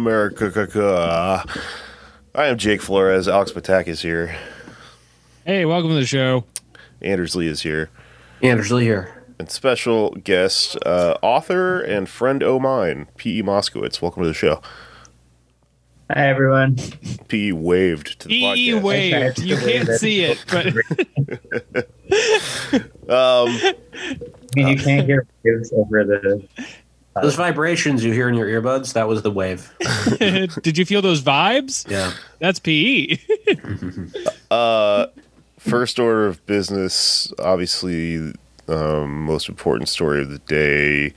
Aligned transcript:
America. 0.00 1.44
I 2.34 2.46
am 2.46 2.56
Jake 2.56 2.80
Flores. 2.80 3.28
Alex 3.28 3.52
Patak 3.52 3.86
is 3.86 4.00
here. 4.00 4.34
Hey, 5.44 5.66
welcome 5.66 5.90
to 5.90 5.96
the 5.96 6.06
show. 6.06 6.44
Anders 7.02 7.36
Lee 7.36 7.48
is 7.48 7.60
here. 7.62 7.90
Anders 8.42 8.72
Lee 8.72 8.84
here. 8.84 9.22
And 9.38 9.50
special 9.50 10.12
guest, 10.12 10.78
uh, 10.86 11.18
author 11.20 11.80
and 11.80 12.08
friend 12.08 12.42
o' 12.42 12.58
mine, 12.58 13.08
P.E. 13.18 13.42
Moskowitz. 13.42 14.00
Welcome 14.00 14.22
to 14.22 14.28
the 14.28 14.34
show. 14.34 14.62
Hi 16.10 16.28
everyone. 16.28 16.76
P.E. 17.28 17.52
waved 17.52 18.20
to 18.20 18.28
the 18.28 18.34
E 18.34 18.70
podcast. 18.70 18.82
waved. 18.82 19.38
You 19.40 19.56
can't 19.58 19.88
see 19.90 20.24
it, 20.24 20.42
but 20.50 20.66
Um, 23.10 23.48
I 23.48 23.74
mean, 24.56 24.68
you 24.68 24.76
can't 24.76 25.06
hear 25.06 25.26
waves 25.44 25.72
over 25.74 26.04
the. 26.04 26.46
Those 27.22 27.36
vibrations 27.36 28.04
you 28.04 28.12
hear 28.12 28.28
in 28.28 28.34
your 28.34 28.46
earbuds, 28.46 28.92
that 28.94 29.08
was 29.08 29.22
the 29.22 29.30
wave. 29.30 29.72
did 30.62 30.78
you 30.78 30.84
feel 30.84 31.02
those 31.02 31.22
vibes? 31.22 31.88
Yeah. 31.88 32.12
That's. 32.38 32.58
PE. 32.58 33.18
uh, 34.50 35.06
first 35.58 35.98
order 35.98 36.26
of 36.26 36.44
business, 36.46 37.32
obviously, 37.38 38.32
um, 38.68 39.24
most 39.24 39.48
important 39.48 39.88
story 39.88 40.22
of 40.22 40.30
the 40.30 40.38
day, 40.40 41.14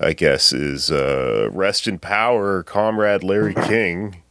I 0.00 0.12
guess, 0.12 0.52
is 0.52 0.90
uh, 0.90 1.48
rest 1.52 1.86
in 1.86 1.98
power, 1.98 2.62
Comrade 2.62 3.22
Larry 3.22 3.54
King. 3.66 4.22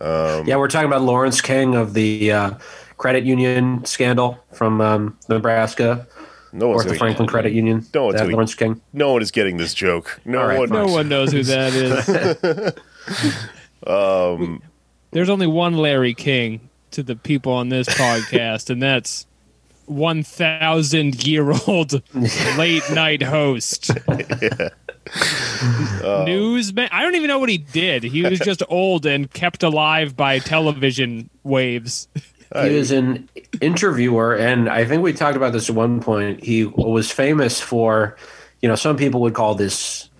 yeah, 0.00 0.56
we're 0.56 0.68
talking 0.68 0.88
about 0.88 1.02
Lawrence 1.02 1.40
King 1.40 1.74
of 1.74 1.94
the 1.94 2.32
uh, 2.32 2.50
credit 2.96 3.24
union 3.24 3.84
scandal 3.84 4.38
from 4.52 4.80
um, 4.80 5.18
Nebraska, 5.28 6.06
No 6.52 6.68
or 6.68 6.84
the 6.84 6.94
Franklin 6.94 7.28
Credit 7.28 7.52
Union. 7.52 7.86
No 7.94 8.06
one's 8.06 8.18
that 8.20 8.28
Lawrence 8.28 8.54
King. 8.54 8.80
no 8.92 9.12
one 9.12 9.22
is 9.22 9.30
getting 9.30 9.56
this 9.56 9.72
joke. 9.72 10.20
No 10.24 10.40
All 10.40 10.46
right, 10.46 10.58
one. 10.58 10.68
No 10.68 10.86
one 10.86 11.08
knows 11.08 11.32
who 11.32 11.42
that 11.44 11.72
is. 11.74 12.72
Um, 13.84 14.62
There's 15.10 15.28
only 15.28 15.48
one 15.48 15.74
Larry 15.74 16.14
King 16.14 16.68
to 16.92 17.02
the 17.02 17.16
people 17.16 17.52
on 17.52 17.68
this 17.68 17.88
podcast, 17.88 18.70
and 18.70 18.80
that's 18.80 19.26
1,000 19.86 21.26
year 21.26 21.52
old 21.66 22.00
late 22.56 22.88
night 22.92 23.22
host. 23.22 23.90
Newsman. 26.02 26.88
I 26.92 27.02
don't 27.02 27.16
even 27.16 27.28
know 27.28 27.38
what 27.38 27.48
he 27.48 27.58
did. 27.58 28.04
He 28.04 28.22
was 28.22 28.38
just 28.38 28.62
old 28.68 29.04
and 29.04 29.30
kept 29.32 29.62
alive 29.62 30.16
by 30.16 30.38
television 30.38 31.28
waves. 31.42 32.08
He 32.54 32.76
was 32.76 32.90
an 32.90 33.28
interviewer, 33.60 34.34
and 34.34 34.68
I 34.68 34.84
think 34.84 35.02
we 35.02 35.12
talked 35.12 35.36
about 35.36 35.52
this 35.52 35.68
at 35.70 35.74
one 35.76 36.00
point. 36.00 36.42
He 36.44 36.64
was 36.66 37.10
famous 37.10 37.60
for, 37.60 38.16
you 38.60 38.68
know, 38.68 38.74
some 38.74 38.96
people 38.96 39.20
would 39.22 39.34
call 39.34 39.54
this 39.54 40.10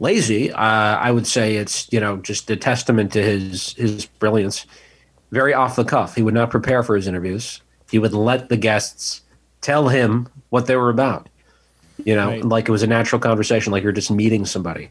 lazy. 0.00 0.50
Uh, 0.52 0.58
I 0.60 1.10
would 1.10 1.26
say 1.26 1.56
it's, 1.56 1.90
you 1.92 2.00
know, 2.00 2.16
just 2.18 2.50
a 2.50 2.56
testament 2.56 3.12
to 3.12 3.22
his 3.22 3.74
his 3.74 4.06
brilliance. 4.06 4.66
Very 5.30 5.52
off 5.54 5.76
the 5.76 5.84
cuff. 5.84 6.14
He 6.14 6.22
would 6.22 6.34
not 6.34 6.50
prepare 6.50 6.82
for 6.82 6.96
his 6.96 7.06
interviews. 7.06 7.60
He 7.90 7.98
would 7.98 8.14
let 8.14 8.48
the 8.48 8.56
guests 8.56 9.22
tell 9.60 9.88
him 9.88 10.28
what 10.50 10.66
they 10.66 10.76
were 10.76 10.90
about. 10.90 11.28
You 12.04 12.14
know, 12.14 12.28
Right. 12.28 12.44
like 12.44 12.68
it 12.68 12.72
was 12.72 12.82
a 12.82 12.86
natural 12.86 13.20
conversation, 13.20 13.72
like 13.72 13.82
you're 13.82 13.92
just 13.92 14.10
meeting 14.10 14.46
somebody. 14.46 14.90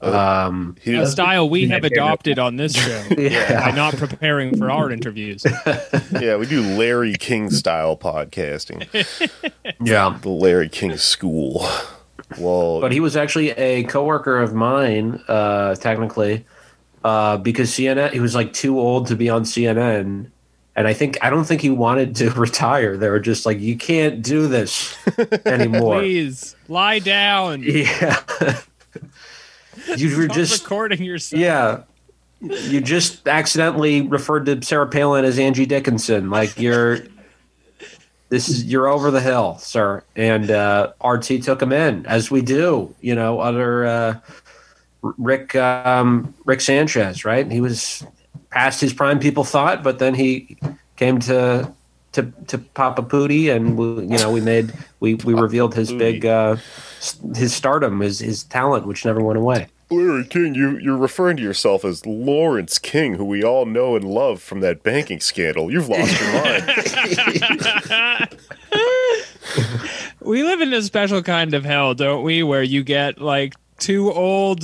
Um, 0.00 0.76
he 0.80 0.94
A 0.94 1.06
style 1.06 1.50
we 1.50 1.68
have 1.68 1.82
adopted 1.84 2.38
on 2.46 2.56
this 2.56 2.74
show 2.74 3.04
yeah. 3.18 3.60
by 3.60 3.68
yeah. 3.68 3.74
not 3.74 3.96
preparing 3.96 4.56
for 4.56 4.70
our 4.70 4.90
interviews. 4.90 5.44
yeah, 6.20 6.36
we 6.36 6.46
do 6.46 6.62
Larry 6.62 7.14
King 7.14 7.50
style 7.50 7.96
podcasting. 7.96 8.86
yeah. 9.80 10.16
The 10.22 10.28
Larry 10.28 10.68
King 10.68 10.96
School. 10.96 11.66
Well, 12.38 12.80
But 12.80 12.92
he 12.92 13.00
was 13.00 13.16
actually 13.16 13.50
a 13.52 13.84
coworker 13.84 14.38
of 14.38 14.52
mine, 14.54 15.20
uh, 15.28 15.74
technically, 15.76 16.44
uh, 17.02 17.38
because 17.38 17.70
CNN. 17.70 18.12
He 18.12 18.20
was 18.20 18.34
like 18.34 18.52
too 18.52 18.78
old 18.78 19.06
to 19.08 19.16
be 19.16 19.30
on 19.30 19.44
CNN, 19.44 20.30
and 20.76 20.86
I 20.86 20.92
think 20.92 21.16
I 21.22 21.30
don't 21.30 21.44
think 21.44 21.62
he 21.62 21.70
wanted 21.70 22.14
to 22.16 22.30
retire. 22.32 22.96
They 22.98 23.08
were 23.08 23.18
just 23.20 23.46
like, 23.46 23.58
"You 23.60 23.76
can't 23.78 24.20
do 24.22 24.46
this 24.46 24.94
anymore." 25.46 26.00
Please 26.00 26.54
lie 26.68 26.98
down. 26.98 27.62
yeah, 27.62 28.20
you 29.96 30.16
were 30.16 30.28
just 30.28 30.62
recording 30.62 31.02
yourself. 31.02 31.40
yeah. 31.40 31.82
You 32.40 32.80
just 32.80 33.26
accidentally 33.26 34.02
referred 34.02 34.46
to 34.46 34.62
Sarah 34.62 34.86
Palin 34.86 35.24
as 35.24 35.38
Angie 35.40 35.66
Dickinson. 35.66 36.30
Like 36.30 36.58
you're, 36.58 37.00
this 38.28 38.48
is 38.48 38.64
you're 38.64 38.86
over 38.86 39.10
the 39.10 39.20
hill, 39.20 39.58
sir. 39.58 40.04
And 40.14 40.50
uh, 40.50 40.92
RT 41.04 41.42
took 41.42 41.60
him 41.60 41.72
in, 41.72 42.06
as 42.06 42.30
we 42.30 42.42
do. 42.42 42.94
You 43.00 43.16
know, 43.16 43.40
other 43.40 43.86
uh, 43.86 44.20
Rick 45.02 45.54
um, 45.56 46.34
Rick 46.44 46.60
Sanchez, 46.60 47.24
right? 47.24 47.50
He 47.50 47.60
was 47.60 48.06
past 48.50 48.80
his 48.80 48.92
prime, 48.92 49.18
people 49.18 49.44
thought, 49.44 49.82
but 49.82 49.98
then 49.98 50.14
he 50.14 50.56
came 50.96 51.18
to 51.20 51.72
to 52.12 52.32
to 52.48 52.58
Papa 52.58 53.02
Pootie, 53.02 53.54
and 53.54 53.76
we, 53.76 53.86
you 54.02 54.18
know 54.18 54.30
we 54.30 54.40
made 54.40 54.72
we 55.00 55.14
we 55.14 55.34
revealed 55.34 55.74
his 55.74 55.92
big 55.92 56.24
uh, 56.26 56.56
his 57.34 57.54
stardom, 57.54 58.00
his 58.00 58.20
his 58.20 58.44
talent, 58.44 58.86
which 58.86 59.04
never 59.04 59.20
went 59.22 59.38
away. 59.38 59.66
Larry 59.90 60.26
King, 60.26 60.54
you, 60.54 60.76
you're 60.78 60.98
referring 60.98 61.38
to 61.38 61.42
yourself 61.42 61.82
as 61.82 62.04
Lawrence 62.04 62.78
King, 62.78 63.14
who 63.14 63.24
we 63.24 63.42
all 63.42 63.64
know 63.64 63.96
and 63.96 64.04
love 64.04 64.42
from 64.42 64.60
that 64.60 64.82
banking 64.82 65.18
scandal. 65.18 65.70
You've 65.70 65.88
lost 65.88 66.20
your 66.20 66.32
mind. 66.32 68.38
We 70.20 70.42
live 70.42 70.60
in 70.60 70.74
a 70.74 70.82
special 70.82 71.22
kind 71.22 71.54
of 71.54 71.64
hell, 71.64 71.94
don't 71.94 72.22
we? 72.22 72.42
Where 72.42 72.62
you 72.62 72.82
get 72.82 73.18
like 73.18 73.54
too 73.78 74.12
old 74.12 74.62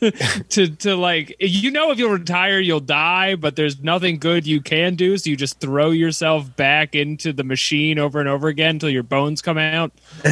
to 0.50 0.68
to 0.76 0.96
like 0.96 1.36
you 1.40 1.70
know 1.70 1.90
if 1.90 1.98
you'll 1.98 2.10
retire 2.12 2.58
you'll 2.58 2.80
die, 2.80 3.34
but 3.34 3.56
there's 3.56 3.80
nothing 3.80 4.18
good 4.18 4.46
you 4.46 4.60
can 4.60 4.94
do, 4.94 5.16
so 5.18 5.28
you 5.30 5.36
just 5.36 5.60
throw 5.60 5.90
yourself 5.90 6.54
back 6.56 6.94
into 6.94 7.32
the 7.32 7.44
machine 7.44 7.98
over 7.98 8.18
and 8.20 8.28
over 8.28 8.48
again 8.48 8.76
until 8.76 8.90
your 8.90 9.02
bones 9.02 9.42
come 9.42 9.58
out. 9.58 9.92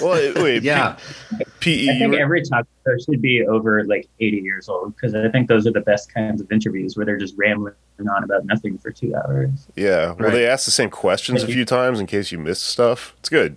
Well, 0.00 0.32
wait, 0.42 0.62
Yeah. 0.62 0.96
P- 1.58 1.88
PE. 1.88 1.96
I 1.96 1.98
think 1.98 2.12
were- 2.12 2.20
every 2.20 2.42
talk 2.42 2.66
show 2.86 2.96
should 3.04 3.20
be 3.20 3.44
over 3.44 3.82
like 3.84 4.08
80 4.20 4.36
years 4.38 4.68
old 4.68 4.94
because 4.94 5.14
I 5.16 5.28
think 5.30 5.48
those 5.48 5.66
are 5.66 5.72
the 5.72 5.80
best 5.80 6.14
kinds 6.14 6.40
of 6.40 6.50
interviews 6.52 6.96
where 6.96 7.04
they're 7.04 7.18
just 7.18 7.34
rambling 7.36 7.74
on 8.14 8.22
about 8.24 8.44
nothing 8.46 8.78
for 8.78 8.90
two 8.92 9.14
hours. 9.16 9.66
yeah. 9.76 10.06
Well, 10.12 10.16
Right. 10.16 10.32
they 10.32 10.46
ask 10.46 10.64
the 10.64 10.70
same 10.70 10.90
questions 10.90 11.42
a 11.42 11.46
few 11.48 11.64
times 11.64 11.98
in 12.00 12.06
case 12.06 12.30
you 12.30 12.38
missed 12.38 12.62
stuff. 12.64 13.14
It's 13.18 13.28
good. 13.28 13.56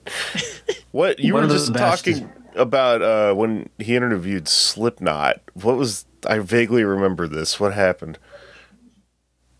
What 0.92 1.20
you 1.20 1.34
One 1.34 1.42
were 1.42 1.44
of 1.46 1.50
the 1.50 1.56
just 1.58 1.74
best 1.74 2.04
talking 2.06 2.30
about 2.56 3.02
uh, 3.02 3.34
when 3.34 3.70
he 3.80 3.96
interviewed 3.96 4.48
Slipknot. 4.48 5.42
What 5.54 5.78
was 5.78 6.06
I 6.28 6.40
vaguely 6.40 6.84
remember 6.84 7.28
this? 7.28 7.60
What 7.60 7.74
happened? 7.74 8.18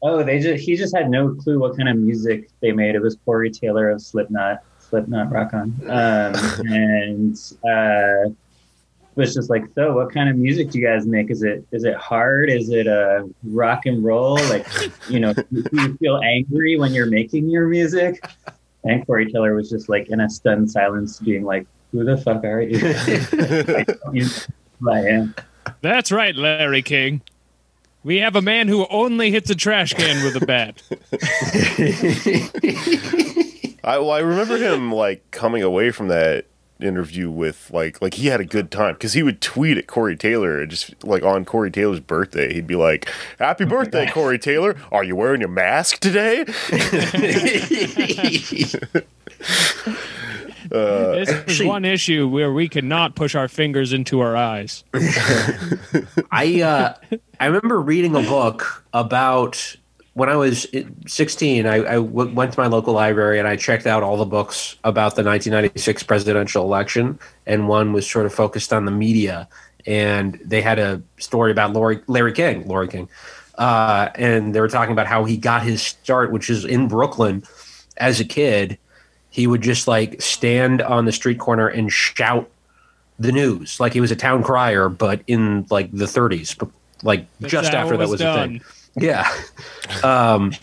Oh, 0.02 0.24
they 0.24 0.40
just 0.40 0.64
he 0.64 0.76
just 0.76 0.96
had 0.96 1.10
no 1.10 1.34
clue 1.34 1.60
what 1.60 1.78
kind 1.78 1.88
of 1.88 1.98
music 1.98 2.50
they 2.60 2.72
made. 2.72 2.96
It 2.96 3.02
was 3.02 3.18
Corey 3.24 3.50
Taylor 3.50 3.90
of 3.90 4.02
Slipknot, 4.02 4.64
Slipknot 4.80 5.32
Rock 5.32 5.54
On, 5.54 5.74
um, 5.90 6.36
and 6.68 7.38
uh, 7.64 8.30
was 9.16 9.34
just 9.34 9.50
like, 9.50 9.64
so 9.76 9.94
what 9.94 10.12
kind 10.12 10.30
of 10.30 10.38
music 10.38 10.72
do 10.72 10.80
you 10.80 10.86
guys 10.86 11.06
make? 11.06 11.30
Is 11.30 11.44
it 11.44 11.66
is 11.72 11.84
it 11.84 11.96
hard? 11.96 12.50
Is 12.50 12.70
it 12.70 12.88
uh, 12.88 13.24
rock 13.44 13.86
and 13.86 14.04
roll? 14.04 14.36
Like, 14.36 14.68
you 15.10 15.20
know, 15.20 15.34
do 15.34 15.46
you 15.72 15.98
feel 15.98 16.20
angry 16.24 16.78
when 16.78 16.94
you're 16.94 17.06
making 17.06 17.50
your 17.50 17.68
music? 17.68 18.24
And 18.84 19.06
Corey 19.06 19.32
Taylor 19.32 19.56
was 19.56 19.70
just 19.70 19.88
like 19.88 20.10
in 20.10 20.20
a 20.20 20.30
stunned 20.30 20.70
silence, 20.70 21.20
being 21.20 21.44
like, 21.44 21.66
"Who 21.94 22.04
the 22.04 22.18
fuck 22.18 22.44
are 22.44 22.62
you?" 22.62 22.78
I 23.78 23.84
don't 23.84 24.14
know 24.14 24.28
who 24.80 24.92
I 24.92 25.00
am. 25.00 25.36
That's 25.82 26.12
right, 26.12 26.36
Larry 26.36 26.82
King. 26.82 27.22
We 28.04 28.18
have 28.18 28.36
a 28.36 28.42
man 28.42 28.68
who 28.68 28.86
only 28.88 29.32
hits 29.32 29.50
a 29.50 29.56
trash 29.56 29.94
can 29.94 30.26
with 30.26 30.36
a 30.36 30.46
bat. 30.46 30.84
I 33.84 33.98
well, 33.98 34.12
I 34.12 34.20
remember 34.20 34.58
him 34.58 34.92
like 34.92 35.30
coming 35.32 35.64
away 35.64 35.92
from 35.92 36.10
that 36.10 36.46
interview 36.80 37.30
with 37.30 37.70
like 37.72 38.02
like 38.02 38.16
he 38.16 38.28
had 38.28 38.42
a 38.42 38.46
good 38.46 38.72
time 38.72 38.94
because 38.94 39.14
he 39.14 39.24
would 39.24 39.40
tweet 39.40 39.78
at 39.78 39.88
Corey 39.88 40.18
Taylor 40.18 40.62
and 40.62 40.70
just 40.70 41.02
like 41.04 41.24
on 41.24 41.46
Corey 41.46 41.72
Taylor's 41.72 42.02
birthday 42.02 42.54
he'd 42.54 42.68
be 42.68 42.76
like 42.76 43.10
Happy 43.40 43.64
oh 43.64 43.68
birthday 43.68 44.10
Corey 44.10 44.38
Taylor 44.38 44.76
are 44.92 45.04
you 45.04 45.16
wearing 45.16 45.40
your 45.40 45.50
mask 45.50 46.00
today 46.00 46.44
this 50.74 51.30
is 51.30 51.36
actually- 51.36 51.68
one 51.68 51.86
issue 51.86 52.28
where 52.28 52.52
we 52.52 52.68
cannot 52.68 53.16
push 53.16 53.36
our 53.36 53.48
fingers 53.48 53.94
into 53.94 54.20
our 54.22 54.36
eyes. 54.36 54.84
I 56.32 56.62
uh, 56.62 56.96
I 57.40 57.46
remember 57.46 57.80
reading 57.80 58.16
a 58.16 58.22
book 58.22 58.84
about 58.94 59.76
when 60.14 60.30
I 60.30 60.36
was 60.36 60.68
16. 61.08 61.66
I, 61.66 61.76
I 61.76 61.96
w- 61.96 62.34
went 62.34 62.54
to 62.54 62.60
my 62.60 62.68
local 62.68 62.94
library 62.94 63.40
and 63.40 63.48
I 63.48 63.56
checked 63.56 63.88
out 63.88 64.04
all 64.04 64.18
the 64.18 64.26
books 64.26 64.76
about 64.84 65.16
the 65.16 65.24
1996 65.24 66.04
presidential 66.04 66.64
election, 66.64 67.20
and 67.46 67.68
one 67.68 67.94
was 67.94 68.10
sort 68.10 68.26
of 68.26 68.34
focused 68.34 68.72
on 68.74 68.86
the 68.86 68.92
media. 68.92 69.48
And 69.86 70.40
they 70.44 70.62
had 70.62 70.80
a 70.80 71.02
story 71.18 71.52
about 71.52 71.74
Larry, 71.74 72.02
Larry 72.08 72.32
King, 72.34 72.68
Larry 72.68 72.88
King, 72.88 73.10
uh, 73.58 74.10
and 74.16 74.56
they 74.56 74.62
were 74.62 74.70
talking 74.70 74.94
about 74.94 75.08
how 75.08 75.26
he 75.26 75.36
got 75.36 75.64
his 75.64 75.82
start, 75.82 76.32
which 76.32 76.50
is 76.50 76.64
in 76.64 76.88
Brooklyn, 76.88 77.44
as 77.98 78.20
a 78.20 78.26
kid. 78.26 78.78
He 79.34 79.48
would 79.48 79.62
just 79.62 79.88
like 79.88 80.22
stand 80.22 80.80
on 80.80 81.06
the 81.06 81.12
street 81.12 81.40
corner 81.40 81.68
and 81.68 81.92
shout 81.92 82.48
the 83.18 83.32
news 83.32 83.80
like 83.80 83.92
he 83.92 84.00
was 84.00 84.12
a 84.12 84.16
town 84.16 84.44
crier, 84.44 84.90
but 84.90 85.22
in 85.26 85.66
like 85.72 85.92
the 85.92 86.06
30s, 86.06 86.70
like 87.02 87.26
That's 87.40 87.52
just 87.52 87.74
after 87.74 87.96
it 87.96 87.98
that 87.98 88.10
was 88.10 88.22
a 88.22 88.34
thing. 88.36 88.62
Yeah. 88.96 89.28
Um, 90.04 90.54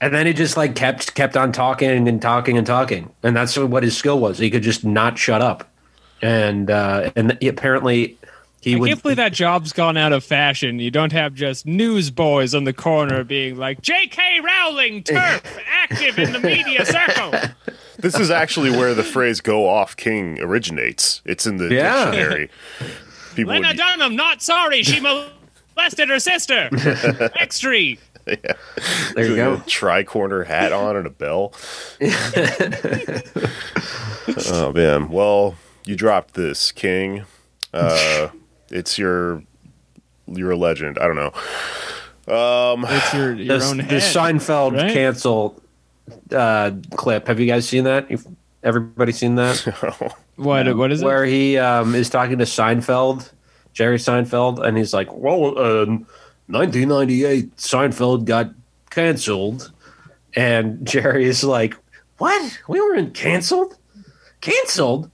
and 0.00 0.14
then 0.14 0.26
it 0.26 0.36
just 0.36 0.56
like 0.56 0.74
kept 0.76 1.14
kept 1.14 1.36
on 1.36 1.50
talking 1.50 2.06
and 2.08 2.22
talking 2.22 2.56
and 2.56 2.66
talking, 2.66 3.10
and 3.22 3.34
that's 3.34 3.56
what 3.56 3.82
his 3.82 3.96
skill 3.96 4.18
was. 4.20 4.38
He 4.38 4.50
could 4.50 4.62
just 4.62 4.84
not 4.84 5.18
shut 5.18 5.40
up, 5.42 5.70
and 6.22 6.70
uh, 6.70 7.10
and 7.16 7.36
he, 7.40 7.48
apparently 7.48 8.18
he 8.64 8.76
I 8.76 8.78
would. 8.78 8.88
can't 8.88 9.02
believe 9.02 9.16
that 9.18 9.32
job's 9.32 9.72
gone 9.72 9.96
out 9.96 10.12
of 10.12 10.24
fashion. 10.24 10.78
You 10.78 10.90
don't 10.90 11.12
have 11.12 11.34
just 11.34 11.66
newsboys 11.66 12.54
on 12.54 12.64
the 12.64 12.72
corner 12.72 13.24
being 13.24 13.56
like, 13.56 13.82
J.K. 13.82 14.40
Rowling, 14.40 15.02
turf, 15.04 15.42
active 15.68 16.18
in 16.18 16.32
the 16.32 16.40
media 16.40 16.84
circle. 16.86 17.32
This 18.04 18.20
is 18.20 18.30
actually 18.30 18.70
where 18.70 18.92
the 18.94 19.02
phrase 19.14 19.40
"go 19.40 19.66
off 19.66 19.96
king" 19.96 20.38
originates. 20.40 21.22
It's 21.24 21.46
in 21.46 21.56
the 21.56 21.68
Yeah. 21.74 22.04
dictionary. 22.10 22.50
People 23.34 23.54
Lena 23.54 23.68
would, 23.68 23.76
Dunham, 23.78 24.14
not 24.14 24.42
sorry. 24.42 24.82
She 24.82 25.00
molested 25.76 26.08
her 26.10 26.18
sister. 26.20 26.68
Extree. 27.40 27.98
there 28.26 29.26
you 29.26 29.36
go. 29.36 29.60
tri-corner 29.66 30.44
hat 30.44 30.72
on 30.72 30.96
and 30.96 31.06
a 31.06 31.10
bell. 31.10 31.52
oh 34.50 34.72
man. 34.74 35.08
Well, 35.08 35.56
you 35.84 35.96
dropped 35.96 36.34
this, 36.34 36.72
King. 36.72 37.24
Uh, 37.72 38.28
it's 38.70 38.98
your 38.98 39.42
you're 40.26 40.52
a 40.52 40.56
legend. 40.56 40.98
I 40.98 41.06
don't 41.06 41.16
know. 41.16 41.32
Um, 42.34 42.86
It's 42.88 43.12
your, 43.12 43.34
your 43.34 43.58
The, 43.58 43.64
own 43.66 43.76
the 43.78 43.82
head. 43.82 44.00
Seinfeld 44.02 44.76
right? 44.80 44.92
cancel 44.92 45.60
uh, 46.34 46.72
clip. 46.96 47.26
Have 47.28 47.40
you 47.40 47.46
guys 47.46 47.68
seen 47.68 47.84
that? 47.84 48.10
You've, 48.10 48.26
everybody 48.62 49.12
seen 49.12 49.36
that? 49.36 50.14
What, 50.36 50.76
what 50.76 50.90
is 50.90 51.00
it? 51.00 51.04
where 51.04 51.24
he 51.24 51.58
um, 51.58 51.94
is 51.94 52.10
talking 52.10 52.38
to 52.38 52.44
Seinfeld, 52.44 53.30
Jerry 53.72 53.98
Seinfeld, 53.98 54.66
and 54.66 54.76
he's 54.76 54.92
like, 54.92 55.14
"Well, 55.14 55.56
um, 55.56 56.06
1998, 56.48 57.56
Seinfeld 57.56 58.24
got 58.24 58.50
canceled," 58.90 59.70
and 60.34 60.84
Jerry 60.86 61.26
is 61.26 61.44
like, 61.44 61.76
"What? 62.18 62.58
We 62.66 62.80
weren't 62.80 63.14
canceled? 63.14 63.76
Canceled? 64.40 65.08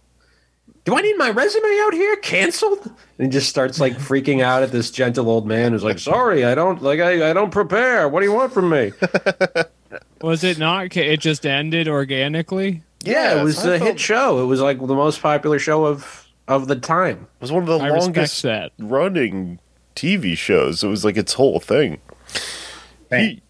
Do 0.84 0.96
I 0.96 1.02
need 1.02 1.16
my 1.18 1.30
resume 1.30 1.78
out 1.82 1.92
here? 1.94 2.16
Canceled?" 2.16 2.80
And 3.18 3.26
he 3.26 3.28
just 3.28 3.48
starts 3.48 3.78
like 3.80 3.94
freaking 3.98 4.42
out 4.42 4.62
at 4.62 4.72
this 4.72 4.90
gentle 4.90 5.28
old 5.28 5.46
man 5.46 5.72
who's 5.72 5.84
like, 5.84 5.98
"Sorry, 5.98 6.44
I 6.44 6.54
don't 6.54 6.82
like 6.82 7.00
I, 7.00 7.30
I 7.30 7.32
don't 7.32 7.50
prepare. 7.50 8.08
What 8.08 8.20
do 8.20 8.26
you 8.26 8.32
want 8.32 8.52
from 8.52 8.70
me?" 8.70 8.92
Was 10.22 10.44
it 10.44 10.58
not? 10.58 10.90
ca- 10.90 11.12
It 11.12 11.20
just 11.20 11.44
ended 11.46 11.88
organically. 11.88 12.82
Yeah, 13.02 13.40
it 13.40 13.44
was 13.44 13.64
a 13.64 13.78
Seinfeld 13.78 13.80
hit 13.80 14.00
show. 14.00 14.42
It 14.42 14.44
was 14.46 14.60
like 14.60 14.78
the 14.78 14.94
most 14.94 15.22
popular 15.22 15.58
show 15.58 15.84
of 15.86 16.26
of 16.48 16.68
the 16.68 16.76
time. 16.76 17.26
It 17.40 17.42
was 17.42 17.52
one 17.52 17.62
of 17.62 17.68
the 17.68 17.78
I 17.78 17.88
longest 17.90 18.42
that. 18.42 18.72
running 18.78 19.58
TV 19.96 20.36
shows. 20.36 20.82
It 20.84 20.88
was 20.88 21.04
like 21.04 21.16
its 21.16 21.32
whole 21.34 21.60
thing. 21.60 21.98
Right. 23.10 23.40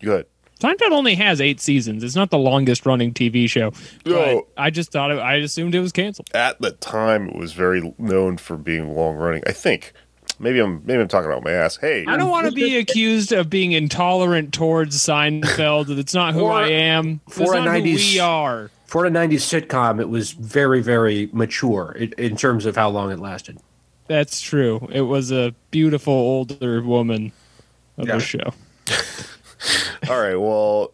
He, 0.00 0.06
good. 0.06 0.26
Seinfeld 0.60 0.92
only 0.92 1.14
has 1.16 1.40
eight 1.40 1.58
seasons. 1.60 2.04
It's 2.04 2.14
not 2.14 2.30
the 2.30 2.38
longest 2.38 2.84
running 2.86 3.12
TV 3.14 3.48
show. 3.48 3.72
No. 4.06 4.46
I 4.56 4.70
just 4.70 4.92
thought 4.92 5.10
it, 5.10 5.18
I 5.18 5.36
assumed 5.36 5.74
it 5.74 5.80
was 5.80 5.90
canceled. 5.92 6.28
At 6.34 6.60
the 6.60 6.70
time, 6.72 7.28
it 7.30 7.36
was 7.36 7.52
very 7.54 7.94
known 7.98 8.36
for 8.36 8.56
being 8.56 8.94
long 8.94 9.16
running. 9.16 9.42
I 9.46 9.52
think. 9.52 9.92
Maybe 10.38 10.58
I'm 10.58 10.82
maybe 10.86 11.00
I'm 11.02 11.08
talking 11.08 11.30
about 11.30 11.44
my 11.44 11.50
ass. 11.50 11.76
Hey, 11.76 12.04
I 12.08 12.16
don't 12.16 12.30
want 12.30 12.46
to 12.46 12.52
be 12.52 12.78
accused 12.78 13.30
of 13.32 13.50
being 13.50 13.72
intolerant 13.72 14.54
towards 14.54 14.96
Seinfeld. 14.98 15.94
That's 15.94 16.14
not 16.14 16.32
who 16.32 16.40
For- 16.40 16.52
I 16.52 16.68
am. 16.70 17.20
That's 17.26 17.36
for 17.38 17.54
a 17.54 17.58
90s 17.58 18.12
we 18.14 18.20
are. 18.20 18.70
for 18.86 19.04
a 19.04 19.10
90s 19.10 19.66
sitcom, 19.66 20.00
it 20.00 20.08
was 20.08 20.32
very, 20.32 20.80
very 20.82 21.28
mature 21.34 21.92
in, 21.98 22.12
in 22.16 22.36
terms 22.36 22.64
of 22.64 22.74
how 22.74 22.88
long 22.88 23.10
it 23.12 23.18
lasted. 23.18 23.58
That's 24.06 24.40
true. 24.40 24.88
It 24.90 25.02
was 25.02 25.30
a 25.30 25.54
beautiful 25.70 26.14
older 26.14 26.82
woman 26.82 27.32
of 27.98 28.08
Yeah. 28.08 28.14
the 28.14 28.20
show. 28.20 28.54
All 30.08 30.20
right. 30.20 30.36
Well, 30.36 30.92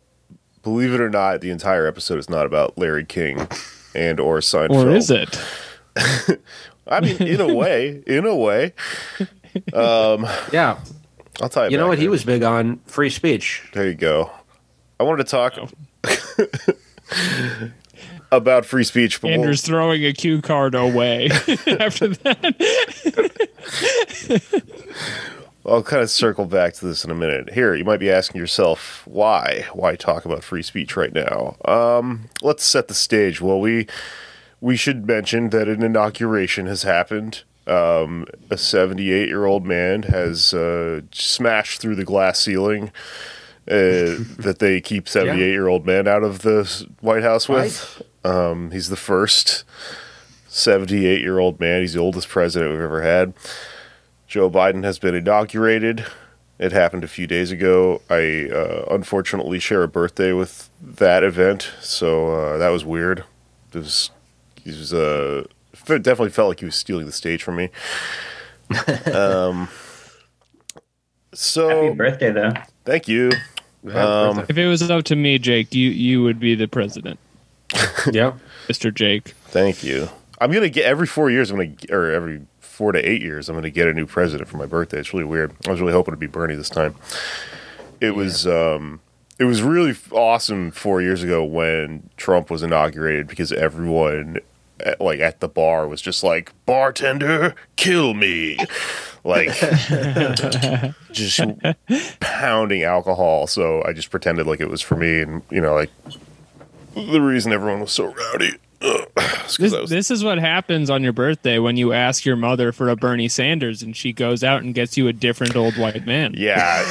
believe 0.63 0.93
it 0.93 1.01
or 1.01 1.11
not, 1.11 1.41
the 1.41 1.51
entire 1.51 1.87
episode 1.87 2.19
is 2.19 2.29
not 2.31 2.47
about 2.47 2.77
Larry 2.79 3.05
King 3.05 3.47
and 3.95 4.19
or 4.21 4.39
Seinfeld. 4.39 4.85
Or 4.87 4.91
is 4.91 5.11
it? 5.11 5.39
I 6.89 7.01
mean, 7.01 7.17
in 7.23 7.41
a 7.41 7.53
way, 7.55 8.03
in 8.07 8.27
a 8.27 8.35
way. 8.37 8.73
Um, 9.73 10.27
yeah. 10.53 10.79
I'll 11.43 11.49
tell 11.49 11.65
you. 11.65 11.73
You 11.73 11.77
know 11.79 11.85
back 11.85 11.91
what? 11.91 11.99
He 11.99 12.09
was 12.09 12.25
big 12.25 12.43
on 12.43 12.79
free 12.87 13.11
speech. 13.11 13.69
There 13.73 13.87
you 13.87 13.95
go. 13.95 14.31
I 15.01 15.03
wanted 15.05 15.27
to 15.27 15.31
talk 15.31 15.59
Oh. 15.59 15.69
about 18.33 18.65
free 18.67 18.85
speech, 18.85 19.21
but 19.21 19.29
we'll- 19.29 19.39
Andrew's 19.41 19.63
throwing 19.63 20.05
a 20.05 20.13
cue 20.13 20.41
card 20.43 20.75
away 20.75 21.27
after 21.81 22.09
that. 22.09 22.55
I'll 25.67 25.83
kind 25.83 26.03
of 26.03 26.11
circle 26.11 26.47
back 26.47 26.75
to 26.75 26.87
this 26.87 27.05
in 27.05 27.11
a 27.11 27.15
minute. 27.15 27.53
Here, 27.53 27.75
you 27.75 27.85
might 27.85 28.01
be 28.01 28.11
asking 28.11 28.41
yourself, 28.41 29.03
why? 29.07 29.67
Why 29.73 29.97
talk 29.97 30.25
about 30.25 30.45
free 30.45 30.63
speech 30.63 30.97
right 30.97 31.13
now? 31.13 31.57
Um, 31.65 32.29
let's 32.43 32.65
set 32.65 32.89
the 32.89 32.95
stage. 32.95 33.41
Well, 33.41 33.61
we 33.61 33.87
we 34.61 34.77
should 34.77 35.07
mention 35.07 35.51
that 35.51 35.69
an 35.69 35.83
inauguration 35.83 36.67
has 36.67 36.83
happened. 36.85 37.43
Um, 37.67 38.27
a 38.49 38.57
78 38.57 39.29
year 39.29 39.45
old 39.45 39.67
man 39.67 40.05
has 40.05 40.55
uh, 40.55 41.01
smashed 41.13 41.81
through 41.81 41.97
the 41.97 42.05
glass 42.05 42.39
ceiling 42.39 42.93
uh, 43.69 44.23
that 44.39 44.59
they 44.61 44.81
keep 44.81 45.09
78 45.09 45.51
year 45.51 45.67
old 45.67 45.85
men 45.85 46.07
out 46.07 46.23
of 46.23 46.43
the 46.43 46.87
White 47.01 47.25
House 47.25 47.49
with. 47.49 48.03
Um, 48.25 48.71
he's 48.71 48.89
the 48.89 48.97
first 48.97 49.65
78 50.49 51.21
year 51.21 51.39
old 51.39 51.59
man. 51.59 51.81
He's 51.81 51.95
the 51.95 52.01
oldest 52.01 52.29
president 52.29 52.73
we've 52.73 52.81
ever 52.81 53.03
had. 53.03 53.35
Joe 54.37 54.51
Biden 54.51 54.85
has 54.85 54.99
been 54.99 55.15
inaugurated. 55.15 56.05
It 56.59 56.71
happened 56.73 57.03
a 57.05 57.09
few 57.09 57.27
days 57.27 57.51
ago. 57.51 58.03
I 58.11 58.51
uh, 58.51 58.85
unfortunately 58.91 59.59
share 59.59 59.83
a 59.83 59.89
birthday 59.89 60.35
with 60.35 60.69
that 60.83 61.25
event, 61.25 61.71
so 61.81 62.35
uh, 62.35 62.59
that 62.59 62.69
was 62.69 62.85
weird. 62.85 63.25
It 63.73 63.79
was, 63.79 64.11
he 64.63 64.69
was 64.73 64.93
uh, 64.93 65.45
fe- 65.73 66.01
definitely 66.01 66.33
felt 66.33 66.49
like 66.51 66.61
he 66.61 66.67
was 66.67 66.75
stealing 66.75 67.07
the 67.07 67.13
stage 67.13 67.43
from 67.43 67.57
me. 67.57 67.71
um, 69.11 69.69
so 71.33 71.69
Happy 71.87 71.95
birthday, 71.95 72.31
though. 72.31 72.53
thank 72.85 73.09
you. 73.09 73.31
Um, 73.91 74.45
if 74.51 74.59
it 74.59 74.67
was 74.67 74.83
up 74.91 75.05
to 75.05 75.17
me, 75.17 75.39
Jake, 75.39 75.75
you 75.75 75.89
you 75.89 76.23
would 76.23 76.39
be 76.39 76.55
the 76.55 76.69
president, 76.69 77.19
yeah. 78.13 78.35
Mr. 78.69 78.93
Jake. 78.93 79.29
Thank 79.47 79.83
you. 79.83 80.11
I'm 80.39 80.53
gonna 80.53 80.69
get 80.69 80.85
every 80.85 81.07
four 81.07 81.31
years. 81.31 81.51
I'm 81.51 81.57
gonna 81.57 81.69
g- 81.69 81.89
or 81.91 82.11
every 82.11 82.43
four 82.77 82.93
to 82.93 82.99
eight 83.09 83.23
years. 83.23 83.49
I'm 83.49 83.55
gonna 83.57 83.71
get 83.71 83.89
a 83.89 83.95
new 83.95 84.05
president 84.07 84.49
for 84.51 84.59
my 84.59 84.67
birthday. 84.67 84.99
It's 84.99 85.15
really 85.15 85.25
weird. 85.25 85.53
I 85.67 85.71
was 85.71 85.81
really 85.81 85.95
hoping 85.95 86.13
to 86.13 86.19
be 86.19 86.27
Bernie 86.27 86.55
this 86.57 86.69
time. 86.69 86.95
It 88.03 88.15
was 88.15 88.47
um, 88.47 89.01
it 89.39 89.45
was 89.45 89.63
really 89.63 89.97
awesome 90.11 90.71
four 90.71 91.01
years 91.01 91.23
ago 91.23 91.43
when 91.43 92.11
Trump 92.19 92.51
was 92.51 92.63
inaugurated 92.63 93.29
because 93.29 93.51
everyone 93.53 94.39
at, 94.81 95.01
like 95.01 95.21
at 95.21 95.41
the 95.41 95.49
bar 95.49 95.89
was 95.89 96.03
just 96.03 96.23
like 96.23 96.53
bartender, 96.67 97.55
kill 97.77 98.13
me, 98.13 98.59
like 99.25 99.49
just 101.13 101.41
pounding 102.21 102.83
alcohol. 102.83 103.47
So 103.47 103.83
I 103.85 103.95
just 103.95 104.11
pretended 104.11 104.47
like 104.47 104.61
it 104.61 104.69
was 104.69 104.83
for 104.83 104.97
me, 104.97 105.23
and 105.23 105.43
you 105.51 105.63
know 105.63 105.75
like. 105.75 105.91
The 106.95 107.21
reason 107.21 107.53
everyone 107.53 107.81
was 107.81 107.93
so 107.93 108.07
rowdy 108.07 108.53
ugh, 108.53 108.55
is 108.55 108.55
'cause 108.55 108.66
This, 108.81 109.59
was 109.59 109.91
this 109.91 110.11
is 110.11 110.23
what 110.23 110.39
happens 110.39 110.91
on 110.91 111.03
your 111.03 111.13
birthday 111.13 111.59
when 111.59 111.77
you 111.77 111.93
ask 111.93 112.25
your 112.25 112.37
mother 112.37 112.73
for 112.73 112.89
a 112.89 112.97
Bernie 112.97 113.29
Sanders 113.29 113.83
and 113.83 113.97
she 113.97 114.13
goes 114.13 114.45
out 114.45 114.63
and 114.63 114.75
gets 114.75 114.97
you 114.97 115.09
a 115.09 115.13
different 115.13 115.57
old 115.57 115.79
white 115.79 116.05
man. 116.05 116.35
Yeah. 116.37 116.83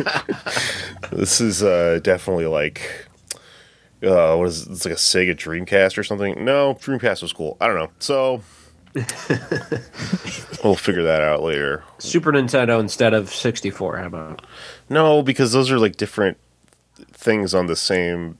this 1.12 1.40
is 1.40 1.62
uh, 1.62 2.00
definitely 2.02 2.46
like 2.46 3.08
uh, 4.02 4.36
what 4.36 4.48
is 4.48 4.66
it? 4.66 4.72
it's 4.72 4.84
like 4.84 4.94
a 4.94 4.96
Sega 4.96 5.34
Dreamcast 5.34 5.96
or 5.98 6.04
something? 6.04 6.44
No, 6.44 6.74
Dreamcast 6.74 7.22
was 7.22 7.32
cool. 7.32 7.56
I 7.60 7.66
don't 7.66 7.76
know. 7.76 7.90
So 7.98 8.42
we'll 10.64 10.74
figure 10.74 11.02
that 11.02 11.22
out 11.22 11.42
later. 11.42 11.84
Super 11.98 12.32
Nintendo 12.32 12.80
instead 12.80 13.14
of 13.14 13.32
64. 13.32 13.98
How 13.98 14.06
about? 14.06 14.44
No, 14.88 15.22
because 15.22 15.52
those 15.52 15.70
are 15.70 15.78
like 15.78 15.96
different 15.96 16.36
things 17.12 17.54
on 17.54 17.66
the 17.66 17.76
same 17.76 18.38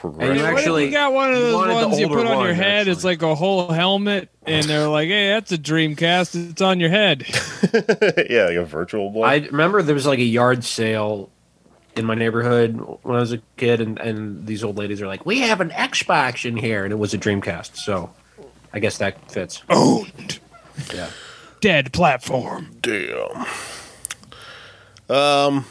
progressive. 0.00 0.36
you 0.36 0.42
What 0.42 0.52
if 0.52 0.58
actually- 0.58 0.84
you 0.86 0.90
got 0.90 1.12
one 1.12 1.32
of 1.32 1.40
those 1.40 1.54
ones 1.54 1.98
you 2.00 2.08
put 2.08 2.18
on 2.26 2.26
your 2.26 2.36
one, 2.36 2.54
head. 2.54 2.88
It's 2.88 3.04
like 3.04 3.22
a 3.22 3.34
whole 3.34 3.68
helmet, 3.70 4.28
and 4.46 4.64
they're 4.66 4.88
like, 4.88 5.08
"Hey, 5.08 5.28
that's 5.30 5.52
a 5.52 5.58
Dreamcast. 5.58 6.50
It's 6.50 6.62
on 6.62 6.80
your 6.80 6.90
head." 6.90 7.24
yeah, 8.30 8.46
like 8.46 8.56
a 8.56 8.64
virtual 8.64 9.10
one. 9.12 9.28
I 9.28 9.36
remember 9.46 9.82
there 9.82 9.94
was 9.94 10.06
like 10.06 10.18
a 10.18 10.24
yard 10.24 10.64
sale 10.64 11.30
in 11.96 12.04
my 12.04 12.14
neighborhood 12.14 12.76
when 13.02 13.16
I 13.16 13.20
was 13.20 13.32
a 13.32 13.38
kid, 13.56 13.80
and, 13.80 13.98
and 13.98 14.46
these 14.46 14.64
old 14.64 14.76
ladies 14.78 15.00
are 15.02 15.06
like, 15.06 15.24
"We 15.24 15.40
have 15.40 15.60
an 15.60 15.70
Xbox 15.70 16.44
in 16.44 16.56
here," 16.56 16.84
and 16.84 16.92
it 16.92 16.96
was 16.96 17.14
a 17.14 17.18
Dreamcast. 17.18 17.76
So 17.76 18.10
I 18.72 18.80
guess 18.80 18.98
that 18.98 19.30
fits. 19.30 19.62
Owned. 19.70 20.38
Yeah. 20.92 21.08
Dead 21.60 21.92
platform. 21.92 22.76
Damn. 22.82 23.46
Um. 25.08 25.64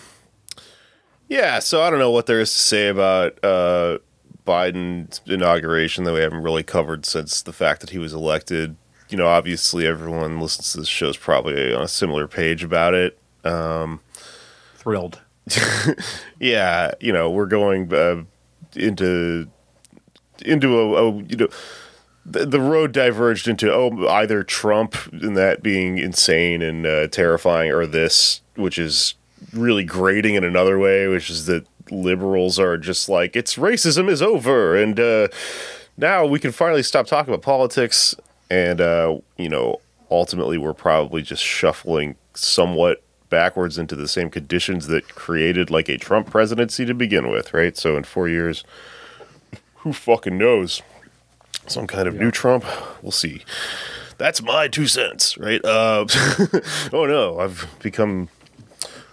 Yeah, 1.29 1.59
so 1.59 1.81
I 1.81 1.89
don't 1.89 1.99
know 1.99 2.11
what 2.11 2.25
there 2.27 2.39
is 2.41 2.53
to 2.53 2.59
say 2.59 2.87
about 2.89 3.43
uh, 3.43 3.97
Biden's 4.45 5.21
inauguration 5.25 6.03
that 6.03 6.13
we 6.13 6.19
haven't 6.19 6.43
really 6.43 6.63
covered 6.63 7.05
since 7.05 7.41
the 7.41 7.53
fact 7.53 7.81
that 7.81 7.91
he 7.91 7.97
was 7.99 8.13
elected. 8.13 8.75
You 9.09 9.17
know, 9.17 9.27
obviously 9.27 9.85
everyone 9.85 10.39
listens 10.39 10.71
to 10.71 10.79
this 10.79 10.87
show 10.87 11.09
is 11.09 11.17
probably 11.17 11.73
on 11.73 11.83
a 11.83 11.87
similar 11.87 12.27
page 12.27 12.63
about 12.63 12.93
it. 12.93 13.17
Thrilled. 14.75 15.21
Yeah, 16.39 16.91
you 16.99 17.13
know, 17.13 17.29
we're 17.29 17.45
going 17.45 17.93
uh, 17.93 18.23
into 18.75 19.47
into 20.43 20.77
a, 20.77 21.07
a 21.07 21.11
you 21.23 21.37
know 21.37 21.47
the, 22.25 22.45
the 22.45 22.59
road 22.59 22.91
diverged 22.91 23.47
into 23.47 23.71
oh 23.71 24.07
either 24.09 24.43
Trump 24.43 24.95
and 25.11 25.37
that 25.37 25.63
being 25.63 25.97
insane 25.97 26.61
and 26.61 26.85
uh, 26.85 27.07
terrifying 27.07 27.71
or 27.71 27.85
this 27.85 28.41
which 28.55 28.77
is 28.77 29.13
really 29.53 29.83
grating 29.83 30.35
in 30.35 30.43
another 30.43 30.79
way 30.79 31.07
which 31.07 31.29
is 31.29 31.45
that 31.45 31.65
liberals 31.93 32.59
are 32.59 32.77
just 32.77 33.07
like 33.07 33.35
it's 33.35 33.55
racism 33.55 34.09
is 34.09 34.21
over 34.21 34.75
and 34.75 34.99
uh, 34.99 35.27
now 35.97 36.25
we 36.25 36.39
can 36.39 36.51
finally 36.51 36.83
stop 36.83 37.05
talking 37.05 37.33
about 37.33 37.43
politics 37.43 38.15
and 38.49 38.81
uh, 38.81 39.17
you 39.37 39.49
know 39.49 39.79
ultimately 40.09 40.57
we're 40.57 40.73
probably 40.73 41.21
just 41.21 41.43
shuffling 41.43 42.15
somewhat 42.33 43.01
backwards 43.29 43.77
into 43.77 43.95
the 43.95 44.07
same 44.07 44.29
conditions 44.29 44.87
that 44.87 45.07
created 45.09 45.69
like 45.69 45.89
a 45.89 45.97
Trump 45.97 46.29
presidency 46.29 46.85
to 46.85 46.93
begin 46.93 47.29
with 47.29 47.53
right 47.53 47.77
so 47.77 47.95
in 47.97 48.03
4 48.03 48.27
years 48.27 48.63
who 49.77 49.91
fucking 49.93 50.37
knows 50.37 50.81
some 51.67 51.87
kind 51.87 52.07
of 52.07 52.15
new 52.15 52.31
Trump. 52.31 52.65
We'll 53.01 53.11
see. 53.11 53.43
That's 54.17 54.41
my 54.41 54.67
two 54.67 54.87
cents, 54.87 55.37
right? 55.37 55.63
Uh, 55.63 56.05
oh 56.93 57.05
no, 57.05 57.39
I've 57.39 57.67
become 57.79 58.29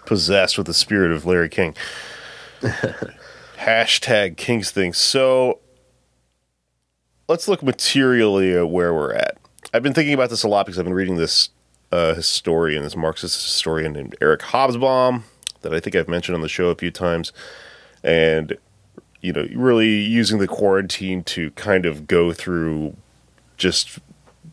possessed 0.06 0.58
with 0.58 0.66
the 0.66 0.75
spirit 0.75 1.12
of 1.12 1.26
Larry 1.26 1.49
King. 1.49 1.75
Hashtag 3.58 4.36
King's 4.36 4.70
thing. 4.70 4.92
So 4.92 5.60
let's 7.28 7.48
look 7.48 7.62
materially 7.62 8.54
at 8.54 8.68
where 8.68 8.92
we're 8.92 9.12
at. 9.14 9.38
I've 9.72 9.82
been 9.82 9.94
thinking 9.94 10.14
about 10.14 10.30
this 10.30 10.42
a 10.42 10.48
lot 10.48 10.66
because 10.66 10.78
I've 10.78 10.84
been 10.84 10.94
reading 10.94 11.16
this 11.16 11.50
uh, 11.92 12.14
historian, 12.14 12.82
this 12.82 12.96
Marxist 12.96 13.42
historian 13.42 13.92
named 13.92 14.16
Eric 14.20 14.40
Hobsbawm, 14.40 15.22
that 15.62 15.72
I 15.72 15.80
think 15.80 15.96
I've 15.96 16.08
mentioned 16.08 16.34
on 16.34 16.42
the 16.42 16.48
show 16.48 16.68
a 16.68 16.74
few 16.74 16.90
times. 16.90 17.32
And 18.02 18.56
you 19.20 19.32
know, 19.32 19.46
really 19.54 19.88
using 19.88 20.38
the 20.38 20.48
quarantine 20.48 21.22
to 21.24 21.50
kind 21.52 21.84
of 21.84 22.06
go 22.06 22.32
through 22.32 22.96
just 23.56 23.98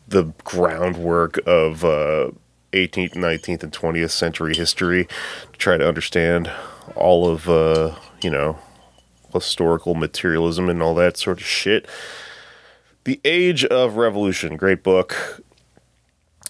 the 0.06 0.32
groundwork 0.44 1.38
of 1.46 1.84
uh, 1.84 2.30
18th, 2.72 3.14
19th, 3.14 3.62
and 3.62 3.72
20th 3.72 4.10
century 4.10 4.54
history 4.54 5.08
to 5.52 5.58
try 5.58 5.76
to 5.76 5.86
understand 5.86 6.50
all 6.94 7.28
of, 7.28 7.48
uh, 7.48 7.94
you 8.22 8.30
know, 8.30 8.58
historical 9.32 9.94
materialism 9.94 10.68
and 10.68 10.82
all 10.82 10.94
that 10.94 11.16
sort 11.16 11.38
of 11.38 11.46
shit. 11.46 11.86
The 13.04 13.20
Age 13.24 13.64
of 13.64 13.96
Revolution, 13.96 14.56
great 14.56 14.82
book. 14.82 15.42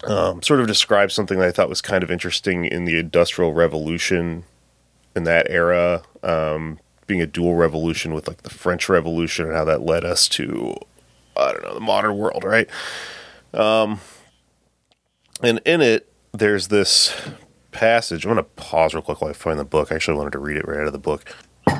Um, 0.04 0.42
sort 0.42 0.60
of 0.60 0.66
describes 0.66 1.12
something 1.12 1.38
that 1.38 1.48
I 1.48 1.50
thought 1.50 1.68
was 1.68 1.80
kind 1.80 2.04
of 2.04 2.10
interesting 2.10 2.64
in 2.64 2.84
the 2.84 2.98
Industrial 2.98 3.52
Revolution 3.52 4.44
in 5.16 5.24
that 5.24 5.50
era. 5.50 6.02
Um, 6.22 6.78
being 7.08 7.20
a 7.22 7.26
dual 7.26 7.54
revolution 7.54 8.14
with 8.14 8.28
like 8.28 8.42
the 8.42 8.50
French 8.50 8.88
Revolution 8.88 9.46
and 9.46 9.54
how 9.54 9.64
that 9.64 9.80
led 9.82 10.04
us 10.04 10.28
to 10.28 10.76
I 11.36 11.52
don't 11.52 11.62
know 11.62 11.74
the 11.74 11.80
modern 11.80 12.16
world, 12.16 12.44
right? 12.44 12.68
Um, 13.54 14.00
and 15.42 15.60
in 15.64 15.80
it, 15.80 16.12
there's 16.32 16.68
this 16.68 17.16
passage. 17.72 18.24
I'm 18.24 18.30
gonna 18.30 18.42
pause 18.42 18.94
real 18.94 19.02
quick 19.02 19.20
while 19.20 19.30
I 19.30 19.34
find 19.34 19.58
the 19.58 19.64
book. 19.64 19.92
I 19.92 19.96
actually 19.96 20.16
wanted 20.16 20.32
to 20.32 20.38
read 20.38 20.56
it 20.56 20.66
right 20.66 20.80
out 20.80 20.86
of 20.86 20.92
the 20.92 20.98
book. 20.98 21.34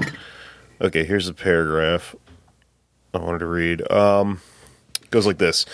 Okay, 0.80 1.02
here's 1.02 1.26
the 1.26 1.35
paragraph 1.35 2.14
I 3.12 3.18
wanted 3.18 3.40
to 3.40 3.47
read. 3.47 3.90
Um, 3.90 4.40
it 5.02 5.11
goes 5.11 5.26
like 5.26 5.38
this. 5.38 5.66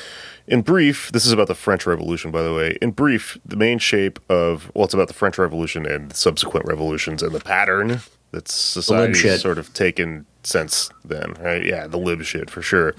In 0.46 0.62
brief, 0.62 1.12
this 1.12 1.26
is 1.26 1.32
about 1.32 1.46
the 1.46 1.54
French 1.54 1.84
Revolution, 1.84 2.30
by 2.30 2.42
the 2.42 2.54
way. 2.54 2.78
In 2.80 2.90
brief, 2.90 3.36
the 3.44 3.56
main 3.56 3.78
shape 3.78 4.18
of 4.30 4.70
well, 4.74 4.86
it's 4.86 4.94
about 4.94 5.08
the 5.08 5.14
French 5.14 5.36
Revolution 5.36 5.84
and 5.84 6.14
subsequent 6.14 6.64
revolutions 6.66 7.22
and 7.22 7.34
the 7.34 7.40
pattern 7.40 8.00
that 8.30 8.48
society 8.48 9.14
shit. 9.14 9.40
sort 9.40 9.58
of 9.58 9.72
taken 9.72 10.26
since 10.42 10.90
then, 11.04 11.34
right? 11.40 11.64
Yeah, 11.64 11.86
the 11.86 11.98
lib 11.98 12.22
shit 12.22 12.50
for 12.50 12.62
sure. 12.62 12.94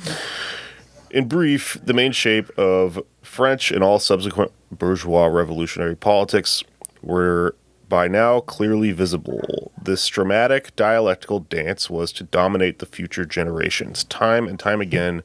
In 1.12 1.28
brief, 1.28 1.78
the 1.84 1.94
main 1.94 2.12
shape 2.12 2.50
of 2.58 3.02
French 3.22 3.72
and 3.72 3.84
all 3.84 4.00
subsequent 4.00 4.52
bourgeois 4.72 5.26
revolutionary 5.26 5.96
politics 5.96 6.64
were 7.06 7.56
by 7.88 8.08
now 8.08 8.40
clearly 8.40 8.92
visible. 8.92 9.72
This 9.82 10.08
dramatic 10.08 10.76
dialectical 10.76 11.40
dance 11.40 11.90
was 11.90 12.12
to 12.14 12.24
dominate 12.24 12.80
the 12.80 12.86
future 12.86 13.26
generations. 13.26 14.04
Time 14.06 14.48
and 14.48 14.60
time 14.60 14.82
again, 14.82 15.22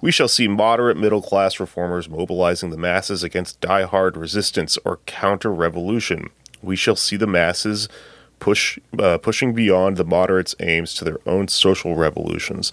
we 0.00 0.10
shall 0.10 0.28
see 0.28 0.48
moderate 0.48 0.96
middle 0.96 1.22
class 1.22 1.60
reformers 1.60 2.08
mobilizing 2.08 2.70
the 2.70 2.76
masses 2.76 3.22
against 3.22 3.60
die-hard 3.60 4.16
resistance 4.16 4.76
or 4.84 4.98
counter 5.06 5.52
revolution. 5.52 6.30
We 6.62 6.76
shall 6.76 6.96
see 6.96 7.16
the 7.16 7.26
masses 7.26 7.88
push 8.40 8.78
uh, 8.98 9.18
pushing 9.18 9.54
beyond 9.54 9.96
the 9.96 10.04
moderates' 10.04 10.54
aims 10.60 10.94
to 10.94 11.04
their 11.04 11.18
own 11.24 11.48
social 11.48 11.94
revolutions, 11.94 12.72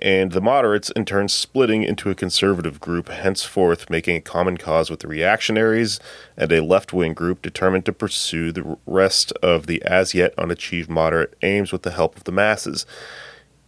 and 0.00 0.32
the 0.32 0.40
moderates 0.40 0.90
in 0.90 1.04
turn 1.04 1.28
splitting 1.28 1.82
into 1.82 2.10
a 2.10 2.14
conservative 2.14 2.80
group, 2.80 3.08
henceforth 3.08 3.90
making 3.90 4.16
a 4.16 4.20
common 4.20 4.56
cause 4.56 4.90
with 4.90 5.00
the 5.00 5.08
reactionaries 5.08 6.00
and 6.36 6.50
a 6.50 6.62
left-wing 6.62 7.14
group 7.14 7.42
determined 7.42 7.84
to 7.84 7.92
pursue 7.92 8.52
the 8.52 8.78
rest 8.86 9.32
of 9.42 9.66
the 9.66 9.82
as 9.82 10.14
yet 10.14 10.34
unachieved 10.38 10.88
moderate 10.88 11.36
aims 11.42 11.72
with 11.72 11.82
the 11.82 11.90
help 11.90 12.16
of 12.16 12.24
the 12.24 12.32
masses, 12.32 12.86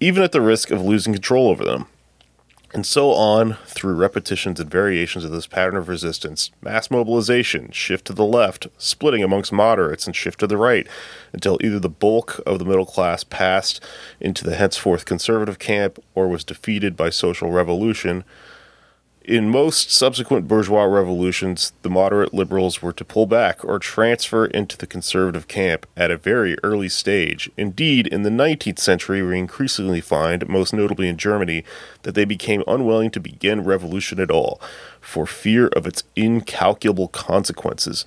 even 0.01 0.23
at 0.23 0.33
the 0.33 0.41
risk 0.41 0.71
of 0.71 0.81
losing 0.81 1.13
control 1.13 1.49
over 1.49 1.65
them. 1.65 1.87
And 2.75 2.87
so 2.87 3.11
on 3.11 3.59
through 3.67 3.97
repetitions 3.97 4.59
and 4.59 4.71
variations 4.71 5.27
of 5.27 5.31
this 5.31 5.47
pattern 5.47 5.77
of 5.77 5.89
resistance, 5.89 6.51
mass 6.63 6.91
mobilization, 6.91 7.71
shift 7.71 8.07
to 8.07 8.15
the 8.15 8.25
left, 8.25 8.67
splitting 8.79 9.23
amongst 9.23 9.53
moderates, 9.53 10.07
and 10.07 10.17
shift 10.17 10.41
to 10.41 10.47
the 10.47 10.57
right, 10.57 10.87
until 11.35 11.59
either 11.61 11.79
the 11.79 11.91
bulk 11.91 12.41
of 12.47 12.59
the 12.59 12.65
middle 12.65 12.87
class 12.87 13.25
passed 13.25 13.85
into 14.21 14.43
the 14.43 14.57
henceforth 14.57 15.05
conservative 15.05 15.59
camp 15.59 16.03
or 16.15 16.29
was 16.29 16.45
defeated 16.45 16.97
by 16.97 17.11
social 17.11 17.51
revolution. 17.51 18.25
In 19.25 19.51
most 19.51 19.93
subsequent 19.93 20.49
bourgeois 20.49 20.83
revolutions, 20.83 21.73
the 21.83 21.91
moderate 21.91 22.35
liberals 22.35 22.83
were 22.83 22.93
to 22.95 23.05
pull 23.05 23.27
back 23.27 23.65
or 23.65 23.79
transfer 23.79 24.47
into 24.47 24.77
the 24.77 24.87
conservative 24.87 25.47
camp 25.47 25.87
at 25.97 26.11
a 26.11 26.17
very 26.17 26.57
early 26.65 26.89
stage. 26.89 27.49
Indeed, 27.57 28.09
in 28.09 28.23
the 28.23 28.31
19th 28.31 28.81
century, 28.81 29.23
we 29.23 29.39
increasingly 29.39 30.01
find, 30.01 30.49
most 30.49 30.73
notably 30.73 31.09
in 31.09 31.19
Germany, 31.19 31.63
that 32.03 32.17
they 32.17 32.25
became 32.25 32.65
unwilling 32.67 33.13
to 33.13 33.21
begin 33.21 33.63
revolution 33.63 34.19
at 34.19 34.31
all, 34.31 34.61
for 35.01 35.25
fear 35.25 35.69
of 35.69 35.87
its 35.87 36.03
incalculable 36.17 37.07
consequences, 37.07 38.05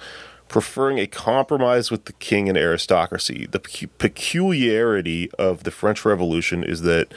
preferring 0.49 0.99
a 0.99 1.07
compromise 1.07 1.91
with 1.91 2.05
the 2.05 2.13
king 2.13 2.49
and 2.49 2.57
aristocracy. 2.57 3.47
The 3.49 3.59
pecu- 3.59 3.89
peculiarity 3.99 5.31
of 5.39 5.63
the 5.63 5.71
French 5.71 6.03
Revolution 6.03 6.61
is 6.61 6.81
that 6.81 7.13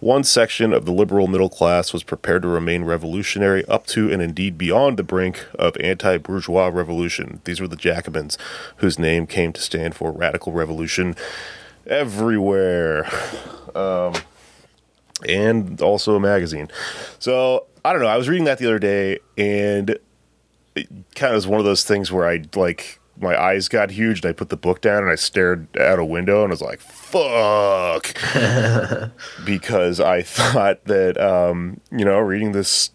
one 0.00 0.24
section 0.24 0.72
of 0.72 0.86
the 0.86 0.92
liberal 0.92 1.26
middle 1.26 1.48
class 1.50 1.92
was 1.92 2.02
prepared 2.02 2.42
to 2.42 2.48
remain 2.48 2.84
revolutionary 2.84 3.64
up 3.66 3.86
to 3.88 4.10
and 4.10 4.20
indeed 4.22 4.56
beyond 4.58 4.96
the 4.96 5.02
brink 5.02 5.46
of 5.58 5.76
anti 5.78 6.18
bourgeois 6.18 6.68
revolution. 6.68 7.40
These 7.44 7.60
were 7.60 7.68
the 7.68 7.76
Jacobins, 7.76 8.38
whose 8.76 8.98
name 8.98 9.26
came 9.26 9.52
to 9.52 9.60
stand 9.60 9.94
for 9.94 10.10
radical 10.10 10.52
revolution 10.52 11.16
everywhere. 11.86 13.10
Um, 13.74 14.14
and 15.28 15.80
also 15.82 16.16
a 16.16 16.20
magazine. 16.20 16.68
So 17.18 17.66
I 17.84 17.92
don't 17.92 18.02
know. 18.02 18.08
I 18.08 18.16
was 18.16 18.28
reading 18.28 18.44
that 18.44 18.58
the 18.58 18.66
other 18.66 18.78
day, 18.78 19.18
and 19.36 19.98
it 20.74 20.88
kind 21.14 21.32
of 21.32 21.36
was 21.36 21.46
one 21.46 21.60
of 21.60 21.66
those 21.66 21.84
things 21.84 22.10
where 22.10 22.26
I 22.26 22.42
like 22.54 22.99
my 23.20 23.40
eyes 23.40 23.68
got 23.68 23.90
huge, 23.90 24.22
and 24.24 24.30
I 24.30 24.32
put 24.32 24.48
the 24.48 24.56
book 24.56 24.80
down 24.80 25.02
and 25.02 25.10
I 25.12 25.14
stared 25.14 25.68
out 25.78 25.98
a 25.98 26.04
window, 26.04 26.42
and 26.42 26.50
I 26.50 26.54
was 26.54 26.62
like, 26.62 26.80
"Fuck," 26.80 28.14
because 29.44 30.00
I 30.00 30.22
thought 30.22 30.84
that 30.86 31.20
um, 31.20 31.80
you 31.90 32.04
know 32.04 32.18
reading 32.18 32.52
this 32.52 32.90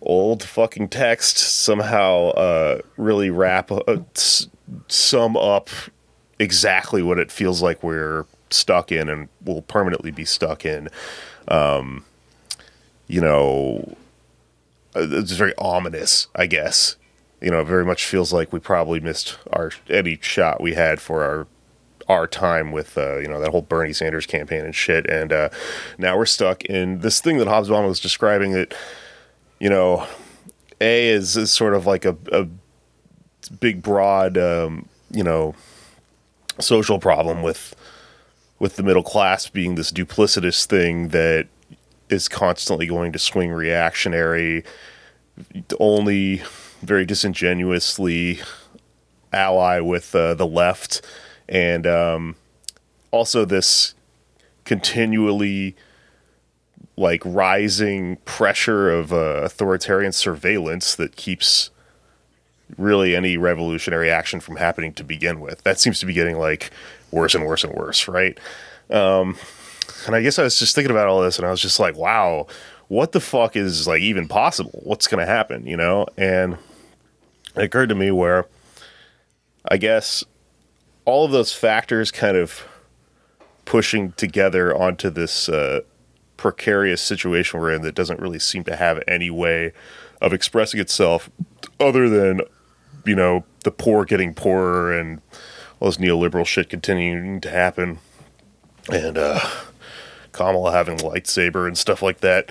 old 0.00 0.42
fucking 0.44 0.88
text 0.88 1.38
somehow 1.38 2.28
uh, 2.30 2.80
really 2.96 3.30
wrap 3.30 3.72
uh, 3.72 3.82
s- 4.14 4.46
sum 4.86 5.36
up 5.36 5.70
exactly 6.38 7.02
what 7.02 7.18
it 7.18 7.32
feels 7.32 7.60
like 7.62 7.82
we're 7.82 8.24
stuck 8.50 8.92
in 8.92 9.08
and 9.08 9.28
will 9.44 9.62
permanently 9.62 10.10
be 10.10 10.24
stuck 10.24 10.64
in. 10.64 10.88
Um, 11.48 12.04
you 13.08 13.20
know, 13.20 13.96
uh, 14.94 15.06
it's 15.10 15.32
very 15.32 15.54
ominous, 15.58 16.28
I 16.34 16.46
guess. 16.46 16.96
You 17.40 17.50
know, 17.50 17.60
it 17.60 17.66
very 17.66 17.84
much 17.84 18.04
feels 18.04 18.32
like 18.32 18.52
we 18.52 18.58
probably 18.58 19.00
missed 19.00 19.38
our 19.52 19.70
any 19.88 20.18
shot 20.20 20.60
we 20.60 20.74
had 20.74 21.00
for 21.00 21.24
our 21.24 21.46
our 22.08 22.26
time 22.26 22.72
with 22.72 22.96
uh, 22.96 23.18
you 23.18 23.28
know 23.28 23.40
that 23.40 23.50
whole 23.50 23.62
Bernie 23.62 23.92
Sanders 23.92 24.26
campaign 24.26 24.64
and 24.64 24.74
shit, 24.74 25.08
and 25.08 25.32
uh, 25.32 25.48
now 25.98 26.16
we're 26.16 26.26
stuck 26.26 26.64
in 26.64 27.00
this 27.00 27.20
thing 27.20 27.38
that 27.38 27.48
Hobsbawm 27.48 27.86
was 27.86 28.00
describing. 28.00 28.52
That 28.52 28.74
you 29.58 29.68
know, 29.68 30.06
A 30.80 31.08
is, 31.08 31.36
is 31.36 31.52
sort 31.52 31.74
of 31.74 31.86
like 31.86 32.04
a, 32.04 32.16
a 32.32 32.46
big, 33.60 33.82
broad, 33.82 34.38
um, 34.38 34.88
you 35.10 35.24
know, 35.24 35.54
social 36.60 36.98
problem 36.98 37.42
with 37.42 37.74
with 38.58 38.74
the 38.74 38.82
middle 38.82 39.04
class 39.04 39.48
being 39.48 39.76
this 39.76 39.92
duplicitous 39.92 40.66
thing 40.66 41.08
that 41.08 41.46
is 42.08 42.28
constantly 42.28 42.86
going 42.86 43.12
to 43.12 43.18
swing 43.18 43.52
reactionary, 43.52 44.64
only 45.78 46.42
very 46.82 47.04
disingenuously 47.04 48.40
ally 49.32 49.80
with 49.80 50.14
uh, 50.14 50.34
the 50.34 50.46
left, 50.46 51.02
and 51.48 51.86
um, 51.86 52.36
also 53.10 53.44
this 53.44 53.94
continually 54.64 55.76
like 56.96 57.22
rising 57.24 58.16
pressure 58.24 58.90
of 58.90 59.12
uh, 59.12 59.42
authoritarian 59.44 60.12
surveillance 60.12 60.94
that 60.96 61.16
keeps 61.16 61.70
really 62.76 63.16
any 63.16 63.36
revolutionary 63.36 64.10
action 64.10 64.40
from 64.40 64.56
happening 64.56 64.92
to 64.92 65.04
begin 65.04 65.40
with. 65.40 65.62
That 65.62 65.78
seems 65.78 66.00
to 66.00 66.06
be 66.06 66.12
getting 66.12 66.38
like 66.38 66.70
worse 67.10 67.34
and 67.34 67.46
worse 67.46 67.64
and 67.64 67.72
worse, 67.72 68.08
right? 68.08 68.38
Um, 68.90 69.38
and 70.06 70.14
I 70.14 70.22
guess 70.22 70.38
I 70.38 70.42
was 70.42 70.58
just 70.58 70.74
thinking 70.74 70.90
about 70.90 71.06
all 71.06 71.22
this 71.22 71.38
and 71.38 71.46
I 71.46 71.50
was 71.50 71.62
just 71.62 71.80
like, 71.80 71.96
wow, 71.96 72.46
what 72.88 73.12
the 73.12 73.20
fuck 73.20 73.56
is 73.56 73.86
like 73.86 74.02
even 74.02 74.28
possible? 74.28 74.80
What's 74.82 75.06
going 75.06 75.24
to 75.24 75.30
happen, 75.30 75.66
you 75.66 75.76
know? 75.76 76.06
And 76.16 76.58
it 77.58 77.64
occurred 77.64 77.88
to 77.88 77.94
me 77.94 78.10
where 78.10 78.46
I 79.68 79.76
guess 79.76 80.24
all 81.04 81.24
of 81.24 81.32
those 81.32 81.52
factors 81.52 82.10
kind 82.10 82.36
of 82.36 82.66
pushing 83.64 84.12
together 84.12 84.74
onto 84.74 85.10
this 85.10 85.48
uh, 85.48 85.80
precarious 86.36 87.02
situation 87.02 87.60
we're 87.60 87.72
in 87.72 87.82
that 87.82 87.94
doesn't 87.94 88.20
really 88.20 88.38
seem 88.38 88.64
to 88.64 88.76
have 88.76 89.02
any 89.06 89.28
way 89.28 89.72
of 90.22 90.32
expressing 90.32 90.80
itself 90.80 91.28
other 91.78 92.08
than 92.08 92.40
you 93.04 93.14
know 93.14 93.44
the 93.64 93.70
poor 93.70 94.04
getting 94.04 94.34
poorer 94.34 94.92
and 94.92 95.20
all 95.80 95.88
this 95.88 95.98
neoliberal 95.98 96.46
shit 96.46 96.70
continuing 96.70 97.40
to 97.40 97.50
happen. 97.50 97.98
And 98.90 99.18
uh 99.18 99.40
Kamala 100.32 100.72
having 100.72 100.98
lightsaber 100.98 101.66
and 101.66 101.76
stuff 101.76 102.02
like 102.02 102.20
that 102.20 102.50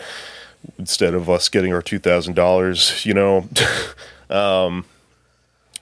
instead 0.78 1.14
of 1.14 1.30
us 1.30 1.50
getting 1.50 1.74
our 1.74 1.82
two 1.82 2.00
thousand 2.00 2.36
dollars 2.36 3.06
you 3.06 3.14
know? 3.14 3.48
Um 4.30 4.84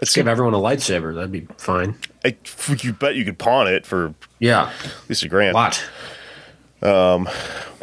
Let's 0.02 0.14
give 0.14 0.28
everyone 0.28 0.54
a 0.54 0.58
lightsaber. 0.58 1.16
That'd 1.16 1.32
be 1.32 1.48
fine. 1.58 1.96
I, 2.26 2.36
you 2.82 2.92
bet 2.94 3.16
you 3.16 3.24
could 3.26 3.38
pawn 3.38 3.68
it 3.68 3.86
for 3.86 4.14
Yeah, 4.40 4.72
at 4.84 5.10
least 5.10 5.24
a 5.24 5.30
grand 5.30 5.52
A 5.52 5.56
lot. 5.56 5.84
Um, 6.82 7.28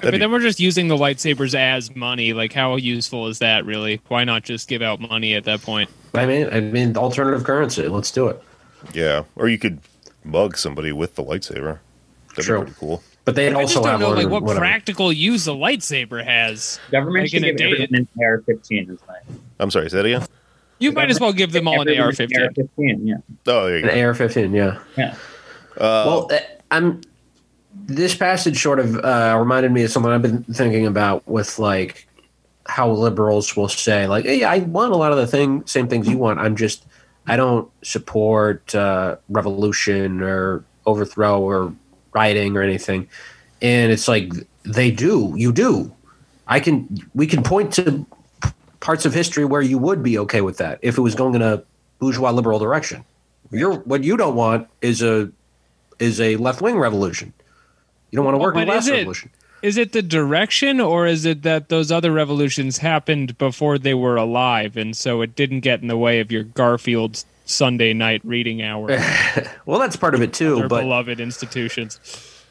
but 0.00 0.12
be- 0.12 0.18
then 0.18 0.30
we're 0.30 0.40
just 0.40 0.60
using 0.60 0.88
the 0.88 0.96
lightsabers 0.96 1.54
as 1.54 1.94
money. 1.96 2.32
Like, 2.34 2.52
how 2.52 2.76
useful 2.76 3.28
is 3.28 3.38
that 3.40 3.64
really? 3.64 4.00
Why 4.08 4.24
not 4.24 4.42
just 4.44 4.68
give 4.68 4.82
out 4.82 5.00
money 5.00 5.34
at 5.34 5.44
that 5.44 5.62
point? 5.62 5.88
I 6.14 6.26
mean, 6.26 6.48
I 6.52 6.60
mean, 6.60 6.96
alternative 6.96 7.44
currency. 7.44 7.88
Let's 7.88 8.10
do 8.10 8.28
it. 8.28 8.42
yeah 8.92 9.24
or 9.36 9.48
you 9.48 9.58
could 9.58 9.78
mug 10.24 10.56
somebody 10.56 10.92
with 10.92 11.14
the 11.14 11.24
lightsaber 11.24 11.78
that'd 12.30 12.44
True. 12.44 12.58
be 12.60 12.64
pretty 12.66 12.76
cool 12.80 13.02
But 13.24 13.34
they 13.36 13.48
I 13.48 13.54
also 13.54 13.74
just 13.74 13.74
don't 13.84 13.86
have 13.92 14.00
know 14.00 14.10
like 14.10 14.28
what 14.28 14.42
whatever. 14.42 14.60
practical 14.60 15.12
use 15.12 15.44
the 15.46 15.54
lightsaber 15.54 16.22
has. 16.24 16.78
Government 16.90 17.22
Like 17.24 17.30
should 17.30 17.38
in 17.44 17.44
a 17.44 17.48
give 17.52 17.58
day- 17.58 17.84
everyone 17.84 17.94
an 17.94 18.08
AR-15 18.24 18.90
is 18.90 18.98
i'm 19.60 19.70
sorry 19.70 19.88
say 19.88 19.96
that 19.98 20.06
again 20.06 20.26
You 20.82 20.90
might 20.90 21.10
as 21.10 21.20
well 21.20 21.32
give 21.32 21.52
them 21.52 21.68
all 21.68 21.80
an 21.80 21.88
AR-15. 21.88 22.42
AR-15, 22.42 22.98
yeah, 23.04 23.14
oh 23.46 23.66
there 23.66 23.78
you 23.78 23.88
An 23.88 24.04
AR-15. 24.04 24.54
Yeah. 24.54 24.78
yeah. 24.96 25.16
well, 25.78 26.28
uh, 26.32 26.38
I'm. 26.70 27.02
This 27.74 28.14
passage 28.14 28.60
sort 28.60 28.80
of 28.80 28.96
uh, 28.96 29.36
reminded 29.38 29.72
me 29.72 29.84
of 29.84 29.90
something 29.90 30.10
I've 30.10 30.20
been 30.20 30.42
thinking 30.44 30.86
about 30.86 31.26
with 31.26 31.58
like 31.58 32.06
how 32.66 32.90
liberals 32.90 33.56
will 33.56 33.68
say 33.68 34.08
like, 34.08 34.24
"Hey, 34.24 34.42
I 34.42 34.58
want 34.58 34.92
a 34.92 34.96
lot 34.96 35.12
of 35.12 35.18
the 35.18 35.26
thing, 35.26 35.64
same 35.66 35.86
things 35.86 36.08
you 36.08 36.18
want. 36.18 36.40
I'm 36.40 36.56
just, 36.56 36.84
I 37.28 37.36
don't 37.36 37.70
support 37.82 38.74
uh, 38.74 39.16
revolution 39.28 40.20
or 40.20 40.64
overthrow 40.84 41.40
or 41.40 41.72
rioting 42.12 42.56
or 42.56 42.62
anything." 42.62 43.08
And 43.62 43.92
it's 43.92 44.08
like 44.08 44.32
they 44.64 44.90
do. 44.90 45.32
You 45.36 45.52
do. 45.52 45.94
I 46.48 46.58
can. 46.58 46.98
We 47.14 47.28
can 47.28 47.42
point 47.42 47.72
to 47.74 48.04
parts 48.82 49.06
of 49.06 49.14
history 49.14 49.46
where 49.46 49.62
you 49.62 49.78
would 49.78 50.02
be 50.02 50.18
okay 50.18 50.42
with 50.42 50.58
that 50.58 50.78
if 50.82 50.98
it 50.98 51.00
was 51.00 51.14
going 51.14 51.34
in 51.34 51.40
a 51.40 51.62
bourgeois 52.00 52.32
liberal 52.32 52.58
direction. 52.58 53.04
You're 53.50 53.78
what 53.80 54.04
you 54.04 54.18
don't 54.18 54.34
want 54.34 54.68
is 54.82 55.02
a 55.02 55.30
is 55.98 56.20
a 56.20 56.36
left 56.36 56.60
wing 56.60 56.78
revolution. 56.78 57.32
You 58.10 58.16
don't 58.16 58.26
want 58.26 58.34
to 58.34 58.38
work 58.38 58.54
but 58.54 58.66
class 58.66 58.90
revolution. 58.90 59.30
Is 59.62 59.76
it 59.76 59.92
the 59.92 60.02
direction, 60.02 60.80
or 60.80 61.06
is 61.06 61.24
it 61.24 61.42
that 61.44 61.68
those 61.68 61.92
other 61.92 62.10
revolutions 62.10 62.78
happened 62.78 63.38
before 63.38 63.78
they 63.78 63.94
were 63.94 64.16
alive, 64.16 64.76
and 64.76 64.96
so 64.96 65.20
it 65.20 65.36
didn't 65.36 65.60
get 65.60 65.80
in 65.80 65.86
the 65.86 65.96
way 65.96 66.18
of 66.18 66.32
your 66.32 66.42
Garfield 66.42 67.24
Sunday 67.44 67.92
night 67.92 68.20
reading 68.24 68.62
hour? 68.62 68.88
Well, 69.64 69.78
that's 69.78 69.94
part 69.94 70.16
of 70.16 70.22
it 70.22 70.32
too, 70.32 70.56
Their 70.56 70.68
but 70.68 70.80
beloved 70.82 71.20
institutions. 71.20 72.00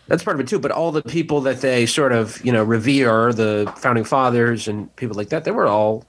that's 0.08 0.24
part 0.24 0.38
of 0.38 0.40
it 0.40 0.48
too. 0.48 0.60
But 0.60 0.72
all 0.72 0.94
the 0.94 1.02
people 1.02 1.42
that 1.42 1.60
they 1.60 1.86
sort 1.86 2.14
of 2.14 2.44
you 2.46 2.54
know 2.54 2.64
revere, 2.64 3.34
the 3.34 3.72
founding 3.78 4.06
fathers 4.06 4.70
and 4.70 4.96
people 4.96 5.18
like 5.18 5.30
that, 5.30 5.44
they 5.44 5.52
were 5.52 5.68
all 5.68 6.06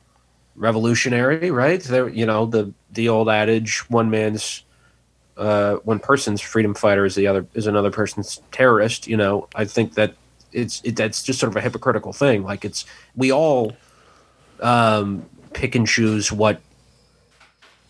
revolutionary, 0.56 1.50
right? 1.50 1.82
They're 1.82 2.08
you 2.08 2.26
know 2.26 2.46
the 2.46 2.72
the 2.90 3.08
old 3.08 3.28
adage, 3.28 3.88
one 3.90 4.10
man's 4.10 4.64
uh, 5.36 5.76
one 5.76 5.98
person's 5.98 6.40
freedom 6.40 6.74
fighter 6.74 7.04
is 7.04 7.14
the 7.14 7.26
other 7.26 7.46
is 7.54 7.66
another 7.66 7.90
person's 7.90 8.40
terrorist. 8.50 9.06
You 9.06 9.16
know, 9.16 9.48
I 9.54 9.64
think 9.64 9.94
that 9.94 10.14
it's 10.52 10.80
it, 10.84 10.96
that's 10.96 11.22
just 11.22 11.38
sort 11.38 11.52
of 11.52 11.56
a 11.56 11.60
hypocritical 11.60 12.12
thing. 12.12 12.42
Like 12.42 12.64
it's 12.64 12.84
we 13.16 13.32
all 13.32 13.76
um, 14.60 15.26
pick 15.52 15.74
and 15.74 15.86
choose 15.86 16.30
what 16.30 16.60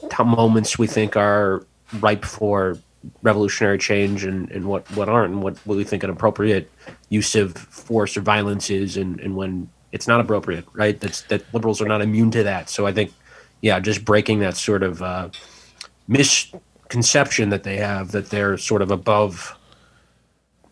t- 0.00 0.24
moments 0.24 0.78
we 0.78 0.86
think 0.86 1.16
are 1.16 1.66
ripe 2.00 2.24
for 2.24 2.78
revolutionary 3.22 3.78
change 3.78 4.24
and, 4.24 4.50
and 4.50 4.66
what, 4.66 4.88
what 4.92 5.08
aren't 5.08 5.32
and 5.32 5.42
what, 5.42 5.56
what 5.66 5.76
we 5.76 5.84
think 5.84 6.02
an 6.02 6.10
appropriate 6.10 6.70
use 7.08 7.34
of 7.34 7.56
force 7.56 8.16
or 8.16 8.20
violence 8.20 8.70
is 8.70 8.96
and, 8.96 9.20
and 9.20 9.36
when 9.36 9.68
it's 9.92 10.08
not 10.08 10.20
appropriate 10.20 10.64
right? 10.72 10.98
That's 11.00 11.22
that 11.22 11.42
liberals 11.54 11.80
are 11.80 11.86
not 11.86 12.02
immune 12.02 12.30
to 12.32 12.42
that. 12.42 12.68
So 12.68 12.86
i 12.86 12.92
think 12.92 13.12
yeah 13.60 13.78
just 13.80 14.04
breaking 14.04 14.40
that 14.40 14.56
sort 14.56 14.82
of 14.82 15.02
uh, 15.02 15.28
misconception 16.08 17.50
that 17.50 17.62
they 17.62 17.76
have 17.76 18.12
that 18.12 18.30
they're 18.30 18.58
sort 18.58 18.82
of 18.82 18.90
above 18.90 19.56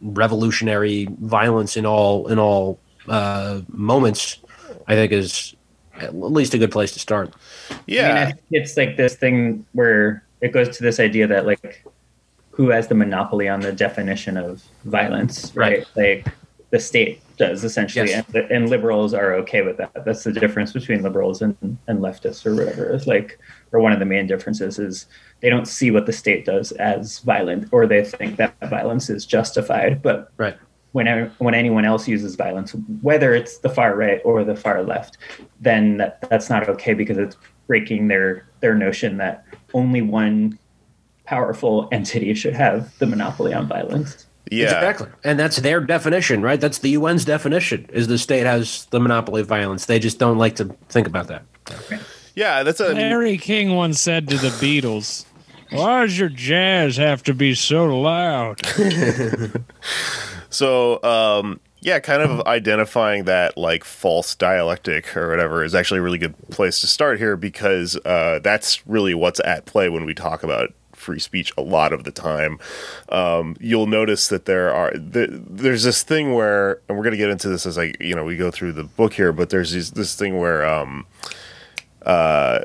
revolutionary 0.02 1.06
violence 1.20 1.76
in 1.76 1.86
all 1.86 2.26
in 2.28 2.38
all 2.38 2.78
uh, 3.08 3.60
moments 3.68 4.38
i 4.88 4.94
think 4.94 5.12
is 5.12 5.54
at 6.00 6.14
least 6.14 6.54
a 6.54 6.58
good 6.58 6.70
place 6.70 6.92
to 6.92 6.98
start. 6.98 7.34
I 7.70 7.74
mean, 7.74 7.82
yeah 7.86 8.22
I 8.22 8.24
think 8.32 8.40
it's 8.50 8.76
like 8.76 8.96
this 8.96 9.14
thing 9.16 9.66
where 9.72 10.24
it 10.40 10.52
goes 10.52 10.76
to 10.76 10.82
this 10.82 10.98
idea 10.98 11.26
that 11.26 11.46
like 11.46 11.84
who 12.50 12.70
has 12.70 12.88
the 12.88 12.94
monopoly 12.94 13.48
on 13.48 13.60
the 13.60 13.72
definition 13.72 14.36
of 14.36 14.62
violence, 14.84 15.54
right? 15.54 15.86
Like 15.96 16.26
the 16.70 16.80
state 16.80 17.22
does 17.40 17.64
essentially, 17.64 18.10
Yes. 18.10 18.24
and, 18.34 18.50
and 18.50 18.70
liberals 18.70 19.14
are 19.14 19.34
okay 19.34 19.62
with 19.62 19.76
that. 19.78 20.04
That's 20.04 20.22
the 20.24 20.32
difference 20.32 20.72
between 20.72 21.02
liberals 21.02 21.42
and, 21.42 21.56
and 21.88 21.98
leftists 21.98 22.46
or 22.46 22.54
whatever. 22.54 22.84
It's 22.94 23.06
like, 23.06 23.38
or 23.72 23.80
one 23.80 23.92
of 23.92 23.98
the 23.98 24.04
main 24.04 24.26
differences 24.26 24.78
is 24.78 25.06
they 25.40 25.50
don't 25.50 25.66
see 25.66 25.90
what 25.90 26.06
the 26.06 26.12
state 26.12 26.44
does 26.44 26.70
as 26.72 27.18
violent, 27.20 27.68
or 27.72 27.86
they 27.86 28.04
think 28.04 28.36
that 28.36 28.54
violence 28.68 29.10
is 29.10 29.26
justified. 29.26 30.02
But 30.02 30.30
right 30.36 30.56
when 30.92 31.30
when 31.38 31.54
anyone 31.54 31.84
else 31.84 32.08
uses 32.08 32.34
violence, 32.34 32.74
whether 33.00 33.32
it's 33.34 33.58
the 33.58 33.68
far 33.68 33.94
right 33.94 34.20
or 34.24 34.44
the 34.44 34.56
far 34.56 34.82
left, 34.82 35.18
then 35.60 35.98
that, 35.98 36.20
that's 36.28 36.50
not 36.50 36.68
okay 36.68 36.94
because 36.94 37.16
it's 37.16 37.36
breaking 37.66 38.08
their 38.08 38.46
their 38.60 38.74
notion 38.74 39.16
that 39.18 39.44
only 39.72 40.02
one 40.02 40.58
powerful 41.24 41.88
entity 41.92 42.34
should 42.34 42.54
have 42.54 42.96
the 42.98 43.06
monopoly 43.06 43.54
on 43.54 43.68
violence. 43.68 44.26
Yeah 44.50 44.64
Exactly. 44.64 45.08
And 45.24 45.38
that's 45.38 45.56
their 45.56 45.80
definition, 45.80 46.42
right? 46.42 46.60
That's 46.60 46.78
the 46.78 46.96
UN's 46.96 47.24
definition 47.24 47.88
is 47.92 48.08
the 48.08 48.18
state 48.18 48.44
has 48.46 48.86
the 48.86 49.00
monopoly 49.00 49.40
of 49.42 49.46
violence. 49.46 49.86
They 49.86 49.98
just 49.98 50.18
don't 50.18 50.38
like 50.38 50.56
to 50.56 50.66
think 50.88 51.06
about 51.06 51.28
that. 51.28 51.44
yeah 52.34 52.62
that's 52.62 52.80
a 52.80 52.92
Larry 52.92 53.38
King 53.38 53.74
once 53.74 54.00
said 54.00 54.28
to 54.28 54.36
the 54.36 54.48
Beatles, 54.48 55.24
"Why 55.70 56.02
does 56.02 56.18
your 56.18 56.28
jazz 56.28 56.96
have 56.96 57.22
to 57.24 57.34
be 57.34 57.54
so 57.54 58.00
loud?" 58.00 58.60
So, 60.50 61.00
um, 61.04 61.60
yeah, 61.80 62.00
kind 62.00 62.22
of 62.22 62.46
identifying 62.46 63.24
that 63.24 63.56
like 63.56 63.84
false 63.84 64.34
dialectic 64.34 65.16
or 65.16 65.30
whatever 65.30 65.64
is 65.64 65.74
actually 65.74 66.00
a 66.00 66.02
really 66.02 66.18
good 66.18 66.34
place 66.50 66.80
to 66.80 66.86
start 66.86 67.18
here 67.18 67.36
because 67.36 67.96
uh, 68.04 68.40
that's 68.42 68.86
really 68.86 69.14
what's 69.14 69.40
at 69.44 69.64
play 69.64 69.88
when 69.88 70.04
we 70.04 70.12
talk 70.12 70.42
about 70.42 70.74
free 71.00 71.18
speech 71.18 71.52
a 71.56 71.62
lot 71.62 71.92
of 71.92 72.04
the 72.04 72.10
time. 72.10 72.58
Um, 73.08 73.56
you'll 73.58 73.86
notice 73.86 74.28
that 74.28 74.44
there 74.44 74.72
are 74.72 74.90
th- 74.92 75.30
there's 75.32 75.82
this 75.82 76.02
thing 76.02 76.34
where, 76.34 76.80
and 76.88 76.96
we're 76.96 77.04
going 77.04 77.12
to 77.12 77.16
get 77.18 77.30
into 77.30 77.48
this 77.48 77.66
as 77.66 77.78
I 77.78 77.94
you 77.98 78.14
know 78.14 78.24
we 78.24 78.36
go 78.36 78.50
through 78.50 78.72
the 78.72 78.84
book 78.84 79.14
here, 79.14 79.32
but 79.32 79.50
there's 79.50 79.72
this, 79.72 79.90
this 79.90 80.14
thing 80.14 80.38
where 80.38 80.64
um, 80.64 81.06
uh, 82.04 82.60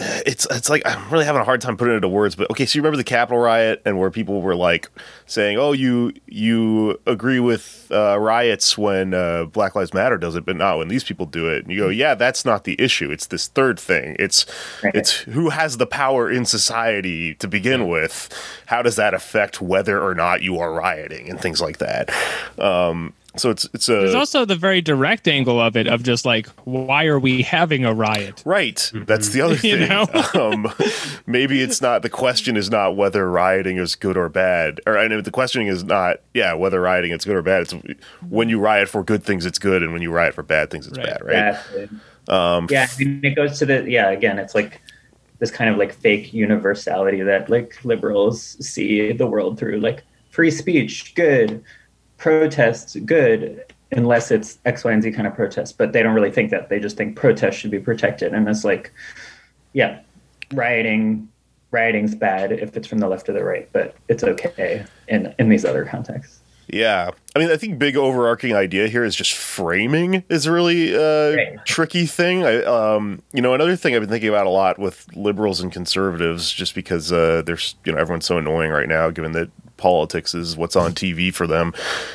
it's 0.00 0.46
it's 0.50 0.68
like 0.68 0.82
I'm 0.84 1.08
really 1.10 1.24
having 1.24 1.40
a 1.40 1.44
hard 1.44 1.60
time 1.60 1.76
putting 1.76 1.92
it 1.94 1.96
into 1.98 2.08
words, 2.08 2.34
but 2.34 2.50
okay, 2.50 2.66
so 2.66 2.76
you 2.76 2.82
remember 2.82 2.96
the 2.96 3.04
Capitol 3.04 3.38
riot 3.38 3.80
and 3.84 3.98
where 3.98 4.10
people 4.10 4.42
were 4.42 4.56
like 4.56 4.88
saying, 5.26 5.56
"Oh, 5.56 5.72
you 5.72 6.12
you 6.26 6.98
agree 7.06 7.38
with 7.38 7.86
uh, 7.92 8.18
riots 8.18 8.76
when 8.76 9.14
uh, 9.14 9.44
Black 9.44 9.74
Lives 9.76 9.94
Matter 9.94 10.18
does 10.18 10.34
it, 10.34 10.44
but 10.44 10.56
not 10.56 10.78
when 10.78 10.88
these 10.88 11.04
people 11.04 11.26
do 11.26 11.48
it." 11.48 11.62
And 11.64 11.72
you 11.72 11.78
go, 11.78 11.88
"Yeah, 11.90 12.14
that's 12.16 12.44
not 12.44 12.64
the 12.64 12.74
issue. 12.80 13.10
It's 13.10 13.26
this 13.26 13.46
third 13.46 13.78
thing. 13.78 14.16
It's 14.18 14.46
Right. 14.82 14.94
it's 14.96 15.12
who 15.12 15.50
has 15.50 15.76
the 15.76 15.86
power 15.86 16.28
in 16.30 16.44
society 16.44 17.34
to 17.36 17.46
begin 17.46 17.86
with. 17.88 18.28
How 18.66 18.82
does 18.82 18.96
that 18.96 19.14
affect 19.14 19.60
whether 19.62 20.02
or 20.02 20.14
not 20.14 20.42
you 20.42 20.58
are 20.58 20.72
rioting 20.72 21.30
and 21.30 21.40
things 21.40 21.60
like 21.60 21.78
that?" 21.78 22.10
Um, 22.58 23.12
so 23.36 23.50
it's 23.50 23.64
it's 23.74 23.88
a 23.88 23.92
There's 23.92 24.14
also 24.14 24.44
the 24.44 24.56
very 24.56 24.80
direct 24.80 25.26
angle 25.28 25.60
of 25.60 25.76
it 25.76 25.86
of 25.86 26.02
just 26.02 26.24
like, 26.24 26.46
why 26.64 27.06
are 27.06 27.18
we 27.18 27.42
having 27.42 27.84
a 27.84 27.92
riot? 27.92 28.42
Right. 28.46 28.90
That's 28.94 29.30
the 29.30 29.40
other 29.40 29.54
You 29.66 29.78
thing. 29.78 29.88
know? 29.88 30.06
um, 30.34 30.72
maybe 31.26 31.60
it's 31.62 31.80
not 31.82 32.02
the 32.02 32.10
question 32.10 32.56
is 32.56 32.70
not 32.70 32.96
whether 32.96 33.28
rioting 33.30 33.76
is 33.78 33.94
good 33.96 34.16
or 34.16 34.28
bad, 34.28 34.80
or 34.86 34.98
I 34.98 35.08
know 35.08 35.20
the 35.20 35.30
questioning 35.30 35.68
is 35.68 35.84
not 35.84 36.18
yeah 36.34 36.54
whether 36.54 36.80
rioting 36.80 37.12
is 37.12 37.24
good 37.24 37.36
or 37.36 37.42
bad. 37.42 37.62
It's 37.62 37.74
when 38.28 38.48
you 38.48 38.58
riot 38.60 38.88
for 38.88 39.02
good 39.02 39.24
things, 39.24 39.46
it's 39.46 39.58
good, 39.58 39.82
and 39.82 39.92
when 39.92 40.02
you 40.02 40.10
riot 40.12 40.34
for 40.34 40.42
bad 40.42 40.70
things, 40.70 40.86
it's 40.86 40.96
Right. 40.98 41.06
bad. 41.06 41.24
Right. 41.24 41.48
Exactly. 41.48 41.88
yeah, 42.70 42.86
I 42.90 42.98
mean, 42.98 43.20
it 43.24 43.34
goes 43.36 43.58
to 43.58 43.66
the 43.66 43.84
yeah. 43.90 44.10
Again, 44.10 44.38
it's 44.38 44.54
like 44.54 44.80
this 45.40 45.50
kind 45.50 45.68
of 45.68 45.76
like 45.76 45.92
fake 45.92 46.32
universality 46.32 47.20
that 47.22 47.50
like 47.50 47.84
liberals 47.84 48.56
see 48.64 49.12
the 49.12 49.26
world 49.26 49.58
through. 49.58 49.80
Like 49.80 50.04
free 50.30 50.50
speech, 50.50 51.14
good. 51.14 51.62
Protests, 52.24 52.96
good. 53.04 53.62
Unless 53.92 54.30
it's 54.30 54.58
X, 54.64 54.82
Y, 54.82 54.90
and 54.90 55.02
Z 55.02 55.12
kind 55.12 55.26
of 55.26 55.34
protest, 55.34 55.76
but 55.76 55.92
they 55.92 56.02
don't 56.02 56.14
really 56.14 56.30
think 56.30 56.50
that. 56.52 56.70
They 56.70 56.80
just 56.80 56.96
think 56.96 57.16
protests 57.16 57.56
should 57.56 57.70
be 57.70 57.78
protected, 57.78 58.32
and 58.32 58.48
it's 58.48 58.64
like, 58.64 58.90
yeah, 59.74 60.00
rioting, 60.54 61.28
rioting's 61.70 62.14
bad 62.14 62.50
if 62.50 62.78
it's 62.78 62.88
from 62.88 63.00
the 63.00 63.08
left 63.08 63.28
or 63.28 63.34
the 63.34 63.44
right, 63.44 63.68
but 63.74 63.94
it's 64.08 64.24
okay 64.24 64.86
in 65.06 65.34
in 65.38 65.50
these 65.50 65.66
other 65.66 65.84
contexts. 65.84 66.40
Yeah. 66.66 67.10
I 67.36 67.38
mean, 67.38 67.50
I 67.50 67.58
think 67.58 67.78
big 67.78 67.94
overarching 67.94 68.54
idea 68.54 68.88
here 68.88 69.04
is 69.04 69.14
just 69.14 69.34
framing 69.34 70.24
is 70.30 70.46
a 70.46 70.52
really 70.52 70.96
uh, 70.96 71.36
Right. 71.36 71.58
tricky 71.66 72.06
thing. 72.06 72.42
I, 72.42 72.62
um, 72.62 73.20
you 73.34 73.42
know, 73.42 73.52
another 73.52 73.76
thing 73.76 73.94
I've 73.94 74.00
been 74.00 74.08
thinking 74.08 74.30
about 74.30 74.46
a 74.46 74.50
lot 74.50 74.78
with 74.78 75.06
liberals 75.14 75.60
and 75.60 75.70
conservatives, 75.70 76.50
just 76.50 76.74
because 76.74 77.12
uh, 77.12 77.42
there's, 77.44 77.74
you 77.84 77.92
know, 77.92 77.98
everyone's 77.98 78.24
so 78.24 78.38
annoying 78.38 78.70
right 78.70 78.88
now, 78.88 79.10
given 79.10 79.32
that 79.32 79.50
politics 79.76 80.34
is 80.34 80.56
what's 80.56 80.76
on 80.76 80.92
TV 80.92 81.32
for 81.32 81.46
them, 81.46 81.72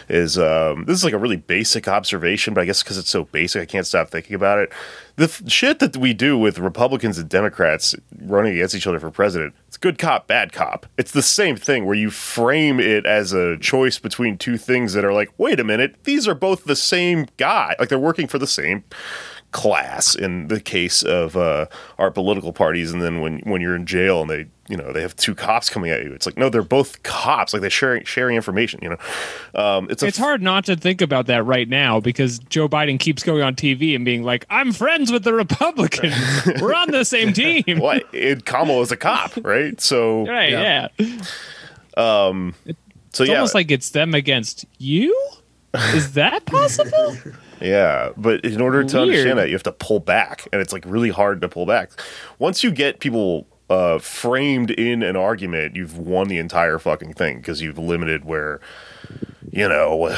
is 0.08 0.38
um, 0.38 0.86
this 0.86 0.98
is 0.98 1.04
like 1.04 1.14
a 1.14 1.18
really 1.18 1.38
basic 1.38 1.88
observation, 1.88 2.54
but 2.54 2.62
I 2.62 2.66
guess 2.66 2.84
because 2.84 2.98
it's 2.98 3.10
so 3.10 3.26
basic, 3.26 3.62
I 3.62 3.66
can't 3.66 3.88
stop 3.88 4.10
thinking 4.10 4.36
about 4.36 4.60
it. 4.60 4.72
The 5.16 5.26
f- 5.26 5.42
shit 5.48 5.80
that 5.80 5.98
we 5.98 6.14
do 6.14 6.38
with 6.38 6.60
Republicans 6.60 7.18
and 7.18 7.28
Democrats 7.28 7.96
running 8.22 8.54
against 8.54 8.76
each 8.76 8.88
other 8.88 9.00
for 9.00 9.12
president, 9.12 9.54
it's 9.68 9.78
good 9.78 9.98
cop, 9.98 10.28
bad 10.28 10.54
cop. 10.54 10.86
It's 10.98 11.12
the 11.12 11.22
same 11.22 11.56
thing 11.56 11.86
where 11.86 11.96
you 11.96 12.10
frame 12.10 12.80
it 12.80 13.06
as 13.06 13.34
a 13.34 13.58
choice 13.58 14.00
between 14.00 14.38
two 14.38 14.58
things 14.58 14.94
that 14.94 15.04
are 15.04 15.14
like, 15.14 15.32
wait 15.38 15.60
a 15.60 15.64
minute, 15.64 15.96
these 16.06 16.28
are 16.28 16.36
both 16.36 16.64
the 16.64 16.76
same 16.76 17.28
guy. 17.38 17.76
Like 17.80 17.90
they're 17.90 18.00
working 18.00 18.28
for 18.28 18.40
the 18.40 18.48
same 18.48 18.84
class 19.52 20.16
in 20.16 20.48
the 20.48 20.60
case 20.62 21.02
of 21.04 21.36
uh, 21.36 21.66
our 21.98 22.12
political 22.12 22.54
parties 22.54 22.92
and 22.92 23.02
then 23.02 23.20
when 23.20 23.40
when 23.40 23.62
you're 23.62 23.76
in 23.76 23.86
jail 23.86 24.22
and 24.22 24.30
they 24.30 24.46
you 24.70 24.78
know 24.78 24.94
they 24.94 25.02
have 25.02 25.16
two 25.16 25.34
cops 25.36 25.70
coming 25.70 25.90
at 25.92 26.04
you 26.04 26.14
it's 26.14 26.26
like 26.26 26.38
no 26.38 26.48
they're 26.48 26.62
both 26.62 27.02
cops 27.04 27.54
like 27.54 27.62
they're 27.62 27.70
sharing 27.70 28.04
sharing 28.06 28.36
information 28.36 28.80
you 28.84 28.90
know 28.90 28.98
um, 29.56 29.88
it's 29.90 30.04
a 30.04 30.08
It's 30.08 30.18
hard 30.18 30.42
not 30.42 30.64
to 30.66 30.76
think 30.76 31.02
about 31.02 31.26
that 31.26 31.44
right 31.44 31.68
now 31.68 32.00
because 32.00 32.40
Joe 32.40 32.70
Biden 32.70 33.00
keeps 33.00 33.24
going 33.24 33.42
on 33.42 33.56
TV 33.56 33.96
and 33.96 34.06
being 34.06 34.24
like, 34.24 34.46
I'm 34.50 34.72
friends 34.72 35.12
with 35.12 35.24
the 35.24 35.34
Republicans. 35.34 36.14
We're 36.62 36.74
on 36.74 36.92
the 36.92 37.04
same 37.04 37.34
team. 37.34 37.80
what 37.80 38.08
it 38.14 38.46
Kamala 38.46 38.82
is 38.82 38.92
a 38.92 38.98
cop 38.98 39.32
right 39.44 39.80
so 39.82 40.26
Right, 40.28 40.52
yeah. 40.52 40.88
so 41.98 42.52
It's 42.66 43.20
yeah 43.20 43.36
almost 43.36 43.56
like 43.56 43.72
it's 43.72 43.90
them 43.90 44.14
against 44.14 44.66
you? 44.78 45.16
Is 45.74 46.14
that 46.14 46.46
possible? 46.46 47.16
Yeah, 47.62 48.12
but 48.16 48.46
in 48.46 48.62
order 48.62 48.86
to 48.86 48.96
Weird. 49.00 49.10
understand 49.10 49.38
that, 49.40 49.50
you 49.50 49.54
have 49.54 49.64
to 49.64 49.74
pull 49.74 50.00
back, 50.00 50.48
and 50.54 50.62
it's 50.62 50.72
like 50.72 50.86
really 50.88 51.10
hard 51.10 51.42
to 51.42 51.50
pull 51.50 51.66
back. 51.66 51.92
Once 52.40 52.64
you 52.64 52.72
get 52.72 53.02
people 53.02 53.48
uh, 53.70 54.00
framed 54.00 54.72
in 54.72 55.04
an 55.04 55.16
argument, 55.16 55.76
you've 55.76 55.98
won 55.98 56.28
the 56.28 56.38
entire 56.38 56.80
fucking 56.80 57.14
thing 57.14 57.38
because 57.38 57.62
you've 57.62 57.78
limited 57.78 58.26
where, 58.26 58.60
you 59.52 59.68
know, 59.68 60.10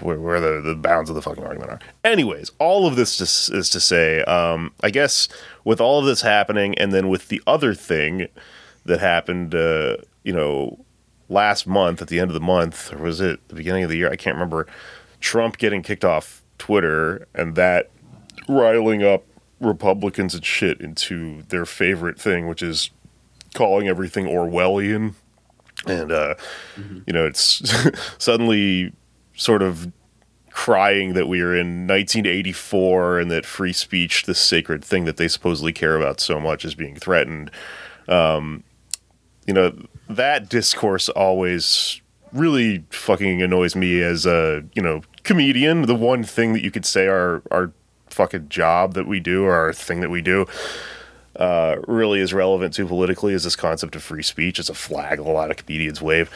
where, 0.00 0.18
where 0.18 0.40
the, 0.40 0.60
the 0.60 0.74
bounds 0.74 1.08
of 1.08 1.16
the 1.16 1.22
fucking 1.22 1.44
argument 1.44 1.70
are. 1.70 1.80
Anyways, 2.04 2.50
all 2.58 2.86
of 2.86 2.96
this 2.96 3.20
is, 3.20 3.50
is 3.54 3.70
to 3.70 3.80
say, 3.80 4.22
um, 4.24 4.72
I 4.82 4.90
guess 4.90 5.28
with 5.64 5.80
all 5.80 6.00
of 6.00 6.06
this 6.06 6.22
happening, 6.22 6.76
and 6.78 6.92
then 6.92 7.08
with 7.08 7.28
the 7.28 7.42
other 7.46 7.74
thing 7.74 8.28
that 8.84 9.00
happened, 9.00 9.54
uh, 9.54 9.98
you 10.24 10.32
know, 10.32 10.84
last 11.28 11.66
month 11.66 12.02
at 12.02 12.08
the 12.08 12.18
end 12.18 12.30
of 12.30 12.34
the 12.34 12.40
month, 12.40 12.92
or 12.92 12.98
was 12.98 13.20
it 13.20 13.46
the 13.48 13.54
beginning 13.54 13.84
of 13.84 13.90
the 13.90 13.96
year? 13.96 14.10
I 14.10 14.16
can't 14.16 14.34
remember. 14.34 14.66
Trump 15.20 15.58
getting 15.58 15.82
kicked 15.82 16.04
off 16.04 16.42
Twitter 16.58 17.26
and 17.34 17.54
that 17.54 17.90
riling 18.48 19.02
up 19.04 19.24
Republicans 19.60 20.34
and 20.34 20.44
shit 20.44 20.80
into 20.80 21.42
their 21.48 21.66
favorite 21.66 22.20
thing, 22.20 22.46
which 22.46 22.62
is 22.62 22.90
calling 23.54 23.88
everything 23.88 24.26
Orwellian. 24.26 25.14
And, 25.86 26.12
uh, 26.12 26.34
you 27.06 27.12
know, 27.12 27.26
it's 27.26 27.62
suddenly 28.18 28.92
sort 29.34 29.62
of 29.62 29.92
crying 30.50 31.14
that 31.14 31.28
we 31.28 31.40
are 31.40 31.54
in 31.54 31.86
1984 31.86 33.20
and 33.20 33.30
that 33.30 33.46
free 33.46 33.72
speech, 33.72 34.24
this 34.24 34.40
sacred 34.40 34.84
thing 34.84 35.04
that 35.04 35.16
they 35.16 35.28
supposedly 35.28 35.72
care 35.72 35.96
about 35.96 36.20
so 36.20 36.40
much, 36.40 36.64
is 36.64 36.74
being 36.74 36.96
threatened. 36.96 37.50
Um, 38.08 38.64
you 39.46 39.54
know, 39.54 39.72
that 40.08 40.48
discourse 40.48 41.08
always 41.08 42.00
really 42.32 42.84
fucking 42.90 43.40
annoys 43.40 43.76
me 43.76 44.02
as 44.02 44.26
a, 44.26 44.64
you 44.74 44.82
know, 44.82 45.02
comedian. 45.22 45.82
The 45.82 45.94
one 45.94 46.24
thing 46.24 46.52
that 46.54 46.62
you 46.62 46.70
could 46.70 46.84
say 46.84 47.06
our 47.06 47.42
our 47.50 47.72
fucking 48.18 48.48
job 48.48 48.94
that 48.94 49.06
we 49.06 49.20
do 49.20 49.44
or 49.44 49.54
our 49.54 49.72
thing 49.72 50.00
that 50.00 50.10
we 50.10 50.20
do 50.20 50.44
uh, 51.36 51.76
really 51.86 52.18
is 52.18 52.34
relevant 52.34 52.74
to 52.74 52.84
politically 52.84 53.32
is 53.32 53.44
this 53.44 53.54
concept 53.54 53.94
of 53.94 54.02
free 54.02 54.24
speech. 54.24 54.58
It's 54.58 54.68
a 54.68 54.74
flag 54.74 55.20
a 55.20 55.22
lot 55.22 55.52
of 55.52 55.56
comedians 55.56 56.02
wave. 56.02 56.28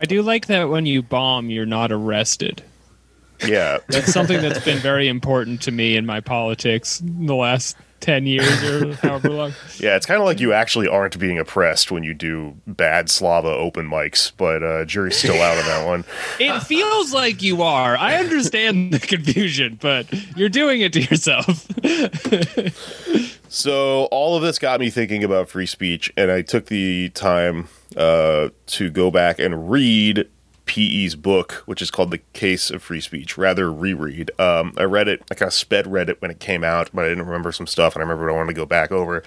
I 0.00 0.06
do 0.06 0.22
like 0.22 0.46
that 0.46 0.68
when 0.68 0.84
you 0.84 1.00
bomb, 1.00 1.48
you're 1.48 1.64
not 1.64 1.92
arrested. 1.92 2.64
Yeah. 3.46 3.78
That's 3.88 4.12
something 4.12 4.40
that's 4.42 4.64
been 4.64 4.78
very 4.78 5.06
important 5.06 5.62
to 5.62 5.70
me 5.70 5.96
in 5.96 6.04
my 6.06 6.20
politics 6.20 7.00
in 7.00 7.26
the 7.26 7.36
last 7.36 7.76
10 8.00 8.26
years 8.26 8.62
or 8.62 8.94
however 9.02 9.30
long. 9.30 9.52
Yeah, 9.78 9.96
it's 9.96 10.06
kind 10.06 10.20
of 10.20 10.26
like 10.26 10.40
you 10.40 10.52
actually 10.52 10.88
aren't 10.88 11.18
being 11.18 11.38
oppressed 11.38 11.90
when 11.90 12.02
you 12.02 12.14
do 12.14 12.56
bad 12.66 13.10
Slava 13.10 13.48
open 13.48 13.88
mics, 13.88 14.32
but 14.36 14.62
uh, 14.62 14.84
jury's 14.84 15.16
still 15.16 15.40
out 15.40 15.58
on 15.58 15.64
that 15.64 15.86
one. 15.86 16.04
It 16.40 16.60
feels 16.62 17.12
like 17.12 17.42
you 17.42 17.62
are. 17.62 17.96
I 17.96 18.16
understand 18.16 18.92
the 18.92 18.98
confusion, 18.98 19.78
but 19.80 20.06
you're 20.36 20.48
doing 20.48 20.80
it 20.80 20.92
to 20.94 21.00
yourself. 21.00 21.66
So 23.50 24.04
all 24.06 24.36
of 24.36 24.42
this 24.42 24.60
got 24.60 24.78
me 24.78 24.90
thinking 24.90 25.24
about 25.24 25.48
free 25.48 25.66
speech, 25.66 26.12
and 26.16 26.30
I 26.30 26.42
took 26.42 26.66
the 26.66 27.08
time 27.10 27.68
uh, 27.96 28.50
to 28.66 28.90
go 28.90 29.10
back 29.10 29.40
and 29.40 29.68
read 29.68 30.28
PE's 30.70 31.16
book, 31.16 31.64
which 31.66 31.82
is 31.82 31.90
called 31.90 32.12
The 32.12 32.20
Case 32.32 32.70
of 32.70 32.80
Free 32.80 33.00
Speech. 33.00 33.36
Rather 33.36 33.72
reread. 33.72 34.30
Um, 34.38 34.72
I 34.76 34.84
read 34.84 35.08
it. 35.08 35.20
I 35.28 35.34
kind 35.34 35.48
of 35.48 35.52
sped 35.52 35.88
read 35.88 36.08
it 36.08 36.22
when 36.22 36.30
it 36.30 36.38
came 36.38 36.62
out, 36.62 36.90
but 36.94 37.04
I 37.04 37.08
didn't 37.08 37.26
remember 37.26 37.50
some 37.50 37.66
stuff, 37.66 37.96
and 37.96 38.02
I 38.02 38.06
remember 38.06 38.30
I 38.30 38.34
wanted 38.34 38.54
to 38.54 38.60
go 38.60 38.66
back 38.66 38.92
over 38.92 39.24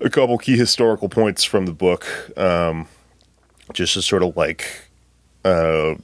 a 0.00 0.08
couple 0.08 0.38
key 0.38 0.56
historical 0.56 1.10
points 1.10 1.44
from 1.44 1.66
the 1.66 1.72
book, 1.72 2.06
um, 2.38 2.88
just 3.74 3.92
to 3.94 4.02
sort 4.02 4.22
of 4.22 4.34
like, 4.34 4.88
uh, 5.44 5.94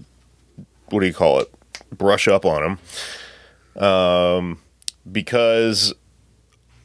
what 0.90 1.00
do 1.00 1.06
you 1.06 1.14
call 1.14 1.40
it? 1.40 1.50
Brush 1.90 2.28
up 2.28 2.44
on 2.44 2.78
them, 3.74 3.82
um, 3.82 4.60
because 5.10 5.94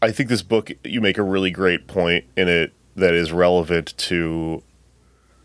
I 0.02 0.12
think 0.12 0.30
this 0.30 0.42
book 0.42 0.72
you 0.86 1.02
make 1.02 1.18
a 1.18 1.24
really 1.24 1.52
great 1.52 1.88
point 1.88 2.24
in 2.38 2.48
it 2.48 2.72
that 2.96 3.14
is 3.14 3.32
relevant 3.34 3.98
to 3.98 4.64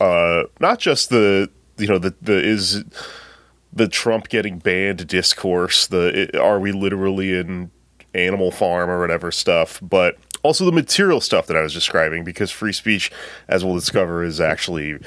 uh 0.01 0.45
not 0.61 0.79
just 0.79 1.11
the 1.11 1.51
you 1.79 1.87
know 1.87 1.99
the 1.99 2.15
the 2.21 2.43
is 2.43 2.85
the 3.73 3.89
Trump 3.89 4.29
getting 4.29 4.59
banned 4.59 5.07
discourse 5.07 5.87
the 5.87 6.23
it, 6.23 6.37
are 6.37 6.59
we 6.59 6.73
literally 6.73 7.39
in 7.39 7.71
Animal 8.15 8.51
Farm 8.51 8.91
or 8.91 9.01
whatever 9.01 9.31
stuff 9.31 9.79
but 9.83 10.17
also 10.43 10.65
the 10.65 10.73
material 10.73 11.21
stuff 11.21 11.47
that 11.47 11.57
I 11.57 11.63
was 11.63 11.75
describing 11.75 12.25
because 12.25 12.51
free 12.51 12.73
speech 12.73 13.11
as 13.49 13.65
we'll 13.65 13.75
discover 13.75 14.25
is 14.25 14.41
actually 14.41 14.99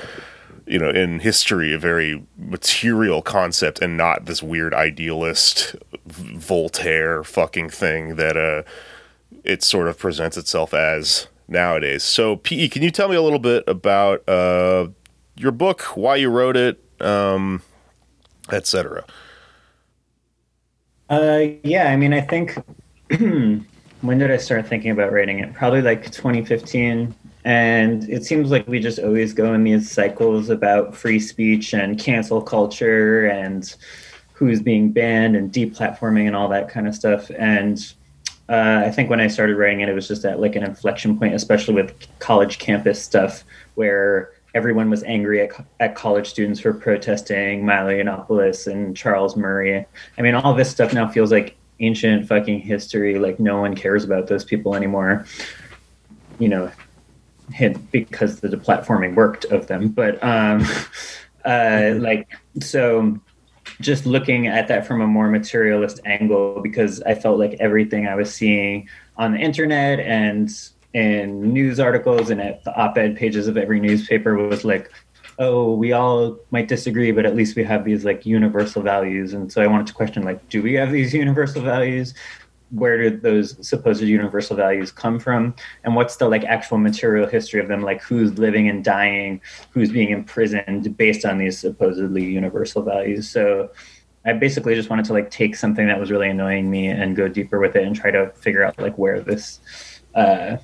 you 0.68 0.80
know 0.80 0.90
in 0.90 1.20
history 1.20 1.74
a 1.74 1.80
very 1.80 2.24
material 2.38 3.22
concept 3.22 3.82
and 3.82 3.98
not 3.98 4.26
this 4.26 4.44
weird 4.44 4.74
idealist 4.74 5.76
Voltaire 6.06 7.24
fucking 7.24 7.70
thing 7.70 8.16
that 8.16 8.38
uh 8.38 8.64
it 9.44 9.64
sort 9.64 9.88
of 9.88 9.98
presents 9.98 10.38
itself 10.38 10.74
as 10.74 11.28
nowadays. 11.48 12.04
So, 12.04 12.38
PE, 12.38 12.70
can 12.70 12.82
you 12.82 12.92
tell 12.92 13.08
me 13.08 13.16
a 13.16 13.22
little 13.22 13.40
bit 13.40 13.64
about 13.68 14.28
uh, 14.28 14.88
your 15.42 15.52
book, 15.52 15.82
why 15.96 16.16
you 16.18 16.30
wrote 16.30 16.56
it, 16.56 16.84
um, 17.02 17.62
etc.? 18.52 19.06
Uh, 21.10 21.46
yeah, 21.64 21.92
I 21.92 21.98
mean, 21.98 22.14
I 22.14 22.22
think 22.22 22.56
when 23.20 23.66
did 24.18 24.32
I 24.32 24.38
start 24.38 24.68
thinking 24.68 24.92
about 24.92 25.12
writing 25.12 25.40
it? 25.40 25.54
Probably 25.54 25.82
like 25.82 26.12
2015. 26.12 27.14
And 27.44 28.08
it 28.10 28.24
seems 28.24 28.52
like 28.52 28.68
we 28.68 28.80
just 28.80 29.00
always 29.00 29.34
go 29.34 29.54
in 29.54 29.64
these 29.64 29.90
cycles 29.90 30.50
about 30.50 30.96
free 30.96 31.20
speech 31.20 31.74
and 31.74 32.00
cancel 32.00 32.42
culture 32.42 33.26
and 33.26 33.76
who's 34.34 34.62
being 34.62 34.92
banned 34.92 35.36
and 35.36 35.52
deplatforming 35.52 36.28
and 36.28 36.36
all 36.36 36.48
that 36.50 36.70
kind 36.70 36.88
of 36.88 36.96
stuff. 36.96 37.30
And 37.38 37.94
uh, 38.48 38.84
I 38.86 38.92
think 38.92 39.10
when 39.10 39.20
I 39.20 39.28
started 39.28 39.56
writing 39.56 39.82
it, 39.82 39.90
it 39.90 39.94
was 39.94 40.08
just 40.08 40.26
at 40.26 40.40
like 40.40 40.56
an 40.56 40.64
inflection 40.64 41.18
point, 41.18 41.34
especially 41.34 41.74
with 41.74 41.94
college 42.20 42.60
campus 42.60 43.02
stuff, 43.02 43.44
where 43.76 44.32
everyone 44.54 44.90
was 44.90 45.04
angry 45.04 45.42
at, 45.42 45.52
at 45.80 45.96
college 45.96 46.30
students 46.30 46.60
for 46.60 46.74
protesting 46.74 47.66
Milo 47.66 47.92
Yiannopoulos 47.92 48.72
and 48.72 48.96
Charles 48.96 49.36
Murray. 49.36 49.86
I 50.18 50.22
mean, 50.22 50.36
all 50.36 50.54
this 50.54 50.70
stuff 50.70 50.94
now 50.94 51.08
feels 51.08 51.32
like 51.32 51.56
ancient 51.80 52.28
fucking 52.28 52.60
history. 52.60 53.18
Like 53.20 53.40
no 53.40 53.60
one 53.60 53.76
cares 53.76 54.04
about 54.04 54.28
those 54.28 54.44
people 54.44 54.76
anymore. 54.76 55.26
You 56.40 56.50
know, 56.50 56.72
because 57.92 58.40
the 58.40 58.48
deplatforming 58.48 59.16
worked 59.16 59.46
of 59.46 59.68
them. 59.68 59.90
But 59.90 60.22
um, 60.24 60.66
uh, 61.46 61.94
like 61.98 62.28
so, 62.62 63.20
just 63.80 64.06
looking 64.06 64.48
at 64.48 64.68
that 64.68 64.86
from 64.86 65.02
a 65.02 65.08
more 65.08 65.30
materialist 65.30 66.00
angle, 66.06 66.62
because 66.62 67.02
I 67.04 67.16
felt 67.16 67.40
like 67.40 67.58
everything 67.60 68.08
I 68.08 68.16
was 68.16 68.34
seeing 68.34 68.90
on 69.18 69.34
the 69.34 69.40
internet 69.40 70.00
and 70.00 70.50
in 70.94 71.54
news 71.54 71.80
articles 71.80 72.30
and 72.30 72.42
at 72.42 72.64
the 72.64 72.76
op-ed 72.76 73.16
pages 73.16 73.48
of 73.48 73.58
every 73.58 73.80
newspaper 73.80 74.36
was 74.36 74.66
like 74.66 74.92
oh 75.40 75.74
we 75.74 75.94
all 75.94 76.38
might 76.52 76.68
disagree 76.68 77.12
but 77.12 77.26
at 77.26 77.36
least 77.36 77.56
we 77.56 77.64
have 77.64 77.86
these 77.86 78.04
like 78.06 78.26
universal 78.26 78.82
values. 78.82 79.34
And 79.34 79.52
so 79.52 79.62
i 79.62 79.68
wanted 79.68 79.88
to 79.88 79.94
question 79.94 80.24
like 80.24 80.48
do 80.50 80.62
we 80.62 80.74
have 80.74 80.92
these 80.92 81.14
universal 81.26 81.62
values? 81.62 82.14
Where 82.72 82.98
did 82.98 83.22
those 83.22 83.68
supposed 83.68 84.02
universal 84.02 84.56
values 84.56 84.94
come 84.94 85.20
from? 85.20 85.54
And 85.84 85.94
what's 85.94 86.16
the 86.16 86.30
like 86.30 86.46
actual 86.46 86.78
material 86.78 87.28
history 87.28 87.60
of 87.60 87.68
them? 87.68 87.82
Like 87.82 88.02
who's 88.02 88.38
living 88.38 88.70
and 88.70 88.82
dying? 88.82 89.42
Who's 89.72 89.92
being 89.92 90.10
imprisoned 90.10 90.96
based 90.96 91.26
on 91.26 91.38
these 91.38 91.60
supposedly 91.60 92.24
universal 92.24 92.82
values? 92.82 93.30
So 93.30 93.72
i 94.24 94.34
basically 94.34 94.76
just 94.76 94.90
wanted 94.90 95.06
to 95.06 95.14
like 95.14 95.32
take 95.32 95.56
something 95.56 95.88
that 95.88 96.00
was 96.00 96.12
really 96.12 96.30
annoying 96.30 96.70
me 96.70 96.88
and 96.88 97.16
go 97.16 97.28
deeper 97.28 97.60
with 97.60 97.76
it 97.76 97.84
and 97.84 97.96
try 97.96 98.12
to 98.12 98.30
figure 98.34 98.64
out 98.64 98.80
like 98.80 98.96
where 98.96 99.20
this 99.20 99.60
uh, 100.14 100.58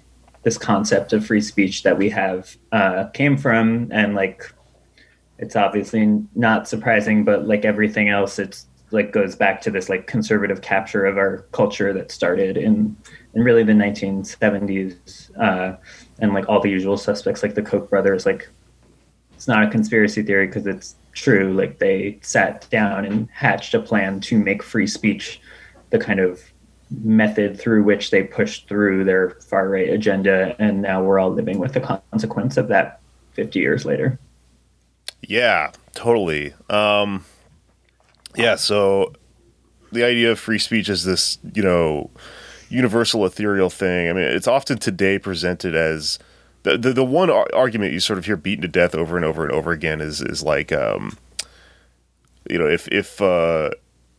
this 0.48 0.58
concept 0.58 1.12
of 1.12 1.26
free 1.26 1.42
speech 1.42 1.84
that 1.84 1.98
we 1.98 2.10
have 2.10 2.56
uh, 2.72 3.08
came 3.10 3.36
from. 3.36 3.90
And 3.92 4.16
like 4.16 4.50
it's 5.40 5.58
obviously 5.58 6.24
not 6.36 6.70
surprising 6.70 7.26
but 7.26 7.46
like 7.46 7.66
everything 7.66 8.08
else 8.08 8.40
it's 8.40 8.66
like 8.92 9.12
goes 9.12 9.36
back 9.36 9.60
to 9.62 9.70
this 9.70 9.90
like 9.90 10.08
conservative 10.08 10.62
capture 10.62 11.06
of 11.06 11.18
our 11.18 11.40
culture 11.52 11.92
that 11.92 12.12
started 12.12 12.56
in 12.56 12.96
in 13.34 13.44
really 13.44 13.62
the 13.62 13.74
1970s 13.74 15.30
uh, 15.38 15.76
and 16.20 16.34
like 16.34 16.48
all 16.48 16.62
the 16.62 16.70
usual 16.70 16.96
suspects 16.96 17.44
like 17.44 17.54
the 17.54 17.62
koch 17.62 17.90
brothers. 17.90 18.26
Like 18.26 18.48
it's 19.36 19.50
not 19.50 19.64
a 19.64 19.70
conspiracy 19.70 20.24
theory 20.24 20.48
because 20.48 20.66
it's 20.66 20.96
true. 21.12 21.54
Like 21.54 21.80
they 21.80 22.20
sat 22.22 22.66
down 22.70 23.04
and 23.04 23.28
hatched 23.34 23.74
a 23.74 23.82
plan 23.82 24.22
to 24.22 24.40
make 24.40 24.64
free 24.64 24.88
speech 24.88 25.42
the 25.90 26.00
kind 26.00 26.22
of 26.22 26.42
method 26.90 27.60
through 27.60 27.84
which 27.84 28.12
they 28.12 28.24
pushed 28.24 28.68
through 28.68 29.04
their 29.04 29.32
far 29.42 29.70
right 29.70 29.90
agenda 29.90 30.56
and 30.60 30.82
now 30.82 31.04
we're 31.04 31.20
all 31.20 31.32
living 31.32 31.60
with 31.60 31.74
the 31.74 32.02
consequence 32.12 32.56
of 32.56 32.70
that 32.70 33.02
50 33.34 33.60
years 33.60 33.86
later 33.86 34.18
yeah 35.22 35.72
totally 35.94 36.54
um 36.70 37.26
yeah, 38.38 38.56
so 38.56 39.14
the 39.92 40.06
idea 40.06 40.32
of 40.32 40.40
free 40.40 40.60
speech 40.60 40.90
is 40.90 41.04
this, 41.04 41.40
you 41.54 41.64
know, 41.64 42.12
universal 42.70 43.26
ethereal 43.26 43.70
thing. 43.70 44.10
I 44.10 44.14
mean, 44.14 44.24
it's 44.24 44.48
often 44.48 44.78
today 44.78 45.18
presented 45.18 45.76
as 45.76 46.20
the 46.64 46.78
the, 46.78 46.94
the 46.94 47.04
one 47.04 47.30
ar- 47.30 47.48
argument 47.54 47.94
you 47.94 48.00
sort 48.00 48.20
of 48.20 48.26
hear 48.26 48.38
beaten 48.38 48.62
to 48.62 48.68
death 48.68 48.94
over 48.94 49.16
and 49.16 49.26
over 49.26 49.44
and 49.44 49.52
over 49.52 49.72
again 49.72 50.02
is 50.02 50.22
is 50.22 50.44
like, 50.44 50.72
um, 50.72 51.18
you 52.50 52.60
know, 52.60 52.68
if 52.68 52.88
if 52.90 53.22
uh, 53.22 53.72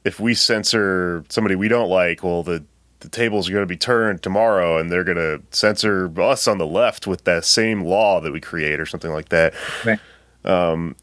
if 0.08 0.18
we 0.18 0.34
censor 0.34 1.22
somebody 1.28 1.54
we 1.54 1.68
don't 1.68 1.90
like, 1.90 2.24
well, 2.24 2.42
the 2.42 2.64
the 3.00 3.08
tables 3.08 3.48
are 3.48 3.52
going 3.52 3.62
to 3.62 3.66
be 3.66 3.76
turned 3.76 4.22
tomorrow, 4.22 4.76
and 4.76 4.90
they're 4.90 5.04
going 5.04 5.18
to 5.18 5.40
censor 5.56 6.10
us 6.20 6.48
on 6.48 6.58
the 6.58 6.66
left 6.66 7.06
with 7.06 7.22
that 7.24 7.44
same 7.44 7.84
law 7.84 8.20
that 8.20 8.32
we 8.32 8.40
create, 8.40 8.80
or 8.80 8.86
something 8.86 9.12
like 9.12 9.28
that. 9.28 9.54
Right. 9.84 10.00
Um, 10.44 10.96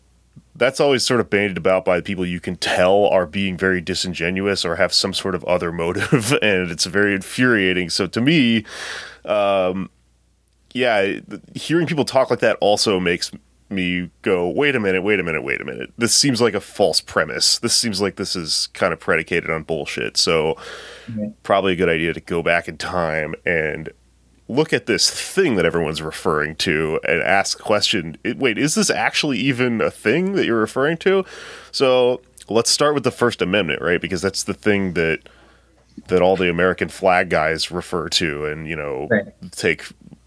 that's 0.57 0.79
always 0.79 1.05
sort 1.05 1.19
of 1.19 1.29
bandied 1.29 1.57
about 1.57 1.85
by 1.85 2.01
people 2.01 2.25
you 2.25 2.39
can 2.39 2.55
tell 2.55 3.05
are 3.07 3.25
being 3.25 3.57
very 3.57 3.79
disingenuous 3.79 4.65
or 4.65 4.75
have 4.75 4.93
some 4.93 5.13
sort 5.13 5.35
of 5.35 5.45
other 5.45 5.71
motive, 5.71 6.33
and 6.41 6.71
it's 6.71 6.85
very 6.85 7.13
infuriating. 7.13 7.89
So 7.89 8.07
to 8.07 8.19
me, 8.19 8.65
um, 9.23 9.89
yeah, 10.73 11.19
hearing 11.53 11.87
people 11.87 12.03
talk 12.03 12.29
like 12.29 12.39
that 12.39 12.57
also 12.59 12.99
makes 12.99 13.31
me 13.69 14.11
go, 14.21 14.47
wait 14.47 14.75
a 14.75 14.79
minute, 14.79 15.01
wait 15.03 15.19
a 15.19 15.23
minute, 15.23 15.43
wait 15.43 15.61
a 15.61 15.65
minute. 15.65 15.91
This 15.97 16.15
seems 16.15 16.41
like 16.41 16.53
a 16.53 16.61
false 16.61 17.01
premise. 17.01 17.57
This 17.57 17.75
seems 17.75 18.01
like 18.01 18.15
this 18.15 18.35
is 18.35 18.67
kind 18.73 18.93
of 18.93 18.99
predicated 18.99 19.49
on 19.49 19.63
bullshit. 19.63 20.17
So, 20.17 20.55
yeah. 21.15 21.29
probably 21.43 21.73
a 21.73 21.75
good 21.75 21.89
idea 21.89 22.13
to 22.13 22.21
go 22.21 22.43
back 22.43 22.67
in 22.67 22.77
time 22.77 23.35
and 23.45 23.91
look 24.47 24.73
at 24.73 24.85
this 24.85 25.09
thing 25.09 25.55
that 25.55 25.65
everyone's 25.65 26.01
referring 26.01 26.55
to 26.55 26.99
and 27.07 27.21
ask 27.21 27.59
question 27.59 28.15
wait 28.37 28.57
is 28.57 28.75
this 28.75 28.89
actually 28.89 29.39
even 29.39 29.81
a 29.81 29.89
thing 29.89 30.33
that 30.33 30.45
you're 30.45 30.59
referring 30.59 30.97
to 30.97 31.25
so 31.71 32.21
let's 32.47 32.69
start 32.69 32.93
with 32.93 33.03
the 33.03 33.11
first 33.11 33.41
amendment 33.41 33.81
right 33.81 34.01
because 34.01 34.21
that's 34.21 34.43
the 34.43 34.53
thing 34.53 34.93
that 34.93 35.19
that 36.07 36.21
all 36.21 36.35
the 36.35 36.49
american 36.49 36.89
flag 36.89 37.29
guys 37.29 37.71
refer 37.71 38.07
to 38.07 38.45
and 38.45 38.67
you 38.67 38.75
know 38.75 39.07
right. 39.09 39.33
take 39.51 39.85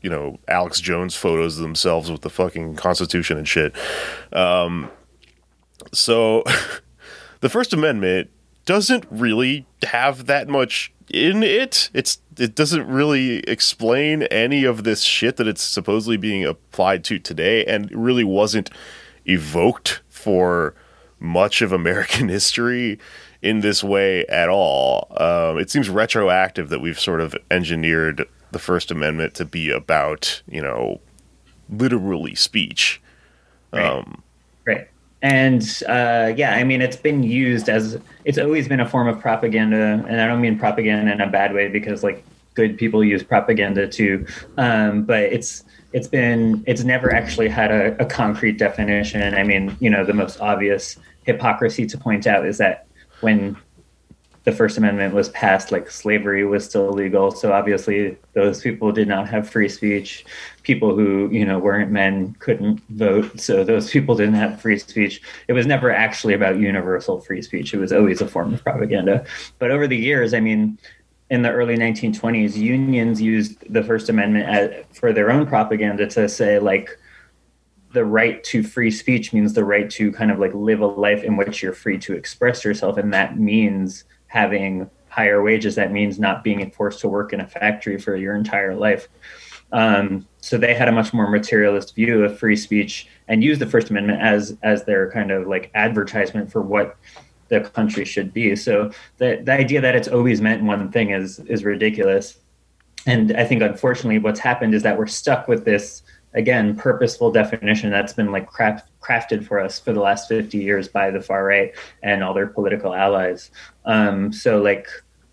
you 0.08 0.14
know 0.14 0.38
alex 0.48 0.80
jones 0.80 1.14
photos 1.14 1.58
of 1.58 1.62
themselves 1.62 2.10
with 2.10 2.22
the 2.22 2.30
fucking 2.30 2.74
constitution 2.74 3.36
and 3.36 3.46
shit 3.46 3.74
um 4.32 4.90
so 5.92 6.42
the 7.40 7.50
first 7.50 7.74
amendment 7.74 8.30
doesn't 8.64 9.06
really 9.10 9.66
have 9.82 10.26
that 10.26 10.48
much 10.48 10.92
in 11.10 11.42
it. 11.42 11.90
It's 11.94 12.18
it 12.38 12.54
doesn't 12.54 12.86
really 12.86 13.38
explain 13.40 14.22
any 14.24 14.64
of 14.64 14.84
this 14.84 15.02
shit 15.02 15.36
that 15.36 15.48
it's 15.48 15.62
supposedly 15.62 16.16
being 16.16 16.44
applied 16.44 17.04
to 17.04 17.18
today, 17.18 17.64
and 17.64 17.90
really 17.92 18.24
wasn't 18.24 18.70
evoked 19.26 20.02
for 20.08 20.74
much 21.18 21.62
of 21.62 21.72
American 21.72 22.28
history 22.38 22.98
in 23.40 23.60
this 23.60 23.82
way 23.82 24.26
at 24.26 24.48
all. 24.48 25.08
Um, 25.18 25.58
it 25.58 25.70
seems 25.70 25.88
retroactive 25.88 26.68
that 26.68 26.80
we've 26.80 26.98
sort 26.98 27.20
of 27.20 27.34
engineered 27.50 28.28
the 28.50 28.58
First 28.58 28.90
Amendment 28.90 29.34
to 29.34 29.44
be 29.44 29.70
about 29.70 30.42
you 30.48 30.62
know 30.62 31.00
literally 31.70 32.34
speech. 32.34 33.00
Right. 33.72 33.84
Um, 33.84 34.22
right. 34.66 34.88
And 35.20 35.62
uh, 35.88 36.32
yeah, 36.36 36.54
I 36.54 36.64
mean, 36.64 36.80
it's 36.80 36.96
been 36.96 37.22
used 37.22 37.68
as 37.68 38.00
it's 38.24 38.38
always 38.38 38.68
been 38.68 38.80
a 38.80 38.88
form 38.88 39.08
of 39.08 39.20
propaganda, 39.20 40.04
and 40.08 40.20
I 40.20 40.26
don't 40.26 40.40
mean 40.40 40.58
propaganda 40.58 41.12
in 41.12 41.20
a 41.20 41.26
bad 41.26 41.54
way 41.54 41.68
because 41.68 42.02
like 42.02 42.24
good 42.54 42.76
people 42.76 43.04
use 43.04 43.22
propaganda 43.22 43.88
too, 43.88 44.26
um, 44.56 45.04
but 45.04 45.24
it's 45.24 45.64
it's 45.92 46.08
been 46.08 46.62
it's 46.66 46.84
never 46.84 47.12
actually 47.12 47.48
had 47.48 47.70
a, 47.70 48.00
a 48.00 48.06
concrete 48.06 48.58
definition. 48.58 49.34
I 49.34 49.42
mean, 49.42 49.76
you 49.80 49.90
know, 49.90 50.04
the 50.04 50.14
most 50.14 50.40
obvious 50.40 50.96
hypocrisy 51.24 51.86
to 51.86 51.98
point 51.98 52.26
out 52.26 52.46
is 52.46 52.58
that 52.58 52.86
when 53.20 53.56
the 54.44 54.52
First 54.52 54.78
Amendment 54.78 55.14
was 55.14 55.28
passed, 55.30 55.72
like 55.72 55.90
slavery 55.90 56.44
was 56.44 56.64
still 56.64 56.90
legal. 56.90 57.30
So 57.30 57.52
obviously, 57.52 58.16
those 58.32 58.62
people 58.62 58.92
did 58.92 59.08
not 59.08 59.28
have 59.28 59.48
free 59.48 59.68
speech. 59.68 60.24
People 60.62 60.94
who 60.94 61.28
you 61.30 61.44
know 61.44 61.58
weren't 61.58 61.90
men 61.90 62.34
couldn't 62.38 62.80
vote, 62.90 63.40
so 63.40 63.64
those 63.64 63.90
people 63.90 64.14
didn't 64.14 64.34
have 64.34 64.60
free 64.60 64.78
speech. 64.78 65.20
It 65.48 65.52
was 65.52 65.66
never 65.66 65.90
actually 65.90 66.34
about 66.34 66.58
universal 66.58 67.20
free 67.20 67.42
speech. 67.42 67.74
It 67.74 67.78
was 67.78 67.92
always 67.92 68.20
a 68.20 68.28
form 68.28 68.54
of 68.54 68.62
propaganda. 68.62 69.24
But 69.58 69.70
over 69.70 69.86
the 69.86 69.96
years, 69.96 70.32
I 70.34 70.40
mean, 70.40 70.78
in 71.30 71.42
the 71.42 71.50
early 71.50 71.76
1920s, 71.76 72.56
unions 72.56 73.20
used 73.20 73.72
the 73.72 73.82
First 73.82 74.08
Amendment 74.08 74.48
as, 74.48 74.84
for 74.96 75.12
their 75.12 75.30
own 75.30 75.46
propaganda 75.46 76.06
to 76.08 76.28
say 76.28 76.58
like 76.58 76.90
the 77.92 78.04
right 78.04 78.42
to 78.44 78.62
free 78.62 78.90
speech 78.90 79.32
means 79.32 79.54
the 79.54 79.64
right 79.64 79.90
to 79.90 80.12
kind 80.12 80.30
of 80.30 80.38
like 80.38 80.52
live 80.54 80.80
a 80.80 80.86
life 80.86 81.22
in 81.22 81.36
which 81.36 81.62
you're 81.62 81.72
free 81.72 81.98
to 81.98 82.14
express 82.14 82.64
yourself 82.64 82.98
and 82.98 83.14
that 83.14 83.38
means 83.38 84.04
having 84.28 84.88
higher 85.08 85.42
wages, 85.42 85.74
that 85.74 85.90
means 85.92 86.18
not 86.18 86.44
being 86.44 86.70
forced 86.70 87.00
to 87.00 87.08
work 87.08 87.32
in 87.32 87.40
a 87.40 87.46
factory 87.46 87.98
for 87.98 88.14
your 88.14 88.36
entire 88.36 88.74
life. 88.74 89.08
Um, 89.72 90.26
so 90.40 90.56
they 90.56 90.74
had 90.74 90.88
a 90.88 90.92
much 90.92 91.12
more 91.12 91.28
materialist 91.28 91.94
view 91.94 92.24
of 92.24 92.38
free 92.38 92.56
speech 92.56 93.08
and 93.26 93.44
used 93.44 93.60
the 93.60 93.66
First 93.66 93.90
Amendment 93.90 94.22
as 94.22 94.56
as 94.62 94.84
their 94.84 95.10
kind 95.10 95.30
of 95.30 95.46
like 95.46 95.70
advertisement 95.74 96.50
for 96.50 96.62
what 96.62 96.96
the 97.48 97.60
country 97.60 98.04
should 98.04 98.32
be. 98.32 98.56
So 98.56 98.90
the 99.18 99.40
the 99.42 99.52
idea 99.52 99.80
that 99.80 99.94
it's 99.94 100.08
always 100.08 100.40
meant 100.40 100.62
one 100.62 100.90
thing 100.90 101.10
is 101.10 101.40
is 101.40 101.64
ridiculous. 101.64 102.38
and 103.06 103.36
I 103.36 103.44
think 103.44 103.62
unfortunately 103.62 104.18
what's 104.18 104.40
happened 104.40 104.74
is 104.74 104.82
that 104.82 104.98
we're 104.98 105.06
stuck 105.06 105.48
with 105.48 105.64
this 105.64 106.02
again 106.38 106.76
purposeful 106.76 107.30
definition 107.32 107.90
that's 107.90 108.12
been 108.12 108.30
like 108.30 108.46
craft, 108.46 108.88
crafted 109.02 109.44
for 109.44 109.58
us 109.58 109.78
for 109.78 109.92
the 109.92 110.00
last 110.00 110.28
50 110.28 110.56
years 110.56 110.88
by 110.88 111.10
the 111.10 111.20
far 111.20 111.44
right 111.44 111.74
and 112.02 112.22
all 112.22 112.32
their 112.32 112.46
political 112.46 112.94
allies. 112.94 113.50
Um, 113.84 114.32
so 114.32 114.62
like 114.62 114.88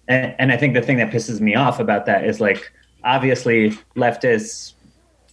and, 0.07 0.35
and 0.37 0.51
i 0.51 0.57
think 0.57 0.73
the 0.73 0.81
thing 0.81 0.97
that 0.97 1.11
pisses 1.11 1.39
me 1.39 1.55
off 1.55 1.79
about 1.79 2.05
that 2.05 2.25
is 2.25 2.39
like 2.39 2.71
obviously 3.03 3.71
leftists 3.95 4.73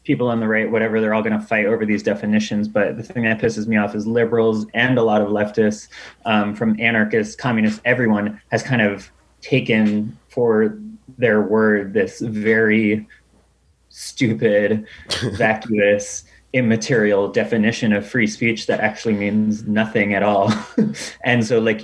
people 0.05 0.29
on 0.29 0.41
the 0.41 0.49
right 0.49 0.71
whatever 0.71 1.01
they're 1.01 1.15
all 1.15 1.23
going 1.23 1.39
to 1.39 1.47
fight 1.47 1.67
over 1.67 1.87
these 1.87 2.03
definitions 2.03 2.69
but 2.69 2.97
the 2.97 3.03
thing 3.03 3.23
that 3.23 3.41
pisses 3.41 3.67
me 3.67 3.77
off 3.77 3.95
is 3.95 4.07
liberals 4.07 4.67
and 4.75 4.99
a 4.99 5.03
lot 5.03 5.23
of 5.23 5.29
leftists 5.29 5.89
um, 6.25 6.55
from 6.55 6.79
anarchists 6.81 7.37
communists 7.37 7.81
everyone 7.85 8.41
has 8.51 8.63
kind 8.63 8.83
of 8.83 9.11
taken 9.41 10.17
for 10.29 10.79
their 11.19 11.43
word 11.43 11.93
this 11.93 12.21
very 12.21 13.07
stupid, 13.93 14.87
vacuous, 15.37 16.25
immaterial 16.53 17.29
definition 17.29 17.93
of 17.93 18.07
free 18.07 18.27
speech 18.27 18.67
that 18.67 18.81
actually 18.81 19.15
means 19.15 19.67
nothing 19.67 20.15
at 20.15 20.23
all. 20.23 20.53
and 21.25 21.45
so, 21.47 21.61
like, 21.61 21.83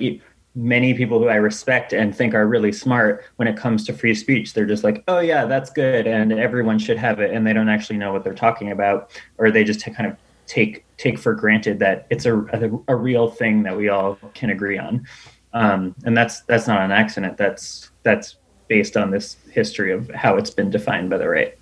many 0.54 0.92
people 0.94 1.20
who 1.20 1.28
I 1.28 1.36
respect 1.36 1.92
and 1.92 2.14
think 2.14 2.34
are 2.34 2.46
really 2.46 2.72
smart 2.72 3.24
when 3.36 3.46
it 3.46 3.56
comes 3.56 3.86
to 3.86 3.92
free 3.92 4.14
speech, 4.14 4.54
they're 4.54 4.66
just 4.66 4.82
like, 4.82 5.04
oh, 5.06 5.20
yeah, 5.20 5.44
that's 5.44 5.70
good. 5.70 6.06
And 6.06 6.32
everyone 6.32 6.78
should 6.78 6.98
have 6.98 7.20
it. 7.20 7.32
And 7.32 7.46
they 7.46 7.52
don't 7.52 7.68
actually 7.68 7.98
know 7.98 8.12
what 8.12 8.24
they're 8.24 8.34
talking 8.34 8.72
about, 8.72 9.10
or 9.36 9.50
they 9.50 9.62
just 9.62 9.84
kind 9.84 10.10
of 10.10 10.16
take 10.46 10.84
take 10.96 11.18
for 11.18 11.34
granted 11.34 11.78
that 11.78 12.06
it's 12.10 12.24
a, 12.24 12.38
a, 12.38 12.70
a 12.88 12.96
real 12.96 13.30
thing 13.30 13.62
that 13.62 13.76
we 13.76 13.88
all 13.88 14.18
can 14.34 14.50
agree 14.50 14.78
on. 14.78 15.06
Um, 15.52 15.94
and 16.04 16.16
that's 16.16 16.40
that's 16.42 16.66
not 16.66 16.80
an 16.82 16.90
accident. 16.90 17.36
That's 17.36 17.90
that's 18.02 18.36
based 18.68 18.96
on 18.96 19.10
this 19.10 19.36
history 19.50 19.92
of 19.92 20.10
how 20.10 20.36
it's 20.36 20.50
been 20.50 20.70
defined 20.70 21.10
by 21.10 21.18
the 21.18 21.28
right. 21.28 21.58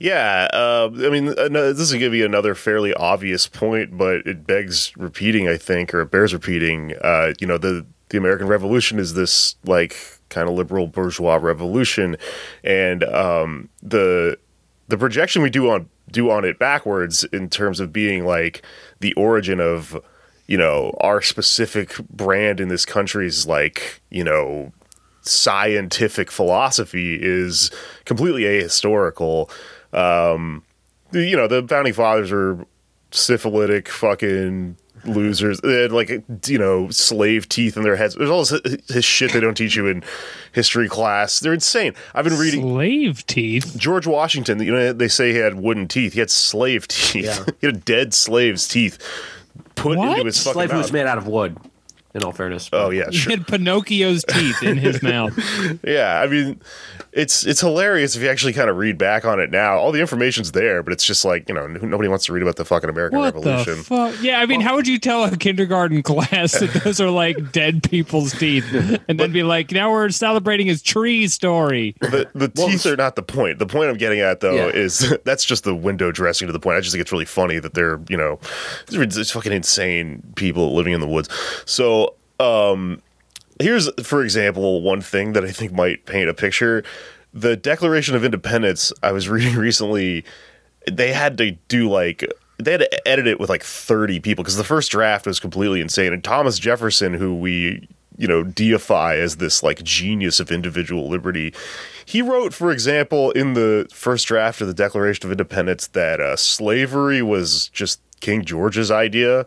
Yeah, 0.00 0.48
uh, 0.52 0.90
I 0.94 1.08
mean, 1.08 1.26
this 1.26 1.80
is 1.80 1.90
to 1.90 2.10
be 2.10 2.22
another 2.22 2.54
fairly 2.54 2.94
obvious 2.94 3.48
point, 3.48 3.98
but 3.98 4.26
it 4.26 4.46
begs 4.46 4.96
repeating, 4.96 5.48
I 5.48 5.56
think, 5.56 5.92
or 5.92 6.02
it 6.02 6.10
bears 6.10 6.32
repeating. 6.32 6.94
Uh, 7.02 7.32
you 7.40 7.46
know, 7.46 7.58
the 7.58 7.84
the 8.10 8.18
American 8.18 8.46
Revolution 8.46 8.98
is 8.98 9.14
this 9.14 9.56
like 9.64 9.96
kind 10.28 10.48
of 10.48 10.54
liberal 10.54 10.86
bourgeois 10.86 11.36
revolution, 11.36 12.16
and 12.62 13.02
um, 13.04 13.68
the 13.82 14.38
the 14.86 14.96
projection 14.96 15.42
we 15.42 15.50
do 15.50 15.68
on 15.68 15.88
do 16.10 16.30
on 16.30 16.44
it 16.44 16.58
backwards 16.58 17.24
in 17.24 17.50
terms 17.50 17.80
of 17.80 17.92
being 17.92 18.24
like 18.24 18.62
the 19.00 19.12
origin 19.14 19.60
of 19.60 20.00
you 20.46 20.56
know 20.56 20.96
our 21.00 21.20
specific 21.20 21.96
brand 22.08 22.60
in 22.60 22.68
this 22.68 22.86
country 22.86 23.26
is 23.26 23.46
like 23.46 24.00
you 24.10 24.24
know 24.24 24.72
scientific 25.28 26.30
philosophy 26.30 27.18
is 27.20 27.70
completely 28.04 28.42
ahistorical. 28.42 29.50
Um, 29.92 30.62
you 31.12 31.36
know, 31.36 31.46
the 31.46 31.66
founding 31.66 31.92
fathers 31.92 32.30
are 32.32 32.64
syphilitic 33.10 33.88
fucking 33.88 34.76
losers. 35.04 35.60
They 35.60 35.82
had 35.82 35.92
like 35.92 36.10
you 36.46 36.58
know 36.58 36.90
slave 36.90 37.48
teeth 37.48 37.76
in 37.76 37.82
their 37.82 37.96
heads. 37.96 38.14
There's 38.14 38.30
all 38.30 38.44
this, 38.44 38.60
this, 38.88 39.04
shit 39.04 39.32
they 39.32 39.40
don't 39.40 39.56
teach 39.56 39.76
you 39.76 39.86
in 39.86 40.02
history 40.52 40.88
class. 40.88 41.40
They're 41.40 41.54
insane. 41.54 41.94
I've 42.14 42.24
been 42.24 42.38
reading 42.38 42.62
slave 42.62 43.26
teeth. 43.26 43.76
George 43.78 44.06
Washington. 44.06 44.60
You 44.62 44.72
know 44.72 44.92
they 44.92 45.08
say 45.08 45.32
he 45.32 45.38
had 45.38 45.54
wooden 45.54 45.88
teeth. 45.88 46.14
He 46.14 46.20
had 46.20 46.30
slave 46.30 46.88
teeth. 46.88 47.24
Yeah. 47.24 47.44
he 47.60 47.66
had 47.66 47.84
dead 47.84 48.14
slave's 48.14 48.68
teeth 48.68 48.98
put 49.74 49.96
what? 49.96 50.10
into 50.10 50.24
his 50.26 50.38
fucking 50.42 50.52
slave 50.54 50.68
mouth. 50.70 50.78
was 50.78 50.92
made 50.92 51.06
out 51.06 51.18
of 51.18 51.26
wood 51.26 51.56
in 52.14 52.24
all 52.24 52.32
fairness. 52.32 52.68
Oh 52.72 52.90
yeah, 52.90 53.04
sure. 53.10 53.30
He 53.32 53.38
had 53.38 53.46
Pinocchio's 53.46 54.24
teeth 54.24 54.62
in 54.62 54.76
his 54.76 55.02
mouth. 55.02 55.38
yeah, 55.84 56.20
I 56.20 56.26
mean, 56.26 56.60
it's 57.18 57.44
it's 57.44 57.60
hilarious 57.60 58.14
if 58.14 58.22
you 58.22 58.28
actually 58.28 58.52
kind 58.52 58.70
of 58.70 58.76
read 58.76 58.96
back 58.96 59.24
on 59.24 59.40
it 59.40 59.50
now. 59.50 59.76
All 59.76 59.90
the 59.90 60.00
information's 60.00 60.52
there, 60.52 60.84
but 60.84 60.92
it's 60.92 61.04
just 61.04 61.24
like 61.24 61.48
you 61.48 61.54
know 61.54 61.66
nobody 61.66 62.08
wants 62.08 62.26
to 62.26 62.32
read 62.32 62.42
about 62.42 62.54
the 62.54 62.64
fucking 62.64 62.88
American 62.88 63.18
what 63.18 63.34
Revolution. 63.34 63.78
The 63.78 63.82
fuck? 63.82 64.22
Yeah, 64.22 64.38
I 64.38 64.46
mean, 64.46 64.60
well, 64.60 64.68
how 64.68 64.74
would 64.76 64.86
you 64.86 64.98
tell 64.98 65.24
a 65.24 65.36
kindergarten 65.36 66.02
class 66.04 66.52
that 66.52 66.80
those 66.84 67.00
are 67.00 67.10
like 67.10 67.50
dead 67.50 67.82
people's 67.82 68.32
teeth, 68.32 68.72
and 69.08 69.18
then 69.18 69.32
be 69.32 69.42
like, 69.42 69.72
now 69.72 69.90
we're 69.90 70.10
celebrating 70.10 70.68
his 70.68 70.80
tree 70.80 71.26
story? 71.26 71.96
The 72.00 72.30
the 72.34 72.52
well, 72.54 72.68
teeth 72.68 72.86
are 72.86 72.96
not 72.96 73.16
the 73.16 73.24
point. 73.24 73.58
The 73.58 73.66
point 73.66 73.90
I'm 73.90 73.96
getting 73.96 74.20
at 74.20 74.38
though 74.38 74.54
yeah. 74.54 74.66
is 74.68 75.12
that's 75.24 75.44
just 75.44 75.64
the 75.64 75.74
window 75.74 76.12
dressing 76.12 76.46
to 76.46 76.52
the 76.52 76.60
point. 76.60 76.76
I 76.76 76.80
just 76.80 76.92
think 76.92 77.02
it's 77.02 77.12
really 77.12 77.24
funny 77.24 77.58
that 77.58 77.74
they're 77.74 78.00
you 78.08 78.16
know 78.16 78.38
it's 78.92 79.30
fucking 79.32 79.52
insane 79.52 80.22
people 80.36 80.76
living 80.76 80.92
in 80.92 81.00
the 81.00 81.08
woods. 81.08 81.28
So 81.66 82.14
um, 82.38 83.02
here's, 83.58 83.90
for 84.02 84.22
example, 84.22 84.82
one 84.82 85.00
thing 85.00 85.32
that 85.32 85.44
I 85.44 85.50
think 85.50 85.72
might 85.72 86.06
paint 86.06 86.28
a 86.28 86.34
picture. 86.34 86.84
The 87.34 87.56
Declaration 87.56 88.14
of 88.14 88.24
Independence, 88.24 88.92
I 89.02 89.12
was 89.12 89.28
reading 89.28 89.56
recently, 89.56 90.24
they 90.90 91.12
had 91.12 91.36
to 91.38 91.52
do 91.68 91.88
like 91.88 92.24
they 92.58 92.72
had 92.72 92.80
to 92.80 93.08
edit 93.08 93.26
it 93.26 93.38
with 93.38 93.48
like 93.48 93.62
30 93.62 94.18
people 94.20 94.42
because 94.42 94.56
the 94.56 94.64
first 94.64 94.90
draft 94.90 95.26
was 95.26 95.38
completely 95.38 95.80
insane. 95.80 96.12
And 96.12 96.24
Thomas 96.24 96.58
Jefferson, 96.58 97.14
who 97.14 97.34
we, 97.34 97.88
you 98.16 98.26
know, 98.26 98.42
deify 98.42 99.16
as 99.16 99.36
this 99.36 99.62
like 99.62 99.82
genius 99.84 100.40
of 100.40 100.50
individual 100.50 101.08
liberty, 101.08 101.54
he 102.04 102.20
wrote, 102.20 102.52
for 102.52 102.72
example, 102.72 103.30
in 103.32 103.54
the 103.54 103.86
first 103.92 104.26
draft 104.26 104.60
of 104.60 104.66
the 104.66 104.74
Declaration 104.74 105.24
of 105.26 105.30
Independence 105.30 105.86
that 105.88 106.20
uh, 106.20 106.34
slavery 106.34 107.22
was 107.22 107.68
just 107.68 108.00
King 108.20 108.44
George's 108.44 108.90
idea, 108.90 109.46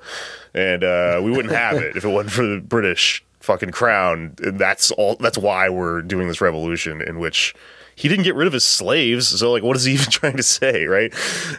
and 0.53 0.83
uh, 0.83 1.19
we 1.21 1.31
wouldn't 1.31 1.53
have 1.53 1.77
it 1.77 1.97
if 1.97 2.05
it 2.05 2.07
wasn't 2.07 2.31
for 2.31 2.45
the 2.45 2.61
British 2.61 3.25
fucking 3.41 3.71
crown. 3.71 4.35
And 4.43 4.59
that's 4.59 4.91
all. 4.91 5.15
That's 5.15 5.37
why 5.37 5.69
we're 5.69 6.01
doing 6.01 6.27
this 6.27 6.41
revolution 6.41 7.01
in 7.01 7.19
which 7.19 7.53
he 7.95 8.07
didn't 8.07 8.23
get 8.23 8.35
rid 8.35 8.47
of 8.47 8.53
his 8.53 8.63
slaves. 8.63 9.27
So, 9.27 9.51
like, 9.51 9.63
what 9.63 9.75
is 9.75 9.85
he 9.85 9.93
even 9.95 10.09
trying 10.09 10.37
to 10.37 10.43
say, 10.43 10.85
right? 10.85 11.13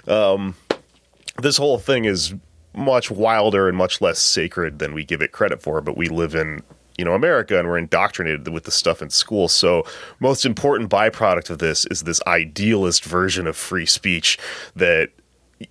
Um, 0.08 0.54
this 1.40 1.56
whole 1.56 1.78
thing 1.78 2.04
is 2.04 2.34
much 2.74 3.10
wilder 3.10 3.68
and 3.68 3.76
much 3.76 4.00
less 4.00 4.18
sacred 4.18 4.78
than 4.78 4.94
we 4.94 5.04
give 5.04 5.20
it 5.20 5.32
credit 5.32 5.62
for. 5.62 5.80
But 5.80 5.96
we 5.96 6.08
live 6.08 6.34
in 6.34 6.62
you 6.98 7.04
know 7.04 7.14
America 7.14 7.58
and 7.58 7.68
we're 7.68 7.78
indoctrinated 7.78 8.48
with 8.48 8.64
the 8.64 8.70
stuff 8.70 9.02
in 9.02 9.10
school. 9.10 9.48
So 9.48 9.84
most 10.20 10.44
important 10.44 10.90
byproduct 10.90 11.50
of 11.50 11.58
this 11.58 11.86
is 11.86 12.02
this 12.02 12.20
idealist 12.26 13.04
version 13.04 13.46
of 13.46 13.56
free 13.56 13.86
speech 13.86 14.38
that 14.76 15.10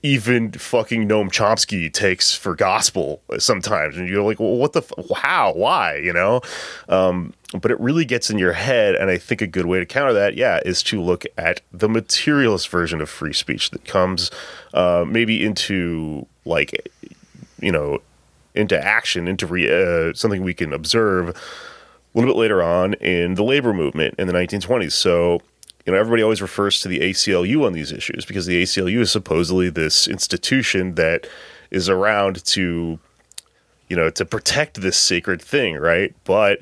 even 0.04 0.52
fucking 0.52 1.08
Noam 1.08 1.30
Chomsky 1.30 1.92
takes 1.92 2.36
for 2.36 2.56
gospel 2.56 3.22
sometimes, 3.38 3.98
and 3.98 4.08
you're 4.08 4.24
like, 4.24 4.40
well, 4.40 4.56
what 4.56 4.74
the, 4.74 4.82
f- 4.82 5.18
how, 5.18 5.54
why, 5.54 5.96
you 5.98 6.14
know? 6.14 6.42
Um, 6.90 7.34
but 7.60 7.72
it 7.72 7.80
really 7.80 8.06
gets 8.06 8.30
in 8.30 8.38
your 8.38 8.54
head, 8.54 8.96
and 8.96 9.10
I 9.10 9.18
think 9.18 9.42
a 9.42 9.48
good 9.48 9.66
way 9.66 9.80
to 9.80 9.86
counter 9.86 10.14
that, 10.14 10.36
yeah, 10.36 10.60
is 10.66 10.82
to 10.84 11.02
look 11.02 11.26
at 11.38 11.62
the 11.72 11.90
materialist 11.90 12.70
version 12.70 13.02
of 13.02 13.10
free 13.10 13.34
speech 13.34 13.72
that 13.72 13.86
comes 13.86 14.32
uh, 14.74 15.06
maybe 15.08 15.44
into 15.44 16.26
like, 16.46 16.90
you 17.60 17.72
know, 17.72 18.00
into 18.56 18.82
action, 18.82 19.28
into 19.28 19.48
re- 19.48 19.70
uh, 19.70 20.14
something 20.14 20.44
we 20.44 20.54
can 20.54 20.74
observe 20.74 21.30
a 21.30 22.18
little 22.18 22.34
bit 22.34 22.40
later 22.40 22.62
on 22.62 22.94
in 22.96 23.36
the 23.36 23.44
labor 23.44 23.74
movement 23.74 24.16
in 24.18 24.28
the 24.28 24.34
1920s. 24.34 24.92
So 24.92 25.42
you 25.86 25.94
know, 25.94 26.00
everybody 26.00 26.24
always 26.24 26.42
refers 26.42 26.80
to 26.82 26.88
the 26.88 27.00
ACLU 27.00 27.66
on 27.66 27.74
these 27.74 27.92
issues 27.92 28.26
because 28.26 28.46
the 28.46 28.62
ACLU 28.62 29.00
is 29.00 29.12
supposedly 29.12 29.70
this 29.70 30.08
institution 30.08 30.96
that 30.96 31.28
is 31.72 31.90
around 31.90 32.44
to, 32.46 33.00
you 33.90 33.96
know, 33.96 34.10
to 34.10 34.26
protect 34.26 34.82
this 34.82 34.98
sacred 34.98 35.42
thing, 35.42 35.78
right? 35.78 36.14
But 36.24 36.60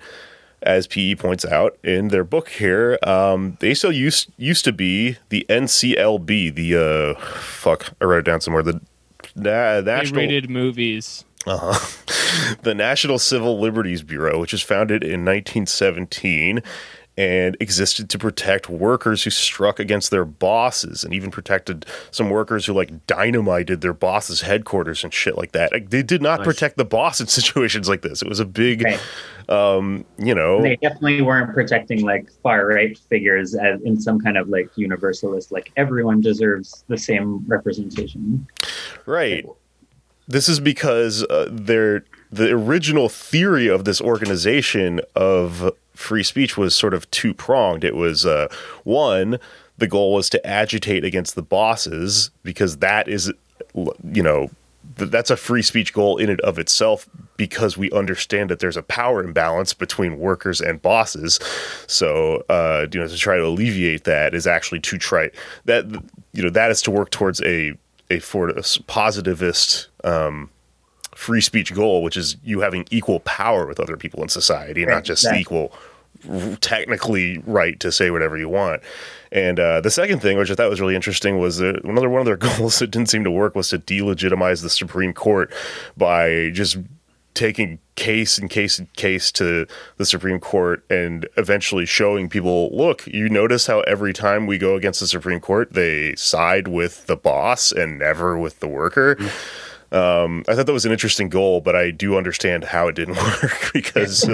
as 0.62 0.88
PE 0.88 1.15
points 1.15 1.45
out 1.45 1.77
in 1.84 2.10
their 2.10 2.23
book 2.23 2.49
here, 2.49 2.97
um, 3.03 3.58
the 3.60 3.71
ACLU 3.71 3.95
used, 3.95 4.32
used 4.38 4.65
to 4.65 4.71
be 4.71 5.17
the 5.29 5.45
NCLB, 5.49 6.55
the 6.55 6.75
uh, 6.75 7.19
fuck, 7.19 7.93
I 8.01 8.05
wrote 8.05 8.19
it 8.19 8.25
down 8.25 8.41
somewhere. 8.41 8.63
The 8.63 8.79
na- 9.36 9.82
national 9.82 10.21
rated 10.21 10.49
movies. 10.49 11.25
Uh-huh. 11.47 12.55
the 12.63 12.75
National 12.75 13.17
Civil 13.17 13.60
Liberties 13.60 14.03
Bureau, 14.03 14.39
which 14.39 14.51
was 14.51 14.62
founded 14.62 15.03
in 15.03 15.25
1917 15.25 16.62
and 17.19 17.58
existed 17.60 18.10
to 18.10 18.17
protect 18.17 18.69
workers 18.69 19.25
who 19.25 19.29
struck 19.29 19.77
against 19.77 20.10
their 20.10 20.23
bosses 20.23 21.04
and 21.04 21.13
even 21.13 21.29
protected 21.29 21.85
some 22.12 22.29
workers 22.29 22.65
who 22.65 22.71
like 22.71 23.06
dynamited 23.08 23.81
their 23.81 23.91
boss's 23.91 24.39
headquarters 24.39 25.04
and 25.04 25.13
shit 25.13 25.37
like 25.37 25.52
that. 25.52 25.73
Like, 25.73 25.89
they 25.89 26.02
did 26.02 26.21
not 26.21 26.39
nice. 26.39 26.48
protect 26.48 26.77
the 26.77 26.85
boss 26.85 27.19
in 27.19 27.27
situations 27.39 27.89
like 27.89 28.04
this. 28.04 28.21
It 28.21 28.29
was 28.29 28.39
a 28.39 28.46
big, 28.46 28.83
right. 28.83 29.02
um, 29.50 30.06
you 30.17 30.33
know. 30.33 30.62
They 30.62 30.77
definitely 30.77 31.21
weren't 31.21 31.54
protecting 31.54 32.06
like 32.06 32.31
far 32.41 32.65
right 32.67 32.98
figures 32.98 33.54
as 33.54 33.81
in 33.81 34.00
some 34.00 34.21
kind 34.21 34.37
of 34.37 34.48
like 34.48 34.69
universalist, 34.77 35.52
like 35.52 35.73
everyone 35.75 36.21
deserves 36.21 36.85
the 36.87 36.98
same 36.98 37.46
representation. 37.48 38.48
Right. 39.06 39.46
This 40.29 40.48
is 40.48 40.62
because 40.62 41.23
uh, 41.23 41.50
they're 41.52 42.06
the 42.31 42.52
original 42.52 43.10
theory 43.10 43.67
of 43.67 43.83
this 43.83 44.00
organization 44.00 45.02
of 45.15 45.73
free 46.00 46.23
speech 46.23 46.58
was 46.58 46.73
sort 46.73 46.93
of 46.93 47.10
two 47.12 47.33
pronged. 47.33 47.83
It 47.83 47.95
was 47.95 48.25
uh, 48.25 48.47
one, 48.83 49.37
the 49.77 49.87
goal 49.87 50.13
was 50.13 50.29
to 50.29 50.47
agitate 50.47 51.04
against 51.04 51.35
the 51.35 51.41
bosses 51.41 52.31
because 52.43 52.77
that 52.77 53.08
is, 53.08 53.31
you 53.75 54.23
know, 54.23 54.50
that's 54.95 55.29
a 55.29 55.37
free 55.37 55.62
speech 55.62 55.93
goal 55.93 56.17
in 56.17 56.29
and 56.29 56.39
of 56.41 56.58
itself. 56.58 57.08
because 57.37 57.77
we 57.77 57.89
understand 57.91 58.50
that 58.50 58.60
there's 58.60 58.75
a 58.77 58.83
power 58.83 59.23
imbalance 59.23 59.73
between 59.73 60.19
workers 60.19 60.60
and 60.62 60.81
bosses. 60.81 61.39
So, 61.87 62.43
uh, 62.50 62.87
you 62.91 63.00
know, 63.00 63.08
to 63.08 63.17
try 63.17 63.37
to 63.37 63.45
alleviate 63.45 64.04
that 64.06 64.33
is 64.33 64.47
actually 64.47 64.79
to 64.81 64.97
try 64.97 65.29
that 65.65 65.85
you 66.33 66.43
know 66.43 66.50
that 66.50 66.71
is 66.71 66.81
to 66.83 66.91
work 66.91 67.12
towards 67.12 67.41
a 67.43 67.73
a 68.10 68.19
for 68.19 68.50
a 68.50 68.63
positivist 68.87 69.87
um, 70.04 70.50
free 71.15 71.41
speech 71.41 71.73
goal, 71.73 72.02
which 72.04 72.17
is 72.17 72.35
you 72.43 72.60
having 72.62 72.85
equal 72.91 73.19
power 73.21 73.65
with 73.67 73.79
other 73.79 73.97
people 73.97 74.21
in 74.23 74.29
society, 74.29 74.83
Right, 74.85 74.93
not 74.95 75.04
just 75.04 75.23
exactly. 75.23 75.41
equal 75.41 75.73
technically 76.61 77.39
right 77.39 77.79
to 77.79 77.91
say 77.91 78.11
whatever 78.11 78.37
you 78.37 78.49
want. 78.49 78.81
And 79.31 79.59
uh, 79.59 79.81
the 79.81 79.91
second 79.91 80.21
thing, 80.21 80.37
which 80.37 80.49
I 80.49 80.55
thought 80.55 80.69
was 80.69 80.81
really 80.81 80.95
interesting, 80.95 81.37
was 81.37 81.57
that 81.57 81.83
another 81.83 82.09
one 82.09 82.21
of 82.21 82.25
their 82.25 82.37
goals 82.57 82.79
that 82.79 82.91
didn't 82.91 83.09
seem 83.09 83.23
to 83.23 83.31
work 83.31 83.55
was 83.55 83.69
to 83.69 83.79
delegitimize 83.79 84.61
the 84.61 84.69
Supreme 84.69 85.13
Court 85.13 85.53
by 85.95 86.49
just 86.51 86.77
taking 87.35 87.79
case 87.95 88.37
and 88.37 88.49
case 88.49 88.79
and 88.79 88.91
case 88.93 89.31
to 89.31 89.65
the 89.97 90.05
Supreme 90.05 90.39
Court 90.39 90.83
and 90.89 91.27
eventually 91.37 91.85
showing 91.85 92.27
people, 92.27 92.69
look, 92.75 93.05
you 93.07 93.29
notice 93.29 93.67
how 93.67 93.79
every 93.81 94.13
time 94.13 94.45
we 94.45 94.57
go 94.57 94.75
against 94.75 94.99
the 94.99 95.07
Supreme 95.07 95.39
Court, 95.39 95.71
they 95.71 96.15
side 96.15 96.67
with 96.67 97.05
the 97.05 97.15
boss 97.15 97.71
and 97.71 97.99
never 97.99 98.37
with 98.37 98.59
the 98.59 98.67
worker. 98.67 99.17
Um, 99.92 100.44
I 100.48 100.54
thought 100.56 100.67
that 100.67 100.73
was 100.73 100.85
an 100.85 100.92
interesting 100.92 101.29
goal, 101.29 101.62
but 101.62 101.75
I 101.75 101.90
do 101.90 102.15
understand 102.15 102.63
how 102.63 102.87
it 102.87 102.96
didn't 102.96 103.17
work 103.17 103.71
because 103.73 104.27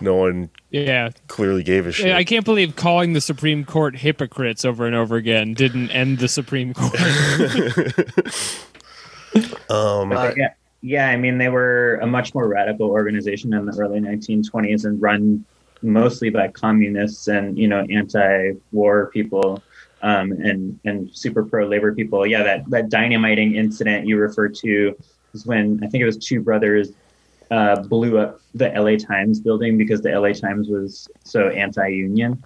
no 0.00 0.16
one 0.16 0.48
Yeah. 0.70 1.10
clearly 1.26 1.62
gave 1.62 1.86
a 1.86 1.92
shit. 1.92 2.14
I 2.14 2.24
can't 2.24 2.44
believe 2.44 2.74
calling 2.76 3.12
the 3.12 3.20
Supreme 3.20 3.64
Court 3.66 3.96
hypocrites 3.96 4.64
over 4.64 4.86
and 4.86 4.94
over 4.96 5.16
again 5.16 5.52
didn't 5.54 5.90
end 5.90 6.18
the 6.20 6.28
Supreme 6.28 6.72
Court. 6.72 6.94
um, 9.70 10.12
Uh, 10.12 10.32
yeah, 10.36 10.52
yeah. 10.80 11.08
I 11.08 11.16
mean, 11.16 11.38
they 11.38 11.48
were 11.48 11.98
a 12.02 12.06
much 12.06 12.34
more 12.34 12.48
radical 12.48 12.88
organization 12.90 13.52
in 13.52 13.66
the 13.66 13.76
early 13.78 14.00
1920s 14.00 14.84
and 14.84 15.00
run 15.02 15.44
mostly 15.82 16.30
by 16.30 16.48
communists 16.48 17.28
and 17.28 17.56
you 17.56 17.68
know 17.68 17.86
anti-war 17.88 19.10
people 19.12 19.62
um, 20.02 20.32
and 20.32 20.78
and 20.84 21.10
super 21.14 21.44
pro-labor 21.44 21.94
people. 21.94 22.26
Yeah, 22.26 22.42
that 22.42 22.68
that 22.70 22.88
dynamiting 22.88 23.56
incident 23.56 24.06
you 24.06 24.16
refer 24.18 24.48
to 24.48 24.96
is 25.34 25.46
when 25.46 25.80
I 25.82 25.88
think 25.88 26.02
it 26.02 26.06
was 26.06 26.16
two 26.16 26.40
brothers 26.40 26.90
uh, 27.50 27.82
blew 27.82 28.18
up 28.18 28.40
the 28.54 28.68
LA 28.68 28.96
Times 28.96 29.40
building 29.40 29.78
because 29.78 30.02
the 30.02 30.18
LA 30.18 30.32
Times 30.32 30.68
was 30.68 31.08
so 31.24 31.48
anti-union, 31.48 32.42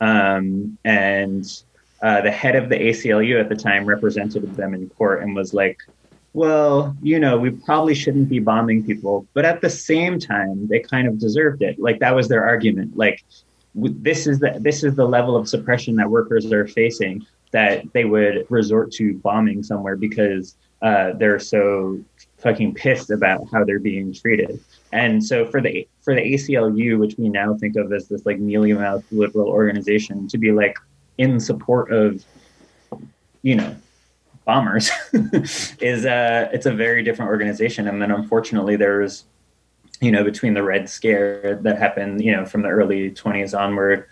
um, 0.00 0.78
and 0.84 1.62
uh, 2.02 2.20
the 2.20 2.30
head 2.30 2.56
of 2.56 2.68
the 2.68 2.76
ACLU 2.76 3.40
at 3.40 3.48
the 3.48 3.56
time 3.56 3.84
represented 3.84 4.54
them 4.56 4.74
in 4.74 4.88
court 4.90 5.22
and 5.22 5.34
was 5.34 5.54
like, 5.54 5.78
"Well, 6.32 6.96
you 7.02 7.20
know, 7.20 7.38
we 7.38 7.50
probably 7.50 7.94
shouldn't 7.94 8.28
be 8.28 8.38
bombing 8.38 8.84
people, 8.84 9.26
but 9.34 9.44
at 9.44 9.60
the 9.60 9.70
same 9.70 10.18
time, 10.18 10.66
they 10.68 10.80
kind 10.80 11.06
of 11.06 11.18
deserved 11.18 11.62
it." 11.62 11.78
Like 11.78 12.00
that 12.00 12.14
was 12.14 12.28
their 12.28 12.44
argument. 12.44 12.96
Like 12.96 13.22
this 13.78 14.26
is 14.26 14.38
the 14.38 14.58
this 14.60 14.82
is 14.82 14.94
the 14.94 15.06
level 15.06 15.36
of 15.36 15.48
suppression 15.48 15.96
that 15.96 16.10
workers 16.10 16.50
are 16.52 16.66
facing 16.66 17.26
that 17.50 17.84
they 17.92 18.04
would 18.04 18.46
resort 18.50 18.92
to 18.92 19.14
bombing 19.18 19.62
somewhere 19.62 19.96
because 19.96 20.56
uh, 20.82 21.12
they're 21.14 21.38
so 21.38 21.98
fucking 22.38 22.74
pissed 22.74 23.10
about 23.10 23.46
how 23.50 23.64
they're 23.64 23.80
being 23.80 24.12
treated. 24.12 24.60
And 24.92 25.24
so 25.24 25.46
for 25.46 25.60
the 25.60 25.88
for 26.02 26.14
the 26.14 26.20
ACLU, 26.20 26.98
which 26.98 27.16
we 27.18 27.28
now 27.28 27.54
think 27.54 27.76
of 27.76 27.92
as 27.92 28.08
this 28.08 28.24
like 28.24 28.38
mealy 28.38 28.72
mouthed 28.72 29.10
liberal 29.10 29.48
organization, 29.48 30.28
to 30.28 30.38
be 30.38 30.52
like 30.52 30.76
in 31.18 31.40
support 31.40 31.90
of, 31.90 32.24
you 33.42 33.56
know, 33.56 33.74
bombers, 34.44 34.90
is 35.80 36.06
uh 36.06 36.48
it's 36.52 36.66
a 36.66 36.72
very 36.72 37.02
different 37.02 37.30
organization. 37.30 37.88
And 37.88 38.00
then 38.00 38.10
unfortunately, 38.10 38.76
there's, 38.76 39.24
you 40.00 40.10
know, 40.10 40.24
between 40.24 40.54
the 40.54 40.62
Red 40.62 40.88
Scare 40.88 41.58
that 41.62 41.78
happened, 41.78 42.22
you 42.24 42.32
know, 42.32 42.44
from 42.44 42.62
the 42.62 42.68
early 42.68 43.10
20s 43.10 43.58
onward, 43.58 44.06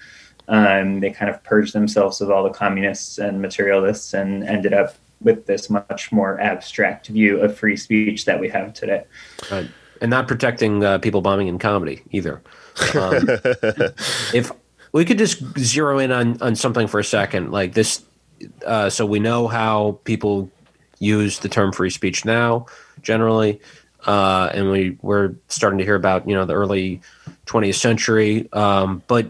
um, 0.48 1.00
they 1.00 1.10
kind 1.10 1.30
of 1.30 1.42
purged 1.44 1.72
themselves 1.72 2.20
of 2.20 2.30
all 2.30 2.44
the 2.44 2.50
communists 2.50 3.18
and 3.18 3.40
materialists 3.40 4.14
and 4.14 4.44
ended 4.44 4.72
up 4.72 4.94
with 5.20 5.46
this 5.46 5.70
much 5.70 6.12
more 6.12 6.40
abstract 6.40 7.08
view 7.08 7.40
of 7.40 7.56
free 7.56 7.76
speech 7.76 8.24
that 8.26 8.40
we 8.40 8.48
have 8.48 8.74
today. 8.74 9.04
Right. 9.50 9.68
And 10.00 10.10
not 10.10 10.28
protecting 10.28 10.84
uh, 10.84 10.98
people 10.98 11.22
bombing 11.22 11.48
in 11.48 11.58
comedy 11.58 12.02
either. 12.10 12.42
Um, 12.94 13.28
if 14.34 14.52
we 14.92 15.04
could 15.04 15.18
just 15.18 15.42
zero 15.58 15.98
in 15.98 16.12
on, 16.12 16.40
on 16.42 16.54
something 16.54 16.86
for 16.86 17.00
a 17.00 17.04
second, 17.04 17.50
like 17.50 17.72
this, 17.72 18.04
uh, 18.66 18.90
so 18.90 19.06
we 19.06 19.18
know 19.18 19.48
how 19.48 19.98
people 20.04 20.50
use 20.98 21.38
the 21.38 21.48
term 21.48 21.72
free 21.72 21.90
speech 21.90 22.24
now, 22.24 22.66
generally, 23.02 23.60
uh, 24.06 24.50
and 24.54 24.70
we 24.70 24.96
we're 25.02 25.34
starting 25.48 25.78
to 25.78 25.84
hear 25.84 25.96
about 25.96 26.28
you 26.28 26.34
know 26.34 26.44
the 26.44 26.54
early 26.54 27.00
20th 27.46 27.74
century. 27.74 28.48
Um, 28.52 29.02
but 29.06 29.26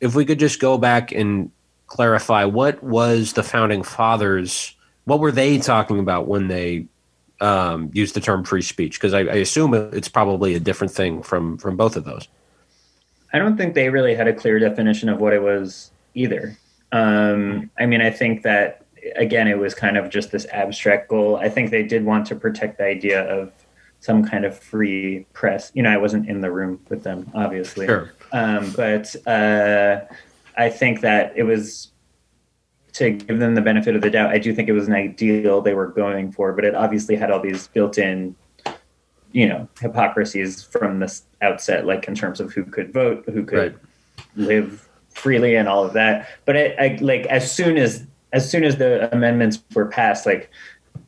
if 0.00 0.14
we 0.14 0.24
could 0.24 0.38
just 0.38 0.60
go 0.60 0.78
back 0.78 1.12
and 1.12 1.50
clarify 1.86 2.44
what 2.44 2.82
was 2.82 3.32
the 3.32 3.42
founding 3.42 3.82
fathers, 3.82 4.74
what 5.04 5.20
were 5.20 5.32
they 5.32 5.58
talking 5.58 5.98
about 5.98 6.28
when 6.28 6.48
they 6.48 6.86
um, 7.40 7.90
use 7.92 8.12
the 8.12 8.20
term 8.20 8.44
free 8.44 8.62
speech 8.62 8.98
because 8.98 9.14
I, 9.14 9.20
I 9.20 9.36
assume 9.36 9.74
it's 9.74 10.08
probably 10.08 10.54
a 10.54 10.60
different 10.60 10.92
thing 10.92 11.22
from 11.22 11.58
from 11.58 11.76
both 11.76 11.96
of 11.96 12.04
those. 12.04 12.28
I 13.32 13.38
don't 13.38 13.56
think 13.56 13.74
they 13.74 13.90
really 13.90 14.14
had 14.14 14.28
a 14.28 14.32
clear 14.32 14.58
definition 14.58 15.08
of 15.08 15.20
what 15.20 15.32
it 15.32 15.42
was 15.42 15.90
either. 16.14 16.56
Um, 16.92 17.70
I 17.78 17.86
mean, 17.86 18.00
I 18.00 18.10
think 18.10 18.42
that 18.42 18.84
again, 19.16 19.48
it 19.48 19.58
was 19.58 19.74
kind 19.74 19.96
of 19.96 20.10
just 20.10 20.30
this 20.30 20.46
abstract 20.52 21.08
goal. 21.08 21.36
I 21.36 21.48
think 21.48 21.70
they 21.70 21.82
did 21.82 22.04
want 22.04 22.26
to 22.26 22.34
protect 22.34 22.78
the 22.78 22.84
idea 22.84 23.22
of 23.22 23.52
some 24.00 24.24
kind 24.24 24.44
of 24.44 24.58
free 24.58 25.26
press. 25.32 25.70
You 25.74 25.82
know, 25.82 25.90
I 25.90 25.96
wasn't 25.98 26.28
in 26.28 26.40
the 26.40 26.50
room 26.50 26.80
with 26.88 27.02
them, 27.02 27.30
obviously, 27.34 27.86
Sure. 27.86 28.12
um, 28.32 28.72
but 28.74 29.14
uh, 29.26 30.00
I 30.56 30.68
think 30.70 31.00
that 31.02 31.32
it 31.36 31.44
was 31.44 31.92
to 32.94 33.10
give 33.10 33.38
them 33.38 33.54
the 33.54 33.60
benefit 33.60 33.94
of 33.94 34.02
the 34.02 34.10
doubt. 34.10 34.30
I 34.30 34.38
do 34.38 34.52
think 34.54 34.68
it 34.68 34.72
was 34.72 34.88
an 34.88 34.94
ideal 34.94 35.60
they 35.60 35.74
were 35.74 35.86
going 35.86 36.32
for, 36.32 36.52
but 36.52 36.64
it 36.64 36.74
obviously 36.74 37.14
had 37.14 37.30
all 37.30 37.40
these 37.40 37.68
built-in 37.68 38.34
you 39.32 39.48
know 39.48 39.68
hypocrisies 39.80 40.60
from 40.60 40.98
the 40.98 41.20
outset 41.40 41.86
like 41.86 42.08
in 42.08 42.16
terms 42.16 42.40
of 42.40 42.52
who 42.52 42.64
could 42.64 42.92
vote 42.92 43.22
who 43.26 43.44
could 43.44 43.74
Right. 43.74 43.76
live 44.34 44.88
freely 45.10 45.54
and 45.54 45.68
all 45.68 45.84
of 45.84 45.92
that 45.92 46.28
but 46.46 46.56
it, 46.56 46.76
I, 46.80 46.98
like 47.00 47.26
as 47.26 47.48
soon 47.52 47.76
as 47.76 48.04
as 48.32 48.50
soon 48.50 48.64
as 48.64 48.78
the 48.78 49.08
amendments 49.14 49.62
were 49.72 49.86
passed 49.86 50.26
like 50.26 50.50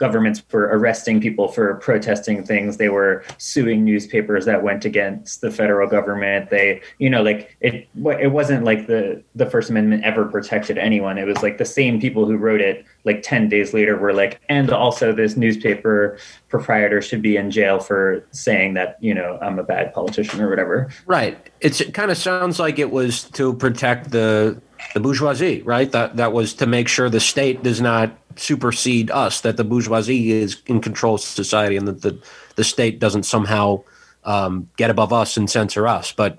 governments 0.03 0.43
were 0.51 0.69
arresting 0.77 1.21
people 1.21 1.47
for 1.47 1.75
protesting 1.77 2.45
things 2.45 2.77
they 2.77 2.89
were 2.89 3.25
suing 3.39 3.85
newspapers 3.85 4.45
that 4.47 4.61
went 4.61 4.85
against 4.85 5.41
the 5.43 5.51
federal 5.51 5.89
government 5.89 6.51
they 6.51 6.83
you 6.99 7.09
know 7.09 7.23
like 7.23 7.57
it 7.61 7.89
it 8.21 8.33
wasn't 8.33 8.65
like 8.65 8.89
the 8.89 9.23
the 9.37 9.47
first 9.47 9.71
amendment 9.71 10.03
ever 10.03 10.25
protected 10.25 10.77
anyone 10.77 11.19
it 11.19 11.25
was 11.25 11.41
like 11.41 11.57
the 11.59 11.65
same 11.65 12.01
people 12.01 12.27
who 12.27 12.37
wrote 12.37 12.61
it 12.61 12.85
like 13.05 13.23
10 13.23 13.49
days 13.49 13.73
later 13.73 13.97
were 13.97 14.13
like 14.13 14.41
and 14.49 14.71
also 14.73 15.13
this 15.13 15.37
newspaper 15.37 16.19
proprietor 16.49 17.01
should 17.01 17.23
be 17.23 17.37
in 17.37 17.49
jail 17.53 17.79
for 17.79 18.27
saying 18.33 18.75
that 18.75 18.99
you 19.01 19.15
know 19.15 19.39
i'm 19.41 19.57
a 19.61 19.63
bad 19.63 19.95
politician 19.95 20.41
or 20.41 20.51
whatever 20.51 20.91
Right. 21.07 21.39
It's, 21.61 21.81
it 21.81 21.95
kind 21.95 22.11
of 22.11 22.17
sounds 22.17 22.59
like 22.59 22.79
it 22.79 22.91
was 22.91 23.25
to 23.31 23.55
protect 23.55 24.11
the 24.11 24.61
the 24.95 25.01
bourgeoisie, 25.01 25.63
right? 25.63 25.91
That 25.93 26.17
that 26.17 26.33
was 26.33 26.55
to 26.55 26.67
make 26.67 26.89
sure 26.89 27.09
the 27.09 27.21
state 27.21 27.63
does 27.63 27.81
not 27.81 28.17
supersede 28.37 29.11
us, 29.11 29.41
that 29.43 29.57
the 29.57 29.65
bourgeoisie 29.65 30.33
is 30.33 30.63
in 30.67 30.81
control 30.81 31.15
of 31.17 31.21
society, 31.21 31.77
and 31.77 31.87
that 31.89 32.03
the 32.03 32.19
the 32.57 32.65
state 32.65 32.99
doesn't 32.99 33.23
somehow 33.25 33.83
um, 34.25 34.69
get 34.77 34.91
above 34.91 35.13
us 35.13 35.37
and 35.37 35.49
censor 35.51 35.87
us. 35.89 36.13
But 36.13 36.39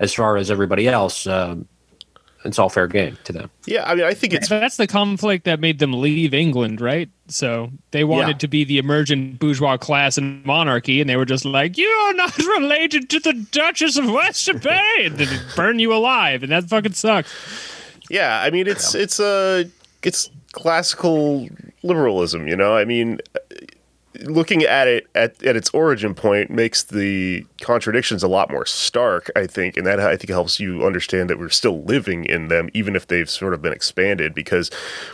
as 0.00 0.12
far 0.14 0.36
as 0.36 0.50
everybody 0.50 0.86
else, 0.88 1.26
um, 1.26 1.66
it's 2.44 2.58
all 2.58 2.68
fair 2.68 2.86
game 2.86 3.16
to 3.24 3.32
them. 3.32 3.50
yeah, 3.66 3.88
I 3.90 3.94
mean, 3.94 4.04
I 4.04 4.12
think 4.12 4.34
it's 4.34 4.48
That's 4.50 4.76
the 4.76 4.86
conflict 4.86 5.44
that 5.46 5.60
made 5.60 5.78
them 5.78 5.92
leave 5.94 6.34
England, 6.34 6.80
right? 6.82 7.08
So 7.28 7.70
they 7.90 8.04
wanted 8.04 8.32
Yeah. 8.32 8.38
to 8.38 8.48
be 8.48 8.64
the 8.64 8.76
emergent 8.76 9.38
bourgeois 9.38 9.78
class 9.78 10.18
and 10.18 10.44
monarchy, 10.44 11.00
and 11.00 11.08
they 11.08 11.16
were 11.16 11.24
just 11.24 11.46
like, 11.46 11.78
"You're 11.78 12.14
not 12.14 12.36
related 12.58 13.08
to 13.10 13.20
the 13.20 13.32
Duchess 13.32 13.96
of 13.96 14.10
Wester 14.10 14.52
Bay," 14.52 15.04
and 15.04 15.16
then 15.16 15.40
burn 15.56 15.78
you 15.78 15.94
alive, 15.94 16.42
and 16.42 16.52
that 16.52 16.64
fucking 16.68 16.92
sucks. 16.92 17.32
Yeah, 18.10 18.38
I 18.42 18.50
mean 18.50 18.66
it's 18.66 18.94
it's 18.94 19.18
a 19.18 19.64
it's 20.02 20.28
classical 20.54 21.48
liberalism, 21.82 22.46
you 22.48 22.56
know. 22.56 22.76
I 22.76 22.84
mean, 22.84 23.20
looking 24.20 24.62
at 24.62 24.86
it 24.86 25.06
at, 25.14 25.42
at 25.42 25.56
its 25.56 25.68
origin 25.70 26.14
point 26.14 26.50
makes 26.50 26.84
the 26.84 27.44
contradictions 27.60 28.22
a 28.22 28.28
lot 28.28 28.50
more 28.50 28.64
stark, 28.64 29.30
I 29.34 29.46
think, 29.46 29.76
and 29.76 29.86
that 29.86 30.00
I 30.00 30.16
think 30.16 30.30
helps 30.30 30.60
you 30.60 30.86
understand 30.86 31.28
that 31.28 31.38
we're 31.38 31.48
still 31.48 31.82
living 31.82 32.24
in 32.24 32.48
them, 32.48 32.68
even 32.72 32.94
if 32.94 33.08
they've 33.08 33.28
sort 33.28 33.52
of 33.52 33.62
been 33.62 33.72
expanded. 33.72 34.34
Because 34.34 34.70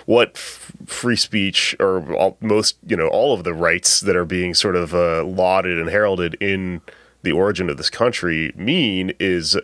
what 0.07 0.33
f- 0.35 0.73
free 0.87 1.17
speech 1.17 1.75
or 1.81 2.13
all, 2.15 2.37
most, 2.41 2.77
you 2.87 2.97
know, 2.97 3.09
all 3.09 3.33
of 3.33 3.45
the 3.45 3.55
rights 3.55 4.01
that 4.01 4.17
are 4.17 4.27
being 4.27 4.55
sort 4.55 4.77
of 4.77 4.95
uh, 4.95 5.25
lauded 5.25 5.79
and 5.79 5.89
heralded 5.89 6.37
in 6.41 6.83
the 7.23 7.33
origin 7.33 7.69
of 7.71 7.77
this 7.77 7.91
country 7.91 8.53
mean 8.57 9.13
is 9.19 9.59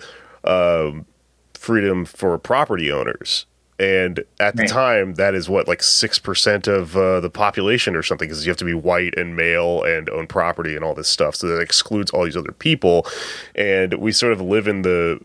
um, 0.45 1.07
freedom 1.55 2.05
for 2.05 2.39
property 2.39 2.91
owners 2.91 3.47
And 3.79 4.25
at 4.41 4.57
the 4.57 4.63
Right. 4.63 4.71
time, 4.71 5.15
that 5.15 5.35
is 5.35 5.49
what 5.49 5.69
like 5.69 5.83
six 5.83 6.19
percent 6.19 6.67
of 6.67 6.97
uh, 6.97 7.21
the 7.21 7.29
population 7.29 7.95
or 7.95 8.03
something, 8.03 8.27
because 8.29 8.47
you 8.47 8.51
have 8.51 8.57
to 8.59 8.65
be 8.65 8.73
white 8.75 9.19
and 9.19 9.37
male 9.37 9.83
and 9.83 10.09
own 10.09 10.27
property 10.27 10.75
and 10.75 10.83
all 10.85 10.95
this 10.95 11.09
stuff. 11.09 11.35
So 11.37 11.47
that 11.49 11.61
excludes 11.61 12.11
all 12.11 12.25
these 12.25 12.37
other 12.39 12.53
people, 12.53 13.07
and 13.55 13.95
we 13.95 14.13
sort 14.13 14.33
of 14.33 14.41
live 14.41 14.67
in 14.67 14.83
the 14.83 15.21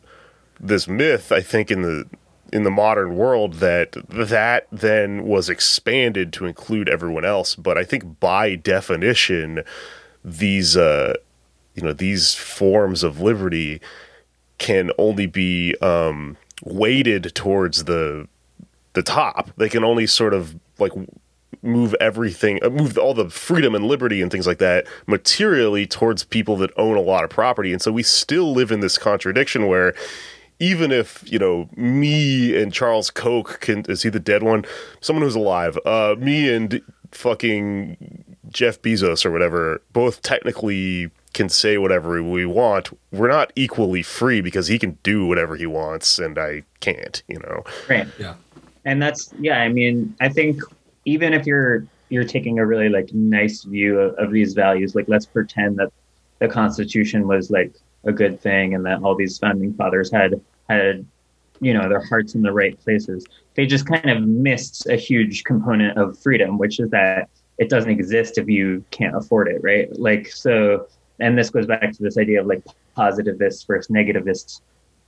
this 0.59 0.87
myth. 0.87 1.31
I 1.31 1.41
think 1.41 1.71
in 1.71 1.81
the 1.81 2.05
in 2.51 2.63
the 2.63 2.71
modern 2.71 3.15
world 3.15 3.55
that 3.55 3.95
that 4.09 4.67
then 4.69 5.23
was 5.23 5.49
expanded 5.49 6.33
to 6.33 6.45
include 6.45 6.89
everyone 6.89 7.23
else. 7.23 7.55
But 7.55 7.77
I 7.77 7.85
think 7.85 8.19
by 8.19 8.55
definition, 8.55 9.63
these 10.25 10.75
uh, 10.75 11.13
you 11.73 11.83
know 11.83 11.93
these 11.93 12.35
forms 12.35 13.01
of 13.01 13.21
liberty 13.21 13.79
can 14.57 14.91
only 14.97 15.25
be 15.25 15.73
um, 15.81 16.35
weighted 16.63 17.33
towards 17.33 17.85
the 17.85 18.27
the 18.93 19.03
top. 19.03 19.51
They 19.57 19.69
can 19.69 19.83
only 19.83 20.07
sort 20.07 20.33
of 20.33 20.55
like 20.79 20.91
move 21.61 21.95
everything, 21.99 22.59
uh, 22.63 22.69
move 22.69 22.97
all 22.97 23.13
the 23.13 23.29
freedom 23.29 23.75
and 23.75 23.85
liberty 23.85 24.21
and 24.21 24.31
things 24.31 24.47
like 24.47 24.57
that 24.59 24.87
materially 25.07 25.85
towards 25.85 26.23
people 26.23 26.57
that 26.57 26.71
own 26.77 26.97
a 26.97 27.01
lot 27.01 27.23
of 27.23 27.29
property. 27.29 27.71
And 27.71 27.81
so 27.81 27.91
we 27.91 28.03
still 28.03 28.53
live 28.53 28.71
in 28.71 28.79
this 28.79 28.97
contradiction 28.97 29.67
where 29.67 29.93
even 30.59 30.91
if 30.91 31.23
you 31.31 31.39
know 31.39 31.69
me 31.75 32.59
and 32.59 32.71
Charles 32.71 33.09
Koch 33.09 33.59
can 33.59 33.83
is 33.89 34.03
he 34.03 34.09
the 34.09 34.19
dead 34.19 34.43
one? 34.43 34.65
Someone 35.01 35.23
who's 35.23 35.35
alive. 35.35 35.77
Uh, 35.85 36.15
me 36.17 36.53
and 36.53 36.81
fucking 37.11 38.23
Jeff 38.49 38.81
Bezos 38.81 39.25
or 39.25 39.31
whatever 39.31 39.81
both 39.91 40.21
technically 40.21 41.09
can 41.33 41.49
say 41.49 41.77
whatever 41.77 42.21
we 42.21 42.45
want. 42.45 42.89
We're 43.11 43.29
not 43.29 43.53
equally 43.55 44.03
free 44.03 44.41
because 44.41 44.67
he 44.67 44.77
can 44.77 44.97
do 45.03 45.25
whatever 45.25 45.55
he 45.55 45.65
wants 45.65 46.19
and 46.19 46.37
I 46.37 46.63
can't. 46.79 47.23
You 47.27 47.39
know. 47.39 47.63
Right. 47.89 48.07
Yeah. 48.19 48.35
And 48.85 49.01
that's 49.01 49.33
yeah. 49.39 49.59
I 49.59 49.69
mean, 49.69 50.15
I 50.19 50.29
think 50.29 50.61
even 51.05 51.33
if 51.33 51.45
you're 51.45 51.85
you're 52.09 52.23
taking 52.25 52.59
a 52.59 52.65
really 52.65 52.89
like 52.89 53.13
nice 53.13 53.63
view 53.63 53.99
of, 53.99 54.15
of 54.15 54.31
these 54.31 54.53
values, 54.53 54.95
like 54.95 55.07
let's 55.07 55.25
pretend 55.25 55.77
that 55.77 55.91
the 56.39 56.47
Constitution 56.47 57.27
was 57.27 57.51
like 57.51 57.73
a 58.03 58.11
good 58.11 58.41
thing 58.41 58.73
and 58.73 58.85
that 58.85 59.03
all 59.03 59.15
these 59.15 59.37
founding 59.37 59.73
fathers 59.75 60.11
had 60.11 60.41
had 60.67 61.05
you 61.59 61.73
know 61.73 61.87
their 61.87 62.03
hearts 62.03 62.35
in 62.35 62.41
the 62.41 62.51
right 62.51 62.79
places. 62.79 63.25
They 63.55 63.65
just 63.65 63.85
kind 63.85 64.09
of 64.09 64.23
missed 64.23 64.87
a 64.87 64.95
huge 64.95 65.43
component 65.43 65.97
of 65.97 66.17
freedom, 66.17 66.57
which 66.57 66.79
is 66.79 66.89
that 66.89 67.29
it 67.57 67.69
doesn't 67.69 67.91
exist 67.91 68.37
if 68.37 68.49
you 68.49 68.83
can't 68.89 69.15
afford 69.15 69.47
it, 69.47 69.61
right? 69.63 69.87
Like 69.99 70.27
so, 70.27 70.87
and 71.19 71.37
this 71.37 71.51
goes 71.51 71.67
back 71.67 71.91
to 71.93 72.03
this 72.03 72.17
idea 72.17 72.41
of 72.41 72.47
like 72.47 72.63
positivist 72.95 73.67
versus 73.67 73.91
negativist 73.91 74.61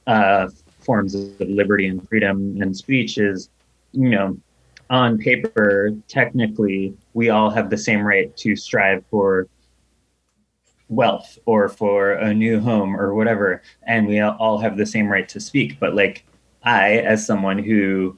uh, 0.05 0.49
forms 0.80 1.15
of 1.15 1.39
liberty 1.39 1.88
and 1.88 2.07
freedom 2.07 2.61
and 2.61 2.76
speech 2.76 3.17
is, 3.17 3.49
you 3.94 4.10
know, 4.10 4.38
on 4.89 5.18
paper, 5.18 5.91
technically, 6.08 6.96
we 7.14 7.30
all 7.30 7.50
have 7.50 7.70
the 7.70 7.78
same 7.78 8.02
right 8.02 8.36
to 8.38 8.56
strive 8.56 9.04
for 9.10 9.48
wealth 10.89 11.39
or 11.46 11.70
for 11.70 12.12
a 12.14 12.34
new 12.34 12.60
home 12.60 12.96
or 12.96 13.14
whatever. 13.16 13.62
And 13.88 14.08
we 14.08 14.20
all 14.20 14.58
have 14.58 14.78
the 14.78 14.86
same 14.86 15.08
right 15.08 15.28
to 15.30 15.39
speak. 15.39 15.80
But 15.80 15.96
like, 15.96 16.26
I, 16.64 16.98
as 16.98 17.26
someone 17.26 17.58
who 17.58 18.18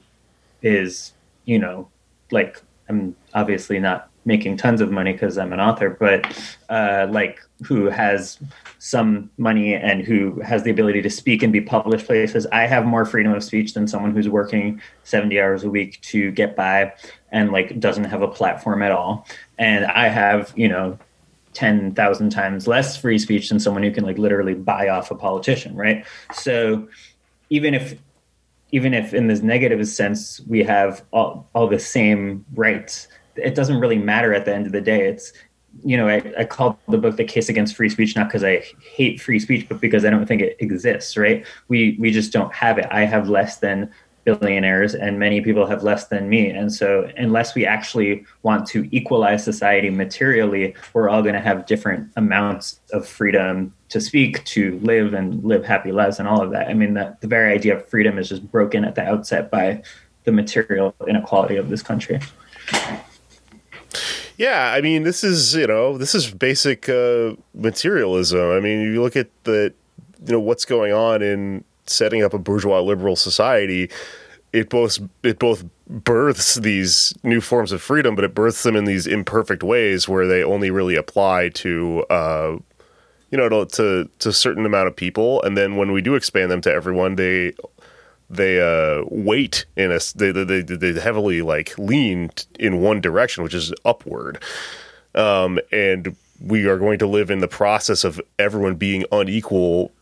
is, 0.62 1.14
you 1.44 1.58
know, 1.58 1.88
like, 2.30 2.60
I'm 2.88 3.16
obviously 3.34 3.78
not 3.78 4.10
making 4.26 4.56
tons 4.56 4.80
of 4.80 4.90
money 4.90 5.12
because 5.12 5.38
I'm 5.38 5.52
an 5.52 5.60
author, 5.60 5.88
but 5.88 6.26
uh, 6.68 7.06
like, 7.10 7.40
who 7.64 7.86
has 7.86 8.38
some 8.78 9.30
money 9.38 9.74
and 9.74 10.02
who 10.02 10.40
has 10.40 10.62
the 10.62 10.70
ability 10.70 11.00
to 11.02 11.10
speak 11.10 11.42
and 11.42 11.52
be 11.52 11.60
published 11.60 12.06
places. 12.06 12.46
I 12.52 12.66
have 12.66 12.84
more 12.84 13.04
freedom 13.04 13.32
of 13.32 13.42
speech 13.42 13.72
than 13.72 13.88
someone 13.88 14.12
who's 14.12 14.28
working 14.28 14.80
70 15.04 15.40
hours 15.40 15.64
a 15.64 15.70
week 15.70 16.00
to 16.02 16.30
get 16.32 16.54
by 16.54 16.92
and 17.32 17.52
like 17.52 17.80
doesn't 17.80 18.04
have 18.04 18.22
a 18.22 18.28
platform 18.28 18.82
at 18.82 18.92
all. 18.92 19.26
And 19.58 19.86
I 19.86 20.08
have, 20.08 20.52
you 20.56 20.68
know, 20.68 20.98
10,000 21.54 22.30
times 22.30 22.68
less 22.68 22.98
free 22.98 23.18
speech 23.18 23.48
than 23.48 23.58
someone 23.58 23.82
who 23.82 23.90
can 23.90 24.04
like 24.04 24.18
literally 24.18 24.54
buy 24.54 24.88
off 24.88 25.10
a 25.10 25.14
politician, 25.14 25.74
right? 25.74 26.04
So 26.34 26.88
even 27.48 27.72
if 27.72 27.98
even 28.72 28.92
if 28.92 29.14
in 29.14 29.28
this 29.28 29.40
negative 29.40 29.86
sense 29.88 30.40
we 30.46 30.62
have 30.64 31.02
all, 31.12 31.48
all 31.54 31.68
the 31.68 31.78
same 31.78 32.44
rights, 32.54 33.08
it 33.36 33.54
doesn't 33.54 33.78
really 33.78 33.98
matter 33.98 34.34
at 34.34 34.44
the 34.44 34.54
end 34.54 34.66
of 34.66 34.72
the 34.72 34.80
day. 34.80 35.06
It's 35.08 35.32
you 35.84 35.96
know, 35.96 36.08
I, 36.08 36.22
I 36.38 36.44
called 36.44 36.76
the 36.88 36.98
book 36.98 37.16
"The 37.16 37.24
Case 37.24 37.48
Against 37.48 37.76
Free 37.76 37.88
Speech" 37.88 38.16
not 38.16 38.28
because 38.28 38.44
I 38.44 38.64
hate 38.80 39.20
free 39.20 39.38
speech, 39.38 39.68
but 39.68 39.80
because 39.80 40.04
I 40.04 40.10
don't 40.10 40.26
think 40.26 40.42
it 40.42 40.56
exists. 40.58 41.16
Right? 41.16 41.44
We 41.68 41.96
we 41.98 42.10
just 42.10 42.32
don't 42.32 42.52
have 42.54 42.78
it. 42.78 42.86
I 42.90 43.04
have 43.04 43.28
less 43.28 43.58
than 43.58 43.90
billionaires, 44.26 44.94
and 44.94 45.18
many 45.18 45.40
people 45.40 45.66
have 45.66 45.82
less 45.82 46.08
than 46.08 46.28
me. 46.28 46.50
And 46.50 46.72
so, 46.72 47.10
unless 47.16 47.54
we 47.54 47.64
actually 47.64 48.24
want 48.42 48.66
to 48.68 48.88
equalize 48.90 49.44
society 49.44 49.88
materially, 49.88 50.74
we're 50.92 51.08
all 51.08 51.22
going 51.22 51.34
to 51.34 51.40
have 51.40 51.64
different 51.66 52.10
amounts 52.16 52.80
of 52.92 53.06
freedom 53.06 53.72
to 53.88 54.00
speak, 54.00 54.44
to 54.44 54.78
live, 54.80 55.14
and 55.14 55.42
live 55.44 55.64
happy 55.64 55.92
lives, 55.92 56.18
and 56.18 56.28
all 56.28 56.42
of 56.42 56.50
that. 56.50 56.68
I 56.68 56.74
mean, 56.74 56.94
the, 56.94 57.16
the 57.20 57.28
very 57.28 57.54
idea 57.54 57.76
of 57.76 57.88
freedom 57.88 58.18
is 58.18 58.28
just 58.28 58.50
broken 58.50 58.84
at 58.84 58.96
the 58.96 59.02
outset 59.02 59.50
by 59.50 59.82
the 60.24 60.32
material 60.32 60.94
inequality 61.06 61.56
of 61.56 61.68
this 61.70 61.82
country. 61.82 62.20
Yeah, 64.36 64.72
I 64.72 64.80
mean, 64.80 65.02
this 65.04 65.24
is 65.24 65.54
you 65.54 65.66
know 65.66 65.96
this 65.96 66.14
is 66.14 66.30
basic 66.30 66.88
uh, 66.88 67.34
materialism. 67.54 68.50
I 68.50 68.60
mean, 68.60 68.80
you 68.82 69.02
look 69.02 69.16
at 69.16 69.28
the 69.44 69.72
you 70.26 70.32
know 70.32 70.40
what's 70.40 70.64
going 70.64 70.92
on 70.92 71.22
in 71.22 71.64
setting 71.86 72.22
up 72.22 72.34
a 72.34 72.38
bourgeois 72.38 72.80
liberal 72.80 73.16
society. 73.16 73.90
It 74.52 74.68
both 74.68 74.98
it 75.22 75.38
both 75.38 75.64
births 75.88 76.56
these 76.56 77.14
new 77.22 77.40
forms 77.40 77.72
of 77.72 77.80
freedom, 77.80 78.14
but 78.14 78.24
it 78.24 78.34
births 78.34 78.62
them 78.62 78.76
in 78.76 78.84
these 78.84 79.06
imperfect 79.06 79.62
ways 79.62 80.08
where 80.08 80.26
they 80.26 80.42
only 80.42 80.70
really 80.70 80.96
apply 80.96 81.50
to 81.50 82.04
uh, 82.10 82.58
you 83.30 83.38
know 83.38 83.48
to, 83.48 83.66
to 83.76 84.10
to 84.18 84.28
a 84.28 84.32
certain 84.34 84.66
amount 84.66 84.88
of 84.88 84.96
people, 84.96 85.42
and 85.42 85.56
then 85.56 85.76
when 85.76 85.92
we 85.92 86.02
do 86.02 86.14
expand 86.14 86.50
them 86.50 86.60
to 86.62 86.72
everyone, 86.72 87.16
they 87.16 87.52
they 88.28 88.60
uh 88.60 89.04
weight 89.10 89.66
in 89.76 89.92
a 89.92 89.98
they, 90.14 90.32
they 90.32 90.62
they 90.62 91.00
heavily 91.00 91.42
like 91.42 91.76
lean 91.78 92.30
in 92.58 92.80
one 92.80 93.00
direction 93.00 93.44
which 93.44 93.54
is 93.54 93.72
upward. 93.84 94.42
Um 95.14 95.58
and 95.72 96.16
we 96.40 96.66
are 96.66 96.78
going 96.78 96.98
to 96.98 97.06
live 97.06 97.30
in 97.30 97.38
the 97.38 97.48
process 97.48 98.04
of 98.04 98.20
everyone 98.38 98.74
being 98.74 99.04
unequal 99.10 99.92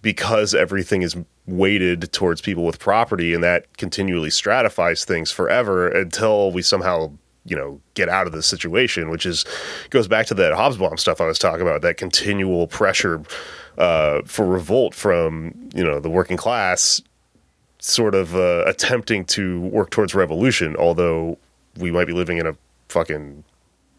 because 0.00 0.54
everything 0.54 1.02
is 1.02 1.16
weighted 1.46 2.12
towards 2.12 2.40
people 2.40 2.64
with 2.64 2.78
property 2.78 3.34
and 3.34 3.42
that 3.42 3.76
continually 3.76 4.30
stratifies 4.30 5.04
things 5.04 5.30
forever 5.30 5.88
until 5.88 6.52
we 6.52 6.62
somehow 6.62 7.10
you 7.44 7.56
know 7.56 7.80
get 7.94 8.08
out 8.08 8.26
of 8.26 8.32
this 8.32 8.46
situation 8.46 9.10
which 9.10 9.24
is 9.24 9.44
goes 9.90 10.06
back 10.06 10.26
to 10.26 10.34
that 10.34 10.52
Hobsbawm 10.52 10.98
stuff 10.98 11.20
I 11.20 11.26
was 11.26 11.38
talking 11.38 11.62
about 11.62 11.82
that 11.82 11.96
continual 11.96 12.66
pressure 12.66 13.22
uh, 13.78 14.20
for 14.26 14.44
revolt 14.44 14.94
from 14.94 15.54
you 15.74 15.82
know 15.82 16.00
the 16.00 16.10
working 16.10 16.36
class 16.36 17.00
sort 17.80 18.14
of 18.14 18.34
uh, 18.34 18.64
attempting 18.66 19.24
to 19.24 19.60
work 19.60 19.90
towards 19.90 20.14
revolution, 20.14 20.76
although 20.76 21.38
we 21.78 21.90
might 21.90 22.06
be 22.06 22.12
living 22.12 22.38
in 22.38 22.46
a 22.46 22.56
fucking 22.88 23.44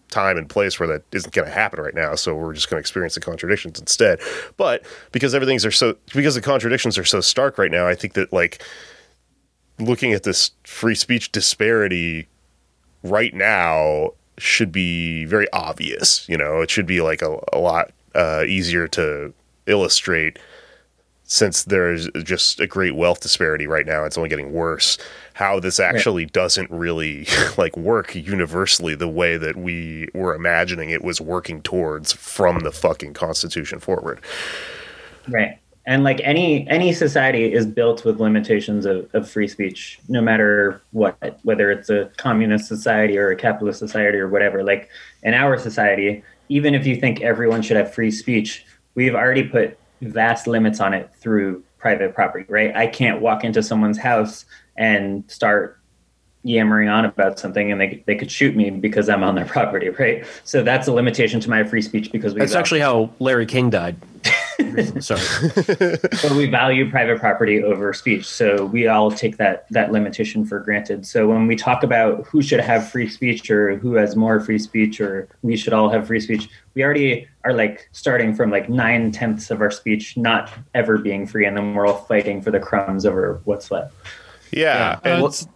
time 0.10 0.38
and 0.38 0.50
place 0.50 0.80
where 0.80 0.88
that 0.88 1.04
isn't 1.12 1.34
going 1.34 1.48
to 1.48 1.54
happen 1.54 1.80
right 1.82 1.94
now. 1.94 2.16
So 2.16 2.36
we're 2.36 2.54
just 2.54 2.70
going 2.70 2.78
to 2.78 2.82
experience 2.82 3.14
the 3.14 3.22
contradictions 3.22 3.80
instead. 3.80 4.20
But 4.58 4.86
because 5.12 5.34
everything's 5.34 5.66
are 5.66 5.72
so 5.72 5.96
because 6.14 6.36
the 6.36 6.42
contradictions 6.42 6.98
are 6.98 7.06
so 7.06 7.22
stark 7.22 7.58
right 7.58 7.72
now, 7.72 7.88
I 7.88 7.96
think 7.96 8.14
that 8.14 8.34
like 8.34 8.64
looking 9.80 10.14
at 10.14 10.24
this 10.24 10.52
free 10.64 10.96
speech 10.96 11.32
disparity 11.32 12.28
right 13.04 13.34
now 13.34 14.12
should 14.38 14.72
be 14.72 15.26
very 15.26 15.50
obvious. 15.52 16.28
You 16.28 16.38
know, 16.38 16.62
it 16.62 16.70
should 16.70 16.86
be 16.86 17.02
like 17.02 17.22
a, 17.22 17.38
a 17.54 17.60
lot 17.60 17.92
uh, 18.16 18.44
easier 18.48 18.88
to 18.90 19.34
illustrate 19.68 20.40
since 21.30 21.64
there's 21.64 22.10
just 22.24 22.60
a 22.60 22.66
great 22.66 22.96
wealth 22.96 23.22
disparity 23.22 23.68
right 23.68 23.86
now, 23.86 24.04
it's 24.04 24.18
only 24.18 24.30
getting 24.30 24.52
worse. 24.52 24.98
How 25.34 25.60
this 25.60 25.80
actually 25.80 26.26
doesn't 26.26 26.70
really 26.72 27.28
like 27.58 27.78
work 27.78 28.16
universally 28.16 28.96
the 28.96 29.08
way 29.08 29.38
that 29.38 29.56
we 29.56 30.10
were 30.16 30.34
imagining 30.34 30.90
it 30.90 31.04
was 31.04 31.22
working 31.22 31.62
towards 31.62 32.12
from 32.12 32.62
the 32.62 32.72
fucking 32.72 33.14
Constitution 33.14 33.80
forward. 33.80 34.22
Right. 35.28 35.60
And 35.86 36.04
like 36.04 36.20
any 36.24 36.68
any 36.68 36.94
society 36.94 37.54
is 37.54 37.68
built 37.68 38.06
with 38.06 38.20
limitations 38.20 38.88
of, 38.88 39.08
of 39.14 39.30
free 39.30 39.48
speech, 39.48 40.00
no 40.10 40.22
matter 40.22 40.82
what, 40.92 41.40
whether 41.44 41.70
it's 41.70 41.92
a 41.92 42.10
communist 42.18 42.68
society 42.68 43.20
or 43.20 43.30
a 43.30 43.36
capitalist 43.36 43.78
society 43.78 44.18
or 44.18 44.30
whatever. 44.30 44.64
Like 44.64 44.90
in 45.22 45.36
our 45.36 45.60
society, 45.60 46.24
even 46.50 46.74
if 46.74 46.88
you 46.88 46.96
think 46.96 47.22
everyone 47.22 47.62
should 47.62 47.78
have 47.78 47.94
free 47.94 48.10
speech, 48.10 48.66
we've 48.96 49.16
already 49.16 49.44
put 49.44 49.78
vast 50.02 50.48
limits 50.48 50.80
on 50.80 50.94
it 50.94 51.12
through 51.16 51.64
private 51.78 52.14
property, 52.14 52.46
right? 52.50 52.76
I 52.76 52.88
can't 52.88 53.22
walk 53.22 53.44
into 53.44 53.64
someone's 53.64 53.98
house 53.98 54.46
and 54.78 55.24
start 55.28 55.80
yammering 56.44 56.88
on 56.88 57.06
about 57.06 57.38
something 57.38 57.72
and 57.72 57.82
they, 57.82 58.04
they 58.06 58.16
could 58.16 58.32
shoot 58.32 58.56
me 58.56 58.70
because 58.70 59.10
I'm 59.10 59.24
on 59.24 59.36
their 59.36 59.46
property, 59.58 59.90
right? 59.90 60.26
So 60.44 60.64
that's 60.64 60.88
a 60.88 60.94
limitation 60.94 61.40
to 61.42 61.50
my 61.50 61.64
free 61.64 61.82
speech 61.82 62.12
because 62.12 62.34
we 62.34 62.40
That's 62.40 62.56
actually 62.56 62.80
how 62.80 63.12
Larry 63.20 63.46
King 63.46 63.70
died. 63.70 63.98
Sorry. 65.00 65.22
but 66.22 66.32
we 66.36 66.48
value 66.48 66.90
private 66.90 67.20
property 67.20 67.64
over 67.64 67.94
speech. 67.94 68.26
So 68.26 68.66
we 68.66 68.88
all 68.88 69.10
take 69.12 69.38
that 69.38 69.66
that 69.72 69.92
limitation 69.92 70.46
for 70.46 70.60
granted. 70.60 71.06
So 71.06 71.28
when 71.28 71.48
we 71.48 71.56
talk 71.56 71.84
about 71.84 72.26
who 72.28 72.42
should 72.42 72.60
have 72.60 72.90
free 72.90 73.08
speech 73.08 73.50
or 73.50 73.78
who 73.78 73.94
has 73.94 74.16
more 74.16 74.40
free 74.40 74.60
speech 74.60 75.00
or 75.00 75.30
we 75.42 75.56
should 75.56 75.74
all 75.74 75.90
have 75.90 76.08
free 76.08 76.20
speech, 76.20 76.50
we 76.74 76.84
already 76.84 77.28
are 77.46 77.54
like 77.54 77.90
starting 77.94 78.36
from 78.36 78.52
like 78.52 78.70
nine 78.70 79.12
tenths 79.12 79.50
of 79.50 79.62
our 79.62 79.72
speech 79.72 80.18
not 80.18 80.52
ever 80.74 80.98
being 80.98 81.26
free, 81.26 81.46
and 81.46 81.56
then 81.56 81.74
we're 81.74 81.88
all 81.88 82.04
fighting 82.06 82.42
for 82.42 82.52
the 82.52 82.60
crumbs 82.60 83.06
over 83.06 83.40
what's 83.46 83.72
left. 83.72 83.94
Yeah, 84.52 85.00
Uh, 85.04 85.08
and 85.08 85.20
it's- 85.24 85.48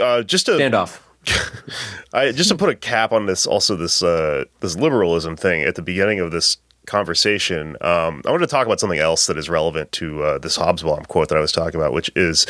uh, 0.00 0.22
just 0.22 0.46
to 0.46 0.52
Standoff. 0.52 1.00
I 2.14 2.32
just 2.32 2.48
to 2.50 2.56
put 2.56 2.68
a 2.68 2.74
cap 2.74 3.12
on 3.12 3.26
this, 3.26 3.46
also 3.46 3.76
this 3.76 4.02
uh, 4.02 4.44
this 4.60 4.76
liberalism 4.76 5.36
thing 5.36 5.62
at 5.62 5.74
the 5.74 5.82
beginning 5.82 6.18
of 6.20 6.30
this 6.30 6.56
conversation. 6.86 7.76
Um, 7.80 8.22
I 8.26 8.30
want 8.30 8.42
to 8.42 8.46
talk 8.46 8.66
about 8.66 8.80
something 8.80 8.98
else 8.98 9.26
that 9.26 9.38
is 9.38 9.48
relevant 9.48 9.92
to 9.92 10.22
uh, 10.22 10.38
this 10.38 10.58
Hobsbawm 10.58 11.08
quote 11.08 11.28
that 11.28 11.38
I 11.38 11.40
was 11.40 11.52
talking 11.52 11.80
about, 11.80 11.92
which 11.92 12.10
is 12.16 12.46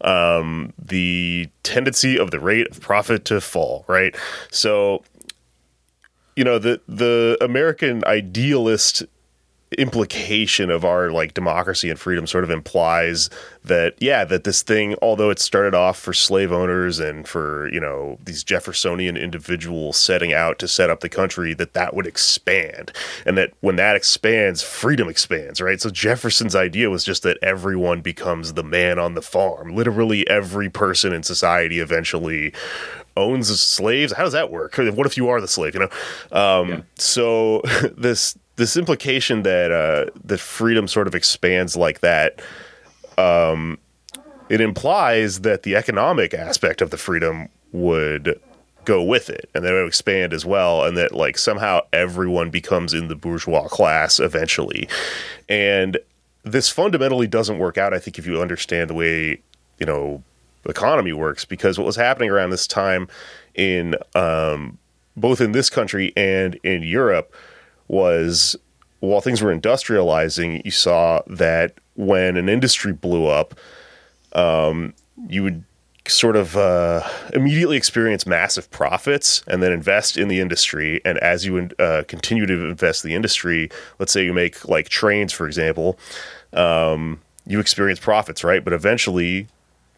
um, 0.00 0.72
the 0.78 1.48
tendency 1.62 2.18
of 2.18 2.30
the 2.30 2.40
rate 2.40 2.68
of 2.68 2.80
profit 2.80 3.24
to 3.26 3.40
fall. 3.40 3.84
Right, 3.88 4.16
so 4.50 5.04
you 6.36 6.44
know 6.44 6.58
the 6.58 6.80
the 6.88 7.36
American 7.40 8.04
idealist 8.04 9.04
implication 9.76 10.70
of 10.70 10.82
our 10.84 11.10
like 11.10 11.34
democracy 11.34 11.90
and 11.90 12.00
freedom 12.00 12.26
sort 12.26 12.42
of 12.42 12.50
implies 12.50 13.28
that 13.64 13.94
yeah 14.00 14.24
that 14.24 14.44
this 14.44 14.62
thing 14.62 14.94
although 15.02 15.28
it 15.28 15.38
started 15.38 15.74
off 15.74 15.98
for 15.98 16.14
slave 16.14 16.50
owners 16.50 16.98
and 16.98 17.28
for 17.28 17.68
you 17.70 17.78
know 17.78 18.16
these 18.24 18.42
jeffersonian 18.42 19.14
individuals 19.14 19.98
setting 19.98 20.32
out 20.32 20.58
to 20.58 20.66
set 20.66 20.88
up 20.88 21.00
the 21.00 21.08
country 21.08 21.52
that 21.52 21.74
that 21.74 21.94
would 21.94 22.06
expand. 22.06 22.92
And 23.26 23.36
that 23.36 23.52
when 23.60 23.76
that 23.76 23.94
expands 23.94 24.62
freedom 24.62 25.08
expands 25.08 25.60
right? 25.60 25.80
So 25.80 25.90
jefferson's 25.90 26.56
idea 26.56 26.88
was 26.88 27.04
just 27.04 27.22
that 27.24 27.38
everyone 27.42 28.00
becomes 28.00 28.54
the 28.54 28.64
man 28.64 28.98
on 28.98 29.14
the 29.14 29.22
farm. 29.22 29.74
Literally 29.74 30.26
every 30.28 30.70
person 30.70 31.12
in 31.12 31.22
society 31.22 31.78
eventually 31.78 32.54
owns 33.16 33.60
slaves. 33.60 34.12
How 34.12 34.24
does 34.24 34.32
that 34.32 34.50
work? 34.50 34.76
What 34.78 35.06
if 35.06 35.16
you 35.16 35.28
are 35.28 35.40
the 35.40 35.48
slave 35.48 35.74
you 35.74 35.80
know? 35.80 35.90
Um, 36.32 36.84
so 36.96 37.60
this 37.96 38.36
this 38.58 38.76
implication 38.76 39.44
that 39.44 39.70
uh, 39.70 40.10
that 40.24 40.38
freedom 40.40 40.88
sort 40.88 41.06
of 41.06 41.14
expands 41.14 41.76
like 41.76 42.00
that, 42.00 42.42
um, 43.16 43.78
it 44.48 44.60
implies 44.60 45.40
that 45.40 45.62
the 45.62 45.76
economic 45.76 46.34
aspect 46.34 46.82
of 46.82 46.90
the 46.90 46.98
freedom 46.98 47.48
would 47.72 48.38
go 48.84 49.02
with 49.02 49.30
it, 49.30 49.48
and 49.54 49.64
that 49.64 49.72
it 49.72 49.76
would 49.76 49.86
expand 49.86 50.34
as 50.34 50.44
well, 50.44 50.84
and 50.84 50.96
that 50.96 51.12
like 51.12 51.38
somehow 51.38 51.80
everyone 51.92 52.50
becomes 52.50 52.92
in 52.92 53.06
the 53.06 53.14
bourgeois 53.14 53.68
class 53.68 54.18
eventually, 54.18 54.88
and 55.48 55.96
this 56.42 56.68
fundamentally 56.68 57.28
doesn't 57.28 57.58
work 57.58 57.78
out. 57.78 57.94
I 57.94 58.00
think 58.00 58.18
if 58.18 58.26
you 58.26 58.42
understand 58.42 58.90
the 58.90 58.94
way 58.94 59.40
you 59.78 59.86
know 59.86 60.22
economy 60.64 61.12
works, 61.12 61.44
because 61.44 61.78
what 61.78 61.86
was 61.86 61.96
happening 61.96 62.28
around 62.28 62.50
this 62.50 62.66
time 62.66 63.06
in 63.54 63.94
um, 64.16 64.78
both 65.16 65.40
in 65.40 65.52
this 65.52 65.70
country 65.70 66.12
and 66.16 66.58
in 66.64 66.82
Europe 66.82 67.32
was 67.88 68.56
while 69.00 69.20
things 69.20 69.42
were 69.42 69.54
industrializing, 69.54 70.64
you 70.64 70.70
saw 70.70 71.22
that 71.26 71.74
when 71.94 72.36
an 72.36 72.48
industry 72.48 72.92
blew 72.92 73.26
up, 73.26 73.54
um, 74.32 74.94
you 75.28 75.42
would 75.42 75.64
sort 76.06 76.36
of 76.36 76.56
uh, 76.56 77.06
immediately 77.34 77.76
experience 77.76 78.26
massive 78.26 78.70
profits 78.70 79.42
and 79.46 79.62
then 79.62 79.72
invest 79.72 80.16
in 80.16 80.28
the 80.28 80.40
industry. 80.40 81.00
And 81.04 81.18
as 81.18 81.44
you 81.44 81.68
uh, 81.78 82.04
continue 82.08 82.46
to 82.46 82.68
invest 82.68 83.04
in 83.04 83.10
the 83.10 83.14
industry, 83.14 83.70
let's 83.98 84.12
say 84.12 84.24
you 84.24 84.32
make 84.32 84.66
like 84.68 84.88
trains, 84.88 85.32
for 85.32 85.46
example, 85.46 85.98
um, 86.52 87.20
you 87.46 87.60
experience 87.60 88.00
profits, 88.00 88.42
right? 88.42 88.64
But 88.64 88.72
eventually, 88.72 89.48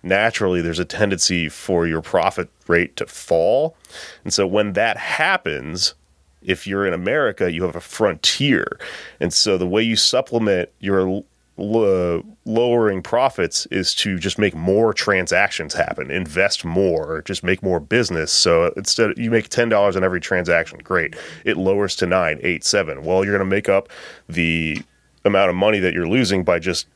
naturally, 0.02 0.60
there's 0.60 0.78
a 0.78 0.84
tendency 0.84 1.48
for 1.48 1.86
your 1.86 2.02
profit 2.02 2.48
rate 2.66 2.96
to 2.96 3.06
fall. 3.06 3.76
And 4.24 4.32
so 4.32 4.46
when 4.46 4.72
that 4.74 4.96
happens, 4.96 5.94
if 6.42 6.66
you're 6.66 6.86
in 6.86 6.92
America, 6.94 7.50
you 7.52 7.62
have 7.64 7.76
a 7.76 7.80
frontier. 7.80 8.78
And 9.20 9.32
so 9.32 9.58
the 9.58 9.66
way 9.66 9.82
you 9.82 9.96
supplement 9.96 10.68
your 10.78 11.00
l- 11.08 11.24
uh, 11.58 12.22
lowering 12.46 13.02
profits 13.02 13.66
is 13.66 13.94
to 13.94 14.18
just 14.18 14.38
make 14.38 14.54
more 14.54 14.94
transactions 14.94 15.74
happen, 15.74 16.10
invest 16.10 16.64
more, 16.64 17.20
just 17.22 17.44
make 17.44 17.62
more 17.62 17.78
business. 17.78 18.32
So 18.32 18.72
instead, 18.76 19.18
you 19.18 19.30
make 19.30 19.50
ten 19.50 19.68
dollars 19.68 19.94
on 19.96 20.02
every 20.02 20.20
transaction. 20.20 20.78
Great, 20.82 21.14
it 21.44 21.58
lowers 21.58 21.96
to 21.96 22.06
nine, 22.06 22.40
eight, 22.42 22.64
seven. 22.64 23.04
Well, 23.04 23.24
you're 23.24 23.36
going 23.36 23.46
to 23.46 23.56
make 23.56 23.68
up 23.68 23.90
the 24.28 24.82
amount 25.26 25.50
of 25.50 25.56
money 25.56 25.80
that 25.80 25.92
you're 25.92 26.08
losing 26.08 26.44
by 26.44 26.58
just 26.58 26.86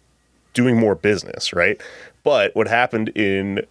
doing 0.55 0.79
more 0.79 0.95
business, 0.95 1.53
right? 1.53 1.79
But 2.23 2.57
what 2.57 2.67
happened 2.67 3.11
in 3.11 3.67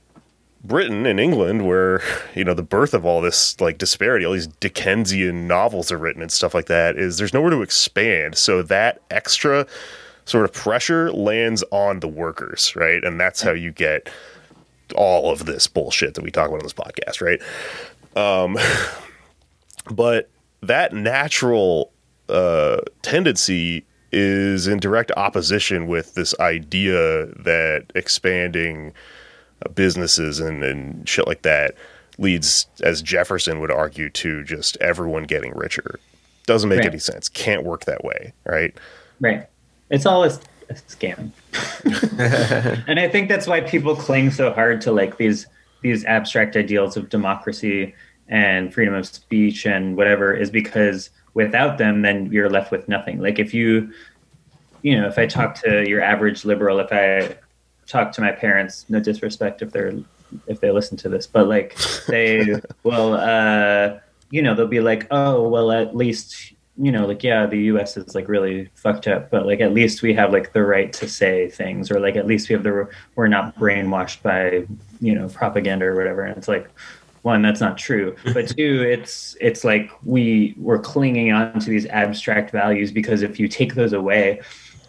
Britain 0.64 1.06
and 1.06 1.20
England, 1.20 1.68
where 1.68 2.02
you 2.36 2.44
know 2.44 2.54
the 2.54 2.64
birth 2.64 2.94
of 2.94 3.06
all 3.06 3.22
this 3.22 3.60
like 3.60 3.78
disparity, 3.78 4.26
all 4.26 4.34
these 4.34 4.48
Dickensian 4.48 5.48
novels 5.48 5.92
are 5.92 5.98
written 5.98 6.22
and 6.22 6.32
stuff 6.32 6.54
like 6.54 6.68
that, 6.68 6.98
is 6.98 7.18
there's 7.18 7.34
nowhere 7.34 7.52
to 7.52 7.62
expand. 7.62 8.38
So 8.38 8.62
that 8.64 9.02
extra 9.12 9.68
sort 10.26 10.46
of 10.46 10.54
pressure 10.54 11.12
lands 11.12 11.64
on 11.72 12.00
the 12.00 12.08
workers, 12.08 12.76
right? 12.76 13.04
And 13.04 13.20
that's 13.20 13.42
how 13.42 13.52
you 13.52 13.72
get 13.72 14.10
all 14.96 15.32
of 15.32 15.46
this 15.46 15.68
bullshit 15.68 16.14
that 16.14 16.24
we 16.24 16.32
talk 16.32 16.48
about 16.48 16.60
on 16.60 16.64
this 16.64 16.74
podcast, 16.74 17.22
right? 17.22 17.42
Um, 18.16 18.58
but 19.94 20.30
that 20.62 20.94
natural 20.94 21.92
uh, 22.30 22.78
tendency 23.02 23.86
is 24.12 24.68
in 24.68 24.80
direct 24.80 25.12
opposition 25.18 25.88
with 25.88 26.14
this 26.14 26.38
idea 26.40 27.26
that 27.26 27.88
expanding 27.96 28.94
Uh, 29.64 29.70
businesses 29.70 30.40
and, 30.40 30.64
and 30.64 31.08
shit 31.08 31.28
like 31.28 31.42
that 31.44 31.76
leads, 32.18 32.68
as 32.82 33.02
Jefferson 33.02 33.60
would 33.60 33.72
argue, 33.72 34.10
to 34.10 34.44
just 34.44 34.78
everyone 34.78 35.24
getting 35.24 35.54
richer. 35.56 36.00
Doesn't 36.46 36.70
make 36.70 36.80
Right. 36.80 36.88
any 36.90 37.00
sense. 37.00 37.30
Can't 37.30 37.64
work 37.64 37.86
that 37.86 38.04
way, 38.04 38.34
right? 38.46 38.76
Right. 39.20 39.48
It's 39.90 40.06
all 40.06 40.24
a, 40.24 40.28
a 40.70 40.74
scam. 40.74 41.32
and 42.88 43.00
I 43.00 43.08
think 43.08 43.30
that's 43.30 43.48
why 43.48 43.62
people 43.62 43.96
cling 43.96 44.32
so 44.32 44.52
hard 44.52 44.82
to 44.82 44.92
like 44.92 45.18
these 45.18 45.48
these 45.82 46.06
abstract 46.06 46.56
ideals 46.56 46.96
of 46.96 47.10
democracy 47.10 47.94
and 48.30 48.74
freedom 48.74 48.94
of 48.94 49.06
speech 49.06 49.66
and 49.66 49.98
whatever 49.98 50.34
is 50.34 50.50
because 50.50 51.10
without 51.34 51.78
them 51.78 52.04
then 52.04 52.32
you're 52.32 52.50
left 52.50 52.72
with 52.72 52.88
nothing. 52.88 53.20
Like 53.20 53.38
if 53.38 53.54
you 53.54 53.92
you 54.82 55.00
know, 55.00 55.08
if 55.08 55.18
I 55.18 55.26
talk 55.26 55.56
to 55.64 55.88
your 55.88 56.02
average 56.02 56.46
liberal, 56.46 56.80
if 56.80 56.92
I 56.92 57.38
talk 57.88 58.12
to 58.14 58.22
my 58.22 58.32
parents, 58.32 58.86
no 58.90 59.00
disrespect 59.00 59.62
if 59.62 59.72
they're 59.72 59.94
if 60.48 60.60
they 60.60 60.72
listen 60.72 60.98
to 60.98 61.10
this, 61.10 61.28
but 61.28 61.48
like 61.48 61.78
they 62.08 62.56
will 62.84 63.14
uh 63.14 64.00
you 64.32 64.42
know, 64.42 64.56
they'll 64.56 64.68
be 64.68 64.80
like, 64.80 65.06
"Oh, 65.12 65.48
well 65.48 65.72
at 65.72 65.96
least 65.96 66.54
you 66.78 66.92
know, 66.92 67.06
like, 67.06 67.24
yeah, 67.24 67.46
the 67.46 67.58
US 67.58 67.98
is 67.98 68.16
like 68.16 68.28
really 68.28 68.70
fucked 68.74 69.08
up, 69.08 69.30
but 69.30 69.46
like 69.46 69.62
at 69.62 69.74
least 69.74 70.02
we 70.02 70.14
have 70.16 70.32
like 70.32 70.54
the 70.54 70.64
right 70.64 70.92
to 70.94 71.08
say 71.08 71.50
things, 71.50 71.92
or 71.92 72.00
like 72.00 72.16
at 72.16 72.26
least 72.26 72.50
we 72.50 72.54
have 72.54 72.64
the, 72.64 72.90
we're 73.16 73.28
not 73.28 73.56
brainwashed 73.56 74.24
by, 74.24 74.66
you 75.00 75.14
know, 75.14 75.28
propaganda 75.30 75.86
or 75.86 75.96
whatever. 75.96 76.24
And 76.24 76.36
it's 76.36 76.48
like, 76.48 76.68
one, 77.22 77.42
that's 77.42 77.62
not 77.62 77.78
true. 77.78 78.16
But 78.34 78.48
two, 78.58 78.82
it's, 78.82 79.38
it's 79.40 79.64
like 79.64 79.92
we, 80.04 80.56
we're 80.58 80.80
clinging 80.80 81.32
on 81.32 81.60
to 81.60 81.70
these 81.70 81.86
abstract 81.88 82.52
values 82.52 82.92
because 82.92 83.22
if 83.22 83.40
you 83.40 83.48
take 83.48 83.76
those 83.76 83.94
away 83.94 84.42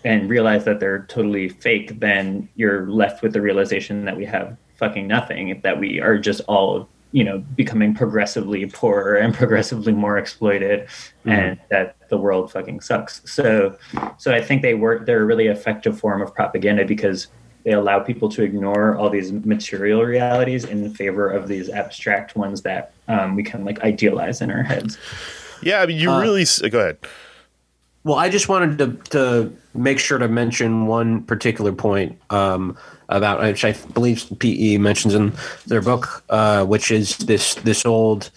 and 0.05 0.29
realize 0.29 0.65
that 0.65 0.81
they're 0.81 1.05
totally 1.07 1.49
fake, 1.49 1.99
then 2.01 2.49
you're 2.57 2.87
left 2.91 3.23
with 3.23 3.33
the 3.33 3.41
realization 3.41 4.05
that 4.05 4.17
we 4.17 4.25
have 4.27 4.57
fucking 4.77 5.07
nothing, 5.07 5.61
that 5.63 5.79
we 5.79 6.01
are 6.01 6.19
just 6.19 6.41
all 6.49 6.89
you 7.13 7.23
know 7.23 7.39
becoming 7.55 7.95
progressively 7.95 8.67
poorer 8.67 9.15
and 9.15 9.35
progressively 9.43 9.93
more 9.93 10.19
exploited 10.19 10.89
and 11.25 11.59
that 11.71 11.97
the 12.09 12.17
world 12.17 12.51
fucking 12.51 12.81
sucks. 12.81 13.23
So 13.25 13.79
so 14.19 14.35
i 14.35 14.41
think 14.41 14.63
they 14.63 14.75
work 14.75 15.07
they're 15.07 15.23
a 15.23 15.25
really 15.25 15.47
effective 15.47 15.97
form 15.99 16.21
of 16.23 16.35
propaganda 16.35 16.85
because 16.85 17.29
they 17.65 17.73
allow 17.73 17.99
people 17.99 18.29
to 18.29 18.43
ignore 18.43 18.97
all 18.97 19.09
these 19.09 19.33
material 19.33 20.03
realities 20.03 20.65
in 20.65 20.93
favor 20.93 21.31
of 21.31 21.49
these 21.49 21.71
abstract 21.71 22.37
ones 22.37 22.63
that 22.63 22.93
um, 23.09 23.37
we 23.37 23.43
can 23.43 23.65
like 23.65 23.81
idealize 23.81 24.43
in 24.43 24.51
our 24.51 24.63
heads. 24.63 24.99
Yeah, 25.63 25.81
I 25.81 25.87
mean, 25.87 25.99
you 25.99 26.11
Uh, 26.11 26.21
really 26.21 26.45
go 26.69 26.79
ahead. 26.79 26.99
Well, 28.05 28.17
I 28.17 28.29
just 28.29 28.51
wanted 28.51 28.79
to, 28.79 29.11
to 29.11 29.57
make 29.75 29.99
sure 29.99 30.19
to 30.19 30.29
mention 30.29 30.87
one 30.87 31.23
particular 31.23 31.73
point 31.73 32.21
um, 32.29 32.77
about 33.09 33.41
which 33.41 33.65
I 33.65 33.73
believe 33.73 34.31
PE 34.39 34.77
mentions 34.77 35.15
in 35.15 35.33
their 35.67 35.81
book, 35.81 36.23
uh, 36.29 36.67
which 36.67 36.91
is 36.91 37.17
this 37.17 37.55
this 37.57 37.87
old, 37.87 38.31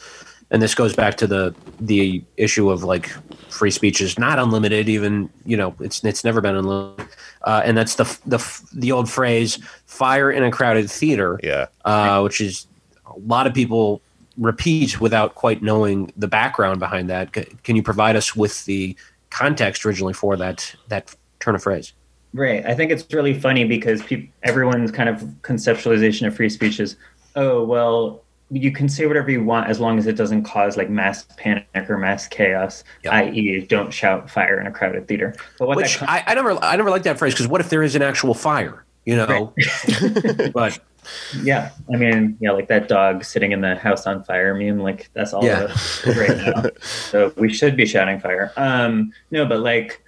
and 0.51 0.61
this 0.61 0.73
goes 0.73 0.95
back 0.95 1.17
to 1.17 1.27
the 1.27 1.53
the 1.81 2.23
issue 2.37 2.69
of 2.69 2.83
like 2.83 3.09
free 3.49 3.71
speech 3.71 3.99
is 3.99 4.17
not 4.17 4.39
unlimited. 4.39 4.87
Even 4.87 5.29
you 5.45 5.57
know 5.57 5.75
it's 5.81 6.01
it's 6.01 6.23
never 6.23 6.39
been 6.39 6.55
unlimited, 6.55 7.09
uh, 7.41 7.61
and 7.65 7.77
that's 7.77 7.95
the 7.95 8.05
the 8.25 8.39
the 8.73 8.93
old 8.93 9.09
phrase 9.09 9.59
"fire 9.85 10.31
in 10.31 10.43
a 10.43 10.51
crowded 10.51 10.89
theater." 10.89 11.41
Yeah, 11.43 11.65
uh, 11.83 12.21
which 12.21 12.39
is 12.39 12.67
a 13.05 13.19
lot 13.19 13.47
of 13.47 13.53
people 13.53 14.01
repeat 14.37 15.01
without 15.01 15.35
quite 15.35 15.61
knowing 15.61 16.13
the 16.15 16.27
background 16.27 16.79
behind 16.79 17.09
that. 17.09 17.35
C- 17.35 17.47
Can 17.63 17.75
you 17.75 17.83
provide 17.83 18.15
us 18.15 18.33
with 18.33 18.63
the 18.65 18.95
context 19.29 19.85
originally 19.85 20.13
for 20.13 20.37
that 20.37 20.75
that 20.89 21.15
turn 21.39 21.55
of 21.55 21.63
phrase. 21.63 21.93
Right. 22.33 22.65
I 22.65 22.75
think 22.75 22.91
it's 22.91 23.05
really 23.13 23.33
funny 23.33 23.63
because 23.63 24.01
peop 24.03 24.31
everyone's 24.43 24.91
kind 24.91 25.09
of 25.09 25.21
conceptualization 25.41 26.27
of 26.27 26.35
free 26.35 26.49
speech 26.49 26.79
is, 26.79 26.97
oh 27.35 27.63
well, 27.63 28.23
you 28.51 28.71
can 28.71 28.87
say 28.87 29.05
whatever 29.05 29.29
you 29.29 29.43
want 29.43 29.69
as 29.69 29.79
long 29.79 29.97
as 29.97 30.07
it 30.07 30.15
doesn't 30.15 30.43
cause 30.43 30.77
like 30.77 30.89
mass 30.89 31.25
panic 31.37 31.67
or 31.89 31.97
mass 31.97 32.27
chaos, 32.27 32.83
Yep. 33.03 33.13
i.e., 33.13 33.65
don't 33.67 33.91
shout 33.91 34.29
fire 34.29 34.59
in 34.59 34.67
a 34.67 34.71
crowded 34.71 35.07
theater. 35.07 35.35
But 35.59 35.67
what 35.67 35.77
Which 35.77 36.01
I, 36.01 36.23
I 36.27 36.33
never 36.35 36.51
I 36.63 36.75
never 36.75 36.89
like 36.89 37.03
that 37.03 37.17
phrase 37.17 37.33
because 37.33 37.47
what 37.47 37.61
if 37.61 37.69
there 37.69 37.83
is 37.83 37.95
an 37.95 38.01
actual 38.01 38.33
fire? 38.33 38.85
You 39.05 39.15
know, 39.15 39.53
but 40.53 40.79
Yeah, 41.41 41.71
I 41.93 41.97
mean, 41.97 42.37
yeah, 42.39 42.51
like 42.51 42.67
that 42.67 42.87
dog 42.87 43.23
sitting 43.23 43.51
in 43.51 43.61
the 43.61 43.75
house 43.75 44.05
on 44.07 44.23
fire 44.23 44.53
meme, 44.55 44.79
like 44.79 45.09
that's 45.13 45.33
all 45.33 45.43
Yeah. 45.45 45.73
right 46.05 46.37
now. 46.37 46.63
So 46.81 47.33
we 47.37 47.51
should 47.53 47.75
be 47.77 47.85
shouting 47.85 48.19
fire. 48.19 48.51
Um, 48.57 49.11
no, 49.31 49.45
but 49.45 49.59
like 49.61 50.03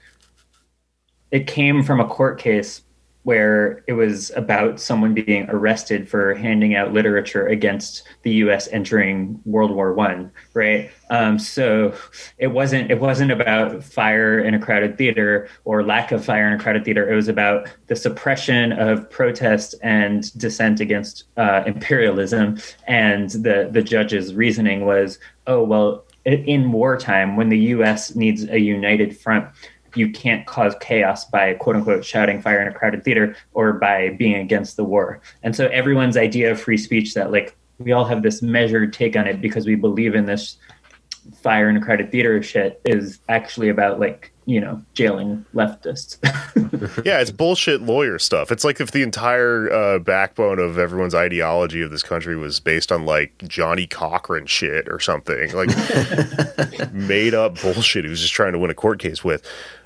it 1.32 1.47
came 1.47 1.84
from 1.84 2.00
a 2.00 2.08
court 2.08 2.39
case 2.39 2.82
where 3.24 3.84
it 3.88 3.94
was 3.94 4.32
about 4.36 4.80
someone 4.80 5.14
being 5.14 5.46
arrested 5.50 6.10
for 6.10 6.34
handing 6.36 6.76
out 6.76 6.94
literature 6.94 7.48
against 7.48 8.04
the 8.24 8.32
U.S. 8.32 8.68
entering 8.70 9.40
World 9.46 9.72
War 9.72 9.94
One, 9.94 10.32
right? 10.54 10.90
Um, 11.10 11.38
so 11.38 11.94
it 12.38 12.48
wasn't 12.48 12.90
it 12.90 13.00
wasn't 13.00 13.32
about 13.32 13.84
fire 13.84 14.40
in 14.40 14.54
a 14.54 14.60
crowded 14.60 14.98
theater 14.98 15.50
or 15.66 15.84
lack 15.84 16.12
of 16.12 16.24
fire 16.24 16.48
in 16.48 16.54
a 16.54 16.60
crowded 16.60 16.86
theater. 16.86 17.12
It 17.12 17.16
was 17.16 17.28
about 17.28 17.68
the 17.88 17.96
suppression 17.96 18.72
of 18.72 19.10
protest 19.10 19.76
and 19.84 20.32
dissent 20.38 20.80
against 20.80 21.26
uh, 21.36 21.64
imperialism. 21.66 22.58
And 22.88 23.30
the 23.32 23.70
the 23.70 23.82
judge's 23.82 24.34
reasoning 24.34 24.86
was, 24.86 25.20
oh 25.46 25.64
well, 25.64 26.06
in 26.26 26.72
wartime 26.72 27.36
when 27.36 27.50
the 27.50 27.60
U.S. 27.60 28.16
needs 28.16 28.44
a 28.46 28.60
united 28.60 29.18
front 29.18 29.48
you 29.96 30.12
can't 30.12 30.46
cause 30.46 30.76
chaos 30.80 31.26
by 31.26 31.54
quote 31.56 31.76
unquote 31.76 32.06
shouting 32.06 32.42
fire 32.42 32.62
in 32.62 32.68
a 32.68 32.74
crowded 32.74 33.04
theater 33.04 33.36
or 33.54 33.74
by 33.74 34.10
being 34.10 34.36
against 34.36 34.78
the 34.78 34.84
war. 34.84 35.22
And 35.44 35.56
so 35.56 35.68
everyone's 35.68 36.18
idea 36.18 36.52
of 36.52 36.60
free 36.60 36.78
speech 36.78 37.14
that 37.14 37.32
like 37.32 37.56
we 37.80 37.92
all 37.92 38.06
have 38.06 38.24
this 38.24 38.42
measured 38.42 38.94
take 38.94 39.16
on 39.16 39.28
it 39.28 39.42
because 39.42 39.66
we 39.66 39.76
believe 39.76 40.16
in 40.16 40.26
this 40.26 40.58
fire 41.42 41.70
in 41.70 41.78
a 41.78 41.82
crowded 41.82 42.12
theater 42.12 42.42
shit 42.42 42.82
is 42.86 43.20
actually 43.30 43.70
about 43.70 44.00
like, 44.00 44.32
you 44.46 44.60
know, 44.60 44.82
jailing 44.94 45.46
leftists. 45.54 46.18
Yeah, 47.06 47.20
it's 47.20 47.32
bullshit 47.32 47.82
lawyer 47.82 48.20
stuff. 48.20 48.52
It's 48.52 48.64
like 48.64 48.80
if 48.80 48.92
the 48.92 49.02
entire 49.04 49.72
uh, 49.72 50.00
backbone 50.00 50.60
of 50.60 50.78
everyone's 50.78 51.14
ideology 51.14 51.82
of 51.82 51.92
this 51.92 52.04
country 52.04 52.38
was 52.38 52.60
based 52.60 52.92
on 52.92 53.06
like 53.06 53.34
Johnnie 53.48 53.88
Cochran 53.88 54.46
shit 54.46 54.88
or 54.88 55.00
something, 55.00 55.52
like 55.54 55.70
made 56.94 57.34
up 57.34 57.62
bullshit. 57.62 58.06
He 58.06 58.10
was 58.10 58.22
just 58.22 58.34
trying 58.34 58.54
to 58.54 58.60
win 58.60 58.70
a 58.72 58.76
court 58.76 59.00
case 59.00 59.24
with. 59.24 59.46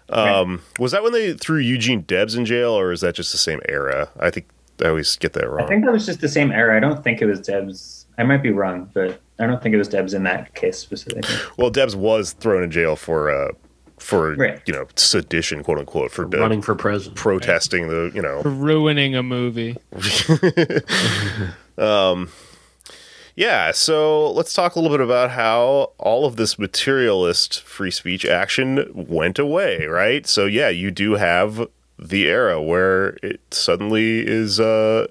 Um, 0.10 0.62
Was 0.80 0.92
that 0.92 1.02
when 1.04 1.12
they 1.14 1.34
threw 1.34 1.58
Eugene 1.60 2.02
Debs 2.02 2.36
in 2.36 2.46
jail, 2.46 2.72
or 2.72 2.92
is 2.92 3.02
that 3.02 3.16
just 3.16 3.32
the 3.32 3.38
same 3.38 3.62
era? 3.70 4.10
I 4.20 4.30
think 4.30 4.48
I 4.84 4.88
always 4.90 5.16
get 5.16 5.34
that 5.34 5.50
wrong. 5.50 5.64
I 5.66 5.68
think 5.68 5.86
that 5.86 5.92
was 5.94 6.06
just 6.06 6.20
the 6.22 6.28
same 6.30 6.52
era. 6.52 6.76
I 6.76 6.80
don't 6.80 7.04
think 7.04 7.22
it 7.22 7.26
was 7.26 7.40
Debs. 7.40 8.06
I 8.18 8.24
might 8.24 8.44
be 8.44 8.52
wrong, 8.52 8.90
but 8.94 9.20
I 9.40 9.48
don't 9.48 9.62
think 9.64 9.74
it 9.74 9.78
was 9.78 9.88
Debs 9.88 10.14
in 10.14 10.24
that 10.24 10.54
case 10.56 10.78
specifically. 10.78 11.36
Well, 11.58 11.70
Debs 11.70 11.96
was 11.96 12.34
thrown 12.34 12.64
in 12.64 12.70
jail 12.72 12.96
for 12.96 13.30
uh, 13.32 13.52
for 13.98 14.36
Right. 14.36 14.62
you 14.66 14.74
know 14.74 14.86
sedition, 14.96 15.64
quote 15.64 15.80
unquote, 15.80 16.12
for 16.12 16.26
uh, 16.26 16.40
running 16.40 16.62
for 16.62 16.76
president. 16.76 17.16
protesting 17.16 17.88
the 17.88 18.12
you 18.14 18.22
know 18.22 18.42
ruining 18.44 19.16
a 19.16 19.24
movie. 19.24 19.78
Yeah, 23.36 23.72
so 23.72 24.32
let's 24.32 24.54
talk 24.54 24.76
a 24.76 24.80
little 24.80 24.96
bit 24.96 25.04
about 25.04 25.32
how 25.32 25.92
all 25.98 26.26
of 26.26 26.36
this 26.36 26.60
materialist 26.60 27.62
free 27.64 27.90
speech 27.90 28.26
action 28.26 28.92
went 28.94 29.40
away, 29.40 29.86
right? 29.88 30.28
So 30.28 30.46
yeah, 30.46 30.70
you 30.70 30.92
do 30.92 31.14
have 31.16 31.68
the 31.98 32.28
era 32.28 32.62
where 32.62 33.18
it 33.24 33.40
suddenly 33.52 34.20
is 34.28 34.60
uh 34.60 35.08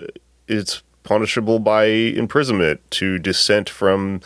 it's 0.47 0.83
punishable 1.05 1.59
by 1.59 1.85
imprisonment 1.85 2.81
to 2.91 3.18
dissent 3.18 3.68
from 3.68 4.20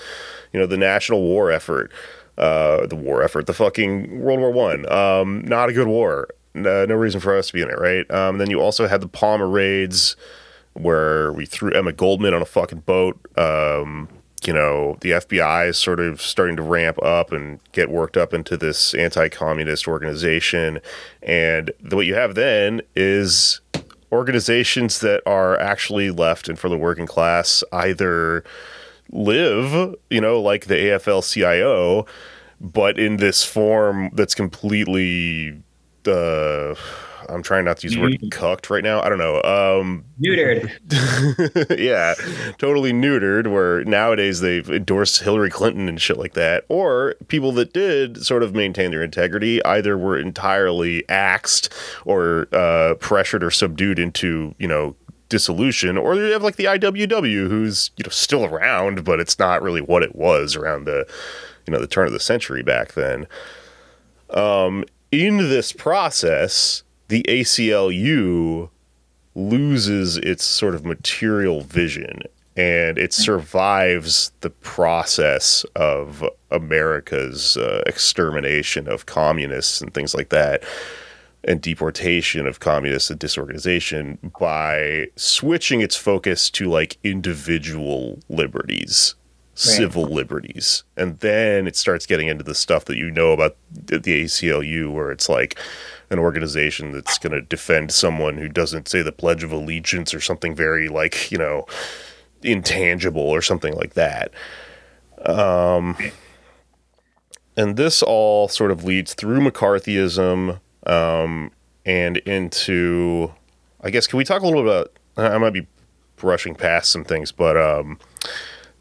you 0.53 0.61
know 0.61 0.67
the 0.67 0.77
national 0.77 1.23
war 1.23 1.51
effort. 1.51 1.91
Uh 2.37 2.87
the 2.87 2.97
war 2.97 3.23
effort, 3.23 3.47
the 3.47 3.55
fucking 3.55 4.21
World 4.21 4.41
War 4.41 4.51
1. 4.51 4.93
Um 4.93 5.41
not 5.47 5.71
a 5.71 5.73
good 5.73 5.89
war. 5.89 6.29
No, 6.55 6.85
no 6.85 6.95
reason 6.95 7.21
for 7.21 7.35
us 7.37 7.47
to 7.49 7.53
be 7.55 7.63
in 7.63 7.71
it, 7.71 7.79
right? 7.79 8.11
Um 8.11 8.37
then 8.37 8.51
you 8.51 8.61
also 8.61 8.87
had 8.89 9.01
the 9.01 9.09
Palmer 9.09 9.49
raids 9.49 10.17
where 10.77 11.33
we 11.33 11.47
threw 11.47 11.72
Emma 11.72 11.93
Goldman 11.93 12.35
on 12.35 12.43
a 12.43 12.47
fucking 12.47 12.81
boat. 12.81 13.18
Um, 13.39 14.09
you 14.45 14.53
know, 14.53 14.97
the 15.01 15.12
FBI 15.12 15.68
is 15.68 15.79
sort 15.79 15.99
of 15.99 16.20
starting 16.20 16.57
to 16.57 16.62
ramp 16.62 17.03
up 17.03 17.33
and 17.33 17.59
get 17.72 17.91
worked 17.91 18.16
up 18.16 18.35
into 18.35 18.57
this 18.57 18.95
anti-communist 18.95 19.89
organization, 19.89 20.81
and 21.22 21.72
the, 21.81 21.97
what 21.97 22.07
you 22.07 22.14
have 22.14 22.35
then 22.35 22.83
is 22.95 23.61
organizations 24.12 25.01
that 25.01 25.20
are 25.27 25.59
actually 25.59 26.11
left 26.11 26.49
and 26.49 26.59
for 26.59 26.68
the 26.68 26.77
working 26.77 27.07
class 27.07 27.64
either 27.72 28.45
live, 29.11 29.95
you 30.11 30.20
know, 30.20 30.41
like 30.41 30.66
the 30.66 30.74
AFL-CIO, 30.74 32.07
but 32.61 32.99
in 32.99 33.16
this 33.16 33.45
form 33.45 34.11
that's 34.12 34.35
completely. 34.35 35.62
Uh, 36.07 36.77
I'm 37.29 37.43
trying 37.43 37.64
not 37.64 37.79
to 37.79 37.87
use 37.87 37.95
the 37.95 38.01
word 38.01 38.18
cucked 38.31 38.70
right 38.70 38.83
now. 38.83 39.01
I 39.01 39.09
don't 39.09 39.18
know. 39.18 39.43
Um, 39.43 40.05
Neutered. 40.20 40.70
yeah, 41.79 42.14
totally 42.59 42.93
neutered. 42.93 43.47
Where 43.51 43.85
nowadays 43.85 44.41
they've 44.41 44.68
endorsed 44.68 45.22
Hillary 45.22 45.51
Clinton 45.51 45.89
and 45.89 46.01
shit 46.01 46.16
like 46.16 46.35
that, 46.35 46.64
or 46.68 47.14
people 47.29 47.53
that 47.53 47.72
did 47.72 48.24
sort 48.24 48.43
of 48.43 48.55
maintain 48.55 48.91
their 48.91 49.03
integrity 49.03 49.64
either 49.64 49.97
were 49.97 50.18
entirely 50.18 51.09
axed 51.09 51.72
or 52.05 52.49
uh, 52.53 52.95
pressured 53.01 53.43
or 53.43 53.51
subdued 53.51 53.99
into 53.99 54.55
you 54.59 54.68
know 54.68 54.97
dissolution, 55.29 55.99
or 55.99 56.14
you 56.14 56.33
have 56.33 56.43
like 56.43 56.57
the 56.57 56.64
IWW 56.64 57.49
who's 57.49 57.91
you 57.97 58.05
know 58.05 58.11
still 58.11 58.45
around, 58.45 59.05
but 59.05 59.20
it's 59.20 59.39
not 59.39 59.62
really 59.62 59.81
what 59.81 60.03
it 60.03 60.14
was 60.14 60.57
around 60.57 60.85
the 60.85 61.07
you 61.66 61.72
know 61.72 61.81
the 61.81 61.87
turn 61.87 62.07
of 62.07 62.12
the 62.12 62.20
century 62.20 62.62
back 62.62 62.93
then. 62.93 63.27
Um, 64.31 64.85
in 65.12 65.39
this 65.39 65.72
process, 65.72 66.83
the 67.09 67.25
ACLU 67.29 68.71
loses 69.35 70.17
its 70.17 70.45
sort 70.45 70.75
of 70.75 70.85
material 70.85 71.61
vision 71.61 72.23
and 72.57 72.97
it 72.97 73.13
survives 73.13 74.33
the 74.41 74.49
process 74.49 75.65
of 75.77 76.25
America's 76.51 77.57
uh, 77.59 77.83
extermination 77.87 78.89
of 78.89 79.05
communists 79.05 79.83
and 79.83 79.93
things 79.93 80.15
like 80.15 80.31
that 80.31 80.65
and 81.45 81.61
deportation 81.61 82.47
of 82.47 82.59
communists 82.59 83.11
and 83.11 83.21
disorganization 83.21 84.19
by 84.41 85.07
switching 85.17 85.83
its 85.83 85.97
focus 85.97 86.49
to 86.49 86.69
like 86.69 86.97
individual 87.05 88.19
liberties 88.29 89.15
civil 89.57 90.05
liberties. 90.05 90.85
And 90.97 91.19
then 91.21 91.67
it 91.67 91.77
starts 91.77 92.07
getting 92.07 92.29
into 92.29 92.45
the 92.45 92.55
stuff 92.55 92.85
that 92.85 92.97
you 92.97 93.11
know 93.11 93.33
about 93.33 93.57
the 93.73 93.99
ACLU 93.99 94.93
where 94.93 95.11
it's 95.11 95.29
like 95.29 95.59
an 96.11 96.19
organization 96.19 96.93
that's 96.93 97.19
going 97.19 97.33
to 97.33 97.43
defend 97.43 97.93
someone 97.93 98.37
who 98.37 98.49
doesn't 98.49 98.89
say 98.89 99.03
the 99.03 99.13
pledge 99.13 99.43
of 99.43 99.53
allegiance 99.53 100.15
or 100.15 100.21
something 100.21 100.55
very 100.55 100.89
like 100.89 101.31
you 101.31 101.39
know 101.39 101.67
intangible 102.43 103.23
or 103.23 103.43
something 103.43 103.75
like 103.75 103.95
that 103.95 104.33
um 105.25 105.97
and 107.57 107.77
this 107.77 108.03
all 108.03 108.49
sort 108.49 108.71
of 108.71 108.85
leads 108.85 109.15
through 109.15 109.41
McCarthyism 109.41 110.61
um, 110.87 111.51
and 111.85 112.19
into, 112.19 113.33
I 113.81 113.91
guess, 113.91 114.07
can 114.07 114.19
we 114.19 114.25
talk 114.25 114.43
a 114.43 114.47
little 114.47 114.63
bit 114.63 114.93
about? 115.17 115.33
I 115.33 115.39
might 115.39 115.55
be 115.55 115.67
brushing 116.17 116.55
past 116.55 116.91
some 116.91 117.05
things, 117.05 117.33
but 117.33 117.57
um, 117.57 117.99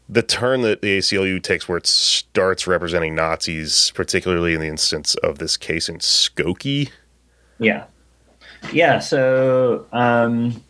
the 0.08 0.22
turn 0.22 0.60
that 0.62 0.82
the 0.82 0.98
ACLU 0.98 1.42
takes, 1.42 1.68
where 1.68 1.78
it 1.78 1.86
starts 1.86 2.66
representing 2.66 3.14
Nazis, 3.14 3.90
particularly 3.94 4.52
in 4.52 4.60
the 4.60 4.68
instance 4.68 5.14
of 5.16 5.38
this 5.38 5.56
case 5.56 5.88
in 5.88 5.98
Skokie. 5.98 6.90
Yeah. 7.58 7.84
Yeah. 8.72 8.98
So, 8.98 9.86
um, 9.92 10.62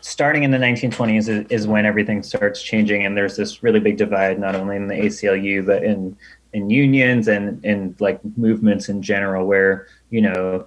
starting 0.00 0.42
in 0.42 0.50
the 0.50 0.58
1920s 0.58 1.28
is, 1.28 1.46
is 1.48 1.66
when 1.66 1.86
everything 1.86 2.22
starts 2.22 2.62
changing, 2.62 3.04
and 3.04 3.16
there's 3.16 3.36
this 3.36 3.62
really 3.62 3.80
big 3.80 3.96
divide, 3.96 4.38
not 4.38 4.54
only 4.54 4.76
in 4.76 4.86
the 4.86 4.94
ACLU, 4.94 5.64
but 5.64 5.82
in 5.82 6.16
in 6.52 6.70
unions 6.70 7.26
and 7.26 7.64
in 7.64 7.96
like 7.98 8.20
movements 8.36 8.88
in 8.88 9.02
general, 9.02 9.46
where 9.46 9.88
you 10.10 10.20
know 10.20 10.66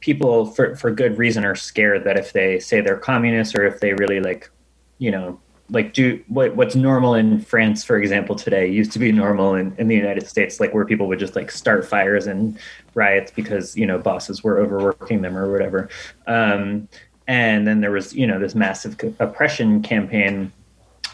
people 0.00 0.46
for 0.46 0.74
for 0.76 0.90
good 0.90 1.18
reason 1.18 1.44
are 1.44 1.54
scared 1.54 2.04
that 2.04 2.16
if 2.16 2.32
they 2.32 2.58
say 2.58 2.80
they're 2.80 2.96
communists 2.96 3.54
or 3.54 3.64
if 3.64 3.80
they 3.80 3.92
really 3.94 4.20
like, 4.20 4.50
you 4.98 5.10
know, 5.10 5.38
like 5.70 5.92
do 5.92 6.22
what 6.28 6.56
what's 6.56 6.74
normal 6.74 7.14
in 7.14 7.40
France, 7.40 7.84
for 7.84 7.98
example, 7.98 8.34
today 8.34 8.66
used 8.66 8.92
to 8.92 8.98
be 8.98 9.12
normal 9.12 9.54
in, 9.54 9.74
in 9.78 9.88
the 9.88 9.96
United 9.96 10.26
States, 10.26 10.60
like 10.60 10.72
where 10.72 10.84
people 10.84 11.06
would 11.08 11.18
just 11.18 11.36
like 11.36 11.50
start 11.50 11.86
fires 11.86 12.26
and 12.26 12.58
riots 12.94 13.30
because 13.30 13.76
you 13.76 13.86
know 13.86 13.98
bosses 13.98 14.42
were 14.42 14.58
overworking 14.58 15.22
them 15.22 15.36
or 15.36 15.50
whatever. 15.52 15.88
Um, 16.26 16.88
and 17.26 17.66
then 17.66 17.80
there 17.80 17.90
was 17.90 18.14
you 18.14 18.26
know 18.26 18.38
this 18.38 18.54
massive 18.54 18.96
oppression 19.18 19.82
campaign, 19.82 20.52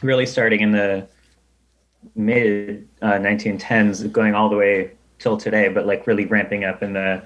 really 0.03 0.27
starting 0.27 0.61
in 0.61 0.71
the 0.71 1.09
mid 2.15 2.89
uh, 3.03 3.13
1910s, 3.15 4.11
going 4.13 4.35
all 4.35 4.49
the 4.49 4.57
way 4.57 4.93
till 5.19 5.37
today, 5.37 5.69
but 5.69 5.87
like 5.87 6.07
really 6.07 6.27
ramping 6.27 6.65
up 6.65 6.83
in 6.83 6.93
the 6.93 7.23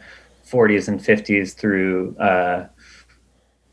40s 0.46 0.88
and 0.88 1.00
50s 1.00 1.54
through 1.54 2.16
uh, 2.16 2.66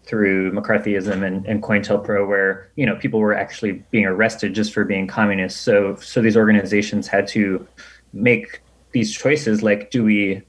through 0.05 0.51
McCarthyism 0.51 1.25
and, 1.25 1.45
and 1.45 1.63
COINTELPRO, 1.63 2.27
where 2.27 2.69
you 2.75 2.85
know 2.85 2.95
people 2.95 3.19
were 3.19 3.33
actually 3.33 3.83
being 3.91 4.05
arrested 4.05 4.53
just 4.53 4.73
for 4.73 4.85
being 4.85 5.07
communists. 5.07 5.59
So 5.59 5.95
so 5.97 6.21
these 6.21 6.37
organizations 6.37 7.07
had 7.07 7.27
to 7.29 7.67
make 8.13 8.61
these 8.91 9.11
choices 9.11 9.61
like 9.61 9.91
do 9.91 10.03
we 10.03 10.41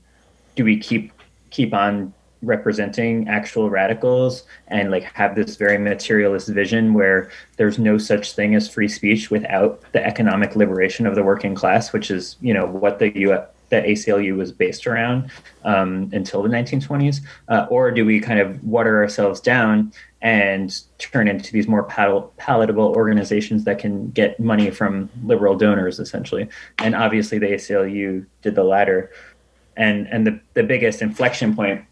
do 0.54 0.64
we 0.64 0.78
keep 0.78 1.12
keep 1.50 1.74
on 1.74 2.14
representing 2.42 3.26
actual 3.28 3.70
radicals 3.70 4.44
and 4.68 4.90
like 4.90 5.02
have 5.02 5.34
this 5.34 5.56
very 5.56 5.78
materialist 5.78 6.48
vision 6.48 6.94
where 6.94 7.30
there's 7.56 7.78
no 7.78 7.98
such 7.98 8.32
thing 8.32 8.54
as 8.54 8.68
free 8.68 8.86
speech 8.86 9.30
without 9.30 9.82
the 9.92 10.04
economic 10.06 10.54
liberation 10.54 11.06
of 11.06 11.14
the 11.16 11.24
working 11.24 11.54
class 11.54 11.92
which 11.92 12.10
is 12.10 12.36
you 12.40 12.54
know 12.54 12.66
what 12.66 12.98
the 12.98 13.18
U 13.18 13.32
that 13.68 13.84
ACLU 13.84 14.36
was 14.36 14.52
based 14.52 14.86
around 14.86 15.30
um, 15.64 16.10
until 16.12 16.42
the 16.42 16.48
1920s, 16.48 17.20
uh, 17.48 17.66
or 17.70 17.90
do 17.90 18.04
we 18.04 18.20
kind 18.20 18.40
of 18.40 18.62
water 18.62 19.02
ourselves 19.02 19.40
down 19.40 19.92
and 20.22 20.82
turn 20.98 21.28
into 21.28 21.52
these 21.52 21.68
more 21.68 21.84
pal- 21.84 22.32
palatable 22.36 22.94
organizations 22.96 23.64
that 23.64 23.78
can 23.78 24.10
get 24.10 24.38
money 24.40 24.70
from 24.70 25.10
liberal 25.24 25.56
donors, 25.56 25.98
essentially? 25.98 26.48
And 26.78 26.94
obviously, 26.94 27.38
the 27.38 27.46
ACLU 27.46 28.26
did 28.42 28.54
the 28.54 28.64
latter. 28.64 29.10
And 29.76 30.06
and 30.08 30.26
the 30.26 30.40
the 30.54 30.62
biggest 30.62 31.02
inflection 31.02 31.54
point 31.54 31.84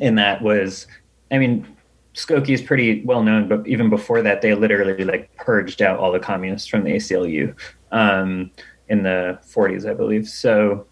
in 0.00 0.16
that 0.16 0.42
was, 0.42 0.88
I 1.30 1.38
mean, 1.38 1.66
Skokie 2.14 2.50
is 2.50 2.62
pretty 2.62 3.02
well 3.04 3.22
known, 3.22 3.46
but 3.46 3.66
even 3.66 3.90
before 3.90 4.22
that, 4.22 4.40
they 4.40 4.54
literally 4.54 5.04
like 5.04 5.34
purged 5.36 5.82
out 5.82 5.98
all 5.98 6.10
the 6.10 6.18
communists 6.18 6.66
from 6.66 6.82
the 6.82 6.92
ACLU. 6.92 7.54
Um, 7.92 8.50
in 8.88 9.02
the 9.02 9.38
40s, 9.42 9.88
I 9.88 9.94
believe. 9.94 10.28
So, 10.28 10.86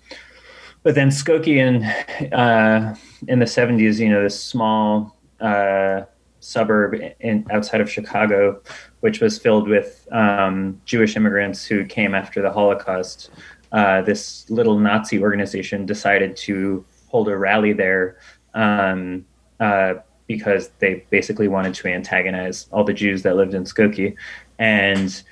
but 0.83 0.95
then 0.95 1.09
Skokie 1.09 1.57
in 1.57 1.85
uh, 2.33 2.95
in 3.29 3.39
the 3.39 3.45
70s, 3.45 3.99
you 3.99 4.11
know, 4.11 4.23
this 4.23 4.39
small 4.39 5.17
uh, 5.41 6.03
suburb 6.41 6.95
in 7.21 7.47
outside 7.51 7.81
of 7.81 7.91
Chicago, 7.91 8.61
which 9.01 9.21
was 9.21 9.39
filled 9.39 9.69
with 9.69 10.07
um, 10.13 10.81
Jewish 10.85 11.17
immigrants 11.17 11.65
who 11.65 11.85
came 11.85 12.15
after 12.15 12.43
the 12.43 12.53
Holocaust. 12.53 13.31
Uh, 13.73 14.03
this 14.03 14.49
little 14.51 14.79
Nazi 14.79 15.21
organization 15.21 15.87
decided 15.87 16.37
to 16.37 16.85
hold 17.09 17.29
a 17.29 17.37
rally 17.37 17.73
there 17.73 18.19
um, 18.55 19.25
uh, 19.59 19.95
because 20.27 20.71
they 20.79 21.05
basically 21.11 21.49
wanted 21.49 21.75
to 21.75 21.89
antagonize 21.89 22.69
all 22.73 22.85
the 22.85 22.93
Jews 22.93 23.23
that 23.23 23.37
lived 23.37 23.55
in 23.55 23.65
Skokie, 23.65 24.15
and 24.59 25.23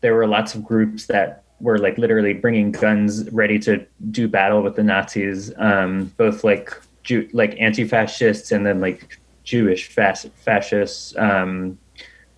there 0.00 0.14
were 0.14 0.26
lots 0.26 0.54
of 0.54 0.64
groups 0.64 1.06
that 1.06 1.41
were 1.62 1.78
like 1.78 1.96
literally 1.96 2.34
bringing 2.34 2.72
guns 2.72 3.30
ready 3.30 3.58
to 3.60 3.86
do 4.10 4.28
battle 4.28 4.62
with 4.62 4.76
the 4.76 4.82
Nazis, 4.82 5.52
um, 5.56 6.12
both 6.16 6.44
like 6.44 6.72
Jew, 7.04 7.28
like 7.32 7.56
anti-fascists 7.58 8.52
and 8.52 8.66
then 8.66 8.80
like 8.80 9.18
Jewish 9.44 9.88
fas- 9.88 10.26
fascists. 10.36 11.16
Um, 11.16 11.78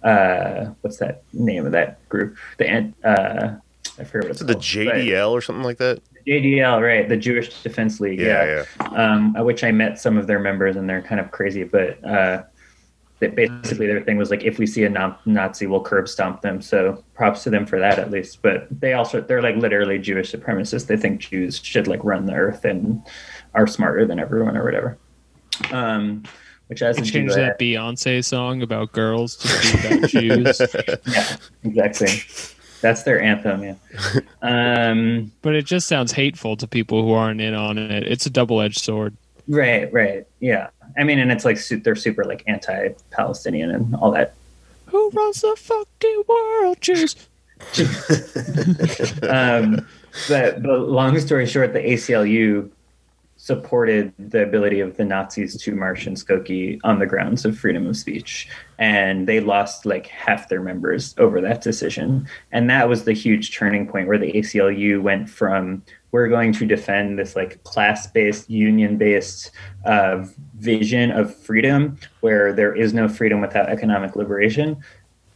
uh, 0.03 0.67
what's 0.83 0.99
that 0.99 1.23
name 1.33 1.65
of 1.65 1.73
that 1.73 2.07
group? 2.11 2.37
The 2.59 2.93
uh, 3.03 3.57
I 3.99 4.05
forget 4.05 4.25
what 4.25 4.31
it's 4.33 4.41
the 4.41 4.55
JDL 4.55 5.31
or 5.31 5.41
something 5.41 5.65
like 5.65 5.79
that. 5.79 6.01
JDL, 6.27 6.83
right? 6.83 7.09
The 7.09 7.17
Jewish 7.17 7.63
Defense 7.63 8.01
League. 8.01 8.21
Yeah, 8.21 8.45
yeah. 8.45 8.65
yeah. 8.81 9.13
Um, 9.13 9.35
which 9.45 9.65
I 9.65 9.73
met 9.73 9.99
some 9.99 10.19
of 10.19 10.27
their 10.27 10.39
members, 10.39 10.77
and 10.77 10.89
they're 10.89 11.03
kind 11.03 11.21
of 11.21 11.31
crazy, 11.31 11.65
but 11.65 12.03
uh, 12.05 12.43
that 13.21 13.35
basically 13.35 13.87
their 13.87 14.03
thing 14.03 14.17
was 14.17 14.31
like 14.31 14.43
if 14.43 14.59
we 14.59 14.67
see 14.67 14.85
a 14.85 15.17
Nazi, 15.25 15.67
we'll 15.67 15.83
curb 15.83 16.09
stomp 16.09 16.43
them. 16.43 16.61
So 16.61 17.03
props 17.15 17.45
to 17.45 17.51
them 17.51 17.65
for 17.65 17.79
that 17.79 17.99
at 17.99 18.11
least. 18.11 18.43
But 18.43 18.67
they 18.71 18.93
also 18.95 19.21
they're 19.21 19.43
like 19.43 19.57
literally 19.57 19.99
Jewish 19.99 20.33
supremacists. 20.33 20.87
They 20.87 20.97
think 20.97 21.21
Jews 21.21 21.59
should 21.59 21.87
like 21.87 22.03
run 22.03 22.27
the 22.27 22.35
earth 22.35 22.65
and 22.65 23.03
are 23.55 23.67
smarter 23.67 24.07
than 24.07 24.19
everyone 24.19 24.57
or 24.57 24.65
whatever. 24.65 24.99
Um, 25.71 26.25
which 26.67 26.81
has 26.81 26.97
to 26.97 27.03
change 27.03 27.35
that 27.35 27.59
Beyonce 27.59 28.25
song 28.25 28.63
about 28.63 28.93
girls 28.93 29.37
to 29.37 29.49
be 29.49 29.97
about 29.97 30.09
Jews. 30.11 30.61
Yeah, 31.07 31.37
exactly. 31.63 32.23
That's 32.81 33.03
their 33.03 33.21
anthem, 33.21 33.63
yeah. 33.63 33.75
Um, 34.43 35.33
but 35.41 35.55
it 35.55 35.65
just 35.65 35.89
sounds 35.89 36.13
hateful 36.13 36.57
to 36.57 36.67
people 36.67 37.03
who 37.03 37.13
aren't 37.13 37.41
in 37.41 37.55
on 37.55 37.79
it. 37.79 38.03
It's 38.05 38.27
a 38.27 38.31
double 38.31 38.61
edged 38.61 38.81
sword. 38.81 39.17
Right, 39.47 39.93
right, 39.93 40.27
yeah. 40.41 40.69
I 40.97 41.05
mean, 41.05 41.19
and 41.19 41.31
it's 41.31 41.45
like 41.45 41.59
they're 41.67 41.97
super 41.97 42.25
like 42.25 42.43
anti-Palestinian 42.47 43.71
and 43.71 43.95
all 43.97 44.11
that. 44.13 44.35
Who 44.87 45.11
runs 45.11 45.41
the 45.41 45.55
fucking 45.57 46.23
world, 46.29 46.81
Jews? 46.81 47.17
um, 49.29 49.87
but 50.29 50.63
but 50.63 50.81
long 50.81 51.19
story 51.19 51.47
short, 51.47 51.73
the 51.73 51.81
ACLU 51.81 52.71
supported 53.45 54.11
the 54.19 54.43
ability 54.43 54.81
of 54.81 54.97
the 54.97 55.05
Nazis 55.05 55.55
to 55.55 55.75
march 55.75 56.07
in 56.07 56.15
Skokie 56.15 56.81
on 56.83 56.99
the 56.99 57.05
grounds 57.05 57.45
of 57.45 57.59
freedom 57.59 57.87
of 57.87 57.95
speech. 57.95 58.49
And 58.79 59.29
they 59.29 59.41
lost 59.41 59.85
like 59.85 60.07
half 60.07 60.49
their 60.49 60.63
members 60.63 61.15
over 61.19 61.43
that 61.43 61.61
decision. 61.61 62.27
And 62.53 62.71
that 62.71 62.89
was 62.89 63.05
the 63.05 63.13
huge 63.13 63.55
turning 63.55 63.87
point 63.87 64.09
where 64.09 64.17
the 64.17 64.33
ACLU 64.33 65.03
went 65.03 65.29
from 65.29 65.83
we're 66.15 66.29
going 66.29 66.53
to 66.53 66.65
defend 66.65 67.19
this 67.19 67.35
like 67.35 67.61
class-based 67.65 68.49
union-based 68.49 69.51
uh, 69.85 70.25
vision 70.59 71.11
of 71.11 71.35
freedom 71.35 71.99
where 72.21 72.53
there 72.53 72.73
is 72.73 72.95
no 72.95 73.09
freedom 73.09 73.41
without 73.41 73.69
economic 73.69 74.15
liberation 74.15 74.81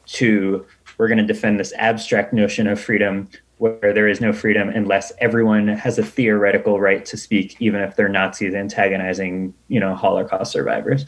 to 0.06 0.64
we're 0.96 1.08
going 1.08 1.18
to 1.18 1.26
defend 1.26 1.58
this 1.58 1.72
abstract 1.78 2.32
notion 2.32 2.68
of 2.68 2.78
freedom 2.80 3.28
where 3.56 3.92
there 3.92 4.06
is 4.06 4.20
no 4.20 4.32
freedom 4.32 4.68
unless 4.68 5.12
everyone 5.18 5.66
has 5.66 5.98
a 5.98 6.04
theoretical 6.04 6.78
right 6.78 7.04
to 7.04 7.16
speak 7.16 7.56
even 7.58 7.80
if 7.80 7.96
they're 7.96 8.08
nazis 8.08 8.54
antagonizing 8.54 9.52
you 9.66 9.80
know 9.80 9.96
holocaust 9.96 10.52
survivors. 10.52 11.06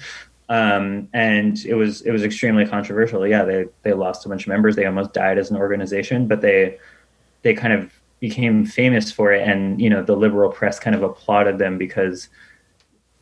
Um, 0.49 1.09
and 1.13 1.65
it 1.65 1.75
was 1.75 2.01
it 2.03 2.11
was 2.11 2.25
extremely 2.25 2.67
controversial. 2.67 3.25
Yeah 3.25 3.45
they 3.45 3.67
they 3.83 3.93
lost 3.93 4.27
a 4.27 4.29
bunch 4.29 4.43
of 4.43 4.49
members. 4.49 4.75
They 4.75 4.87
almost 4.87 5.13
died 5.13 5.39
as 5.39 5.49
an 5.49 5.57
organization 5.57 6.27
but 6.27 6.41
they 6.41 6.77
they 7.43 7.55
kind 7.55 7.73
of 7.73 8.00
became 8.21 8.67
famous 8.67 9.11
for 9.11 9.33
it 9.33 9.47
and 9.47 9.81
you 9.81 9.89
know 9.91 10.03
the 10.03 10.15
liberal 10.15 10.51
press 10.51 10.79
kind 10.79 10.95
of 10.95 11.03
applauded 11.03 11.59
them 11.59 11.79
because 11.79 12.29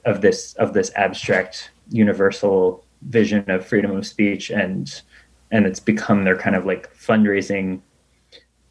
of 0.05 0.21
this 0.21 0.55
of 0.55 0.73
this 0.75 0.91
abstract 0.97 1.71
universal 1.91 2.85
vision 3.03 3.49
of 3.49 3.65
freedom 3.65 3.97
of 3.97 4.07
speech 4.07 4.51
and 4.51 5.03
and 5.51 5.67
it's 5.67 5.81
become 5.81 6.25
their 6.25 6.37
kind 6.37 6.57
of 6.57 6.67
like 6.67 6.93
fundraising 6.95 7.81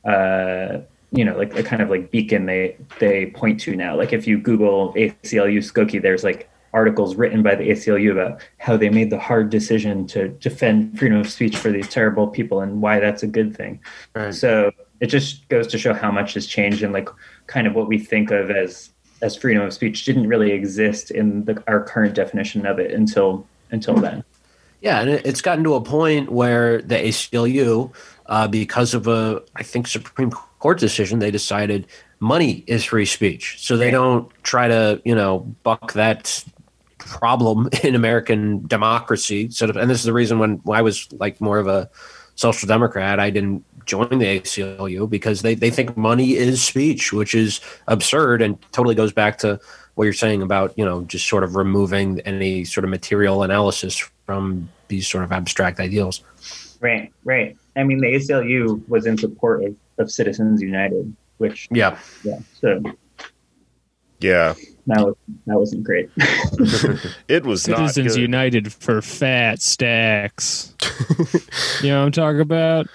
uh 0.06 0.80
you 1.12 1.24
know 1.24 1.38
like 1.38 1.56
a 1.56 1.64
kind 1.64 1.82
of 1.82 1.90
like 1.90 2.12
beacon 2.12 2.46
they 2.46 2.76
they 3.00 3.28
point 3.28 3.60
to 3.60 3.76
now 3.76 3.96
like 3.96 4.12
if 4.12 4.28
you 4.28 4.38
google 4.38 4.94
aclu 4.96 5.58
skokie 5.60 6.02
there's 6.02 6.24
like 6.24 6.50
articles 6.74 7.16
written 7.16 7.42
by 7.42 7.56
the 7.56 7.70
aclu 7.70 8.12
about 8.12 8.42
how 8.58 8.76
they 8.76 8.90
made 8.90 9.10
the 9.10 9.18
hard 9.18 9.50
decision 9.50 10.06
to 10.06 10.28
defend 10.28 11.00
freedom 11.00 11.18
of 11.18 11.30
speech 11.30 11.56
for 11.58 11.72
these 11.72 11.88
terrible 11.88 12.28
people 12.28 12.60
and 12.60 12.82
why 12.82 13.00
that's 13.00 13.24
a 13.24 13.28
good 13.28 13.56
thing 13.56 13.80
right. 14.14 14.34
so 14.34 14.72
it 15.00 15.08
just 15.08 15.48
goes 15.50 15.68
to 15.68 15.78
show 15.78 15.94
how 15.94 16.12
much 16.12 16.34
has 16.34 16.46
changed 16.46 16.84
and 16.84 16.94
like 16.94 17.10
kind 17.48 17.68
of 17.68 17.74
what 17.76 17.88
we 17.88 18.00
think 18.00 18.32
of 18.32 18.50
as 18.52 18.92
as 19.22 19.36
freedom 19.36 19.64
of 19.64 19.74
speech 19.74 20.06
didn't 20.06 20.28
really 20.28 20.52
exist 20.52 21.10
in 21.12 21.44
the, 21.46 21.64
our 21.68 21.84
current 21.84 22.14
definition 22.14 22.66
of 22.66 22.80
it 22.80 22.92
until 22.92 23.46
until 23.72 23.96
then. 23.96 24.24
Yeah, 24.82 25.02
and 25.02 25.10
it's 25.10 25.42
gotten 25.42 25.64
to 25.64 25.74
a 25.74 25.82
point 25.82 26.32
where 26.32 26.82
the 26.82 26.96
ACLU, 26.96 27.92
uh, 28.28 28.48
because 28.48 28.94
of 28.94 29.08
a 29.08 29.42
I 29.56 29.64
think 29.64 29.88
Supreme 29.88 30.32
Court 30.32 30.80
decision, 30.80 31.20
they 31.20 31.32
decided 31.32 31.88
money 32.20 32.64
is 32.68 32.84
free 32.84 33.06
speech, 33.06 33.56
so 33.60 33.76
they 33.78 33.92
don't 33.92 34.32
try 34.44 34.68
to 34.68 35.02
you 35.04 35.16
know 35.16 35.40
buck 35.64 35.94
that 35.94 36.44
problem 37.00 37.70
in 37.84 37.96
American 37.96 38.66
democracy. 38.68 39.50
Sort 39.50 39.70
of, 39.70 39.78
and 39.78 39.90
this 39.90 40.00
is 40.00 40.06
the 40.06 40.14
reason 40.14 40.40
when 40.40 40.62
I 40.72 40.82
was 40.82 41.12
like 41.14 41.42
more 41.42 41.58
of 41.58 41.68
a 41.68 41.90
social 42.38 42.68
democrat, 42.68 43.20
I 43.20 43.30
didn't 43.30 43.66
join 43.86 44.20
the 44.20 44.40
ACLU 44.40 45.10
because 45.10 45.42
they, 45.42 45.56
they 45.56 45.70
think 45.70 45.98
money 45.98 46.36
is 46.36 46.64
speech, 46.64 47.12
which 47.12 47.36
is 47.36 47.60
absurd 47.88 48.42
and 48.42 48.58
totally 48.72 48.96
goes 48.96 49.12
back 49.12 49.40
to 49.40 49.60
what 49.96 50.06
you're 50.06 50.14
saying 50.14 50.44
about, 50.44 50.78
you 50.78 50.86
know, 50.86 51.04
just 51.04 51.28
sort 51.28 51.44
of 51.44 51.56
removing 51.56 52.20
any 52.22 52.64
sort 52.64 52.84
of 52.84 52.92
material 52.92 53.44
analysis 53.44 53.98
from 54.26 54.70
these 54.88 55.08
sort 55.08 55.24
of 55.24 55.32
abstract 55.32 55.80
ideals. 55.80 56.22
Right, 56.80 57.12
right. 57.24 57.58
I 57.76 57.84
mean, 57.84 58.00
the 58.00 58.08
ACLU 58.08 58.88
was 58.88 59.08
in 59.08 59.18
support 59.18 59.64
of, 59.64 59.76
of 59.98 60.12
Citizens 60.12 60.62
United, 60.62 61.16
which, 61.38 61.68
yeah, 61.72 61.98
yeah. 62.24 62.40
So, 62.60 62.84
yeah, 64.20 64.54
that 64.88 65.06
was 65.06 65.16
that 65.46 65.60
wasn't 65.60 65.84
great. 65.84 66.10
it 67.28 67.44
was 67.46 67.68
not. 67.68 67.78
Citizens 67.92 68.18
United 68.18 68.74
for 68.74 69.02
fat 69.02 69.62
stacks. 69.62 70.74
you 71.82 71.90
know 71.90 72.00
what 72.00 72.06
I'm 72.06 72.12
talking 72.12 72.42
about? 72.42 72.88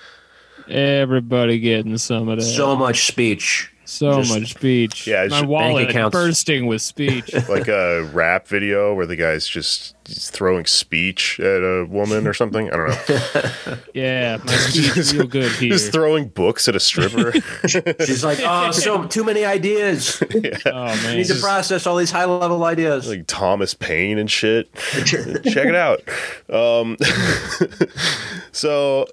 Everybody 0.69 1.59
getting 1.59 1.99
some 1.99 2.29
of 2.29 2.39
that. 2.39 2.45
So 2.45 2.75
much 2.77 3.07
speech. 3.07 3.72
So 3.93 4.23
Just- 4.23 4.31
much 4.41 4.51
speech. 4.55 5.07
Yeah, 5.07 5.25
it's 5.25 5.31
my 5.33 5.41
just 5.41 5.49
wallet 5.51 5.91
accounts. 5.91 6.15
bursting 6.15 6.67
with 6.67 6.81
speech. 6.81 7.31
like 7.49 7.69
a 7.69 8.03
rap 8.15 8.49
video 8.49 8.95
where 8.95 9.05
the 9.05 9.17
guy's 9.17 9.47
just 9.47 9.95
throwing 10.07 10.65
speech 10.65 11.39
at 11.39 11.63
a 11.63 11.85
woman 11.89 12.27
or 12.27 12.33
something. 12.33 12.73
I 12.73 12.77
don't 12.77 12.89
know. 12.89 13.79
yeah, 13.95 14.39
my 14.45 14.53
speech 14.53 14.97
is 14.97 15.15
real 15.15 15.27
good 15.27 15.53
here. 15.57 15.73
Just 15.73 15.93
throwing 15.93 16.29
books 16.29 16.69
at 16.69 16.75
a 16.75 16.81
stripper. 16.81 17.33
She's 17.69 18.25
like, 18.25 18.39
oh, 18.43 18.71
so 18.71 19.05
too 19.07 19.25
many 19.25 19.45
ideas. 19.45 20.23
oh 20.23 20.73
I 20.73 20.97
man, 21.03 21.19
need 21.19 21.27
to 21.27 21.35
process 21.39 21.87
all 21.87 21.97
these 21.97 22.11
high 22.11 22.25
level 22.25 22.65
ideas. 22.65 23.07
like 23.09 23.27
Thomas 23.27 23.75
Paine 23.75 24.17
and 24.17 24.31
shit. 24.31 24.73
Check 25.05 25.45
it 25.45 25.75
out. 25.77 26.01
Um, 26.49 26.97
so 28.53 29.07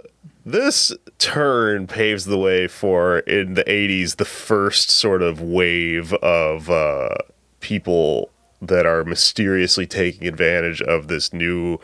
this 0.46 0.92
turn 1.18 1.88
paves 1.88 2.26
the 2.26 2.38
way 2.38 2.68
for 2.68 3.20
in 3.20 3.54
the 3.56 3.64
80s 3.66 4.16
the 4.16 4.26
first 4.26 4.90
sort 4.90 5.22
of 5.22 5.42
wave 5.42 6.14
of 6.16 6.70
uh, 6.70 7.16
people 7.60 8.30
that 8.62 8.86
are 8.86 9.04
mysteriously 9.04 9.86
taking 9.86 10.28
advantage 10.28 10.82
of 10.82 11.08
this 11.08 11.32
new 11.34 11.78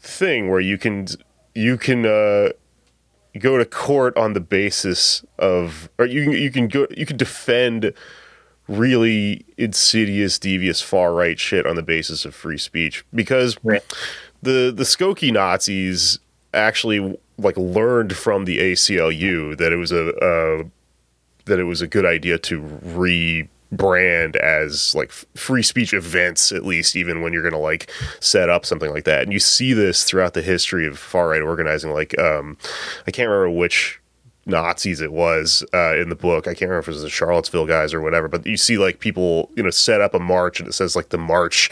thing 0.00 0.48
where 0.48 0.60
you 0.60 0.78
can 0.78 1.06
you 1.54 1.76
can 1.76 2.06
uh, 2.06 2.50
go 3.38 3.58
to 3.58 3.64
court 3.64 4.16
on 4.16 4.32
the 4.32 4.40
basis 4.40 5.24
of 5.38 5.88
or 5.98 6.06
you 6.06 6.24
can 6.24 6.32
you 6.32 6.50
can 6.50 6.68
go 6.68 6.86
you 6.96 7.06
can 7.06 7.16
defend 7.16 7.92
really 8.68 9.46
insidious, 9.56 10.38
devious, 10.38 10.82
far 10.82 11.14
right 11.14 11.38
shit 11.40 11.64
on 11.66 11.74
the 11.74 11.82
basis 11.82 12.24
of 12.24 12.34
free 12.34 12.58
speech 12.58 13.04
because 13.14 13.56
Right. 13.64 13.82
the 14.42 14.72
the 14.74 14.84
Skokie 14.84 15.32
Nazis 15.32 16.18
actually 16.52 17.18
like 17.38 17.56
learned 17.56 18.16
from 18.16 18.44
the 18.44 18.58
ACLU 18.58 19.56
that 19.56 19.72
it 19.72 19.76
was 19.76 19.92
a 19.92 20.14
uh, 20.16 20.64
that 21.44 21.58
it 21.58 21.64
was 21.64 21.80
a 21.80 21.86
good 21.86 22.04
idea 22.04 22.38
to 22.38 22.60
rebrand 22.60 24.36
as 24.36 24.94
like 24.94 25.10
free 25.10 25.62
speech 25.62 25.92
events 25.92 26.52
at 26.52 26.64
least 26.64 26.96
even 26.96 27.22
when 27.22 27.32
you're 27.32 27.42
going 27.42 27.52
to 27.52 27.58
like 27.58 27.90
set 28.20 28.48
up 28.48 28.66
something 28.66 28.90
like 28.90 29.04
that. 29.04 29.22
And 29.22 29.32
you 29.32 29.38
see 29.38 29.72
this 29.72 30.04
throughout 30.04 30.34
the 30.34 30.42
history 30.42 30.86
of 30.86 30.98
far 30.98 31.28
right 31.28 31.42
organizing 31.42 31.92
like 31.92 32.18
um 32.18 32.56
I 33.06 33.10
can't 33.10 33.28
remember 33.28 33.50
which 33.50 34.00
Nazis 34.48 35.00
it 35.00 35.12
was 35.12 35.64
uh, 35.74 35.96
in 35.96 36.08
the 36.08 36.16
book. 36.16 36.46
I 36.46 36.54
can't 36.54 36.62
remember 36.62 36.80
if 36.80 36.88
it 36.88 36.92
was 36.92 37.02
the 37.02 37.10
Charlottesville 37.10 37.66
guys 37.66 37.94
or 37.94 38.00
whatever, 38.00 38.28
but 38.28 38.46
you 38.46 38.56
see 38.56 38.78
like 38.78 39.00
people, 39.00 39.50
you 39.54 39.62
know, 39.62 39.70
set 39.70 40.00
up 40.00 40.14
a 40.14 40.18
march 40.18 40.58
and 40.58 40.68
it 40.68 40.72
says 40.72 40.96
like 40.96 41.10
the 41.10 41.18
march 41.18 41.70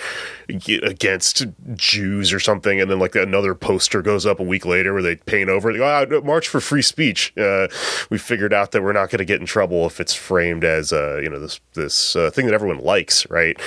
against 0.49 1.47
Jews 1.75 2.33
or 2.33 2.41
something, 2.41 2.81
and 2.81 2.91
then 2.91 2.99
like 2.99 3.17
another 3.17 3.55
poster 3.55 4.03
goes 4.03 4.27
up 4.27 4.41
a 4.41 4.45
week 4.45 4.65
later 4.65 4.93
where 4.93 5.03
they 5.03 5.17
paint 5.17 5.51
over 5.51 5.71
it. 5.71 5.81
Oh, 5.81 6.21
march 6.23 6.49
for 6.49 6.61
free 6.61 6.83
speech. 6.83 7.37
Uh, 7.37 7.69
we 8.11 8.19
figured 8.19 8.53
out 8.53 8.73
that 8.73 8.83
we're 8.83 8.93
not 8.93 9.11
going 9.11 9.19
to 9.19 9.25
get 9.25 9.41
in 9.41 9.47
trouble 9.47 9.87
if 9.87 10.01
it's 10.01 10.15
framed 10.15 10.65
as 10.65 10.93
uh, 10.93 11.17
you 11.17 11.31
know 11.31 11.41
this 11.41 11.61
this 11.75 12.15
uh, 12.15 12.31
thing 12.31 12.47
that 12.47 12.55
everyone 12.55 12.79
likes, 12.79 13.29
right? 13.31 13.59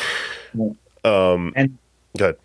Um, 1.04 1.54
And 1.56 1.78
Good. 2.18 2.38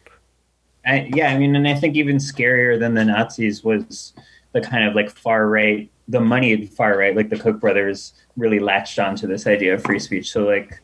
I, 0.86 1.10
yeah, 1.14 1.32
I 1.32 1.38
mean, 1.38 1.56
and 1.56 1.66
I 1.66 1.74
think 1.74 1.96
even 1.96 2.16
scarier 2.16 2.78
than 2.78 2.94
the 2.94 3.04
Nazis 3.04 3.64
was 3.64 4.12
the 4.52 4.60
kind 4.60 4.86
of 4.86 4.94
like 4.94 5.10
far 5.10 5.48
right, 5.48 5.90
the 6.08 6.20
moneyed 6.20 6.70
far 6.70 6.98
right, 6.98 7.16
like 7.16 7.30
the 7.30 7.38
Koch 7.38 7.58
brothers 7.58 8.12
really 8.36 8.58
latched 8.58 8.98
onto 8.98 9.26
this 9.26 9.46
idea 9.46 9.74
of 9.74 9.82
free 9.82 9.98
speech. 9.98 10.30
So 10.30 10.44
like 10.44 10.80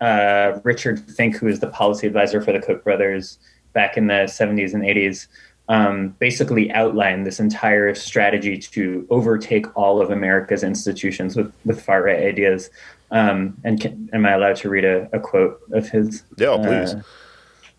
uh, 0.00 0.60
Richard 0.64 1.00
Fink, 1.00 1.36
who 1.36 1.46
is 1.46 1.60
the 1.60 1.68
policy 1.68 2.06
advisor 2.06 2.40
for 2.40 2.52
the 2.52 2.60
Koch 2.60 2.82
brothers 2.84 3.38
back 3.72 3.96
in 3.96 4.06
the 4.06 4.24
70s 4.24 4.74
and 4.74 4.82
80s, 4.82 5.28
um, 5.68 6.16
basically 6.18 6.72
outlined 6.72 7.24
this 7.24 7.38
entire 7.38 7.94
strategy 7.94 8.58
to 8.58 9.06
overtake 9.08 9.66
all 9.76 10.02
of 10.02 10.10
America's 10.10 10.64
institutions 10.64 11.36
with, 11.36 11.52
with 11.64 11.80
far 11.80 12.02
right 12.02 12.18
ideas. 12.18 12.70
Um, 13.12 13.56
and 13.64 13.80
can, 13.80 14.10
am 14.12 14.26
I 14.26 14.32
allowed 14.32 14.56
to 14.56 14.68
read 14.68 14.84
a, 14.84 15.08
a 15.12 15.20
quote 15.20 15.60
of 15.70 15.88
his? 15.88 16.24
Yeah, 16.36 16.56
please. 16.56 16.94
Uh, 16.94 17.02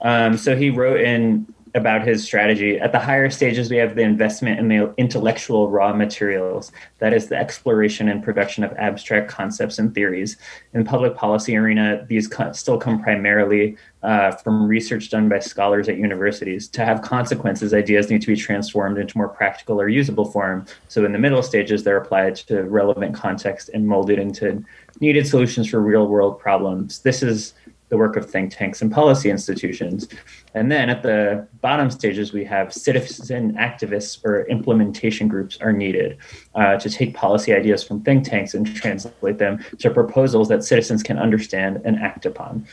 um, 0.01 0.37
so 0.37 0.55
he 0.55 0.69
wrote 0.69 1.01
in 1.01 1.53
about 1.73 2.05
his 2.05 2.23
strategy. 2.23 2.79
At 2.79 2.91
the 2.91 2.99
higher 2.99 3.29
stages, 3.29 3.69
we 3.69 3.77
have 3.77 3.95
the 3.95 4.01
investment 4.01 4.59
in 4.59 4.67
the 4.67 4.93
intellectual 4.97 5.69
raw 5.69 5.93
materials, 5.93 6.71
that 6.99 7.13
is, 7.13 7.27
the 7.27 7.37
exploration 7.37 8.09
and 8.09 8.23
production 8.23 8.63
of 8.63 8.73
abstract 8.73 9.29
concepts 9.29 9.79
and 9.79 9.93
theories. 9.93 10.37
In 10.73 10.83
public 10.83 11.15
policy 11.15 11.55
arena, 11.55 12.05
these 12.09 12.27
co- 12.27 12.51
still 12.51 12.77
come 12.77 13.01
primarily 13.01 13.77
uh, 14.03 14.31
from 14.31 14.67
research 14.67 15.09
done 15.09 15.29
by 15.29 15.39
scholars 15.39 15.87
at 15.87 15.97
universities. 15.97 16.67
To 16.69 16.83
have 16.83 17.01
consequences, 17.01 17.73
ideas 17.73 18.09
need 18.09 18.21
to 18.21 18.27
be 18.27 18.35
transformed 18.35 18.97
into 18.97 19.17
more 19.17 19.29
practical 19.29 19.79
or 19.79 19.87
usable 19.87 20.25
form. 20.25 20.65
So 20.87 21.05
in 21.05 21.13
the 21.13 21.19
middle 21.19 21.43
stages, 21.43 21.83
they're 21.83 21.97
applied 21.97 22.35
to 22.47 22.63
relevant 22.63 23.15
context 23.15 23.69
and 23.73 23.87
molded 23.87 24.19
into 24.19 24.63
needed 24.99 25.25
solutions 25.27 25.69
for 25.69 25.79
real 25.79 26.07
world 26.07 26.39
problems. 26.39 26.99
This 26.99 27.23
is 27.23 27.53
the 27.91 27.97
work 27.97 28.15
of 28.15 28.27
think 28.27 28.55
tanks 28.55 28.81
and 28.81 28.89
policy 28.89 29.29
institutions. 29.29 30.07
And 30.55 30.71
then 30.71 30.89
at 30.89 31.03
the 31.03 31.45
bottom 31.59 31.91
stages, 31.91 32.31
we 32.31 32.45
have 32.45 32.73
citizen 32.73 33.53
activists 33.55 34.23
or 34.25 34.45
implementation 34.47 35.27
groups 35.27 35.57
are 35.59 35.73
needed 35.73 36.17
uh, 36.55 36.77
to 36.77 36.89
take 36.89 37.13
policy 37.13 37.53
ideas 37.53 37.83
from 37.83 38.01
think 38.01 38.23
tanks 38.23 38.53
and 38.53 38.65
translate 38.65 39.37
them 39.37 39.63
to 39.79 39.91
proposals 39.91 40.47
that 40.47 40.63
citizens 40.63 41.03
can 41.03 41.19
understand 41.19 41.81
and 41.83 41.99
act 41.99 42.25
upon. 42.25 42.65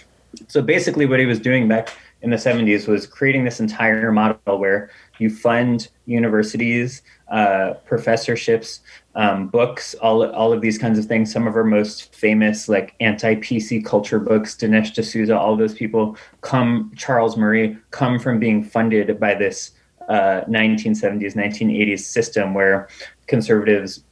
So 0.47 0.63
basically, 0.63 1.05
what 1.07 1.19
he 1.19 1.27
was 1.27 1.41
doing 1.41 1.67
back 1.67 1.91
in 2.23 2.31
the 2.31 2.37
70s 2.37 2.87
was 2.87 3.07
creating 3.07 3.45
this 3.45 3.59
entire 3.59 4.13
model 4.13 4.59
where 4.59 4.91
you 5.19 5.31
fund 5.31 5.89
universities, 6.07 7.03
uh, 7.29 7.75
professorships, 7.87 8.81
um, 9.19 9.49
books, 9.49 9.95
all, 9.95 10.25
all 10.31 10.53
of 10.53 10.61
these 10.61 10.79
kinds 10.79 10.97
of 10.97 11.07
things. 11.07 11.33
Some 11.33 11.49
of 11.49 11.53
her 11.53 11.65
most 11.65 12.15
famous, 12.15 12.69
like 12.69 12.95
anti 13.01 13.35
PC 13.35 13.85
culture 13.85 14.21
books, 14.21 14.55
Dinesh 14.55 14.95
D'Souza, 14.95 15.37
all 15.37 15.57
those 15.57 15.75
people 15.75 16.17
come, 16.41 16.93
Charles 16.97 17.37
Murray, 17.37 17.77
come 17.91 18.21
from 18.21 18.39
being 18.39 18.63
funded 18.63 19.19
by 19.19 19.35
this 19.35 19.73
uh, 20.09 20.43
1970s, 20.49 21.35
1980s 21.35 21.99
system 21.99 22.55
where 22.55 22.89
conservatives 23.27 24.05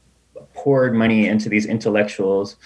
poured 0.53 0.93
money 0.93 1.27
into 1.27 1.47
these 1.47 1.65
intellectuals 1.65 2.57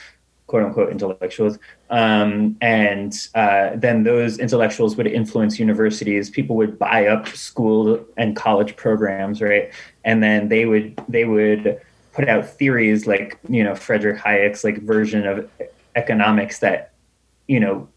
quote 0.47 0.63
unquote 0.63 0.91
intellectuals. 0.91 1.57
Um, 1.91 2.57
and 2.59 3.13
uh, 3.35 3.69
then 3.75 4.03
those 4.03 4.37
intellectuals 4.37 4.97
would 4.97 5.07
influence 5.07 5.57
universities. 5.59 6.29
People 6.29 6.57
would 6.57 6.77
buy 6.77 7.07
up 7.07 7.29
school 7.29 8.05
and 8.17 8.35
college 8.35 8.75
programs, 8.75 9.41
right? 9.41 9.71
And 10.03 10.21
then 10.21 10.49
they 10.49 10.65
would 10.65 11.01
they 11.07 11.23
would 11.23 11.79
put 12.13 12.27
out 12.27 12.45
theories 12.45 13.07
like 13.07 13.39
you 13.49 13.63
know 13.63 13.75
Frederick 13.75 14.19
Hayek's 14.19 14.63
like 14.63 14.81
version 14.81 15.25
of 15.25 15.49
economics 15.95 16.59
that 16.59 16.91
you 17.47 17.59
know 17.59 17.87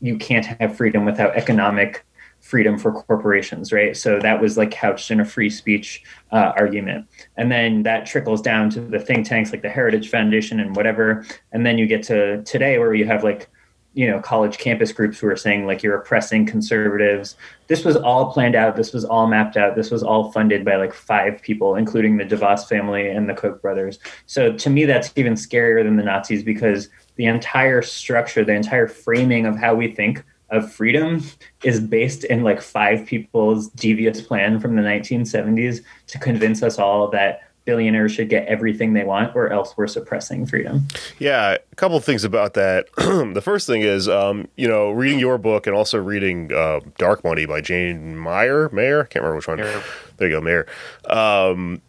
you 0.00 0.16
can't 0.16 0.46
have 0.46 0.76
freedom 0.76 1.04
without 1.04 1.34
economic 1.36 2.04
freedom 2.40 2.78
for 2.78 2.92
corporations, 2.92 3.72
right? 3.72 3.96
So 3.96 4.20
that 4.20 4.40
was 4.40 4.56
like 4.56 4.70
couched 4.70 5.10
in 5.10 5.18
a 5.18 5.24
free 5.24 5.50
speech 5.50 6.04
uh, 6.30 6.52
argument. 6.56 7.08
And 7.36 7.50
then 7.50 7.82
that 7.82 8.06
trickles 8.06 8.40
down 8.40 8.70
to 8.70 8.80
the 8.80 9.00
think 9.00 9.26
tanks 9.26 9.50
like 9.50 9.62
the 9.62 9.68
Heritage 9.68 10.10
Foundation 10.10 10.60
and 10.60 10.76
whatever. 10.76 11.24
And 11.50 11.66
then 11.66 11.76
you 11.76 11.86
get 11.86 12.04
to 12.04 12.42
today 12.44 12.78
where 12.78 12.94
you 12.94 13.04
have 13.06 13.24
like, 13.24 13.48
you 13.96 14.06
know, 14.06 14.20
college 14.20 14.58
campus 14.58 14.92
groups 14.92 15.18
who 15.18 15.26
are 15.26 15.36
saying 15.36 15.64
like 15.64 15.82
you're 15.82 15.96
oppressing 15.96 16.44
conservatives. 16.44 17.34
This 17.66 17.82
was 17.82 17.96
all 17.96 18.30
planned 18.30 18.54
out. 18.54 18.76
This 18.76 18.92
was 18.92 19.06
all 19.06 19.26
mapped 19.26 19.56
out. 19.56 19.74
This 19.74 19.90
was 19.90 20.02
all 20.02 20.30
funded 20.32 20.66
by 20.66 20.76
like 20.76 20.92
five 20.92 21.40
people, 21.40 21.76
including 21.76 22.18
the 22.18 22.24
DeVos 22.24 22.68
family 22.68 23.08
and 23.08 23.26
the 23.26 23.32
Koch 23.32 23.62
brothers. 23.62 23.98
So 24.26 24.52
to 24.52 24.68
me, 24.68 24.84
that's 24.84 25.10
even 25.16 25.32
scarier 25.32 25.82
than 25.82 25.96
the 25.96 26.02
Nazis 26.02 26.42
because 26.42 26.90
the 27.14 27.24
entire 27.24 27.80
structure, 27.80 28.44
the 28.44 28.52
entire 28.52 28.86
framing 28.86 29.46
of 29.46 29.56
how 29.56 29.74
we 29.74 29.94
think 29.94 30.22
of 30.50 30.70
freedom 30.70 31.22
is 31.64 31.80
based 31.80 32.24
in 32.24 32.44
like 32.44 32.60
five 32.60 33.06
people's 33.06 33.68
devious 33.70 34.20
plan 34.20 34.60
from 34.60 34.76
the 34.76 34.82
1970s 34.82 35.82
to 36.08 36.18
convince 36.18 36.62
us 36.62 36.78
all 36.78 37.08
that 37.08 37.45
billionaires 37.66 38.12
should 38.12 38.30
get 38.30 38.46
everything 38.46 38.94
they 38.94 39.04
want 39.04 39.36
or 39.36 39.52
else 39.52 39.76
we're 39.76 39.86
suppressing 39.86 40.46
freedom. 40.46 40.86
Yeah, 41.18 41.58
a 41.70 41.74
couple 41.74 41.96
of 41.98 42.04
things 42.04 42.24
about 42.24 42.54
that. 42.54 42.86
the 42.96 43.42
first 43.42 43.66
thing 43.66 43.82
is, 43.82 44.08
um, 44.08 44.48
you 44.56 44.66
know, 44.66 44.90
reading 44.92 45.18
your 45.18 45.36
book 45.36 45.66
and 45.66 45.76
also 45.76 45.98
reading 45.98 46.52
uh, 46.52 46.80
Dark 46.96 47.22
Money 47.24 47.44
by 47.44 47.60
Jane 47.60 48.16
Meyer. 48.16 48.70
Mayer, 48.70 49.02
I 49.02 49.06
can't 49.06 49.22
remember 49.22 49.36
which 49.36 49.48
one. 49.48 49.58
Mayer. 49.58 49.82
There 50.16 50.28
you 50.28 50.36
go, 50.36 50.40
Mayer. 50.40 50.66
Um, 51.10 51.82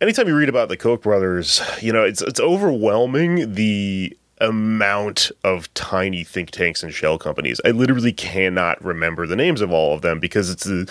anytime 0.00 0.28
you 0.28 0.36
read 0.36 0.48
about 0.48 0.68
the 0.68 0.76
Koch 0.76 1.02
brothers, 1.02 1.60
you 1.82 1.92
know, 1.92 2.04
it's 2.04 2.22
it's 2.22 2.40
overwhelming 2.40 3.54
the 3.54 4.16
amount 4.38 5.30
of 5.44 5.72
tiny 5.74 6.22
think 6.24 6.50
tanks 6.50 6.82
and 6.82 6.92
shell 6.92 7.18
companies. 7.18 7.60
I 7.64 7.70
literally 7.70 8.12
cannot 8.12 8.82
remember 8.84 9.26
the 9.26 9.36
names 9.36 9.60
of 9.60 9.72
all 9.72 9.94
of 9.94 10.02
them 10.02 10.20
because 10.20 10.50
it's 10.50 10.66
a, 10.66 10.86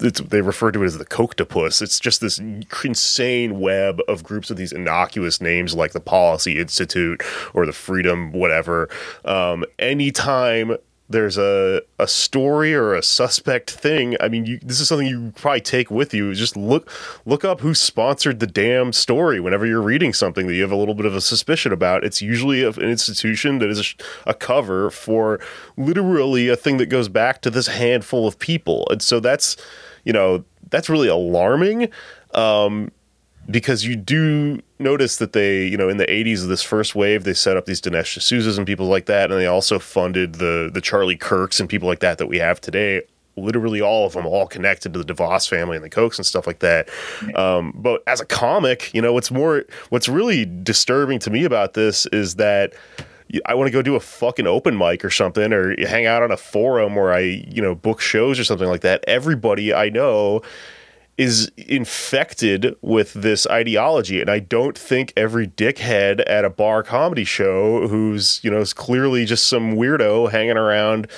it's 0.00 0.20
they 0.20 0.40
refer 0.40 0.70
to 0.72 0.82
it 0.82 0.86
as 0.86 0.98
the 0.98 1.04
Kochtopus. 1.04 1.82
It's 1.82 1.98
just 1.98 2.20
this 2.20 2.38
insane 2.38 3.58
web 3.58 4.00
of 4.08 4.22
groups 4.22 4.50
of 4.50 4.56
these 4.56 4.72
innocuous 4.72 5.40
names 5.40 5.74
like 5.74 5.92
the 5.92 6.00
Policy 6.00 6.58
Institute 6.58 7.22
or 7.52 7.66
the 7.66 7.72
Freedom 7.72 8.32
whatever. 8.32 8.88
Um, 9.24 9.64
anytime 9.78 10.76
there's 11.08 11.36
a 11.36 11.82
a 11.98 12.08
story 12.08 12.74
or 12.74 12.94
a 12.94 13.02
suspect 13.02 13.70
thing, 13.70 14.16
I 14.20 14.28
mean, 14.28 14.46
you, 14.46 14.58
this 14.62 14.80
is 14.80 14.88
something 14.88 15.06
you 15.06 15.32
probably 15.36 15.60
take 15.60 15.90
with 15.90 16.14
you. 16.14 16.32
Just 16.34 16.56
look 16.56 16.90
look 17.26 17.44
up 17.44 17.60
who 17.60 17.74
sponsored 17.74 18.40
the 18.40 18.46
damn 18.46 18.92
story 18.92 19.38
whenever 19.38 19.66
you're 19.66 19.82
reading 19.82 20.14
something 20.14 20.46
that 20.46 20.54
you 20.54 20.62
have 20.62 20.72
a 20.72 20.76
little 20.76 20.94
bit 20.94 21.04
of 21.04 21.14
a 21.14 21.20
suspicion 21.20 21.72
about. 21.72 22.04
It's 22.04 22.22
usually 22.22 22.64
an 22.64 22.80
institution 22.80 23.58
that 23.58 23.68
is 23.68 23.94
a, 24.26 24.30
a 24.30 24.34
cover 24.34 24.90
for 24.90 25.40
literally 25.76 26.48
a 26.48 26.56
thing 26.56 26.78
that 26.78 26.86
goes 26.86 27.08
back 27.08 27.42
to 27.42 27.50
this 27.50 27.66
handful 27.66 28.26
of 28.26 28.38
people, 28.38 28.86
and 28.90 29.02
so 29.02 29.20
that's 29.20 29.56
you 30.04 30.12
know 30.12 30.44
that's 30.70 30.88
really 30.88 31.08
alarming. 31.08 31.90
Um, 32.32 32.90
because 33.50 33.84
you 33.84 33.94
do 33.94 34.62
notice 34.84 35.16
that 35.16 35.32
they, 35.32 35.66
you 35.66 35.76
know, 35.76 35.88
in 35.88 35.96
the 35.96 36.06
80s 36.06 36.42
of 36.42 36.48
this 36.48 36.62
first 36.62 36.94
wave, 36.94 37.24
they 37.24 37.34
set 37.34 37.56
up 37.56 37.66
these 37.66 37.80
Dinesh 37.80 38.16
D'Souza's 38.16 38.56
and 38.56 38.66
people 38.66 38.86
like 38.86 39.06
that, 39.06 39.32
and 39.32 39.40
they 39.40 39.46
also 39.46 39.80
funded 39.80 40.34
the 40.34 40.70
the 40.72 40.80
Charlie 40.80 41.16
Kirks 41.16 41.58
and 41.58 41.68
people 41.68 41.88
like 41.88 42.00
that 42.00 42.18
that 42.18 42.26
we 42.26 42.38
have 42.38 42.60
today. 42.60 43.02
Literally 43.36 43.80
all 43.80 44.06
of 44.06 44.12
them, 44.12 44.26
all 44.26 44.46
connected 44.46 44.92
to 44.92 45.02
the 45.02 45.12
DeVos 45.12 45.48
family 45.48 45.74
and 45.76 45.84
the 45.84 45.90
Kochs 45.90 46.18
and 46.18 46.24
stuff 46.24 46.46
like 46.46 46.60
that. 46.60 46.88
Um, 47.34 47.72
but 47.74 48.00
as 48.06 48.20
a 48.20 48.24
comic, 48.24 48.94
you 48.94 49.02
know, 49.02 49.12
what's 49.12 49.32
more, 49.32 49.64
what's 49.88 50.08
really 50.08 50.44
disturbing 50.44 51.18
to 51.18 51.30
me 51.30 51.44
about 51.44 51.74
this 51.74 52.06
is 52.06 52.36
that 52.36 52.74
I 53.44 53.54
want 53.54 53.66
to 53.66 53.72
go 53.72 53.82
do 53.82 53.96
a 53.96 54.00
fucking 54.00 54.46
open 54.46 54.78
mic 54.78 55.04
or 55.04 55.10
something, 55.10 55.52
or 55.52 55.74
hang 55.84 56.06
out 56.06 56.22
on 56.22 56.30
a 56.30 56.36
forum 56.36 56.94
where 56.94 57.12
I, 57.12 57.20
you 57.20 57.60
know, 57.60 57.74
book 57.74 58.00
shows 58.00 58.38
or 58.38 58.44
something 58.44 58.68
like 58.68 58.82
that. 58.82 59.02
Everybody 59.08 59.74
I 59.74 59.88
know 59.88 60.42
is 61.16 61.50
infected 61.56 62.76
with 62.82 63.12
this 63.14 63.46
ideology. 63.46 64.20
And 64.20 64.30
i 64.30 64.38
don't 64.38 64.76
think 64.76 65.12
every 65.16 65.46
dickhead 65.46 66.22
at 66.26 66.44
a 66.44 66.50
bar 66.50 66.82
comedy 66.82 67.24
show 67.24 67.88
who's 67.88 68.40
you 68.42 68.50
know 68.50 68.60
is 68.60 68.72
clearly 68.72 69.24
just 69.24 69.48
some 69.48 69.76
weirdo 69.76 70.30
hanging 70.30 70.56
around 70.56 71.08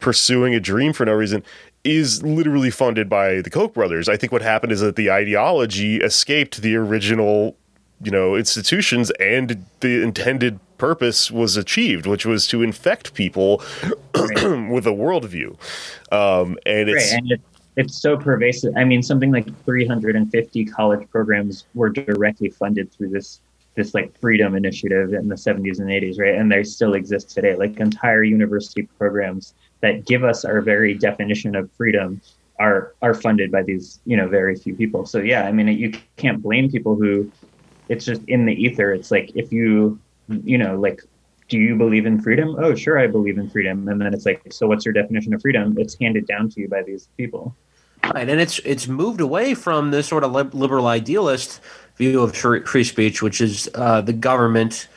pursuing 0.00 0.54
a 0.54 0.60
dream 0.60 0.92
for 0.92 1.04
no 1.06 1.12
reason 1.12 1.42
is 1.82 2.22
literally 2.22 2.70
funded 2.70 3.08
by 3.08 3.42
the 3.42 3.50
koch 3.50 3.74
brothers. 3.74 4.08
I 4.08 4.16
think 4.16 4.32
what 4.32 4.42
happened 4.42 4.72
is 4.72 4.80
that 4.80 4.96
the 4.96 5.10
ideology 5.10 5.98
escaped 5.98 6.62
the 6.62 6.76
original 6.76 7.56
you 8.02 8.10
know 8.10 8.36
institutions 8.36 9.10
and 9.12 9.64
the 9.80 10.02
intended 10.02 10.58
purpose 10.78 11.30
was 11.30 11.56
achieved 11.56 12.04
which 12.04 12.26
was 12.26 12.48
to 12.48 12.62
infect 12.62 13.14
people 13.14 13.62
with 14.14 14.86
a 14.86 14.94
worldview. 14.94 15.56
Um, 16.10 16.58
and 16.66 16.88
it's 16.88 17.12
Right, 17.12 17.18
and 17.18 17.32
it, 17.32 17.40
it's 17.76 18.00
so 18.00 18.16
pervasive. 18.16 18.72
I 18.76 18.84
mean, 18.84 19.02
something 19.02 19.32
like 19.32 19.46
350 19.64 20.64
college 20.66 21.08
programs 21.10 21.66
were 21.74 21.90
directly 21.90 22.50
funded 22.50 22.92
through 22.92 23.10
this 23.10 23.40
this 23.74 23.92
like 23.92 24.16
freedom 24.20 24.54
initiative 24.54 25.12
in 25.14 25.26
the 25.26 25.34
70s 25.34 25.80
and 25.80 25.88
80s, 25.88 26.16
right? 26.16 26.36
And 26.36 26.50
they 26.50 26.62
still 26.62 26.94
exist 26.94 27.30
today. 27.30 27.56
Like 27.56 27.80
entire 27.80 28.22
university 28.22 28.82
programs 28.98 29.54
that 29.80 30.06
give 30.06 30.22
us 30.22 30.44
our 30.44 30.60
very 30.60 30.94
definition 30.94 31.56
of 31.56 31.70
freedom 31.72 32.20
are 32.60 32.94
are 33.02 33.14
funded 33.14 33.50
by 33.50 33.62
these, 33.62 34.00
you 34.04 34.16
know, 34.16 34.28
very 34.28 34.54
few 34.54 34.76
people. 34.76 35.06
So 35.06 35.18
yeah, 35.18 35.42
I 35.42 35.52
mean, 35.52 35.66
you 35.68 35.92
can't 36.16 36.40
blame 36.40 36.70
people 36.70 36.94
who 36.94 37.30
it's 37.88 38.04
just 38.04 38.22
in 38.28 38.46
the 38.46 38.54
ether. 38.54 38.92
It's 38.92 39.10
like 39.10 39.32
if 39.34 39.52
you, 39.52 39.98
you 40.28 40.56
know, 40.56 40.78
like 40.78 41.02
do 41.48 41.58
you 41.58 41.76
believe 41.76 42.06
in 42.06 42.20
freedom? 42.20 42.56
Oh, 42.58 42.74
sure, 42.74 42.98
I 42.98 43.06
believe 43.06 43.38
in 43.38 43.50
freedom. 43.50 43.88
And 43.88 44.00
then 44.00 44.14
it's 44.14 44.24
like, 44.24 44.40
so 44.50 44.66
what's 44.66 44.84
your 44.84 44.94
definition 44.94 45.34
of 45.34 45.42
freedom? 45.42 45.74
It's 45.78 45.96
handed 46.00 46.26
down 46.26 46.48
to 46.50 46.60
you 46.60 46.68
by 46.68 46.82
these 46.82 47.08
people. 47.16 47.54
Right, 48.12 48.28
and 48.28 48.40
it's 48.40 48.58
it's 48.60 48.86
moved 48.86 49.20
away 49.20 49.54
from 49.54 49.90
this 49.90 50.06
sort 50.06 50.24
of 50.24 50.54
liberal 50.54 50.86
idealist 50.86 51.60
view 51.96 52.22
of 52.22 52.34
free 52.36 52.84
speech, 52.84 53.22
which 53.22 53.40
is 53.40 53.70
uh, 53.74 54.00
the 54.00 54.12
government 54.12 54.88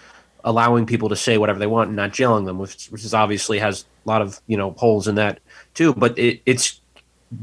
allowing 0.43 0.85
people 0.85 1.09
to 1.09 1.15
say 1.15 1.37
whatever 1.37 1.59
they 1.59 1.67
want 1.67 1.87
and 1.87 1.95
not 1.95 2.13
jailing 2.13 2.45
them, 2.45 2.57
which 2.57 2.87
which 2.87 3.03
is 3.03 3.13
obviously 3.13 3.59
has 3.59 3.85
a 4.05 4.09
lot 4.09 4.21
of 4.21 4.41
you 4.47 4.57
know 4.57 4.71
holes 4.71 5.07
in 5.07 5.15
that 5.15 5.39
too. 5.73 5.93
But 5.93 6.17
it, 6.17 6.41
it's 6.45 6.81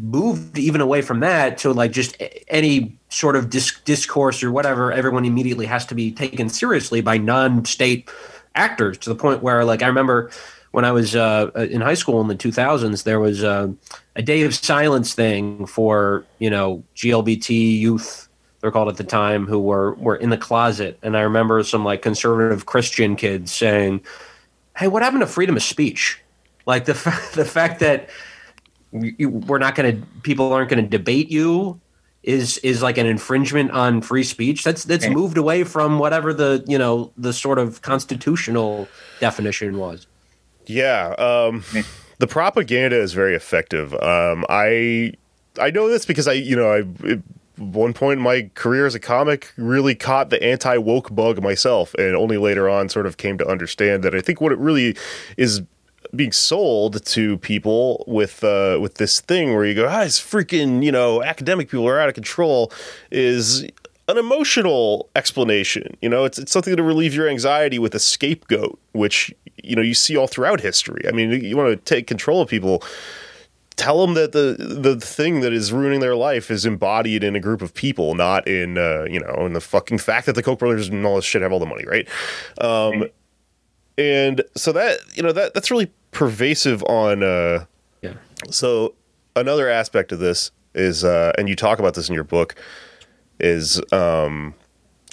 moved 0.00 0.58
even 0.58 0.80
away 0.80 1.02
from 1.02 1.20
that 1.20 1.58
to 1.58 1.72
like 1.72 1.92
just 1.92 2.20
any 2.48 2.96
sort 3.10 3.36
of 3.36 3.50
dis- 3.50 3.78
discourse 3.84 4.42
or 4.42 4.50
whatever. 4.50 4.92
Everyone 4.92 5.24
immediately 5.24 5.66
has 5.66 5.86
to 5.86 5.94
be 5.94 6.10
taken 6.10 6.48
seriously 6.48 7.00
by 7.00 7.18
non-state 7.18 8.08
actors 8.54 8.96
to 8.98 9.10
the 9.10 9.16
point 9.16 9.42
where 9.42 9.64
like 9.64 9.82
I 9.82 9.86
remember 9.86 10.30
when 10.74 10.84
I 10.84 10.90
was 10.90 11.14
uh, 11.14 11.52
in 11.70 11.80
high 11.80 11.94
school 11.94 12.20
in 12.20 12.26
the 12.26 12.34
2000s, 12.34 13.04
there 13.04 13.20
was 13.20 13.44
uh, 13.44 13.68
a 14.16 14.22
day 14.22 14.42
of 14.42 14.52
silence 14.52 15.14
thing 15.14 15.66
for 15.66 16.24
you 16.40 16.50
know 16.50 16.82
GLBT 16.96 17.78
youth 17.78 18.28
they're 18.60 18.72
called 18.72 18.88
at 18.88 18.96
the 18.96 19.04
time 19.04 19.46
who 19.46 19.60
were 19.60 19.94
were 19.94 20.16
in 20.16 20.30
the 20.30 20.36
closet, 20.36 20.98
and 21.02 21.16
I 21.16 21.20
remember 21.20 21.62
some 21.62 21.84
like 21.84 22.02
conservative 22.02 22.66
Christian 22.66 23.14
kids 23.14 23.52
saying, 23.52 24.00
"Hey, 24.76 24.88
what 24.88 25.02
happened 25.02 25.20
to 25.20 25.28
freedom 25.28 25.56
of 25.56 25.62
speech? 25.62 26.20
Like 26.66 26.86
the 26.86 26.94
fa- 26.94 27.20
the 27.34 27.44
fact 27.44 27.78
that 27.78 28.08
you, 28.90 29.28
we're 29.28 29.58
not 29.58 29.76
going 29.76 30.00
to 30.00 30.06
people 30.22 30.52
aren't 30.52 30.70
going 30.70 30.82
to 30.82 30.90
debate 30.90 31.30
you." 31.30 31.80
Is 32.24 32.56
is 32.58 32.82
like 32.82 32.96
an 32.96 33.06
infringement 33.06 33.70
on 33.70 34.00
free 34.00 34.24
speech. 34.24 34.64
That's 34.64 34.82
that's 34.82 35.04
Right. 35.06 35.14
moved 35.14 35.36
away 35.36 35.62
from 35.62 35.98
whatever 35.98 36.32
the 36.32 36.64
you 36.66 36.78
know 36.78 37.12
the 37.18 37.34
sort 37.34 37.58
of 37.58 37.82
constitutional 37.82 38.88
definition 39.20 39.76
was. 39.76 40.06
Yeah, 40.66 41.14
um, 41.18 41.64
the 42.18 42.26
propaganda 42.26 42.96
is 42.96 43.12
very 43.12 43.34
effective. 43.34 43.94
Um, 43.94 44.44
I 44.48 45.12
I 45.60 45.70
know 45.70 45.88
this 45.88 46.06
because 46.06 46.26
I 46.26 46.32
you 46.32 46.56
know 46.56 46.72
I 46.72 47.10
at 47.10 47.20
one 47.56 47.92
point 47.92 48.18
in 48.18 48.24
my 48.24 48.50
career 48.54 48.86
as 48.86 48.94
a 48.94 49.00
comic 49.00 49.52
really 49.56 49.94
caught 49.94 50.30
the 50.30 50.42
anti 50.42 50.76
woke 50.76 51.14
bug 51.14 51.42
myself, 51.42 51.94
and 51.94 52.16
only 52.16 52.38
later 52.38 52.68
on 52.68 52.88
sort 52.88 53.06
of 53.06 53.16
came 53.16 53.38
to 53.38 53.46
understand 53.46 54.02
that 54.04 54.14
I 54.14 54.20
think 54.20 54.40
what 54.40 54.52
it 54.52 54.58
really 54.58 54.96
is 55.36 55.62
being 56.14 56.32
sold 56.32 57.04
to 57.04 57.38
people 57.38 58.04
with 58.06 58.42
uh, 58.44 58.78
with 58.80 58.94
this 58.94 59.20
thing 59.20 59.54
where 59.54 59.64
you 59.64 59.74
go, 59.74 59.88
ah, 59.88 60.02
it's 60.02 60.20
freaking 60.20 60.82
you 60.82 60.92
know 60.92 61.22
academic 61.22 61.68
people 61.68 61.88
are 61.88 62.00
out 62.00 62.08
of 62.08 62.14
control 62.14 62.72
is 63.10 63.66
an 64.08 64.18
emotional 64.18 65.08
explanation. 65.16 65.96
You 66.02 66.08
know, 66.08 66.24
it's 66.24 66.38
it's 66.38 66.52
something 66.52 66.76
to 66.76 66.82
relieve 66.82 67.14
your 67.14 67.28
anxiety 67.28 67.78
with 67.78 67.94
a 67.94 67.98
scapegoat, 67.98 68.78
which 68.92 69.34
you 69.62 69.76
know 69.76 69.82
you 69.82 69.94
see 69.94 70.16
all 70.16 70.26
throughout 70.26 70.60
history. 70.60 71.02
I 71.08 71.12
mean, 71.12 71.30
you 71.30 71.56
want 71.56 71.70
to 71.70 71.76
take 71.76 72.06
control 72.06 72.40
of 72.40 72.48
people. 72.48 72.82
Tell 73.76 74.06
them 74.06 74.14
that 74.14 74.30
the 74.32 74.56
the 74.58 75.00
thing 75.00 75.40
that 75.40 75.52
is 75.52 75.72
ruining 75.72 75.98
their 76.00 76.14
life 76.14 76.48
is 76.50 76.64
embodied 76.64 77.24
in 77.24 77.34
a 77.34 77.40
group 77.40 77.60
of 77.60 77.74
people, 77.74 78.14
not 78.14 78.46
in 78.46 78.78
uh, 78.78 79.04
you 79.10 79.18
know 79.18 79.46
in 79.46 79.52
the 79.52 79.60
fucking 79.60 79.98
fact 79.98 80.26
that 80.26 80.34
the 80.34 80.42
Koch 80.42 80.58
brothers 80.60 80.88
and 80.88 81.04
all 81.04 81.16
this 81.16 81.24
shit 81.24 81.42
have 81.42 81.52
all 81.52 81.58
the 81.58 81.66
money, 81.66 81.84
right? 81.84 82.08
Um, 82.60 83.06
and 83.98 84.42
so 84.56 84.70
that 84.72 84.98
you 85.16 85.22
know 85.22 85.32
that 85.32 85.54
that's 85.54 85.70
really 85.72 85.90
pervasive 86.12 86.82
on 86.84 87.22
uh, 87.24 87.64
Yeah. 88.00 88.14
so 88.50 88.94
another 89.34 89.68
aspect 89.68 90.12
of 90.12 90.20
this 90.20 90.52
is, 90.76 91.02
uh, 91.04 91.32
and 91.36 91.48
you 91.48 91.56
talk 91.56 91.80
about 91.80 91.94
this 91.94 92.08
in 92.08 92.14
your 92.14 92.22
book, 92.24 92.54
is 93.40 93.80
um, 93.92 94.54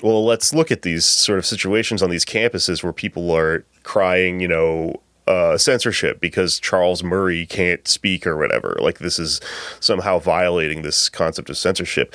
well, 0.03 0.23
let's 0.23 0.53
look 0.53 0.71
at 0.71 0.83
these 0.83 1.05
sort 1.05 1.39
of 1.39 1.45
situations 1.47 2.03
on 2.03 2.09
these 2.11 2.25
campuses 2.25 2.83
where 2.83 2.93
people 2.93 3.31
are 3.35 3.65
crying, 3.83 4.39
you 4.39 4.47
know, 4.47 5.01
uh, 5.27 5.57
censorship 5.57 6.19
because 6.19 6.59
Charles 6.59 7.03
Murray 7.03 7.45
can't 7.45 7.87
speak 7.87 8.25
or 8.27 8.37
whatever. 8.37 8.77
Like 8.79 8.99
this 8.99 9.19
is 9.19 9.39
somehow 9.79 10.19
violating 10.19 10.81
this 10.81 11.09
concept 11.09 11.49
of 11.49 11.57
censorship. 11.57 12.13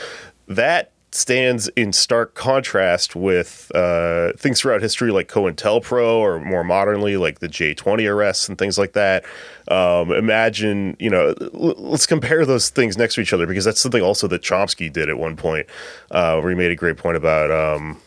That 0.48 0.92
stands 1.12 1.68
in 1.68 1.92
stark 1.92 2.34
contrast 2.34 3.16
with 3.16 3.70
uh, 3.74 4.32
things 4.36 4.60
throughout 4.60 4.82
history 4.82 5.10
like 5.10 5.28
COINTELPRO 5.28 6.16
or 6.16 6.40
more 6.40 6.62
modernly 6.62 7.16
like 7.16 7.38
the 7.38 7.48
J20 7.48 8.08
arrests 8.10 8.48
and 8.48 8.58
things 8.58 8.76
like 8.76 8.92
that. 8.92 9.24
Um, 9.68 10.12
imagine, 10.12 10.96
you 10.98 11.08
know, 11.08 11.34
l- 11.40 11.74
let's 11.78 12.06
compare 12.06 12.44
those 12.44 12.68
things 12.68 12.98
next 12.98 13.14
to 13.14 13.20
each 13.20 13.32
other 13.32 13.46
because 13.46 13.64
that's 13.64 13.80
something 13.80 14.02
also 14.02 14.28
that 14.28 14.42
Chomsky 14.42 14.92
did 14.92 15.08
at 15.08 15.18
one 15.18 15.36
point 15.36 15.66
uh, 16.10 16.38
where 16.40 16.50
he 16.50 16.56
made 16.56 16.70
a 16.70 16.76
great 16.76 16.98
point 16.98 17.16
about 17.16 17.50
um, 17.50 17.98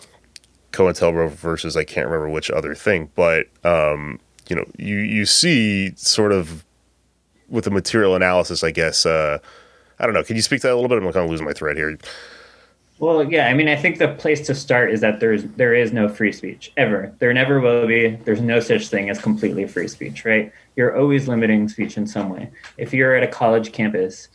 COINTELPRO 0.71 1.31
versus 1.31 1.75
I 1.75 1.83
can't 1.83 2.07
remember 2.07 2.29
which 2.29 2.51
other 2.51 2.75
thing, 2.75 3.09
but 3.15 3.47
um, 3.63 4.19
you 4.47 4.55
know, 4.55 4.65
you 4.77 4.97
you 4.97 5.25
see 5.25 5.93
sort 5.95 6.31
of 6.31 6.65
with 7.49 7.65
the 7.65 7.71
material 7.71 8.15
analysis, 8.15 8.63
I 8.63 8.71
guess. 8.71 9.05
Uh, 9.05 9.39
I 9.99 10.05
don't 10.05 10.13
know. 10.13 10.23
Can 10.23 10.35
you 10.35 10.41
speak 10.41 10.61
to 10.61 10.67
that 10.67 10.73
a 10.73 10.75
little 10.75 10.89
bit? 10.89 10.97
I'm 10.97 11.11
kind 11.11 11.25
of 11.25 11.29
losing 11.29 11.45
my 11.45 11.53
thread 11.53 11.75
here. 11.75 11.97
Well, 12.99 13.31
yeah, 13.31 13.47
I 13.47 13.53
mean, 13.53 13.69
I 13.69 13.77
think 13.77 13.97
the 13.97 14.09
place 14.09 14.45
to 14.47 14.55
start 14.55 14.91
is 14.91 14.99
that 15.01 15.21
there's 15.21 15.43
there 15.43 15.73
is 15.73 15.93
no 15.93 16.09
free 16.09 16.33
speech 16.33 16.71
ever. 16.75 17.13
There 17.19 17.33
never 17.33 17.61
will 17.61 17.87
be. 17.87 18.09
There's 18.25 18.41
no 18.41 18.59
such 18.59 18.89
thing 18.89 19.09
as 19.09 19.19
completely 19.19 19.65
free 19.67 19.87
speech, 19.87 20.25
right? 20.25 20.51
You're 20.75 20.97
always 20.97 21.27
limiting 21.27 21.69
speech 21.69 21.97
in 21.97 22.05
some 22.05 22.29
way. 22.29 22.51
If 22.77 22.93
you're 22.93 23.15
at 23.15 23.23
a 23.23 23.27
college 23.27 23.71
campus, 23.71 24.27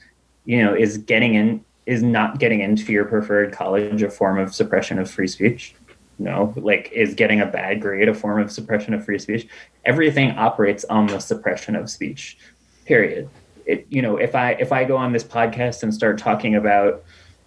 you 0.47 0.62
know, 0.62 0.74
is 0.74 0.98
getting 0.98 1.35
in 1.35 1.65
is 1.86 2.02
not 2.02 2.39
getting 2.39 2.61
into 2.61 2.90
your 2.90 3.05
preferred 3.05 3.52
college 3.52 4.02
a 4.02 4.11
form 4.11 4.39
of 4.39 4.55
suppression 4.55 4.98
of 4.98 5.11
free 5.11 5.28
speech? 5.28 5.74
No, 6.19 6.53
like 6.57 6.91
is 6.93 7.15
getting 7.15 7.41
a 7.41 7.47
bad 7.47 7.81
grade 7.81 8.09
a 8.09 8.15
form 8.15 8.41
of 8.41 8.51
suppression 8.51 8.95
of 8.95 9.05
free 9.05 9.19
speech? 9.19 9.49
Everything 9.85 10.31
operates 10.32 10.85
on 10.85 11.07
the 11.07 11.19
suppression 11.19 11.74
of 11.74 11.91
speech. 11.91 12.39
Period. 12.85 13.28
It, 13.66 13.86
you 13.89 14.03
know, 14.03 14.16
if 14.16 14.35
I 14.35 14.53
if 14.53 14.73
I 14.73 14.85
go 14.85 14.97
on 14.97 15.12
this 15.12 15.24
podcast 15.24 15.82
and 15.82 15.93
start 15.93 16.19
talking 16.19 16.55
about 16.55 17.03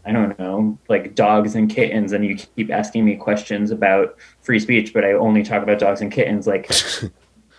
I 0.07 0.13
don't 0.13 0.39
know, 0.39 0.77
like 0.87 1.15
dogs 1.15 1.53
and 1.53 1.69
kittens, 1.69 2.13
and 2.13 2.23
you 2.23 2.37
keep 2.37 2.71
asking 2.71 3.03
me 3.03 3.17
questions 3.17 3.71
about 3.71 4.15
free 4.41 4.57
speech, 4.57 4.93
but 4.93 5.03
I 5.03 5.11
only 5.11 5.43
talk 5.43 5.61
about 5.61 5.79
dogs 5.79 5.99
and 5.99 6.09
kittens. 6.09 6.47
Like, 6.47 6.71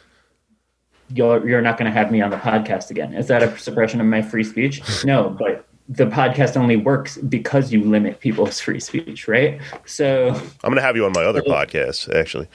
you're 1.15 1.47
you're 1.47 1.61
not 1.61 1.77
going 1.77 1.91
to 1.91 1.97
have 1.97 2.11
me 2.11 2.23
on 2.23 2.31
the 2.31 2.39
podcast 2.39 2.91
again. 2.91 3.13
Is 3.13 3.29
that 3.29 3.43
a 3.43 3.59
suppression 3.59 4.01
of 4.01 4.07
my 4.07 4.23
free 4.23 4.45
speech? 4.45 4.81
No, 5.05 5.29
but 5.29 5.68
the 5.89 6.07
podcast 6.07 6.57
only 6.57 6.77
works 6.77 7.17
because 7.17 7.73
you 7.73 7.83
limit 7.83 8.21
people's 8.21 8.61
free 8.61 8.81
speech, 8.81 9.27
right? 9.27 9.61
So 9.87 10.29
I'm 10.63 10.71
gonna 10.71 10.83
have 10.83 10.97
you 10.97 11.05
on 11.07 11.13
my 11.15 11.25
other 11.25 11.43
podcast, 11.43 12.15
actually. 12.15 12.49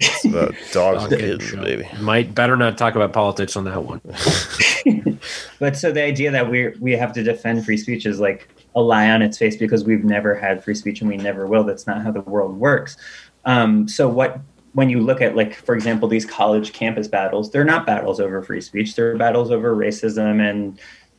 It's 0.00 0.24
about 0.24 0.54
dogs 0.72 1.04
and 1.04 1.12
Okay, 1.12 1.22
kittens, 1.22 1.44
sure. 1.44 1.62
baby. 1.62 1.88
Might 2.00 2.34
better 2.34 2.56
not 2.56 2.76
talk 2.78 2.94
about 2.94 3.12
politics 3.12 3.56
on 3.56 3.64
that 3.64 3.84
one. 3.84 4.00
but 5.58 5.76
so 5.76 5.92
the 5.92 6.02
idea 6.02 6.30
that 6.30 6.50
we 6.50 6.68
we 6.80 6.92
have 6.92 7.12
to 7.14 7.22
defend 7.22 7.64
free 7.64 7.76
speech 7.76 8.06
is 8.06 8.20
like 8.20 8.48
a 8.74 8.80
lie 8.80 9.10
on 9.10 9.22
its 9.22 9.38
face 9.38 9.56
because 9.56 9.84
we've 9.84 10.04
never 10.04 10.34
had 10.34 10.62
free 10.62 10.74
speech 10.74 11.00
and 11.00 11.08
we 11.08 11.16
never 11.16 11.46
will. 11.46 11.64
That's 11.64 11.86
not 11.86 12.02
how 12.02 12.10
the 12.10 12.20
world 12.22 12.56
works. 12.56 12.96
Um, 13.44 13.88
so 13.88 14.08
what 14.08 14.40
when 14.72 14.90
you 14.90 15.00
look 15.00 15.20
at 15.20 15.34
like 15.34 15.54
for 15.54 15.74
example 15.74 16.08
these 16.08 16.24
college 16.26 16.72
campus 16.72 17.08
battles, 17.08 17.50
they're 17.50 17.64
not 17.64 17.86
battles 17.86 18.20
over 18.20 18.42
free 18.42 18.60
speech. 18.60 18.94
They're 18.94 19.16
battles 19.16 19.50
over 19.50 19.74
racism 19.74 20.40
and 20.40 20.78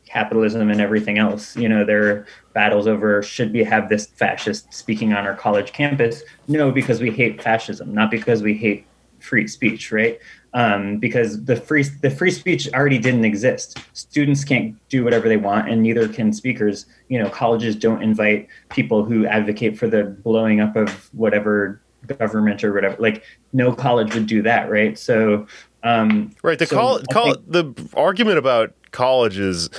capitalism 0.09 0.69
and 0.69 0.81
everything 0.81 1.17
else. 1.17 1.55
You 1.55 1.69
know, 1.69 1.85
they're 1.85 2.25
battles 2.53 2.87
over 2.87 3.21
should 3.21 3.53
we 3.53 3.63
have 3.63 3.89
this 3.89 4.07
fascist 4.07 4.73
speaking 4.73 5.13
on 5.13 5.25
our 5.25 5.35
college 5.35 5.71
campus? 5.71 6.23
No, 6.47 6.71
because 6.71 6.99
we 6.99 7.11
hate 7.11 7.41
fascism, 7.41 7.93
not 7.93 8.11
because 8.11 8.41
we 8.41 8.53
hate 8.55 8.85
free 9.19 9.47
speech, 9.47 9.91
right? 9.91 10.19
Um, 10.53 10.97
because 10.97 11.45
the 11.45 11.55
free 11.55 11.83
the 12.01 12.09
free 12.09 12.31
speech 12.31 12.67
already 12.73 12.97
didn't 12.97 13.23
exist. 13.25 13.77
Students 13.93 14.43
can't 14.43 14.75
do 14.89 15.03
whatever 15.03 15.29
they 15.29 15.37
want, 15.37 15.69
and 15.69 15.83
neither 15.83 16.07
can 16.07 16.33
speakers. 16.33 16.87
You 17.07 17.19
know, 17.21 17.29
colleges 17.29 17.75
don't 17.75 18.01
invite 18.01 18.47
people 18.69 19.03
who 19.05 19.27
advocate 19.27 19.77
for 19.77 19.87
the 19.87 20.05
blowing 20.05 20.59
up 20.59 20.75
of 20.75 21.13
whatever 21.13 21.79
government 22.07 22.63
or 22.63 22.73
whatever. 22.73 22.95
Like, 22.97 23.23
no 23.53 23.73
college 23.73 24.15
would 24.15 24.25
do 24.25 24.41
that, 24.41 24.71
right? 24.71 24.97
So, 24.97 25.45
um, 25.83 26.31
Right. 26.41 26.57
The 26.57 26.65
So, 26.65 26.75
call, 26.75 26.99
I 26.99 27.13
call 27.13 27.33
think- 27.33 27.51
the 27.51 27.89
argument 27.93 28.39
about 28.39 28.73
colleges 28.91 29.69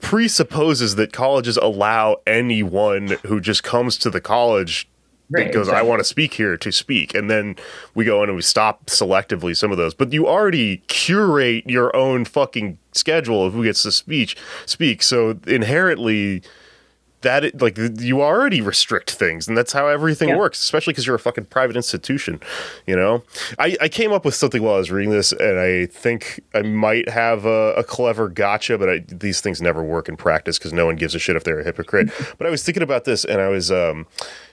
presupposes 0.00 0.96
that 0.96 1.12
colleges 1.12 1.56
allow 1.56 2.16
anyone 2.26 3.16
who 3.26 3.40
just 3.40 3.62
comes 3.62 3.96
to 3.98 4.10
the 4.10 4.20
college 4.20 4.88
right, 5.30 5.52
goes, 5.52 5.68
I 5.68 5.82
want 5.82 6.00
to 6.00 6.04
speak 6.04 6.34
here 6.34 6.56
to 6.56 6.72
speak. 6.72 7.14
And 7.14 7.30
then 7.30 7.56
we 7.94 8.04
go 8.04 8.22
in 8.22 8.28
and 8.28 8.36
we 8.36 8.42
stop 8.42 8.86
selectively 8.86 9.56
some 9.56 9.70
of 9.70 9.78
those. 9.78 9.94
But 9.94 10.12
you 10.12 10.26
already 10.26 10.78
curate 10.88 11.68
your 11.68 11.94
own 11.94 12.24
fucking 12.24 12.78
schedule 12.92 13.44
of 13.44 13.52
who 13.52 13.64
gets 13.64 13.82
to 13.82 13.92
speech 13.92 14.36
speak. 14.66 15.02
So 15.02 15.38
inherently 15.46 16.42
that 17.22 17.44
it, 17.44 17.60
like 17.60 17.78
you 17.98 18.22
already 18.22 18.60
restrict 18.60 19.10
things 19.12 19.48
and 19.48 19.56
that's 19.56 19.72
how 19.72 19.88
everything 19.88 20.28
Yeah. 20.28 20.36
works 20.36 20.62
especially 20.62 20.92
because 20.92 21.06
you're 21.06 21.16
a 21.16 21.18
fucking 21.20 21.46
private 21.46 21.74
institution 21.74 22.40
you 22.86 22.94
know 22.94 23.22
I, 23.58 23.76
I 23.80 23.88
came 23.88 24.12
up 24.12 24.24
with 24.24 24.34
something 24.34 24.62
while 24.62 24.74
i 24.74 24.78
was 24.78 24.90
reading 24.90 25.10
this 25.10 25.32
and 25.32 25.58
i 25.58 25.86
think 25.86 26.40
i 26.54 26.62
might 26.62 27.08
have 27.08 27.44
a, 27.46 27.72
a 27.74 27.82
clever 27.84 28.28
gotcha 28.28 28.76
but 28.78 28.88
I, 28.88 28.98
these 29.08 29.40
things 29.40 29.62
never 29.62 29.82
work 29.82 30.08
in 30.08 30.16
practice 30.16 30.58
because 30.58 30.72
no 30.72 30.86
one 30.86 30.96
gives 30.96 31.14
a 31.14 31.18
shit 31.18 31.36
if 31.36 31.44
they're 31.44 31.60
a 31.60 31.64
hypocrite 31.64 32.10
but 32.38 32.46
i 32.46 32.50
was 32.50 32.62
thinking 32.62 32.82
about 32.82 33.04
this 33.04 33.24
and 33.24 33.40
i 33.40 33.48
was 33.48 33.70
um 33.72 34.06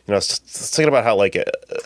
you 0.05 0.11
know, 0.11 0.15
I 0.15 0.17
was 0.17 0.37
thinking 0.39 0.89
about 0.89 1.05
how 1.05 1.15
like 1.15 1.37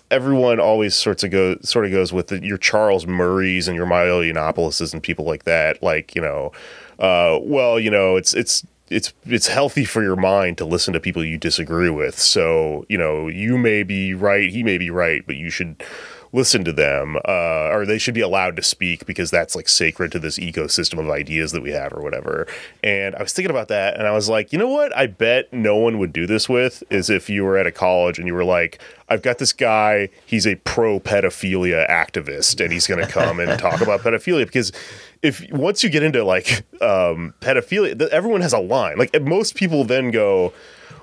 everyone 0.09 0.59
always 0.59 0.95
sorts 0.95 1.23
of 1.23 1.29
go 1.29 1.55
sort 1.61 1.85
of 1.85 1.91
goes 1.91 2.11
with 2.11 2.27
the, 2.29 2.43
your 2.43 2.57
Charles 2.57 3.05
Murrays 3.05 3.67
and 3.67 3.77
your 3.77 3.85
Milo 3.85 4.23
Yiannopoulos 4.23 4.91
and 4.91 5.03
people 5.03 5.23
like 5.23 5.43
that. 5.43 5.83
Like 5.83 6.15
you 6.15 6.21
know, 6.23 6.51
uh, 6.97 7.37
well, 7.43 7.79
you 7.79 7.91
know, 7.91 8.15
it's 8.15 8.33
it's 8.33 8.65
it's 8.89 9.13
it's 9.25 9.47
healthy 9.47 9.85
for 9.85 10.03
your 10.03 10.15
mind 10.15 10.57
to 10.59 10.65
listen 10.65 10.93
to 10.93 10.99
people 10.99 11.23
you 11.23 11.37
disagree 11.37 11.89
with. 11.89 12.17
So 12.19 12.85
you 12.89 12.97
know, 12.97 13.27
you 13.27 13.57
may 13.57 13.83
be 13.83 14.13
right, 14.13 14.49
he 14.49 14.63
may 14.63 14.77
be 14.77 14.89
right, 14.89 15.23
but 15.25 15.35
you 15.35 15.49
should 15.49 15.83
listen 16.33 16.63
to 16.65 16.73
them, 16.73 17.15
uh, 17.27 17.69
or 17.71 17.85
they 17.85 17.97
should 17.97 18.13
be 18.13 18.21
allowed 18.21 18.55
to 18.55 18.61
speak 18.61 19.05
because 19.05 19.31
that's 19.31 19.55
like 19.55 19.67
sacred 19.67 20.11
to 20.11 20.19
this 20.19 20.37
ecosystem 20.37 20.99
of 20.99 21.09
ideas 21.09 21.51
that 21.51 21.61
we 21.61 21.71
have, 21.71 21.93
or 21.93 22.01
whatever. 22.01 22.47
And 22.83 23.15
I 23.15 23.23
was 23.23 23.33
thinking 23.33 23.49
about 23.49 23.67
that, 23.69 23.97
and 23.97 24.07
I 24.07 24.11
was 24.11 24.29
like, 24.29 24.51
you 24.51 24.59
know 24.59 24.69
what? 24.69 24.95
I 24.95 25.07
bet 25.07 25.51
no 25.53 25.75
one 25.75 25.99
would 25.99 26.13
do 26.13 26.27
this 26.27 26.47
with 26.49 26.83
is 26.89 27.09
if 27.09 27.29
you 27.29 27.43
were 27.43 27.57
at 27.57 27.67
a 27.67 27.71
college 27.71 28.19
and 28.19 28.27
you 28.27 28.33
were 28.33 28.45
like, 28.45 28.79
I've 29.09 29.21
got 29.21 29.37
this 29.37 29.53
guy, 29.53 30.09
he's 30.25 30.45
a 30.45 30.55
pro 30.55 30.99
pedophilia 30.99 31.89
activist, 31.89 32.63
and 32.63 32.73
he's 32.73 32.87
going 32.87 33.05
to 33.05 33.11
come 33.11 33.39
and 33.39 33.57
talk 33.59 33.81
about 33.81 34.01
pedophilia 34.01 34.45
because 34.45 34.71
if 35.21 35.45
once 35.51 35.83
you 35.83 35.89
get 35.89 36.03
into 36.03 36.23
like 36.23 36.63
um, 36.81 37.33
pedophilia, 37.41 37.97
th- 37.97 38.11
everyone 38.11 38.41
has 38.41 38.53
a 38.53 38.59
line. 38.59 38.97
Like 38.97 39.19
most 39.21 39.55
people 39.55 39.83
then 39.83 40.11
go, 40.11 40.53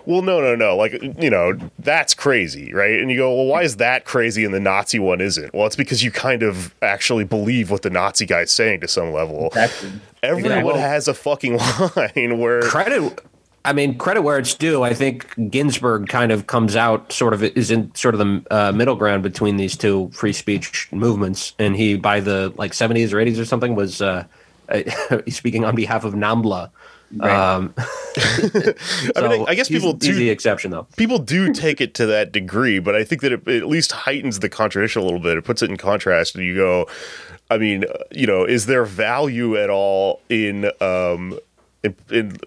well, 0.07 0.23
no, 0.23 0.41
no, 0.41 0.55
no. 0.55 0.77
Like, 0.77 0.93
you 1.19 1.31
know, 1.31 1.59
that's 1.79 2.13
crazy, 2.15 2.73
right? 2.75 3.01
And 3.01 3.11
you 3.11 3.17
go, 3.17 3.35
well, 3.35 3.47
why 3.47 3.63
is 3.63 3.77
that 3.77 4.05
crazy 4.05 4.45
and 4.45 4.53
the 4.53 4.61
Nazi 4.61 4.99
one 4.99 5.21
isn't? 5.21 5.55
Well, 5.55 5.67
it's 5.67 5.77
because 5.77 6.03
you 6.03 6.11
kind 6.11 6.43
of 6.43 6.75
actually 6.83 7.25
believe 7.25 7.71
what 7.71 7.83
the 7.83 7.91
Nazi 7.91 8.27
guy's 8.27 8.53
saying 8.53 8.81
to 8.81 8.89
some 8.89 9.13
level. 9.13 9.47
Exactly. 9.47 9.93
Everyone 10.23 10.53
Exactly. 10.53 10.81
has 10.81 11.09
a 11.09 11.15
fucking 11.15 11.57
line 11.97 12.39
where 12.39 12.61
credit 12.63 13.19
i 13.65 13.73
mean 13.73 13.97
credit 13.99 14.23
where 14.23 14.39
it's 14.39 14.55
due 14.55 14.83
i 14.83 14.95
think 14.95 15.35
Ginsberg 15.51 16.09
kind 16.09 16.33
of 16.33 16.47
comes 16.47 16.77
out 16.77 17.13
sort 17.13 17.35
of 17.35 17.43
is 17.43 17.71
in 17.71 17.95
sort 17.95 18.15
of 18.15 18.19
the 18.19 18.47
uh, 18.51 18.73
middle 18.73 18.97
ground 18.97 19.23
between 19.23 19.57
these 19.57 19.77
two 19.77 20.11
free 20.13 20.33
speech 20.33 20.89
movements 20.93 21.55
and 21.59 21.77
he 21.77 21.97
by 21.97 22.21
the 22.21 22.53
like 22.57 22.73
70s 22.73 23.13
or 23.13 23.17
80s 23.17 23.41
or 23.41 23.45
something 23.45 23.75
was 23.75 24.01
uh, 24.01 24.25
speaking 25.29 25.65
on 25.65 25.75
behalf 25.75 26.05
of 26.05 26.15
nambla 26.15 26.71
Right. 27.17 27.31
um, 27.31 27.75
I, 27.79 27.83
mean, 28.17 28.75
so 29.15 29.47
I 29.47 29.55
guess 29.55 29.69
people 29.69 29.93
he's 29.93 30.17
the 30.17 30.25
do 30.27 30.31
exception 30.31 30.71
though 30.71 30.87
people 30.97 31.19
do 31.19 31.53
take 31.53 31.81
it 31.81 31.95
to 31.95 32.07
that 32.07 32.33
degree, 32.33 32.79
but 32.79 32.95
I 32.95 33.05
think 33.05 33.23
that 33.23 33.33
it, 33.33 33.47
it 33.47 33.63
at 33.63 33.69
least 33.69 33.93
heightens 33.93 34.41
the 34.41 34.49
contradiction 34.49 35.03
a 35.03 35.05
little 35.05 35.21
bit. 35.21 35.37
It 35.37 35.45
puts 35.45 35.63
it 35.63 35.71
in 35.71 35.77
contrast, 35.77 36.35
and 36.35 36.45
you 36.45 36.57
go, 36.57 36.89
I 37.51 37.59
mean, 37.59 37.85
you 38.11 38.27
know, 38.27 38.45
is 38.45 38.67
there 38.67 38.85
value 38.85 39.57
at 39.57 39.71
all 39.71 40.23
in 40.29 40.71
um 40.81 41.39
in 41.83 41.95
in 42.11 42.39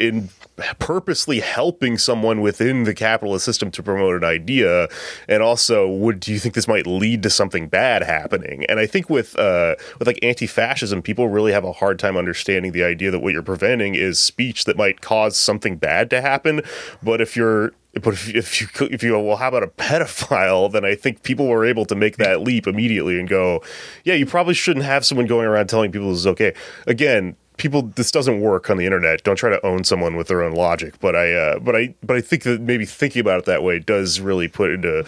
in 0.00 0.30
purposely 0.78 1.40
helping 1.40 1.96
someone 1.96 2.40
within 2.40 2.84
the 2.84 2.94
capitalist 2.94 3.44
system 3.44 3.70
to 3.70 3.82
promote 3.82 4.14
an 4.14 4.24
idea 4.24 4.88
and 5.28 5.42
also 5.42 5.88
would 5.88 6.20
do 6.20 6.32
you 6.32 6.38
think 6.38 6.54
this 6.54 6.68
might 6.68 6.86
lead 6.86 7.22
to 7.22 7.30
something 7.30 7.68
bad 7.68 8.02
happening 8.02 8.64
and 8.66 8.78
i 8.78 8.86
think 8.86 9.08
with 9.08 9.38
uh 9.38 9.74
with 9.98 10.06
like 10.06 10.18
anti-fascism 10.22 11.00
people 11.02 11.28
really 11.28 11.52
have 11.52 11.64
a 11.64 11.72
hard 11.72 11.98
time 11.98 12.16
understanding 12.16 12.72
the 12.72 12.84
idea 12.84 13.10
that 13.10 13.20
what 13.20 13.32
you're 13.32 13.42
preventing 13.42 13.94
is 13.94 14.18
speech 14.18 14.64
that 14.64 14.76
might 14.76 15.00
cause 15.00 15.36
something 15.36 15.76
bad 15.76 16.10
to 16.10 16.20
happen 16.20 16.60
but 17.02 17.20
if 17.20 17.36
you're 17.36 17.72
but 17.94 18.14
if, 18.14 18.28
if 18.34 18.60
you 18.60 18.68
if 18.86 19.02
you 19.02 19.10
go, 19.10 19.20
well, 19.20 19.36
how 19.36 19.48
about 19.48 19.64
a 19.64 19.66
pedophile? 19.66 20.70
Then 20.80 20.84
I 20.84 20.94
think 20.94 21.24
people 21.24 21.48
were 21.48 21.64
able 21.64 21.84
to 21.86 21.96
make 21.96 22.16
that 22.18 22.42
leap 22.42 22.68
immediately 22.68 23.18
and 23.18 23.28
go, 23.28 23.64
yeah, 24.04 24.14
you 24.14 24.26
probably 24.26 24.54
shouldn't 24.54 24.84
have 24.84 25.04
someone 25.04 25.26
going 25.26 25.46
around 25.46 25.66
telling 25.66 25.90
people 25.90 26.10
this 26.10 26.20
is 26.20 26.26
okay. 26.28 26.54
Again, 26.86 27.34
people, 27.60 27.82
this 27.82 28.10
doesn't 28.10 28.40
work 28.40 28.70
on 28.70 28.78
the 28.78 28.86
internet. 28.86 29.22
Don't 29.22 29.36
try 29.36 29.50
to 29.50 29.64
own 29.64 29.84
someone 29.84 30.16
with 30.16 30.28
their 30.28 30.42
own 30.42 30.52
logic. 30.52 30.94
But 31.00 31.14
I, 31.14 31.32
uh, 31.32 31.58
but 31.60 31.76
I, 31.76 31.94
but 32.02 32.16
I 32.16 32.20
think 32.20 32.42
that 32.44 32.60
maybe 32.60 32.84
thinking 32.84 33.20
about 33.20 33.38
it 33.38 33.44
that 33.44 33.62
way 33.62 33.78
does 33.78 34.18
really 34.18 34.48
put 34.48 34.70
into 34.72 35.04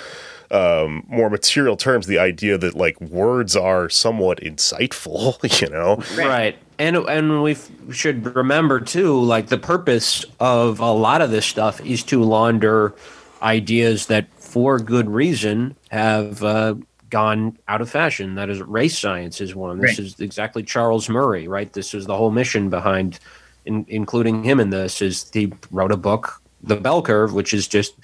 um, 0.53 1.05
more 1.09 1.31
material 1.31 1.77
terms 1.77 2.07
the 2.07 2.19
idea 2.19 2.59
that 2.59 2.75
like 2.75 3.01
words 3.01 3.57
are 3.57 3.89
somewhat 3.89 4.39
insightful. 4.41 5.33
You 5.63 5.69
know, 5.69 6.03
right, 6.17 6.57
and 6.79 6.97
and 6.97 7.43
we 7.43 7.53
f- 7.53 7.71
should 7.93 8.35
remember 8.35 8.81
too 8.81 9.21
like 9.21 9.47
the 9.47 9.59
purpose 9.59 10.25
of 10.41 10.81
a 10.81 10.91
lot 10.91 11.21
of 11.21 11.31
this 11.31 11.47
stuff 11.47 11.81
is 11.83 12.03
to 12.05 12.23
launder 12.23 12.95
ideas 13.43 14.07
that 14.07 14.27
for 14.39 14.79
good 14.79 15.09
reason 15.09 15.77
have 15.91 16.43
uh, 16.43 16.75
gone 17.13 17.59
out 17.69 17.81
of 17.83 17.91
fashion. 17.91 18.35
That 18.35 18.49
is 18.49 18.61
race 18.63 18.99
science 18.99 19.41
is 19.41 19.55
one. 19.55 19.79
This 19.79 19.99
Right. 19.99 20.07
is 20.07 20.19
exactly 20.19 20.63
charles 20.65 21.09
murray 21.09 21.47
right? 21.47 21.71
This 21.73 21.95
is 21.95 22.07
the 22.07 22.17
whole 22.17 22.31
mission 22.33 22.71
behind 22.71 23.21
in, 23.67 23.85
including 23.89 24.43
him 24.43 24.59
in 24.59 24.71
this 24.71 25.01
is 25.03 25.31
he 25.33 25.53
wrote 25.71 25.93
a 25.93 25.97
book 25.97 26.41
the 26.65 26.77
bell 26.77 27.03
curve 27.03 27.33
which 27.35 27.53
is 27.55 27.69
just 27.69 27.95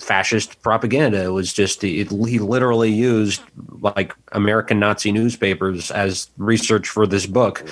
fascist 0.00 0.60
propaganda. 0.62 1.22
It 1.24 1.28
was 1.40 1.52
just 1.52 1.82
it, 1.84 2.08
he 2.10 2.38
literally 2.38 2.90
used 2.92 3.40
like 3.80 4.12
American 4.32 4.78
Nazi 4.80 5.12
newspapers 5.12 5.90
as 5.90 6.28
research 6.36 6.88
for 6.88 7.06
this 7.06 7.26
book, 7.26 7.64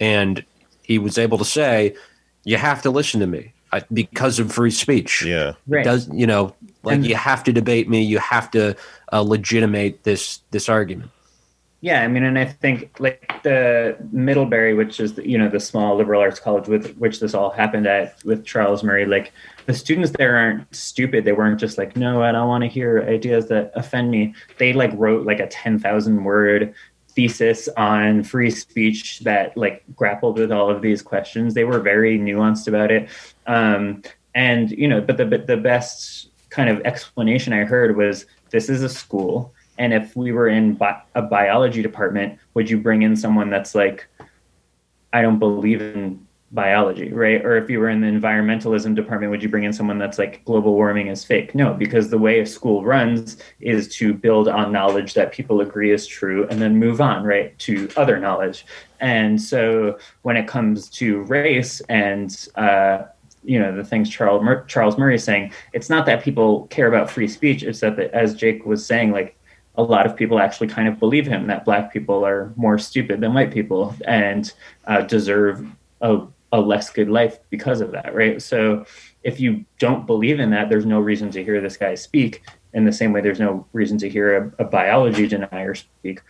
and 0.00 0.44
he 0.82 0.98
was 0.98 1.18
able 1.18 1.38
to 1.38 1.44
say, 1.44 1.94
"You 2.44 2.56
have 2.56 2.82
to 2.82 2.90
listen 2.90 3.20
to 3.20 3.26
me 3.26 3.52
because 3.92 4.38
of 4.38 4.52
free 4.52 4.70
speech." 4.70 5.24
yeah. 5.24 5.52
Right. 5.66 5.84
Does 5.84 6.08
you 6.12 6.26
know 6.26 6.54
like 6.82 6.96
And- 6.96 7.06
you 7.06 7.14
have 7.14 7.44
to 7.44 7.52
debate 7.52 7.88
me? 7.88 8.02
You 8.02 8.18
have 8.18 8.50
to 8.52 8.76
uh, 9.12 9.22
legitimate 9.22 10.04
this 10.04 10.40
this 10.50 10.68
argument. 10.68 11.10
Yeah, 11.82 12.02
I 12.02 12.08
mean, 12.08 12.24
and 12.24 12.38
I 12.38 12.44
think 12.44 13.00
like 13.00 13.42
the 13.42 13.96
Middlebury, 14.12 14.74
which 14.74 15.00
is 15.00 15.14
the, 15.14 15.26
you 15.26 15.38
know 15.38 15.48
the 15.48 15.60
small 15.60 15.96
liberal 15.96 16.20
arts 16.20 16.38
college 16.38 16.68
with 16.68 16.94
which 16.98 17.20
this 17.20 17.32
all 17.32 17.48
happened 17.48 17.86
at 17.86 18.22
with 18.22 18.44
Charles 18.44 18.82
Murray, 18.84 19.06
like 19.06 19.32
the 19.64 19.72
students 19.72 20.10
there 20.10 20.36
aren't 20.36 20.74
stupid. 20.74 21.24
They 21.24 21.32
weren't 21.32 21.58
just 21.58 21.78
like, 21.78 21.96
no, 21.96 22.22
I 22.22 22.32
don't 22.32 22.48
want 22.48 22.64
to 22.64 22.68
hear 22.68 23.02
ideas 23.08 23.48
that 23.48 23.72
offend 23.74 24.10
me. 24.10 24.34
They 24.58 24.74
like 24.74 24.90
wrote 24.94 25.24
like 25.26 25.40
a 25.40 25.46
ten 25.46 25.78
thousand 25.78 26.22
word 26.22 26.74
thesis 27.14 27.68
on 27.76 28.22
free 28.24 28.50
speech 28.50 29.20
that 29.20 29.56
like 29.56 29.84
grappled 29.94 30.38
with 30.38 30.50
all 30.50 30.70
of 30.70 30.82
these 30.82 31.02
questions. 31.02 31.54
They 31.54 31.64
were 31.64 31.80
very 31.80 32.18
nuanced 32.18 32.68
about 32.68 32.90
it, 32.90 33.08
um, 33.46 34.02
and 34.34 34.70
you 34.70 34.88
know, 34.88 35.00
but 35.00 35.16
the 35.16 35.24
the 35.24 35.56
best 35.56 36.30
kind 36.50 36.68
of 36.68 36.80
explanation 36.84 37.52
I 37.52 37.64
heard 37.64 37.96
was 37.96 38.26
this 38.50 38.68
is 38.68 38.82
a 38.82 38.88
school 38.88 39.54
And 39.80 39.94
if 39.94 40.14
we 40.14 40.30
were 40.30 40.48
in 40.48 40.74
bi- 40.74 41.00
a 41.14 41.22
biology 41.22 41.80
department, 41.80 42.38
would 42.52 42.68
you 42.68 42.78
bring 42.78 43.00
in 43.00 43.16
someone 43.16 43.48
that's 43.48 43.74
like, 43.74 44.06
I 45.14 45.22
don't 45.22 45.38
believe 45.38 45.80
in 45.80 46.26
biology, 46.52 47.12
right? 47.12 47.44
Or 47.44 47.56
if 47.56 47.70
you 47.70 47.78
were 47.78 47.88
in 47.88 48.00
the 48.00 48.08
environmentalism 48.08 48.94
department, 48.94 49.30
would 49.30 49.42
you 49.42 49.48
bring 49.48 49.64
in 49.64 49.72
someone 49.72 49.98
that's 49.98 50.18
like 50.18 50.44
global 50.44 50.74
warming 50.74 51.06
is 51.06 51.24
fake? 51.24 51.54
No, 51.54 51.74
because 51.74 52.10
the 52.10 52.18
way 52.18 52.40
a 52.40 52.46
school 52.46 52.84
runs 52.84 53.36
is 53.60 53.88
to 53.96 54.12
build 54.12 54.48
on 54.48 54.72
knowledge 54.72 55.14
that 55.14 55.32
people 55.32 55.60
agree 55.60 55.92
is 55.92 56.06
true 56.06 56.48
and 56.48 56.60
then 56.60 56.76
move 56.76 57.00
on, 57.00 57.22
right, 57.24 57.56
to 57.60 57.88
other 57.96 58.18
knowledge. 58.18 58.66
And 58.98 59.40
so 59.40 59.98
when 60.22 60.36
it 60.36 60.48
comes 60.48 60.88
to 60.90 61.22
race 61.22 61.80
and 61.88 62.48
uh, 62.56 63.04
you 63.44 63.58
know 63.58 63.74
the 63.74 63.84
things 63.84 64.10
Charles 64.10 64.42
Mur- 64.42 64.64
Charles 64.64 64.98
Murray 64.98 65.14
is 65.14 65.24
saying, 65.24 65.52
it's 65.72 65.88
not 65.88 66.04
that 66.06 66.22
people 66.22 66.66
care 66.66 66.88
about 66.88 67.10
free 67.10 67.28
speech. 67.28 67.62
It's 67.62 67.80
that, 67.80 67.96
the, 67.96 68.14
as 68.14 68.34
Jake 68.34 68.66
was 68.66 68.84
saying, 68.84 69.12
like 69.12 69.36
a 69.76 69.82
lot 69.82 70.04
of 70.04 70.16
people 70.16 70.40
actually 70.40 70.66
kind 70.66 70.88
of 70.88 70.98
believe 70.98 71.26
him 71.26 71.46
that 71.46 71.64
black 71.64 71.92
people 71.92 72.26
are 72.26 72.52
more 72.56 72.76
stupid 72.76 73.20
than 73.20 73.32
white 73.32 73.52
people 73.52 73.94
and 74.04 74.52
uh, 74.86 75.00
deserve 75.02 75.64
a, 76.00 76.20
a 76.52 76.60
less 76.60 76.90
good 76.90 77.08
life 77.08 77.38
because 77.50 77.80
of 77.80 77.92
that, 77.92 78.14
right? 78.14 78.42
So 78.42 78.84
if 79.22 79.40
you 79.40 79.64
don't 79.78 80.06
believe 80.06 80.40
in 80.40 80.50
that, 80.50 80.68
there's 80.68 80.86
no 80.86 80.98
reason 80.98 81.30
to 81.32 81.44
hear 81.44 81.60
this 81.60 81.76
guy 81.76 81.94
speak. 81.94 82.42
In 82.72 82.84
the 82.84 82.92
same 82.92 83.12
way, 83.12 83.20
there's 83.20 83.40
no 83.40 83.66
reason 83.72 83.98
to 83.98 84.08
hear 84.08 84.52
a, 84.58 84.64
a 84.64 84.64
biology 84.64 85.26
denier 85.26 85.74
speak. 85.74 86.22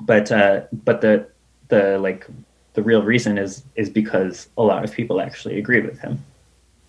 But 0.00 0.30
uh, 0.30 0.62
but 0.84 1.00
the 1.00 1.28
the 1.68 1.98
like 1.98 2.26
the 2.74 2.82
real 2.82 3.02
reason 3.02 3.38
is 3.38 3.62
is 3.74 3.90
because 3.90 4.48
a 4.56 4.62
lot 4.62 4.84
of 4.84 4.92
people 4.92 5.20
actually 5.20 5.58
agree 5.58 5.80
with 5.80 5.98
him. 5.98 6.24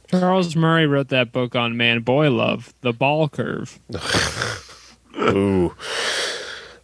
Charles 0.08 0.56
Murray 0.56 0.86
wrote 0.86 1.10
that 1.10 1.32
book 1.32 1.56
on 1.56 1.76
man 1.76 2.02
boy 2.02 2.30
love, 2.32 2.74
the 2.82 2.94
ball 2.94 3.30
curve. 3.30 3.80
Ooh. 5.20 5.74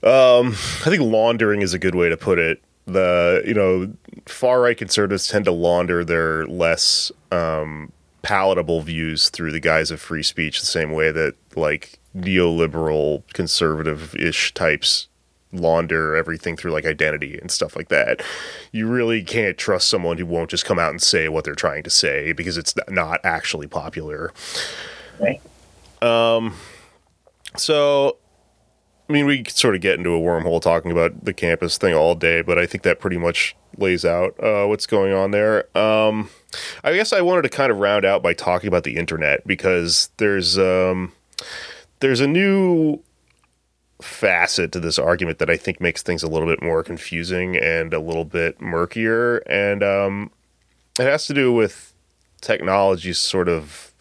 Um, 0.01 0.49
I 0.49 0.89
think 0.89 1.01
laundering 1.01 1.61
is 1.61 1.73
a 1.73 1.79
good 1.79 1.95
way 1.95 2.09
to 2.09 2.17
put 2.17 2.39
it. 2.39 2.61
The 2.85 3.43
you 3.45 3.53
know 3.53 3.93
far 4.26 4.61
right 4.61 4.77
conservatives 4.77 5.27
tend 5.27 5.45
to 5.45 5.51
launder 5.51 6.03
their 6.03 6.45
less 6.47 7.11
um, 7.31 7.91
palatable 8.22 8.81
views 8.81 9.30
through 9.30 9.51
the 9.51 9.60
guise 9.60 9.91
of 9.91 10.01
free 10.01 10.23
speech, 10.23 10.60
the 10.60 10.65
same 10.65 10.91
way 10.91 11.11
that 11.11 11.35
like 11.55 11.99
neoliberal 12.15 13.23
conservative 13.34 14.15
ish 14.15 14.53
types 14.53 15.07
launder 15.53 16.15
everything 16.15 16.57
through 16.57 16.72
like 16.72 16.85
identity 16.85 17.38
and 17.39 17.51
stuff 17.51 17.76
like 17.76 17.89
that. 17.89 18.22
You 18.72 18.88
really 18.88 19.23
can't 19.23 19.57
trust 19.57 19.88
someone 19.88 20.18
who 20.18 20.26
won't 20.26 20.49
just 20.49 20.65
come 20.65 20.80
out 20.80 20.89
and 20.89 21.01
say 21.01 21.30
what 21.30 21.45
they're 21.45 21.55
trying 21.55 21.84
to 21.84 21.89
say 21.89 22.34
because 22.34 22.57
it's 22.57 22.73
not 22.89 23.22
actually 23.23 23.68
popular. 23.68 24.34
Right. 25.19 25.41
Um. 26.01 26.55
So, 27.55 28.18
mean, 29.14 29.26
we 29.26 29.44
could 29.44 29.56
sort 29.56 29.76
of 29.76 29.81
get 29.81 29.98
into 29.98 30.10
a 30.10 30.19
wormhole 30.19 30.61
talking 30.61 30.91
about 30.91 31.23
the 31.23 31.34
campus 31.34 31.77
thing 31.77 31.94
all 31.94 32.15
day, 32.15 32.41
but 32.41 32.57
I 32.57 32.65
think 32.65 32.84
that 32.84 32.99
pretty 32.99 33.18
much 33.18 33.56
lays 33.77 34.03
out 34.03 34.35
uh, 34.44 34.65
what's 34.65 34.85
going 34.88 35.14
on 35.14 35.31
there. 35.31 35.65
Um, 35.77 36.30
I 36.84 36.94
guess 36.94 37.14
I 37.14 37.22
wanted 37.22 37.44
to 37.44 37.49
kind 37.49 37.72
of 37.72 37.77
round 37.77 38.03
out 38.03 38.22
by 38.22 38.34
talking 38.34 38.68
about 38.68 38.84
the 38.84 38.98
internet 38.98 39.45
because 39.48 40.10
there's 40.18 40.57
um, 40.57 41.14
there's 41.99 42.19
a 42.19 42.27
new 42.27 42.99
facet 44.02 44.72
to 44.73 44.80
this 44.80 44.99
argument 44.99 45.40
that 45.40 45.49
I 45.49 45.57
think 45.57 45.80
makes 45.80 46.03
things 46.03 46.23
a 46.23 46.27
little 46.27 46.48
bit 46.48 46.61
more 46.61 46.84
confusing 46.84 47.56
and 47.56 47.94
a 47.94 47.99
little 47.99 48.26
bit 48.26 48.60
murkier, 48.60 49.38
and 49.48 49.84
um, 49.84 50.31
it 50.99 51.03
has 51.03 51.26
to 51.27 51.34
do 51.34 51.53
with 51.53 51.94
technology's 52.41 53.19
sort 53.19 53.48
of 53.48 53.94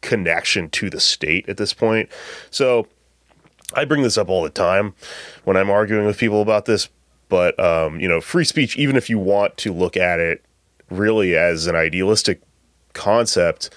connection 0.00 0.68
to 0.70 0.90
the 0.90 1.00
state 1.00 1.48
at 1.48 1.56
this 1.56 1.72
point. 1.72 2.10
So 2.50 2.86
I 3.74 3.84
bring 3.84 4.02
this 4.02 4.18
up 4.18 4.28
all 4.28 4.42
the 4.42 4.50
time 4.50 4.94
when 5.44 5.56
I'm 5.56 5.70
arguing 5.70 6.06
with 6.06 6.18
people 6.18 6.40
about 6.40 6.64
this, 6.64 6.88
but 7.28 7.58
um, 7.60 8.00
you 8.00 8.08
know, 8.08 8.20
free 8.20 8.44
speech, 8.44 8.76
even 8.76 8.96
if 8.96 9.10
you 9.10 9.18
want 9.18 9.56
to 9.58 9.72
look 9.72 9.96
at 9.96 10.20
it 10.20 10.44
really 10.90 11.36
as 11.36 11.66
an 11.66 11.76
idealistic 11.76 12.40
concept, 12.94 13.70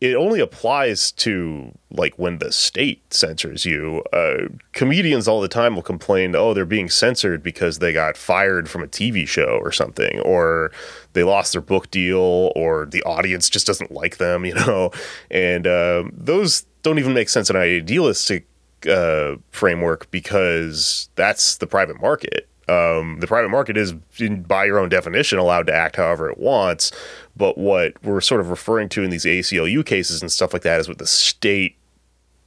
it 0.00 0.16
only 0.16 0.40
applies 0.40 1.12
to 1.12 1.70
like 1.92 2.18
when 2.18 2.38
the 2.38 2.50
state 2.50 3.14
censors 3.14 3.64
you. 3.64 4.02
Uh, 4.12 4.48
comedians 4.72 5.28
all 5.28 5.40
the 5.40 5.46
time 5.46 5.76
will 5.76 5.82
complain, 5.82 6.34
oh, 6.34 6.52
they're 6.52 6.64
being 6.64 6.90
censored 6.90 7.40
because 7.40 7.78
they 7.78 7.92
got 7.92 8.16
fired 8.16 8.68
from 8.68 8.82
a 8.82 8.88
TV 8.88 9.28
show 9.28 9.60
or 9.62 9.70
something, 9.70 10.18
or 10.20 10.72
they 11.12 11.22
lost 11.22 11.52
their 11.52 11.60
book 11.60 11.88
deal, 11.92 12.50
or 12.56 12.86
the 12.86 13.02
audience 13.04 13.48
just 13.48 13.66
doesn't 13.66 13.92
like 13.92 14.16
them, 14.16 14.44
you 14.46 14.54
know. 14.54 14.90
And 15.30 15.68
um, 15.68 16.12
those 16.16 16.66
don't 16.82 16.98
even 16.98 17.14
make 17.14 17.28
sense 17.28 17.48
in 17.48 17.54
an 17.54 17.62
idealistic 17.62 18.46
uh, 18.86 19.36
framework 19.50 20.10
because 20.10 21.08
that's 21.14 21.56
the 21.56 21.66
private 21.66 22.00
market. 22.00 22.48
Um, 22.68 23.18
the 23.20 23.26
private 23.26 23.48
market 23.48 23.76
is, 23.76 23.94
in, 24.18 24.42
by 24.42 24.64
your 24.64 24.78
own 24.78 24.88
definition, 24.88 25.38
allowed 25.38 25.66
to 25.66 25.74
act 25.74 25.96
however 25.96 26.30
it 26.30 26.38
wants. 26.38 26.92
But 27.36 27.58
what 27.58 27.94
we're 28.02 28.20
sort 28.20 28.40
of 28.40 28.50
referring 28.50 28.88
to 28.90 29.02
in 29.02 29.10
these 29.10 29.24
ACLU 29.24 29.84
cases 29.84 30.22
and 30.22 30.30
stuff 30.30 30.52
like 30.52 30.62
that 30.62 30.80
is 30.80 30.88
with 30.88 30.98
the 30.98 31.06
state 31.06 31.76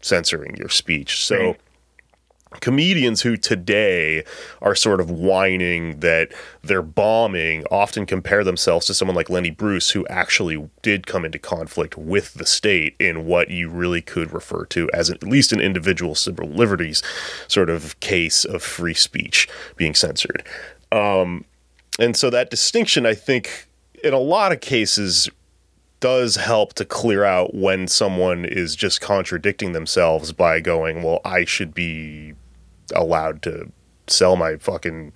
censoring 0.02 0.56
your 0.58 0.70
speech. 0.70 1.24
So. 1.26 1.38
Right. 1.38 1.60
Comedians 2.62 3.22
who 3.22 3.38
today 3.38 4.24
are 4.62 4.76
sort 4.76 5.00
of 5.00 5.10
whining 5.10 6.00
that 6.00 6.32
they're 6.64 6.82
bombing 6.82 7.66
often 7.72 8.06
compare 8.06 8.44
themselves 8.44 8.86
to 8.88 8.94
someone 8.94 9.16
like 9.16 9.30
Lenny 9.30 9.50
Bruce, 9.50 9.92
who 9.92 10.06
actually 10.08 10.70
did 10.82 11.08
come 11.08 11.26
into 11.26 11.40
conflict 11.40 11.98
with 11.98 12.34
the 12.36 12.46
state 12.46 12.96
in 13.00 13.26
what 13.26 13.50
you 13.50 13.70
really 13.70 14.02
could 14.02 14.32
refer 14.32 14.66
to 14.66 14.90
as 14.94 15.10
at 15.10 15.24
least 15.24 15.52
an 15.52 15.62
individual 15.62 16.16
civil 16.16 16.48
liberties 16.50 17.02
sort 17.48 17.70
of 17.70 18.00
case 18.00 18.46
of 18.46 18.64
free 18.64 18.94
speech 18.94 19.48
being 19.76 19.96
censored. 19.96 20.44
Um, 20.92 21.46
and 22.00 22.16
so 22.16 22.30
that 22.30 22.50
distinction, 22.50 23.06
I 23.06 23.14
think, 23.14 23.68
in 24.04 24.14
a 24.14 24.20
lot 24.20 24.52
of 24.52 24.62
cases, 24.62 25.30
does 26.00 26.36
help 26.36 26.74
to 26.74 26.86
clear 26.86 27.24
out 27.24 27.56
when 27.56 27.88
someone 27.88 28.46
is 28.46 28.76
just 28.76 29.02
contradicting 29.02 29.72
themselves 29.72 30.32
by 30.32 30.60
going, 30.60 31.02
well, 31.02 31.22
I 31.26 31.46
should 31.46 31.74
be 31.74 32.34
allowed 32.94 33.42
to 33.44 33.72
sell 34.08 34.36
my 34.36 34.58
fucking 34.58 35.14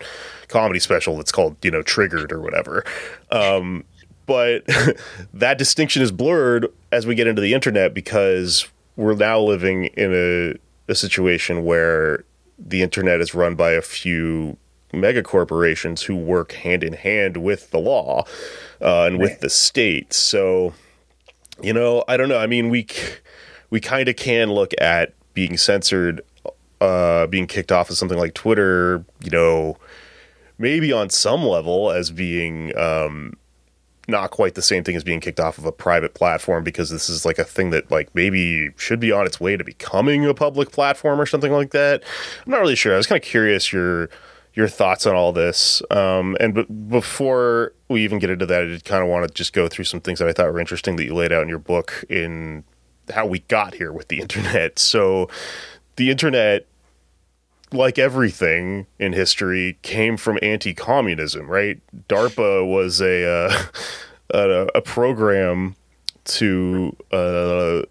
comedy 0.48 0.80
special 0.80 1.18
that's 1.18 1.32
called, 1.32 1.56
you 1.64 1.72
know, 1.72 1.82
Triggered 1.82 2.32
or 2.32 2.42
whatever. 2.42 2.84
Um, 3.32 3.84
but 4.26 4.64
that 5.34 5.58
distinction 5.58 6.02
is 6.02 6.12
blurred 6.12 6.68
as 6.92 7.06
we 7.06 7.16
get 7.16 7.28
into 7.28 7.42
the 7.42 7.54
internet 7.54 7.94
because 7.94 8.68
we're 8.96 9.16
now 9.16 9.40
living 9.40 9.86
in 9.86 10.14
a, 10.14 10.92
a 10.92 10.96
situation 10.96 11.64
where 11.64 12.24
the 12.58 12.82
internet 12.82 13.22
is 13.22 13.34
run 13.34 13.56
by 13.56 13.72
a 13.72 13.82
few 13.82 14.58
mega 14.94 15.24
corporations 15.24 16.04
who 16.04 16.16
work 16.16 16.52
hand 16.54 16.84
in 16.84 16.94
hand 16.94 17.38
with 17.38 17.72
the 17.72 17.80
law 17.80 18.24
uh, 18.82 19.04
and 19.04 19.20
with 19.20 19.40
the 19.40 19.50
state. 19.50 20.14
So, 20.14 20.74
you 21.62 21.74
know, 21.74 22.04
I 22.08 22.18
don't 22.18 22.30
know. 22.30 22.40
I 22.40 22.48
mean, 22.48 22.70
we 22.70 22.88
we 23.70 23.80
kind 23.80 24.10
of 24.10 24.16
can 24.16 24.52
look 24.52 24.74
at 24.82 25.14
being 25.34 25.58
censored, 25.58 26.22
uh, 26.82 27.28
being 27.28 27.48
kicked 27.48 27.72
off 27.72 27.90
of 27.90 27.98
something 27.98 28.18
like 28.18 28.34
Twitter. 28.34 29.04
You 29.24 29.32
know, 29.32 29.78
maybe 30.58 30.92
on 30.92 31.10
some 31.10 31.44
level 31.44 31.92
as 31.92 32.12
being 32.12 32.78
um, 32.78 33.34
not 34.10 34.32
quite 34.32 34.56
the 34.56 34.62
same 34.62 34.84
thing 34.84 34.96
as 34.96 35.04
being 35.04 35.20
kicked 35.20 35.40
off 35.40 35.58
of 35.58 35.66
a 35.66 35.72
private 35.72 36.14
platform 36.14 36.64
because 36.64 36.90
this 36.90 37.10
is 37.10 37.26
like 37.26 37.40
a 37.40 37.44
thing 37.44 37.70
that 37.70 37.90
like 37.90 38.14
maybe 38.14 38.70
should 38.76 39.00
be 39.00 39.12
on 39.12 39.26
its 39.26 39.40
way 39.40 39.56
to 39.56 39.64
becoming 39.64 40.26
a 40.26 40.34
public 40.34 40.72
platform 40.72 41.22
or 41.22 41.26
something 41.26 41.52
like 41.52 41.72
that. 41.72 42.04
I'm 42.46 42.52
not 42.52 42.60
really 42.60 42.76
sure. 42.76 42.94
I 42.94 42.98
was 42.98 43.08
kind 43.08 43.22
of 43.22 43.28
curious 43.28 43.72
your 43.72 44.10
your 44.56 44.68
thoughts 44.68 45.06
on 45.06 45.16
all 45.16 45.32
this. 45.32 45.82
Um, 45.92 46.36
and 46.40 46.54
b- 46.54 46.64
before 46.64 47.74
we 47.88 48.04
even 48.04 48.20
get 48.20 48.30
into 48.30 48.46
that, 48.48 48.62
I 48.62 48.66
did 48.66 48.84
kind 48.84 49.04
of 49.04 49.10
want 49.10 49.28
to 49.28 49.34
just 49.34 49.54
go 49.54 49.68
through 49.68 49.86
some 49.86 50.02
things 50.02 50.20
that 50.20 50.28
I 50.28 50.34
thought 50.34 50.52
were 50.52 50.60
interesting 50.60 50.96
that 50.98 51.06
you 51.06 51.14
laid 51.14 51.32
out 51.32 51.44
in 51.44 51.50
your 51.50 51.60
book 51.60 52.04
in 52.10 52.64
how 53.14 53.26
we 53.26 53.40
got 53.40 53.76
here 53.76 53.94
with 53.94 54.08
the 54.08 54.20
internet. 54.22 54.80
So 54.80 55.30
the 55.96 56.10
internet 56.10 56.66
like 57.72 58.00
everything 58.00 58.88
in 58.98 59.14
history, 59.14 59.78
came 59.82 60.18
from 60.18 60.40
anti-communism, 60.42 61.50
right? 61.50 61.80
DARPA 62.08 62.68
was 62.68 63.02
a 63.02 63.26
uh, 63.26 63.64
a, 64.32 64.68
a 64.76 64.82
program 64.82 65.76
to 66.26 66.96
uh, 67.12 67.82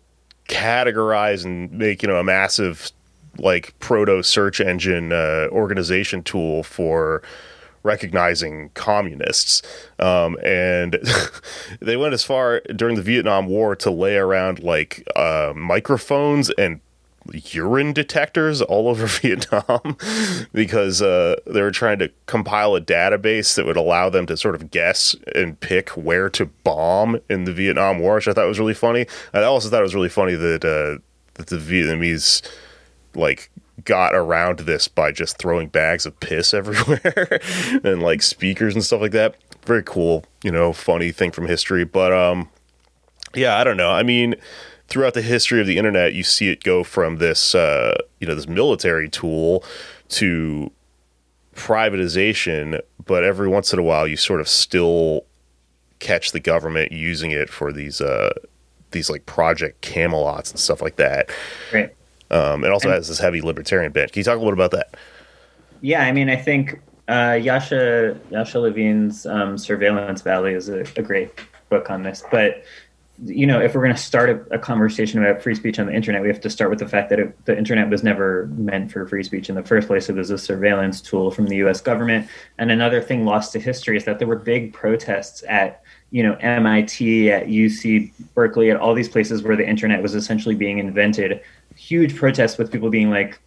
categorize 0.49 1.45
and 1.45 1.71
make 1.73 2.03
you 2.03 2.09
know 2.09 2.17
a 2.17 2.25
massive 2.25 2.91
like 3.39 3.79
proto 3.79 4.23
search 4.23 4.61
engine 4.61 5.13
uh, 5.13 5.47
organization 5.51 6.23
tool 6.23 6.63
for 6.63 7.23
recognizing 7.85 8.71
communists. 8.75 9.63
Um, 9.99 10.37
and 10.45 10.99
they 11.81 11.97
went 11.97 12.15
as 12.15 12.25
far 12.25 12.61
during 12.75 12.97
the 12.97 13.03
Vietnam 13.03 13.47
War 13.47 13.77
to 13.77 13.91
lay 13.91 14.17
around 14.17 14.63
like 14.63 15.07
uh, 15.17 15.53
microphones 15.55 16.51
and 16.59 16.81
urine 17.33 17.93
detectors 17.93 18.63
all 18.63 18.89
over 18.89 19.07
Vietnam 19.23 19.97
because 20.53 21.03
uh, 21.03 21.37
they 21.47 21.63
were 21.63 21.71
trying 21.71 21.99
to 21.99 22.11
compile 22.27 22.75
a 22.75 22.81
database 22.81 23.55
that 23.57 23.67
would 23.67 23.77
allow 23.77 24.09
them 24.09 24.27
to 24.27 24.37
sort 24.37 24.55
of 24.55 24.71
guess 24.71 25.15
and 25.35 25.59
pick 25.61 25.91
where 25.91 26.29
to 26.31 26.47
bomb 26.47 27.21
in 27.29 27.45
the 27.45 27.53
Vietnam 27.53 27.99
War, 27.99 28.17
which 28.17 28.29
I 28.29 28.33
thought 28.33 28.47
was 28.47 28.59
really 28.61 28.75
funny. 28.75 29.07
I 29.33 29.43
also 29.43 29.69
thought 29.69 29.81
it 29.81 29.83
was 29.83 29.95
really 29.95 30.09
funny 30.09 30.35
that 30.35 30.65
uh, 30.65 31.03
that 31.35 31.47
the 31.49 31.57
Vietnamese 31.57 32.49
like 33.15 33.51
got 33.85 34.15
around 34.15 34.61
this 34.61 34.89
by 34.89 35.13
just 35.13 35.39
throwing 35.39 35.69
bags 35.69 36.05
of 36.07 36.19
piss 36.21 36.53
everywhere 36.55 37.41
and 37.85 38.03
like 38.03 38.23
speakers 38.23 38.75
and 38.75 38.85
stuff 38.85 39.01
like 39.01 39.13
that. 39.13 39.37
Very 39.65 39.83
cool, 39.83 40.25
you 40.43 40.51
know, 40.51 40.73
funny 40.73 41.13
thing 41.13 41.31
from 41.31 41.47
history. 41.47 41.85
But 41.85 42.13
um, 42.13 42.49
yeah, 43.35 43.59
I 43.59 43.65
don't 43.65 43.77
know. 43.77 43.91
I 43.91 44.03
mean, 44.03 44.35
throughout 44.89 45.15
the 45.15 45.23
history 45.23 45.61
of 45.61 45.67
the 45.67 45.79
internet, 45.79 46.15
you 46.15 46.23
see 46.23 46.49
it 46.49 46.65
go 46.65 46.83
from 46.83 47.17
this, 47.17 47.55
uh, 47.55 47.97
you 48.21 48.27
know, 48.27 48.35
this 48.35 48.49
military 48.49 49.09
tool 49.09 49.63
to 50.09 50.71
privatization. 51.55 52.81
But 53.05 53.25
every 53.25 53.49
once 53.49 53.73
in 53.73 53.79
a 53.79 53.83
while, 53.83 54.09
you 54.09 54.17
sort 54.17 54.41
of 54.41 54.49
still 54.49 55.25
catch 55.99 56.33
the 56.33 56.41
government 56.41 56.93
using 56.93 57.31
it 57.31 57.51
for 57.51 57.73
these, 57.73 58.01
uh, 58.01 58.33
these 58.93 59.11
like 59.11 59.27
Project 59.27 59.83
Camelots 59.83 60.51
and 60.51 60.59
stuff 60.59 60.81
like 60.81 60.97
that. 60.97 61.31
Right. 61.73 61.95
Um, 62.31 62.65
it 62.65 62.71
also 62.71 62.91
has 62.91 63.09
this 63.09 63.19
heavy 63.19 63.41
libertarian 63.41 63.93
bent. 63.93 64.13
Can 64.13 64.21
you 64.21 64.25
talk 64.25 64.37
a 64.37 64.39
little 64.39 64.53
bit 64.53 64.65
about 64.65 64.71
that? 64.73 64.99
Yeah, 65.81 66.03
I 66.03 66.13
mean, 66.13 66.29
I 66.29 66.37
think 66.37 66.81
uh, 67.09 67.39
Yasha 67.41 68.19
Yasha 68.31 68.59
Levine's 68.61 69.25
um, 69.27 69.57
Surveillance 69.57 70.23
Valley 70.23 70.53
is 70.53 70.69
a, 70.69 70.81
a, 70.97 71.03
great 71.03 71.31
book 71.71 71.91
on 71.91 72.03
this. 72.03 72.23
But 72.31 72.65
you 73.25 73.47
know, 73.47 73.61
if 73.61 73.75
we're 73.75 73.83
going 73.83 73.95
to 73.95 74.01
start 74.01 74.31
a, 74.31 74.55
a, 74.55 74.59
conversation 74.59 75.23
about 75.23 75.43
free 75.43 75.55
speech 75.55 75.79
on 75.79 75.87
the 75.87 75.93
internet, 75.93 76.23
we 76.23 76.29
have 76.29 76.41
to 76.41 76.51
start 76.51 76.71
with 76.71 76.79
the 76.79 76.87
fact 76.87 77.11
that 77.11 77.19
it, 77.19 77.45
the 77.47 77.57
internet 77.57 77.91
was 77.91 78.05
never 78.05 78.47
meant 78.57 78.93
for 78.93 79.07
free 79.09 79.25
speech 79.25 79.49
in 79.49 79.57
the 79.57 79.63
first 79.63 79.89
place. 79.89 80.09
It 80.09 80.15
was 80.15 80.31
a 80.31 80.39
surveillance 80.39 81.01
tool 81.01 81.31
from 81.31 81.47
the 81.49 81.57
U.S. 81.57 81.81
government. 81.81 82.29
And 82.59 82.71
another 82.71 83.01
thing 83.01 83.25
lost 83.25 83.53
to 83.53 83.61
history 83.61 83.97
is 83.97 84.05
that 84.05 84.21
there 84.21 84.29
were 84.29 84.37
big 84.37 84.73
protests 84.73 85.43
at 85.49 85.83
you 86.11 86.23
know 86.23 86.35
MIT, 86.35 87.31
at 87.33 87.49
UC 87.49 88.13
Berkeley, 88.35 88.71
at 88.71 88.77
all 88.77 88.95
these 88.95 89.09
places 89.09 89.43
where 89.43 89.57
the 89.57 89.69
internet 89.69 90.01
was 90.01 90.15
essentially 90.15 90.55
being 90.55 90.79
invented. 90.79 91.41
Huge 91.75 92.15
protests 92.17 92.57
with 92.57 92.71
people 92.71 92.89
being 92.89 93.11
like, 93.11 93.41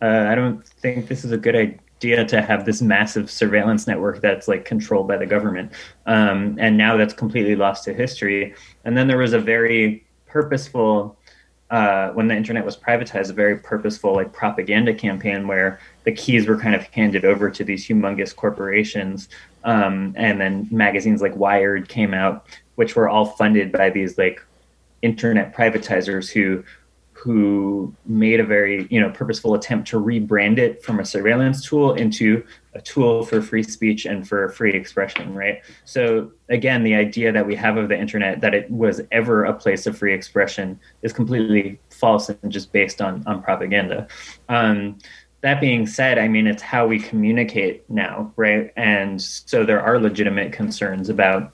uh, 0.00 0.26
"I 0.28 0.34
don't 0.34 0.66
think 0.66 1.08
this 1.08 1.24
is 1.24 1.32
a 1.32 1.36
good 1.36 1.56
idea 1.56 1.78
to 2.00 2.42
have 2.42 2.64
this 2.64 2.82
massive 2.82 3.30
surveillance 3.30 3.86
network 3.86 4.20
that's 4.20 4.48
like 4.48 4.64
controlled 4.64 5.08
by 5.08 5.16
the 5.16 5.26
government." 5.26 5.72
Um, 6.06 6.56
and 6.58 6.76
now 6.76 6.96
that's 6.96 7.14
completely 7.14 7.56
lost 7.56 7.84
to 7.84 7.94
history. 7.94 8.54
And 8.84 8.96
then 8.96 9.08
there 9.08 9.18
was 9.18 9.32
a 9.32 9.40
very 9.40 10.04
purposeful. 10.26 11.16
Uh, 11.68 12.12
when 12.12 12.28
the 12.28 12.36
internet 12.36 12.64
was 12.64 12.76
privatized, 12.76 13.28
a 13.28 13.32
very 13.32 13.56
purposeful 13.56 14.14
like 14.14 14.32
propaganda 14.32 14.94
campaign 14.94 15.48
where 15.48 15.80
the 16.04 16.12
keys 16.12 16.46
were 16.46 16.56
kind 16.56 16.76
of 16.76 16.84
handed 16.92 17.24
over 17.24 17.50
to 17.50 17.64
these 17.64 17.84
humongous 17.88 18.34
corporations 18.34 19.28
um, 19.66 20.14
and 20.16 20.40
then 20.40 20.68
magazines 20.70 21.20
like 21.20 21.36
Wired 21.36 21.88
came 21.88 22.14
out, 22.14 22.46
which 22.76 22.94
were 22.94 23.08
all 23.08 23.26
funded 23.26 23.72
by 23.72 23.90
these 23.90 24.16
like 24.16 24.40
internet 25.02 25.54
privatizers 25.54 26.30
who 26.30 26.64
who 27.26 27.92
made 28.06 28.38
a 28.38 28.44
very 28.44 28.86
you 28.88 29.00
know 29.00 29.10
purposeful 29.10 29.54
attempt 29.54 29.88
to 29.88 30.00
rebrand 30.00 30.58
it 30.58 30.80
from 30.84 31.00
a 31.00 31.04
surveillance 31.04 31.64
tool 31.66 31.94
into 31.94 32.44
a 32.74 32.80
tool 32.80 33.24
for 33.24 33.42
free 33.42 33.64
speech 33.64 34.06
and 34.06 34.28
for 34.28 34.48
free 34.50 34.72
expression 34.72 35.34
right 35.34 35.62
so 35.84 36.30
again 36.48 36.84
the 36.84 36.94
idea 36.94 37.32
that 37.32 37.44
we 37.44 37.56
have 37.56 37.76
of 37.76 37.88
the 37.88 37.98
internet 37.98 38.40
that 38.40 38.54
it 38.54 38.70
was 38.70 39.00
ever 39.10 39.44
a 39.44 39.52
place 39.52 39.88
of 39.88 39.98
free 39.98 40.14
expression 40.14 40.78
is 41.02 41.12
completely 41.12 41.80
false 41.90 42.28
and 42.28 42.52
just 42.52 42.72
based 42.72 43.02
on 43.02 43.24
on 43.26 43.42
propaganda 43.42 44.06
um, 44.48 44.96
that 45.42 45.60
being 45.60 45.86
said, 45.86 46.18
I 46.18 46.26
mean, 46.26 46.48
it's 46.48 46.62
how 46.62 46.88
we 46.88 46.98
communicate 46.98 47.88
now, 47.88 48.32
right? 48.34 48.72
And 48.74 49.20
so 49.22 49.64
there 49.64 49.80
are 49.80 50.00
legitimate 50.00 50.52
concerns 50.52 51.08
about 51.08 51.52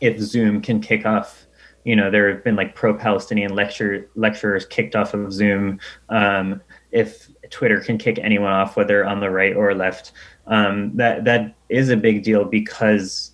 if 0.00 0.18
Zoom 0.18 0.60
can 0.60 0.80
kick 0.80 1.06
off. 1.06 1.46
You 1.84 1.96
know, 1.96 2.10
there 2.10 2.32
have 2.32 2.42
been 2.42 2.56
like 2.56 2.74
pro-Palestinian 2.74 3.54
lecture 3.54 4.08
lecturers 4.14 4.66
kicked 4.66 4.96
off 4.96 5.14
of 5.14 5.32
Zoom. 5.32 5.80
Um, 6.08 6.62
if 6.90 7.28
Twitter 7.50 7.80
can 7.80 7.98
kick 7.98 8.18
anyone 8.18 8.52
off, 8.52 8.76
whether 8.76 9.04
on 9.04 9.20
the 9.20 9.30
right 9.30 9.54
or 9.54 9.74
left, 9.74 10.12
um, 10.46 10.96
that 10.96 11.24
that 11.24 11.54
is 11.68 11.90
a 11.90 11.96
big 11.96 12.22
deal 12.22 12.44
because 12.44 13.32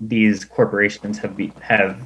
these 0.00 0.44
corporations 0.44 1.18
have 1.18 1.36
be, 1.36 1.52
have 1.60 2.00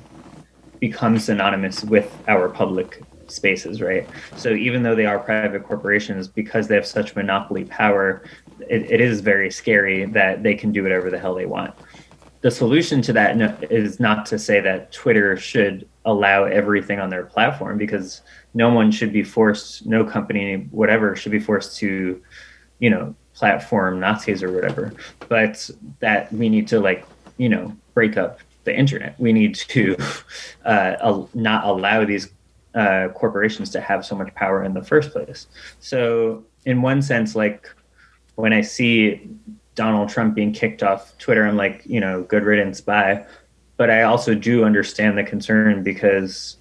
become 0.81 1.19
synonymous 1.19 1.85
with 1.85 2.17
our 2.29 2.49
public 2.49 3.03
spaces, 3.29 3.81
right? 3.81 4.09
So 4.37 4.51
even 4.51 4.83
though 4.83 4.95
they 4.95 5.07
are 5.07 5.19
private 5.19 5.65
corporations, 5.65 6.29
because 6.29 6.69
they 6.69 6.75
have 6.75 6.87
such 6.87 7.17
monopoly 7.17 7.65
power, 7.65 8.23
it, 8.69 8.91
it 8.91 9.01
is 9.01 9.21
very 9.21 9.51
scary 9.51 10.05
that 10.07 10.43
they 10.43 10.55
can 10.55 10.73
do 10.73 10.83
whatever 10.83 11.11
the 11.11 11.19
hell 11.19 11.35
they 11.35 11.47
want. 11.47 11.75
The 12.43 12.51
solution 12.51 13.03
to 13.03 13.13
that 13.15 13.63
is 13.71 13.99
not 13.99 14.27
to 14.27 14.39
say 14.39 14.61
that 14.61 14.93
Twitter 14.93 15.37
should 15.37 15.89
allow 16.05 16.45
everything 16.45 16.99
on 16.99 17.09
their 17.09 17.25
platform 17.25 17.79
because 17.79 18.23
no 18.55 18.69
one 18.69 18.91
should 18.91 19.13
be 19.13 19.23
forced, 19.23 19.87
no 19.87 20.05
company, 20.05 20.67
whatever, 20.71 21.15
should 21.15 21.33
be 21.33 21.39
forced 21.39 21.79
to, 21.79 22.21
you 22.81 22.91
know, 22.91 23.15
platform 23.35 24.01
Nazis 24.01 24.43
or 24.43 24.53
whatever. 24.53 24.93
But 25.29 25.71
that 26.01 26.33
we 26.33 26.49
need 26.49 26.67
to 26.69 26.81
like, 26.81 27.07
you 27.39 27.49
know, 27.49 27.77
break 27.95 28.17
up 28.17 28.41
the 28.65 28.77
internet. 28.77 29.19
We 29.21 29.33
need 29.33 29.55
to 29.55 29.97
uh, 30.65 31.25
not 31.35 31.65
allow 31.65 32.05
these 32.05 32.31
uh, 32.75 33.09
corporations 33.15 33.71
to 33.71 33.81
have 33.81 34.05
so 34.05 34.17
much 34.17 34.35
power 34.35 34.65
in 34.65 34.75
the 34.75 34.83
first 34.83 35.13
place. 35.13 35.47
So, 35.81 36.45
in 36.65 36.83
one 36.83 37.03
sense, 37.03 37.35
like 37.35 37.69
when 38.35 38.53
I 38.53 38.63
see 38.63 39.29
Donald 39.75 40.09
Trump 40.09 40.35
being 40.35 40.53
kicked 40.53 40.83
off 40.83 41.17
Twitter, 41.19 41.47
I'm 41.47 41.57
like, 41.57 41.83
you 41.85 42.01
know, 42.01 42.23
good 42.23 42.45
riddance, 42.45 42.81
bye. 42.81 43.27
But 43.77 43.91
I 43.91 44.03
also 44.03 44.35
do 44.35 44.65
understand 44.65 45.17
the 45.17 45.25
concern 45.25 45.83
because 45.83 46.57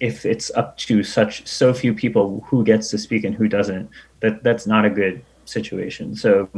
if 0.00 0.24
it's 0.24 0.50
up 0.52 0.76
to 0.78 1.02
such 1.02 1.46
so 1.46 1.72
few 1.72 1.94
people 1.94 2.44
who 2.46 2.64
gets 2.64 2.90
to 2.90 2.98
speak 2.98 3.24
and 3.24 3.34
who 3.34 3.48
doesn't, 3.48 3.88
that 4.20 4.42
that's 4.42 4.66
not 4.66 4.84
a 4.84 4.90
good 4.90 5.24
situation. 5.44 6.16
So 6.16 6.48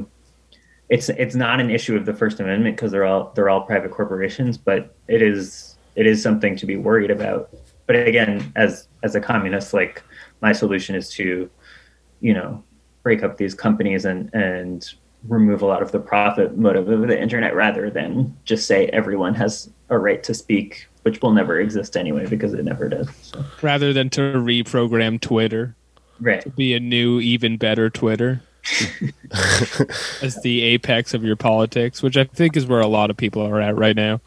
it's 0.89 1.09
it's 1.09 1.35
not 1.35 1.61
an 1.61 1.71
issue 1.71 1.97
of 1.97 2.07
the 2.07 2.15
First 2.15 2.41
Amendment 2.41 2.77
because 2.77 2.93
they're 2.93 3.05
all 3.05 3.33
they're 3.35 3.51
all 3.51 3.63
private 3.63 3.91
corporations, 3.91 4.57
but 4.57 4.95
it 5.09 5.21
is 5.21 5.77
it 5.97 6.07
is 6.07 6.23
something 6.23 6.57
to 6.57 6.67
be 6.67 6.77
worried 6.77 7.11
about 7.11 7.51
but 7.87 7.97
again, 7.97 8.53
as 8.57 8.89
as 9.03 9.15
a 9.15 9.21
communist, 9.21 9.75
like 9.75 10.03
my 10.41 10.53
solution 10.53 10.95
is 10.95 11.11
to, 11.11 11.51
you 12.21 12.35
know, 12.35 12.63
break 13.03 13.23
up 13.23 13.37
these 13.37 13.55
companies 13.55 14.05
and 14.05 14.33
and 14.35 14.95
remove 15.29 15.63
a 15.63 15.67
lot 15.67 15.83
of 15.83 15.93
the 15.93 15.99
profit 15.99 16.57
motive 16.57 16.89
of 16.89 17.09
the 17.09 17.21
internet 17.21 17.55
rather 17.55 17.91
than 17.91 18.37
just 18.45 18.67
say 18.67 18.87
everyone 18.87 19.35
has 19.35 19.71
a 19.89 19.99
right 19.99 20.23
to 20.25 20.35
speak, 20.35 20.87
which 21.03 21.21
will 21.23 21.33
never 21.33 21.59
exist 21.59 21.97
anyway 21.97 22.27
because 22.27 22.55
it 22.55 22.65
never 22.65 22.89
does. 22.89 23.09
So. 23.23 23.45
Rather 23.63 23.93
than 23.93 24.11
to 24.11 24.21
reprogram 24.21 25.21
Twitter, 25.21 25.75
right? 26.21 26.43
To 26.43 26.51
be 26.51 26.75
a 26.75 26.81
new, 26.81 27.21
even 27.21 27.57
better 27.57 27.91
Twitter. 27.91 28.43
as 30.23 30.41
the 30.43 30.63
apex 30.63 31.13
of 31.13 31.23
your 31.23 31.37
politics, 31.37 32.03
which 32.03 32.17
I 32.17 32.25
think 32.25 32.57
is 32.57 32.67
where 32.67 32.81
a 32.81 32.87
lot 32.87 33.11
of 33.11 33.17
people 33.19 33.43
are 33.43 33.61
at 33.61 33.77
right 33.77 33.95
now. 33.95 34.23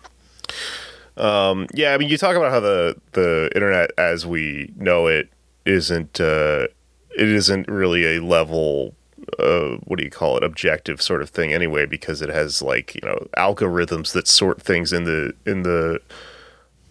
Um, 1.17 1.65
yeah, 1.73 1.95
I 1.95 1.97
mean, 1.97 2.09
you 2.09 2.19
talk 2.19 2.35
about 2.35 2.51
how 2.51 2.59
the 2.59 2.95
the 3.13 3.49
internet 3.55 3.89
as 3.97 4.27
we 4.27 4.71
know 4.75 5.07
it 5.07 5.29
isn't 5.65 6.21
uh, 6.21 6.67
it 7.17 7.27
isn't 7.27 7.67
really 7.67 8.17
a 8.17 8.21
level 8.21 8.93
uh, 9.39 9.77
what 9.85 9.97
do 9.99 10.05
you 10.05 10.11
call 10.11 10.37
it 10.37 10.43
objective 10.43 11.01
sort 11.01 11.21
of 11.21 11.29
thing 11.29 11.53
anyway 11.53 11.85
because 11.85 12.21
it 12.21 12.29
has 12.29 12.61
like 12.61 12.95
you 12.95 13.01
know 13.03 13.27
algorithms 13.37 14.13
that 14.13 14.27
sort 14.27 14.61
things 14.61 14.93
in 14.93 15.03
the 15.03 15.33
in 15.45 15.63
the 15.63 15.99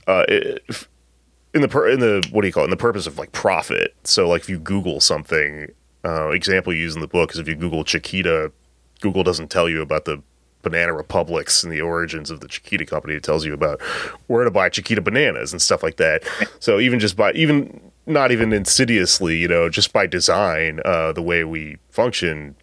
uh, 0.06 0.24
in 0.28 1.62
the 1.62 1.82
in 1.92 2.00
the 2.00 2.26
what 2.30 2.42
do 2.42 2.46
you 2.46 2.52
call 2.52 2.62
it 2.62 2.66
in 2.66 2.70
the 2.70 2.76
purpose 2.76 3.06
of 3.06 3.18
like 3.18 3.32
profit 3.32 3.94
so 4.04 4.28
like 4.28 4.42
if 4.42 4.48
you 4.48 4.58
google 4.58 5.00
something 5.00 5.68
uh, 6.04 6.30
example 6.30 6.72
you 6.72 6.80
use 6.80 6.94
in 6.94 7.00
the 7.00 7.08
book 7.08 7.32
is 7.32 7.38
if 7.38 7.48
you 7.48 7.54
google 7.54 7.84
chiquita 7.84 8.52
google 9.00 9.24
doesn't 9.24 9.50
tell 9.50 9.68
you 9.68 9.82
about 9.82 10.04
the 10.04 10.22
banana 10.66 10.92
republics 10.92 11.62
and 11.62 11.72
the 11.72 11.80
origins 11.80 12.28
of 12.28 12.40
the 12.40 12.48
Chiquita 12.48 12.84
company. 12.84 13.14
It 13.14 13.22
tells 13.22 13.46
you 13.46 13.54
about 13.54 13.80
where 14.26 14.42
to 14.42 14.50
buy 14.50 14.68
Chiquita 14.68 15.00
bananas 15.00 15.52
and 15.52 15.62
stuff 15.62 15.80
like 15.80 15.96
that. 15.98 16.24
So 16.58 16.80
even 16.80 16.98
just 16.98 17.16
by 17.16 17.30
even 17.34 17.85
not 18.06 18.30
even 18.30 18.52
insidiously, 18.52 19.36
you 19.38 19.48
know, 19.48 19.68
just 19.68 19.92
by 19.92 20.06
design, 20.06 20.80
uh, 20.84 21.12
the 21.12 21.22
way 21.22 21.44
we 21.44 21.78
function, 21.90 22.54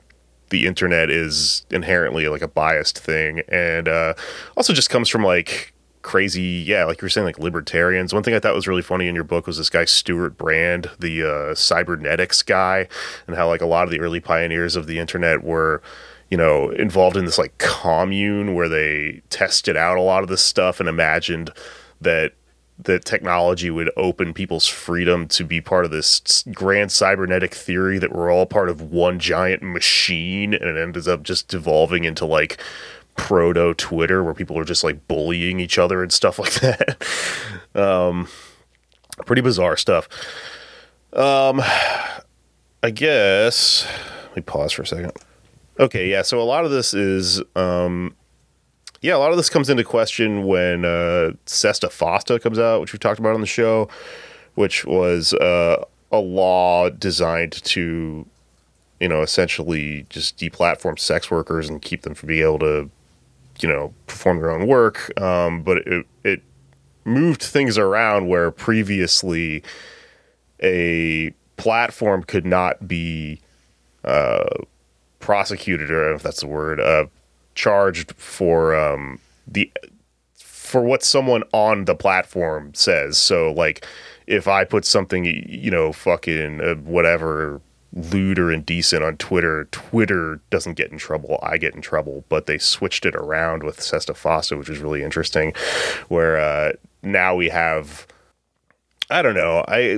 the 0.50 0.66
internet 0.66 1.10
is 1.10 1.66
inherently 1.70 2.28
like 2.28 2.42
a 2.42 2.48
biased 2.48 2.98
thing, 2.98 3.42
and 3.50 3.88
uh, 3.88 4.14
also 4.56 4.74
just 4.74 4.90
comes 4.90 5.10
from 5.10 5.24
like 5.24 5.74
crazy, 6.02 6.42
yeah, 6.42 6.84
like 6.86 7.02
you 7.02 7.06
were 7.06 7.10
saying, 7.10 7.26
like 7.26 7.40
libertarians. 7.40 8.14
One 8.14 8.24
thing 8.24 8.34
I 8.34 8.40
thought 8.40 8.54
was 8.54 8.68
really 8.68 8.82
funny 8.82 9.08
in 9.08 9.16
your 9.16 9.24
book 9.24 9.48
was 9.48 9.58
this 9.58 9.70
guy 9.70 9.86
Stewart 9.86 10.38
Brand, 10.38 10.90
the 11.00 11.24
uh, 11.24 11.56
cybernetics 11.56 12.42
guy, 12.42 12.88
and 13.28 13.36
how 13.36 13.48
like 13.48 13.62
a 13.62 13.66
lot 13.66 13.86
of 13.86 13.92
the 13.92 14.00
early 14.00 14.20
pioneers 14.20 14.76
of 14.76 14.88
the 14.88 15.00
internet 15.00 15.44
were 15.44 15.82
you 16.34 16.38
know, 16.38 16.72
involved 16.72 17.16
in 17.16 17.26
this 17.26 17.38
like 17.38 17.56
commune 17.60 18.56
where 18.56 18.68
they 18.68 19.22
tested 19.30 19.78
out 19.78 19.98
a 19.98 20.02
lot 20.02 20.24
of 20.24 20.30
this 20.30 20.42
stuff 20.42 20.80
and 20.80 20.90
imagined 20.90 21.52
that 22.02 22.34
that 22.80 23.06
technology 23.06 23.70
would 23.70 23.92
open 23.96 24.34
people's 24.34 24.68
freedom 24.68 25.28
to 25.28 25.44
be 25.44 25.62
part 25.62 25.86
of 25.86 25.92
this 25.92 26.44
grand 26.54 26.92
cybernetic 26.92 27.54
theory 27.54 28.00
that 28.00 28.14
we're 28.14 28.32
all 28.32 28.46
part 28.46 28.70
of 28.70 28.82
one 28.82 29.20
giant 29.20 29.62
machine 29.62 30.54
and 30.54 30.64
it 30.64 30.78
ends 30.78 31.08
up 31.08 31.24
just 31.24 31.48
devolving 31.48 32.04
into 32.04 32.26
like 32.26 32.58
proto 33.16 33.74
Twitter 33.76 34.24
where 34.24 34.34
people 34.34 34.58
are 34.58 34.66
just 34.66 34.84
like 34.84 35.08
bullying 35.08 35.60
each 35.60 35.78
other 35.78 36.02
and 36.02 36.12
stuff 36.12 36.40
like 36.40 36.54
that. 36.56 37.06
um, 37.76 38.28
pretty 39.26 39.42
bizarre 39.42 39.78
stuff. 39.78 40.08
Um, 41.14 41.62
I 42.82 42.90
guess 42.90 43.88
let 44.28 44.36
me 44.36 44.42
pause 44.42 44.72
for 44.72 44.82
a 44.82 44.88
second. 44.88 45.12
Okay, 45.80 46.10
yeah. 46.10 46.22
So 46.24 46.42
a 46.42 46.44
lot 46.44 46.66
of 46.66 46.72
this 46.72 46.94
is, 46.94 47.42
um, 47.56 48.16
yeah, 49.04 49.18
a 49.18 49.20
lot 49.20 49.32
of 49.32 49.38
this 49.38 49.50
comes 49.50 49.70
into 49.70 49.84
question 49.84 50.46
when 50.46 50.86
uh, 50.86 51.34
Sesta 51.46 51.90
Fosta 51.90 52.42
comes 52.42 52.58
out, 52.58 52.80
which 52.80 52.94
we 52.94 53.00
talked 53.00 53.20
about 53.20 53.36
on 53.36 53.42
the 53.42 53.46
show, 53.46 53.90
which 54.56 54.86
was 54.86 55.34
uh, 55.34 55.84
a 56.10 56.20
law 56.20 56.90
designed 56.90 57.52
to, 57.52 58.26
you 59.02 59.08
know, 59.10 59.22
essentially 59.22 60.06
just 60.10 60.38
deplatform 60.38 60.98
sex 60.98 61.30
workers 61.30 61.68
and 61.68 61.82
keep 61.82 62.04
them 62.04 62.14
from 62.14 62.28
being 62.28 62.44
able 62.44 62.60
to, 62.60 62.90
you 63.60 63.68
know, 63.68 63.94
perform 64.08 64.38
their 64.38 64.52
own 64.52 64.68
work. 64.68 65.12
Um, 65.22 65.64
but 65.64 65.80
it 65.80 66.06
it 66.24 66.42
moved 67.04 67.44
things 67.44 67.78
around 67.78 68.30
where 68.30 68.52
previously 68.52 69.64
a 70.62 71.34
platform 71.58 72.24
could 72.24 72.46
not 72.46 72.88
be 72.88 73.42
uh, 74.06 74.48
prosecuted, 75.20 75.92
or 75.92 76.14
if 76.14 76.24
that's 76.24 76.40
the 76.40 76.48
word, 76.48 76.80
uh, 76.80 77.08
charged 77.56 78.14
for 78.16 78.76
um, 78.76 79.20
the 79.48 79.72
for 80.74 80.82
what 80.82 81.04
someone 81.04 81.44
on 81.52 81.86
the 81.86 81.96
platform 81.96 82.74
says. 82.74 83.18
So, 83.18 83.52
like, 83.52 83.86
if 84.26 84.48
I 84.48 84.64
put 84.64 84.86
something, 84.86 85.26
you 85.26 85.70
know, 85.70 85.92
fucking 85.92 86.62
uh, 86.62 86.76
whatever 86.76 87.62
lewd 87.94 88.40
or 88.40 88.52
indecent 88.52 89.04
on 89.04 89.18
Twitter, 89.18 89.66
Twitter 89.66 90.40
doesn't 90.50 90.74
get 90.74 90.92
in 90.92 90.98
trouble. 90.98 91.40
I 91.44 91.58
get 91.58 91.76
in 91.76 91.82
trouble. 91.82 92.26
But 92.28 92.48
they 92.48 92.58
switched 92.58 93.06
it 93.06 93.16
around 93.16 93.64
with 93.64 93.78
Sesta 93.78 94.14
Fosta, 94.14 94.58
which 94.58 94.70
is 94.70 94.80
really 94.80 95.04
interesting, 95.04 95.54
where 96.08 96.38
uh, 96.38 96.74
now 97.04 97.36
we 97.36 97.50
have. 97.50 98.08
I 99.10 99.22
don't 99.22 99.36
know. 99.36 99.64
I 99.68 99.96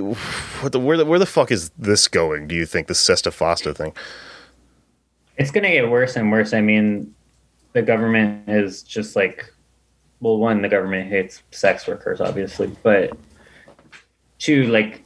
what 0.60 0.72
the, 0.72 0.80
where 0.80 0.98
the 0.98 1.06
where 1.06 1.18
the 1.18 1.26
fuck 1.26 1.50
is 1.50 1.70
this 1.78 2.06
going? 2.06 2.48
Do 2.48 2.54
you 2.54 2.66
think 2.66 2.86
the 2.86 2.94
Sesta 2.94 3.30
Fosta 3.30 3.74
thing? 3.74 3.94
It's 5.38 5.50
going 5.50 5.64
to 5.64 5.70
get 5.70 5.88
worse 5.88 6.16
and 6.16 6.30
worse. 6.30 6.52
I 6.52 6.60
mean, 6.60 7.14
the 7.76 7.82
government 7.82 8.48
is 8.48 8.82
just 8.82 9.16
like, 9.16 9.52
well, 10.20 10.38
one, 10.38 10.62
the 10.62 10.68
government 10.68 11.10
hates 11.10 11.42
sex 11.50 11.86
workers, 11.86 12.22
obviously, 12.22 12.74
but 12.82 13.14
two, 14.38 14.64
like, 14.68 15.04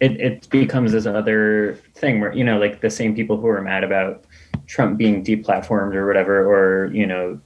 it, 0.00 0.20
it 0.20 0.50
becomes 0.50 0.92
this 0.92 1.06
other 1.06 1.80
thing 1.94 2.20
where, 2.20 2.34
you 2.34 2.44
know, 2.44 2.58
like 2.58 2.82
the 2.82 2.90
same 2.90 3.14
people 3.14 3.38
who 3.38 3.46
are 3.46 3.62
mad 3.62 3.82
about 3.82 4.26
Trump 4.66 4.98
being 4.98 5.24
deplatformed 5.24 5.94
or 5.94 6.06
whatever, 6.06 6.44
or, 6.44 6.92
you 6.92 7.06
know, 7.06 7.40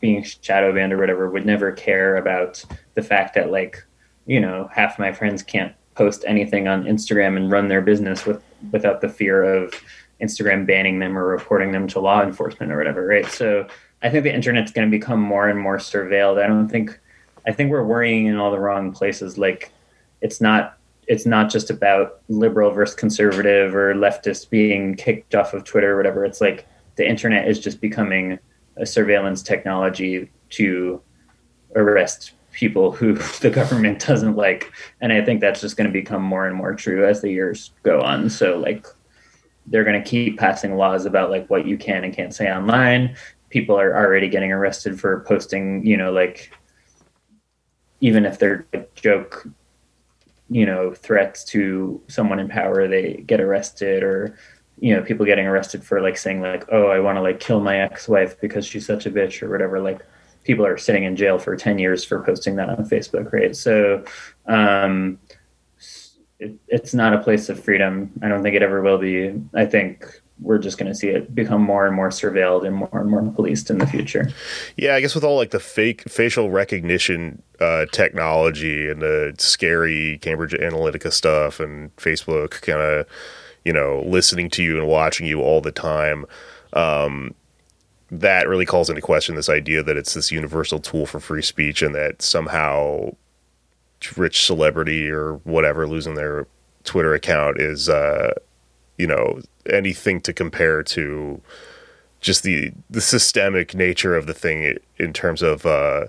being 0.00 0.24
shadow 0.24 0.74
banned 0.74 0.92
or 0.92 0.98
whatever, 0.98 1.30
would 1.30 1.46
never 1.46 1.70
care 1.70 2.16
about 2.16 2.64
the 2.94 3.02
fact 3.02 3.36
that, 3.36 3.52
like, 3.52 3.80
you 4.26 4.40
know, 4.40 4.68
half 4.74 4.98
my 4.98 5.12
friends 5.12 5.44
can't 5.44 5.72
post 5.94 6.24
anything 6.26 6.66
on 6.66 6.82
Instagram 6.82 7.36
and 7.36 7.52
run 7.52 7.68
their 7.68 7.80
business 7.80 8.26
with 8.26 8.42
without 8.72 9.00
the 9.00 9.08
fear 9.08 9.44
of 9.44 9.72
Instagram 10.22 10.66
banning 10.66 10.98
them 10.98 11.16
or 11.16 11.26
reporting 11.26 11.72
them 11.72 11.86
to 11.88 12.00
law 12.00 12.22
enforcement 12.22 12.72
or 12.72 12.78
whatever, 12.78 13.06
right? 13.06 13.26
So 13.26 13.66
I 14.02 14.10
think 14.10 14.24
the 14.24 14.34
internet's 14.34 14.72
going 14.72 14.88
to 14.88 14.96
become 14.96 15.20
more 15.20 15.48
and 15.48 15.58
more 15.58 15.78
surveilled. 15.78 16.42
I 16.42 16.46
don't 16.46 16.68
think 16.68 16.98
I 17.46 17.52
think 17.52 17.70
we're 17.70 17.84
worrying 17.84 18.26
in 18.26 18.36
all 18.36 18.50
the 18.50 18.58
wrong 18.58 18.92
places. 18.92 19.38
Like 19.38 19.72
it's 20.20 20.40
not 20.40 20.78
it's 21.06 21.24
not 21.24 21.50
just 21.50 21.70
about 21.70 22.20
liberal 22.28 22.70
versus 22.70 22.94
conservative 22.94 23.74
or 23.74 23.94
leftist 23.94 24.50
being 24.50 24.94
kicked 24.94 25.34
off 25.34 25.54
of 25.54 25.64
Twitter 25.64 25.94
or 25.94 25.96
whatever. 25.96 26.24
It's 26.24 26.40
like 26.40 26.66
the 26.96 27.08
internet 27.08 27.48
is 27.48 27.58
just 27.58 27.80
becoming 27.80 28.38
a 28.76 28.84
surveillance 28.84 29.42
technology 29.42 30.30
to 30.50 31.00
arrest 31.74 32.32
people 32.52 32.92
who 32.92 33.14
the 33.40 33.50
government 33.50 34.04
doesn't 34.06 34.36
like. 34.36 34.70
And 35.00 35.12
I 35.12 35.24
think 35.24 35.40
that's 35.40 35.60
just 35.60 35.76
going 35.76 35.86
to 35.86 35.92
become 35.92 36.22
more 36.22 36.46
and 36.46 36.54
more 36.54 36.74
true 36.74 37.06
as 37.06 37.22
the 37.22 37.30
years 37.30 37.72
go 37.82 38.00
on. 38.00 38.28
So 38.28 38.58
like 38.58 38.86
they're 39.70 39.84
going 39.84 40.02
to 40.02 40.08
keep 40.08 40.38
passing 40.38 40.76
laws 40.76 41.06
about 41.06 41.30
like 41.30 41.48
what 41.48 41.66
you 41.66 41.76
can 41.76 42.04
and 42.04 42.14
can't 42.14 42.34
say 42.34 42.50
online. 42.50 43.16
People 43.50 43.78
are 43.78 43.96
already 43.96 44.28
getting 44.28 44.52
arrested 44.52 44.98
for 45.00 45.20
posting, 45.20 45.84
you 45.86 45.96
know, 45.96 46.12
like 46.12 46.50
even 48.00 48.24
if 48.24 48.38
they're 48.38 48.66
joke, 48.94 49.46
you 50.50 50.64
know, 50.64 50.92
threats 50.92 51.44
to 51.44 52.00
someone 52.08 52.38
in 52.38 52.48
power, 52.48 52.88
they 52.88 53.22
get 53.26 53.40
arrested 53.40 54.02
or 54.02 54.36
you 54.80 54.94
know, 54.94 55.02
people 55.02 55.26
getting 55.26 55.46
arrested 55.46 55.84
for 55.84 56.00
like 56.00 56.16
saying 56.16 56.40
like, 56.40 56.64
"Oh, 56.70 56.88
I 56.88 57.00
want 57.00 57.16
to 57.16 57.22
like 57.22 57.40
kill 57.40 57.60
my 57.60 57.80
ex-wife 57.80 58.40
because 58.40 58.66
she's 58.66 58.86
such 58.86 59.06
a 59.06 59.10
bitch" 59.10 59.42
or 59.42 59.50
whatever. 59.50 59.80
Like, 59.80 60.04
people 60.44 60.64
are 60.64 60.78
sitting 60.78 61.04
in 61.04 61.16
jail 61.16 61.38
for 61.38 61.56
ten 61.56 61.78
years 61.78 62.04
for 62.04 62.22
posting 62.22 62.56
that 62.56 62.68
on 62.68 62.88
Facebook, 62.88 63.32
right? 63.32 63.56
So, 63.56 64.04
um, 64.46 65.18
it, 66.38 66.54
it's 66.68 66.94
not 66.94 67.12
a 67.14 67.18
place 67.18 67.48
of 67.48 67.62
freedom. 67.62 68.10
I 68.22 68.28
don't 68.28 68.42
think 68.42 68.54
it 68.54 68.62
ever 68.62 68.80
will 68.82 68.98
be. 68.98 69.34
I 69.54 69.66
think 69.66 70.06
we're 70.40 70.58
just 70.58 70.78
going 70.78 70.90
to 70.90 70.94
see 70.94 71.08
it 71.08 71.34
become 71.34 71.60
more 71.60 71.86
and 71.86 71.96
more 71.96 72.10
surveilled 72.10 72.64
and 72.66 72.76
more 72.76 72.90
and 72.92 73.10
more 73.10 73.22
policed 73.32 73.70
in 73.70 73.78
the 73.78 73.86
future. 73.86 74.30
Yeah, 74.76 74.94
I 74.94 75.00
guess 75.00 75.14
with 75.14 75.24
all 75.24 75.36
like 75.36 75.50
the 75.50 75.60
fake 75.60 76.02
facial 76.08 76.50
recognition 76.50 77.42
uh, 77.60 77.86
technology 77.92 78.88
and 78.88 79.02
the 79.02 79.34
scary 79.38 80.18
Cambridge 80.18 80.52
Analytica 80.52 81.12
stuff 81.12 81.58
and 81.58 81.94
Facebook 81.96 82.60
kind 82.62 82.80
of, 82.80 83.06
you 83.64 83.72
know, 83.72 84.04
listening 84.06 84.48
to 84.50 84.62
you 84.62 84.78
and 84.78 84.86
watching 84.86 85.26
you 85.26 85.40
all 85.40 85.60
the 85.60 85.72
time. 85.72 86.24
Um, 86.72 87.34
that 88.10 88.48
really 88.48 88.64
calls 88.64 88.88
into 88.88 89.02
question 89.02 89.34
this 89.34 89.48
idea 89.48 89.82
that 89.82 89.96
it's 89.96 90.14
this 90.14 90.30
universal 90.30 90.78
tool 90.78 91.04
for 91.04 91.20
free 91.20 91.42
speech 91.42 91.82
and 91.82 91.94
that 91.94 92.22
somehow 92.22 93.10
rich 94.16 94.44
celebrity 94.44 95.10
or 95.10 95.34
whatever 95.44 95.86
losing 95.86 96.14
their 96.14 96.46
Twitter 96.84 97.14
account 97.14 97.60
is, 97.60 97.88
uh, 97.88 98.32
you 98.96 99.06
know, 99.06 99.40
anything 99.68 100.20
to 100.22 100.32
compare 100.32 100.82
to 100.82 101.40
just 102.20 102.42
the 102.42 102.72
the 102.90 103.00
systemic 103.00 103.74
nature 103.74 104.16
of 104.16 104.26
the 104.26 104.34
thing 104.34 104.76
in 104.98 105.12
terms 105.12 105.42
of, 105.42 105.66
uh, 105.66 106.06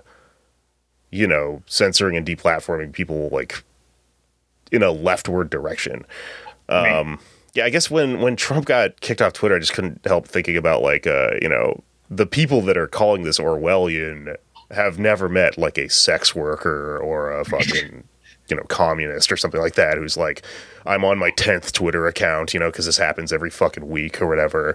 you 1.10 1.26
know, 1.26 1.62
censoring 1.66 2.16
and 2.16 2.26
deplatforming 2.26 2.92
people 2.92 3.28
like 3.30 3.62
in 4.72 4.82
a 4.82 4.90
leftward 4.90 5.50
direction. 5.50 6.04
Um, 6.68 6.84
right. 6.84 7.18
Yeah, 7.54 7.64
I 7.64 7.70
guess 7.70 7.90
when 7.90 8.20
when 8.20 8.36
Trump 8.36 8.66
got 8.66 9.00
kicked 9.00 9.20
off 9.20 9.32
Twitter, 9.32 9.56
I 9.56 9.58
just 9.58 9.72
couldn't 9.72 10.00
help 10.04 10.26
thinking 10.26 10.56
about 10.56 10.82
like, 10.82 11.06
uh, 11.06 11.32
you 11.42 11.48
know, 11.48 11.82
the 12.08 12.26
people 12.26 12.60
that 12.62 12.76
are 12.76 12.86
calling 12.86 13.22
this 13.22 13.38
Orwellian 13.38 14.36
have 14.70 14.98
never 14.98 15.28
met 15.28 15.58
like 15.58 15.78
a 15.78 15.88
sex 15.88 16.34
worker 16.34 16.98
or 16.98 17.30
a 17.32 17.44
fucking 17.44 18.04
you 18.48 18.56
know 18.56 18.64
communist 18.64 19.30
or 19.30 19.36
something 19.36 19.60
like 19.60 19.74
that 19.74 19.96
who's 19.96 20.16
like 20.16 20.42
i'm 20.84 21.04
on 21.04 21.18
my 21.18 21.30
10th 21.32 21.72
twitter 21.72 22.06
account 22.06 22.52
you 22.52 22.58
know 22.58 22.70
because 22.70 22.86
this 22.86 22.96
happens 22.96 23.32
every 23.32 23.50
fucking 23.50 23.88
week 23.88 24.20
or 24.20 24.26
whatever. 24.26 24.74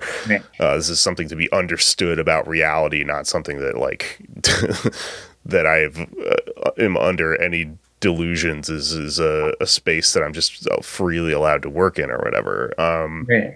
Uh, 0.60 0.76
this 0.76 0.90
is 0.90 1.00
something 1.00 1.28
to 1.28 1.36
be 1.36 1.52
understood 1.52 2.20
about 2.20 2.48
reality 2.48 3.04
not 3.04 3.28
something 3.28 3.60
that 3.60 3.78
like 3.78 4.20
that 5.46 5.66
i 5.66 5.86
uh, 5.86 6.72
am 6.78 6.96
under 6.98 7.40
any 7.42 7.70
delusions 8.00 8.70
is 8.70 8.92
is 8.92 9.20
a, 9.20 9.54
a, 9.60 9.66
space 9.66 10.14
that 10.14 10.22
i'm 10.22 10.34
just 10.34 10.68
uh, 10.68 10.82
freely 10.82 11.32
allowed 11.32 11.62
to 11.62 11.70
work 11.70 11.98
in 11.98 12.12
or 12.12 12.20
whatever. 12.20 12.80
Um 12.80 13.26
right. 13.28 13.56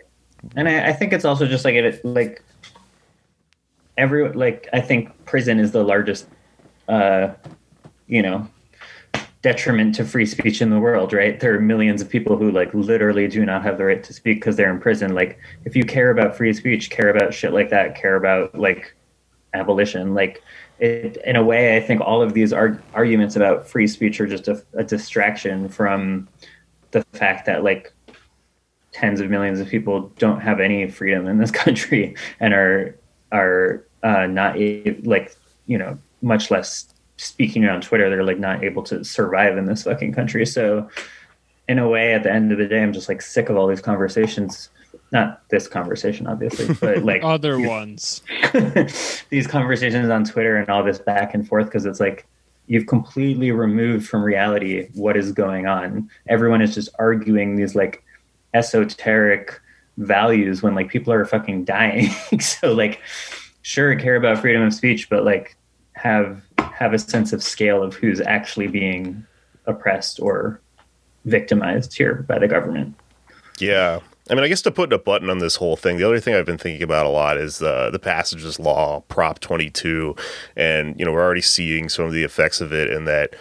and 0.55 0.67
I, 0.67 0.89
I 0.89 0.93
think 0.93 1.13
it's 1.13 1.25
also 1.25 1.45
just 1.45 1.65
like 1.65 1.75
it 1.75 2.03
like 2.03 2.41
every 3.99 4.31
like 4.33 4.67
I 4.73 4.81
think 4.81 5.25
prison 5.25 5.59
is 5.59 5.71
the 5.71 5.83
largest, 5.83 6.27
uh, 6.87 7.33
you 8.07 8.21
know, 8.21 8.47
detriment 9.41 9.95
to 9.95 10.05
free 10.05 10.25
speech 10.25 10.61
in 10.61 10.69
the 10.69 10.79
world. 10.79 11.13
Right? 11.13 11.39
There 11.39 11.53
are 11.53 11.59
millions 11.59 12.01
of 12.01 12.09
people 12.09 12.37
who 12.37 12.51
like 12.51 12.73
literally 12.73 13.27
do 13.27 13.45
not 13.45 13.61
have 13.63 13.77
the 13.77 13.85
right 13.85 14.03
to 14.03 14.13
speak 14.13 14.37
because 14.37 14.55
they're 14.55 14.71
in 14.71 14.79
prison. 14.79 15.13
Like, 15.13 15.37
if 15.65 15.75
you 15.75 15.83
care 15.83 16.09
about 16.09 16.35
free 16.35 16.53
speech, 16.53 16.89
care 16.89 17.09
about 17.09 17.33
shit 17.33 17.53
like 17.53 17.69
that, 17.69 17.95
care 17.95 18.15
about 18.15 18.55
like 18.55 18.95
abolition, 19.53 20.13
like. 20.13 20.41
It, 20.79 21.17
in 21.25 21.35
a 21.35 21.43
way, 21.43 21.75
I 21.75 21.81
think 21.81 21.99
all 21.99 22.21
of 22.21 22.33
these 22.33 22.53
arg- 22.53 22.81
arguments 22.93 23.35
about 23.35 23.67
free 23.67 23.85
speech 23.85 24.21
are 24.21 24.27
just 24.27 24.47
a, 24.47 24.63
a 24.75 24.81
distraction 24.81 25.67
from 25.67 26.29
the 26.91 27.03
fact 27.11 27.45
that 27.47 27.65
like 27.65 27.93
tens 28.91 29.19
of 29.19 29.29
millions 29.29 29.59
of 29.59 29.67
people 29.67 30.11
don't 30.17 30.39
have 30.39 30.59
any 30.59 30.89
freedom 30.89 31.27
in 31.27 31.37
this 31.37 31.51
country 31.65 32.15
and 32.39 32.53
are 32.53 32.95
are 33.31 33.85
uh, 34.03 34.27
not 34.27 34.57
like 35.03 35.35
you 35.65 35.77
know 35.77 35.97
much 36.21 36.51
less 36.51 36.93
speaking 37.17 37.65
on 37.65 37.81
Twitter. 37.81 38.09
They're 38.09 38.23
like 38.23 38.39
not 38.39 38.63
able 38.63 38.83
to 38.83 39.03
survive 39.03 39.57
in 39.57 39.65
this 39.65 39.83
fucking 39.83 40.13
country. 40.13 40.45
So 40.45 40.89
in 41.67 41.77
a 41.79 41.87
way, 41.87 42.13
at 42.13 42.23
the 42.23 42.31
end 42.31 42.51
of 42.51 42.57
the 42.57 42.67
day, 42.67 42.81
I'm 42.81 42.93
just 42.93 43.09
like 43.09 43.21
sick 43.21 43.49
of 43.49 43.57
all 43.57 43.67
these 43.67 43.81
conversations. 43.81 44.69
Not 45.11 45.47
this 45.49 45.67
conversation, 45.67 46.27
obviously, 46.27 46.73
but 46.75 47.03
like 47.03 47.23
other 47.23 47.59
ones. 47.59 48.21
these 49.29 49.47
conversations 49.47 50.09
on 50.09 50.23
Twitter 50.23 50.57
and 50.57 50.69
all 50.69 50.83
this 50.83 50.99
back 50.99 51.33
and 51.33 51.47
forth 51.47 51.65
because 51.65 51.85
it's 51.85 51.99
like 51.99 52.25
you've 52.67 52.87
completely 52.87 53.51
removed 53.51 54.07
from 54.07 54.23
reality 54.23 54.87
what 54.93 55.17
is 55.17 55.31
going 55.31 55.67
on. 55.67 56.09
Everyone 56.27 56.61
is 56.61 56.73
just 56.73 56.89
arguing 56.99 57.55
these 57.55 57.75
like 57.75 58.03
esoteric 58.53 59.59
values 59.97 60.61
when 60.61 60.75
like 60.75 60.89
people 60.89 61.11
are 61.11 61.25
fucking 61.25 61.65
dying. 61.65 62.09
so 62.39 62.73
like 62.73 63.01
sure 63.69 63.95
care 63.95 64.15
about 64.15 64.39
freedom 64.39 64.63
of 64.63 64.73
speech, 64.73 65.09
but 65.09 65.23
like 65.23 65.55
have 65.93 66.41
have 66.57 66.93
a 66.93 66.99
sense 66.99 67.33
of 67.33 67.43
scale 67.43 67.83
of 67.83 67.93
who's 67.93 68.19
actually 68.21 68.67
being 68.67 69.23
oppressed 69.67 70.19
or 70.19 70.59
victimized 71.25 71.95
here 71.95 72.25
by 72.27 72.39
the 72.39 72.47
government. 72.47 72.95
Yeah. 73.59 73.99
I 74.29 74.35
mean, 74.35 74.43
I 74.43 74.47
guess 74.47 74.61
to 74.63 74.71
put 74.71 74.93
a 74.93 74.97
button 74.97 75.29
on 75.29 75.39
this 75.39 75.55
whole 75.55 75.75
thing, 75.75 75.97
the 75.97 76.03
other 76.03 76.19
thing 76.19 76.35
I've 76.35 76.45
been 76.45 76.57
thinking 76.57 76.83
about 76.83 77.05
a 77.05 77.09
lot 77.09 77.37
is 77.37 77.61
uh, 77.61 77.89
the 77.91 77.99
passage 77.99 78.39
of 78.39 78.45
this 78.45 78.59
law, 78.59 79.01
Prop 79.07 79.39
22, 79.39 80.15
and 80.55 80.99
you 80.99 81.05
know 81.05 81.11
we're 81.11 81.23
already 81.23 81.41
seeing 81.41 81.89
some 81.89 82.05
of 82.05 82.11
the 82.11 82.23
effects 82.23 82.61
of 82.61 82.71
it, 82.71 82.91
in 82.91 83.05
that 83.05 83.35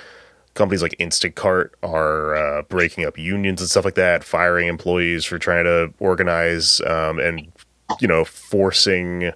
companies 0.54 0.82
like 0.82 0.96
Instacart 0.98 1.70
are 1.82 2.36
uh, 2.36 2.62
breaking 2.62 3.04
up 3.04 3.18
unions 3.18 3.60
and 3.60 3.70
stuff 3.70 3.84
like 3.84 3.96
that, 3.96 4.24
firing 4.24 4.66
employees 4.66 5.24
for 5.24 5.38
trying 5.38 5.64
to 5.64 5.92
organize, 6.00 6.80
um, 6.82 7.18
and 7.18 7.52
you 8.00 8.08
know 8.08 8.24
forcing, 8.24 9.32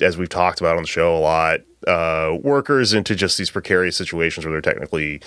as 0.00 0.16
we've 0.16 0.28
talked 0.28 0.60
about 0.60 0.76
on 0.76 0.82
the 0.82 0.88
show 0.88 1.16
a 1.16 1.18
lot, 1.18 1.60
uh, 1.86 2.36
workers 2.42 2.92
into 2.92 3.14
just 3.14 3.38
these 3.38 3.50
precarious 3.50 3.96
situations 3.96 4.44
where 4.44 4.52
they're 4.52 4.60
technically 4.60 5.20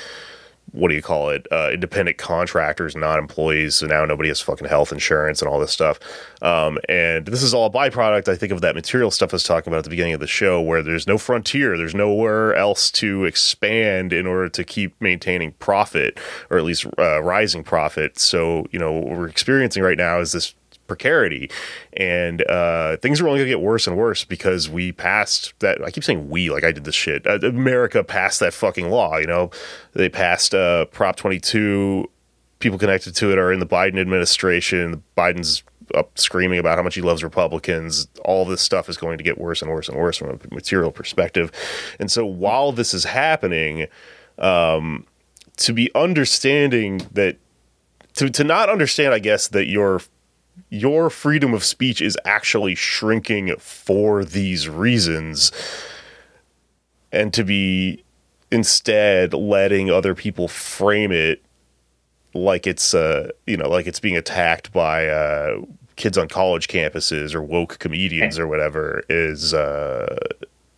what 0.71 0.89
do 0.89 0.95
you 0.95 1.01
call 1.01 1.29
it? 1.29 1.47
Uh, 1.51 1.69
independent 1.73 2.17
contractors, 2.17 2.95
not 2.95 3.19
employees. 3.19 3.75
So 3.75 3.87
now 3.87 4.05
nobody 4.05 4.29
has 4.29 4.41
fucking 4.41 4.67
health 4.67 4.91
insurance 4.91 5.41
and 5.41 5.49
all 5.49 5.59
this 5.59 5.71
stuff. 5.71 5.99
Um, 6.41 6.77
and 6.87 7.25
this 7.25 7.43
is 7.43 7.53
all 7.53 7.65
a 7.65 7.71
byproduct, 7.71 8.27
I 8.27 8.35
think, 8.35 8.51
of 8.51 8.61
that 8.61 8.75
material 8.75 9.11
stuff 9.11 9.33
I 9.33 9.35
was 9.35 9.43
talking 9.43 9.71
about 9.71 9.79
at 9.79 9.83
the 9.85 9.89
beginning 9.89 10.13
of 10.13 10.19
the 10.19 10.27
show, 10.27 10.61
where 10.61 10.83
there's 10.83 11.07
no 11.07 11.17
frontier, 11.17 11.77
there's 11.77 11.95
nowhere 11.95 12.55
else 12.55 12.91
to 12.91 13.25
expand 13.25 14.13
in 14.13 14.27
order 14.27 14.49
to 14.49 14.63
keep 14.63 14.99
maintaining 15.01 15.51
profit 15.53 16.19
or 16.49 16.57
at 16.57 16.63
least 16.63 16.85
uh, 16.97 17.21
rising 17.21 17.63
profit. 17.63 18.19
So 18.19 18.65
you 18.71 18.79
know 18.79 18.91
what 18.91 19.17
we're 19.17 19.27
experiencing 19.27 19.83
right 19.83 19.97
now 19.97 20.19
is 20.19 20.31
this 20.31 20.53
precarity. 20.89 21.49
And 21.93 22.45
uh, 22.49 22.97
things 22.97 23.21
are 23.21 23.27
only 23.27 23.39
going 23.39 23.47
to 23.47 23.51
get 23.51 23.61
worse 23.61 23.87
and 23.87 23.95
worse 23.95 24.25
because 24.25 24.69
we 24.69 24.91
passed 24.91 25.53
that 25.59 25.81
i 25.83 25.91
keep 25.91 26.03
saying 26.03 26.29
we 26.29 26.49
like 26.49 26.63
i 26.63 26.71
did 26.71 26.83
this 26.83 26.95
shit. 26.95 27.25
Uh, 27.25 27.39
america 27.43 28.03
passed 28.03 28.39
that 28.41 28.53
fucking 28.53 28.89
law 28.89 29.17
you 29.17 29.27
know? 29.27 29.51
They 29.93 30.09
passed 30.09 30.53
uh, 30.53 30.85
prop 30.85 31.15
22 31.15 32.09
people 32.59 32.77
connected 32.77 33.15
to 33.15 33.31
it 33.31 33.37
are 33.37 33.53
in 33.53 33.59
the 33.59 33.65
biden 33.65 33.99
administration. 33.99 35.03
Biden's 35.17 35.63
up 35.95 36.19
screaming 36.19 36.59
about 36.59 36.77
how 36.77 36.83
much 36.83 36.95
he 36.95 37.01
loves 37.01 37.23
republicans. 37.23 38.07
All 38.23 38.45
this 38.45 38.61
stuff 38.61 38.89
is 38.89 38.97
going 38.97 39.17
to 39.17 39.23
get 39.23 39.39
worse 39.39 39.61
and 39.61 39.71
worse 39.71 39.89
and 39.89 39.97
worse 39.97 40.17
from 40.17 40.29
a 40.29 40.53
material 40.53 40.91
perspective. 40.91 41.51
And 41.99 42.11
so 42.11 42.25
while 42.25 42.71
this 42.71 42.93
is 42.93 43.05
happening 43.05 43.87
um, 44.37 45.05
to 45.57 45.73
be 45.73 45.91
understanding 45.93 47.01
that 47.11 47.37
to, 48.15 48.29
to 48.29 48.43
not 48.43 48.69
understand 48.69 49.13
i 49.13 49.19
guess 49.19 49.47
that 49.49 49.67
your 49.67 50.01
your 50.69 51.09
freedom 51.09 51.53
of 51.53 51.63
speech 51.63 52.01
is 52.01 52.17
actually 52.25 52.75
shrinking 52.75 53.55
for 53.57 54.23
these 54.23 54.67
reasons 54.69 55.51
and 57.11 57.33
to 57.33 57.43
be 57.43 58.03
instead 58.51 59.33
letting 59.33 59.89
other 59.89 60.15
people 60.15 60.47
frame 60.47 61.11
it 61.11 61.41
like 62.33 62.67
it's 62.67 62.93
uh 62.93 63.29
you 63.47 63.57
know 63.57 63.69
like 63.69 63.87
it's 63.87 63.99
being 63.99 64.17
attacked 64.17 64.71
by 64.71 65.07
uh 65.07 65.59
kids 65.95 66.17
on 66.17 66.27
college 66.27 66.67
campuses 66.67 67.33
or 67.33 67.41
woke 67.41 67.79
comedians 67.79 68.39
or 68.39 68.47
whatever 68.47 69.03
is 69.09 69.53
uh 69.53 70.15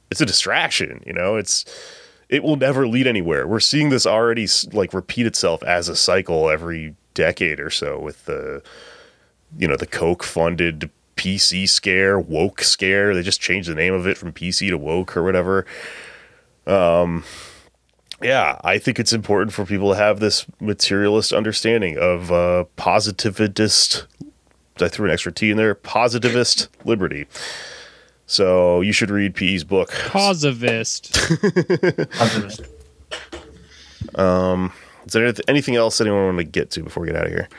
it's 0.10 0.22
a 0.22 0.26
distraction 0.26 1.02
you 1.06 1.14
know? 1.14 1.36
It's 1.38 1.66
it 2.30 2.44
will 2.44 2.56
never 2.56 2.88
lead 2.88 3.08
anywhere. 3.08 3.46
We're 3.46 3.60
seeing 3.60 3.90
this 3.90 4.06
already 4.06 4.48
like 4.72 4.94
repeat 4.94 5.26
itself 5.26 5.64
as 5.64 5.90
a 5.90 5.96
cycle 5.96 6.50
every 6.50 6.96
decade 7.14 7.60
or 7.60 7.70
so 7.70 8.00
with 8.00 8.26
the 8.26 8.64
you 9.58 9.68
know 9.68 9.76
the 9.76 9.88
Koch 9.88 10.24
funded 10.24 10.90
PC 11.16 11.70
scare, 11.70 12.20
woke 12.20 12.64
scare. 12.64 13.14
They 13.14 13.22
just 13.22 13.42
changed 13.42 13.70
the 13.70 13.76
name 13.76 13.94
of 13.94 14.08
it 14.08 14.18
from 14.18 14.34
PC 14.34 14.70
to 14.70 14.78
woke 14.78 15.16
or 15.16 15.24
whatever. 15.24 15.66
Um, 16.66 17.24
yeah, 18.22 18.60
I 18.64 18.78
think 18.78 19.00
it's 19.00 19.14
important 19.14 19.54
for 19.54 19.66
people 19.66 19.92
to 19.92 19.98
have 19.98 20.20
this 20.20 20.46
materialist 20.60 21.34
understanding 21.34 21.98
of 21.98 22.32
uh, 22.32 22.66
positivist. 22.76 24.08
I 24.80 24.88
threw 24.88 25.06
an 25.06 25.12
extra 25.12 25.32
T 25.32 25.52
in 25.52 25.58
there. 25.58 25.76
Positivist 25.76 26.70
liberty. 26.86 27.28
So 28.26 28.82
you 28.82 28.94
should 28.94 29.12
read 29.12 29.36
PE's 29.36 29.64
book. 29.64 29.92
Positivist. 30.08 31.14
Positivist. 31.14 32.62
Um, 34.16 34.74
is 35.06 35.14
there 35.14 35.34
anything 35.48 35.76
else 35.76 36.02
anyone 36.02 36.26
want 36.26 36.38
to 36.38 36.44
get 36.44 36.72
to 36.72 36.84
before 36.84 37.02
we 37.02 37.08
get 37.08 37.16
out 37.16 37.26
of 37.26 37.32
here? 37.32 37.50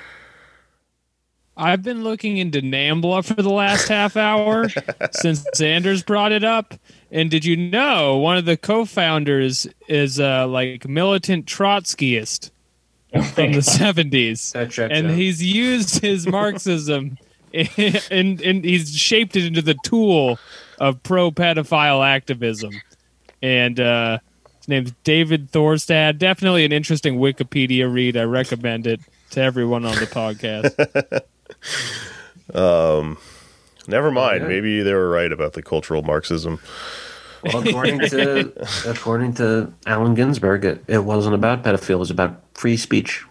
I've 1.57 1.83
been 1.83 2.03
looking 2.03 2.39
into 2.39 2.63
NAMBLA 2.63 3.25
for 3.25 3.43
the 3.43 3.51
last 3.51 3.89
half 3.89 4.17
hour 4.17 4.69
since 5.13 5.45
Sanders 5.55 6.03
brought 6.03 6.33
it 6.33 6.45
up. 6.45 6.75
And 7.11 7.31
did 7.31 7.45
you 7.45 7.57
know 7.57 8.17
one 8.19 8.39
of 8.39 8.47
the 8.47 8.57
co-founders 8.57 9.67
is 9.87 10.19
uh, 10.19 10.47
like 10.47 10.89
militant 10.89 11.47
Trotskyist 11.47 12.51
from 13.35 13.53
the 13.53 13.63
seventies, 13.63 14.53
and 14.55 14.79
out. 14.79 15.11
he's 15.11 15.43
used 15.43 16.01
his 16.01 16.27
Marxism 16.27 17.19
and 18.11 18.41
and 18.41 18.65
he's 18.65 18.97
shaped 18.97 19.37
it 19.37 19.45
into 19.45 19.61
the 19.61 19.77
tool 19.85 20.39
of 20.81 21.03
pro-pedophile 21.03 22.07
activism. 22.07 22.73
And 23.43 23.79
uh, 23.79 24.19
his 24.59 24.69
name's 24.69 24.93
David 25.05 25.51
Thorstad. 25.53 26.19
Definitely 26.19 26.65
an 26.65 26.73
interesting 26.73 27.19
Wikipedia 27.19 27.93
read. 27.93 28.17
I 28.17 28.23
recommend 28.23 28.87
it 28.87 29.01
to 29.31 29.43
everyone 29.43 29.85
on 29.85 29.97
the 29.97 30.07
podcast. 30.07 31.23
Never 33.89 34.11
mind. 34.11 34.43
yeah. 34.43 34.49
Maybe 34.49 34.83
they 34.83 34.95
were 34.95 35.09
right 35.11 35.33
about 35.33 35.55
the 35.55 35.63
cultural 35.63 36.03
Marxism. 36.03 36.61
Well, 37.43 37.67
according 37.67 37.99
to 38.11 38.53
according 38.89 39.35
to 39.35 39.73
Allen 39.87 40.15
Ginsberg, 40.15 40.65
it, 40.65 40.85
it 40.87 41.05
wasn't 41.05 41.35
about 41.35 41.65
pedophilia. 41.65 41.91
It 41.91 41.97
was 41.97 42.11
about 42.11 42.41
free 42.55 42.77
speech. 42.77 43.25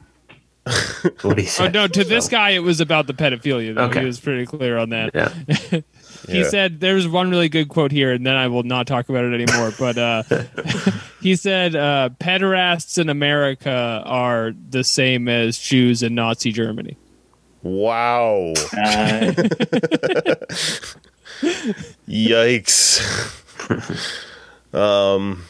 What 1.22 1.40
he 1.40 1.46
Oh 1.46 1.48
said. 1.48 1.74
no! 1.74 1.88
To 1.88 2.04
this 2.04 2.28
guy, 2.28 2.52
it 2.52 2.60
was 2.60 2.82
about 2.82 3.08
the 3.08 3.14
pedophilia. 3.14 3.74
Though. 3.74 3.86
Okay. 3.86 4.02
He 4.02 4.06
was 4.06 4.20
pretty 4.20 4.46
clear 4.46 4.78
on 4.78 4.90
that. 4.90 5.12
Yeah. 5.16 5.82
He 6.28 6.38
Yeah. 6.42 6.50
said 6.50 6.80
there's 6.80 7.08
one 7.08 7.32
really 7.32 7.50
good 7.50 7.68
quote 7.68 7.92
here, 7.92 8.12
and 8.12 8.24
then 8.24 8.36
I 8.36 8.48
will 8.48 8.62
not 8.62 8.86
talk 8.86 9.10
about 9.10 9.24
it 9.26 9.34
anymore. 9.34 9.74
But 9.80 9.98
uh, 9.98 10.22
he 11.20 11.36
said 11.36 11.76
uh, 11.76 12.10
pederasts 12.20 13.00
in 13.00 13.10
America 13.10 14.04
are 14.06 14.52
the 14.70 14.84
same 14.84 15.28
as 15.28 15.58
Jews 15.58 16.04
in 16.04 16.14
Nazi 16.14 16.52
Germany. 16.52 16.96
Wow. 17.64 18.54
Uh, 18.74 19.32
Yikes. 22.08 23.02
um, 24.74 25.44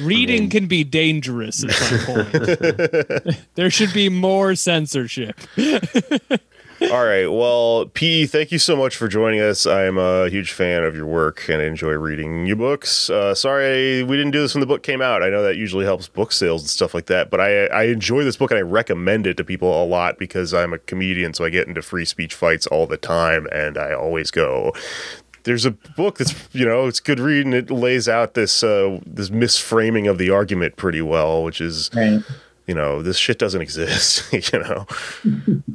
Reading 0.00 0.48
can 0.50 0.66
be 0.66 0.84
dangerous 0.84 1.64
at 1.64 1.70
some 1.72 1.98
point. 2.00 3.36
there 3.54 3.70
should 3.70 3.92
be 3.92 4.08
more 4.08 4.54
censorship. 4.54 5.36
all 6.90 7.04
right. 7.04 7.26
Well, 7.26 7.86
P, 7.92 8.26
thank 8.26 8.50
you 8.50 8.58
so 8.58 8.76
much 8.76 8.96
for 8.96 9.08
joining 9.08 9.40
us. 9.40 9.66
I'm 9.66 9.98
a 9.98 10.28
huge 10.28 10.52
fan 10.52 10.84
of 10.84 10.94
your 10.94 11.06
work 11.06 11.48
and 11.48 11.60
I 11.60 11.66
enjoy 11.66 11.92
reading 11.92 12.46
your 12.46 12.56
books. 12.56 13.10
Uh, 13.10 13.34
sorry 13.34 14.02
we 14.02 14.16
didn't 14.16 14.32
do 14.32 14.40
this 14.40 14.54
when 14.54 14.60
the 14.60 14.66
book 14.66 14.82
came 14.82 15.02
out. 15.02 15.22
I 15.22 15.28
know 15.28 15.42
that 15.42 15.56
usually 15.56 15.84
helps 15.84 16.08
book 16.08 16.32
sales 16.32 16.62
and 16.62 16.70
stuff 16.70 16.94
like 16.94 17.06
that, 17.06 17.30
but 17.30 17.40
I, 17.40 17.66
I 17.66 17.82
enjoy 17.84 18.24
this 18.24 18.36
book 18.36 18.50
and 18.50 18.58
I 18.58 18.62
recommend 18.62 19.26
it 19.26 19.36
to 19.36 19.44
people 19.44 19.82
a 19.82 19.84
lot 19.84 20.18
because 20.18 20.54
I'm 20.54 20.72
a 20.72 20.78
comedian, 20.78 21.34
so 21.34 21.44
I 21.44 21.50
get 21.50 21.68
into 21.68 21.82
free 21.82 22.04
speech 22.04 22.34
fights 22.34 22.66
all 22.66 22.86
the 22.86 22.96
time 22.96 23.46
and 23.52 23.76
I 23.76 23.92
always 23.92 24.30
go, 24.30 24.72
there's 25.44 25.64
a 25.64 25.70
book 25.70 26.18
that's 26.18 26.34
you 26.52 26.66
know 26.66 26.86
it's 26.86 27.00
good 27.00 27.20
reading. 27.20 27.52
it 27.52 27.70
lays 27.70 28.08
out 28.08 28.34
this 28.34 28.62
uh, 28.62 29.00
this 29.06 29.30
misframing 29.30 30.08
of 30.10 30.18
the 30.18 30.30
argument 30.30 30.76
pretty 30.76 31.00
well, 31.00 31.42
which 31.42 31.60
is 31.60 31.90
right. 31.94 32.22
You 32.68 32.74
know 32.74 33.02
this 33.02 33.16
shit 33.16 33.38
doesn't 33.38 33.62
exist. 33.62 34.32
you 34.52 34.58
know, 34.60 34.86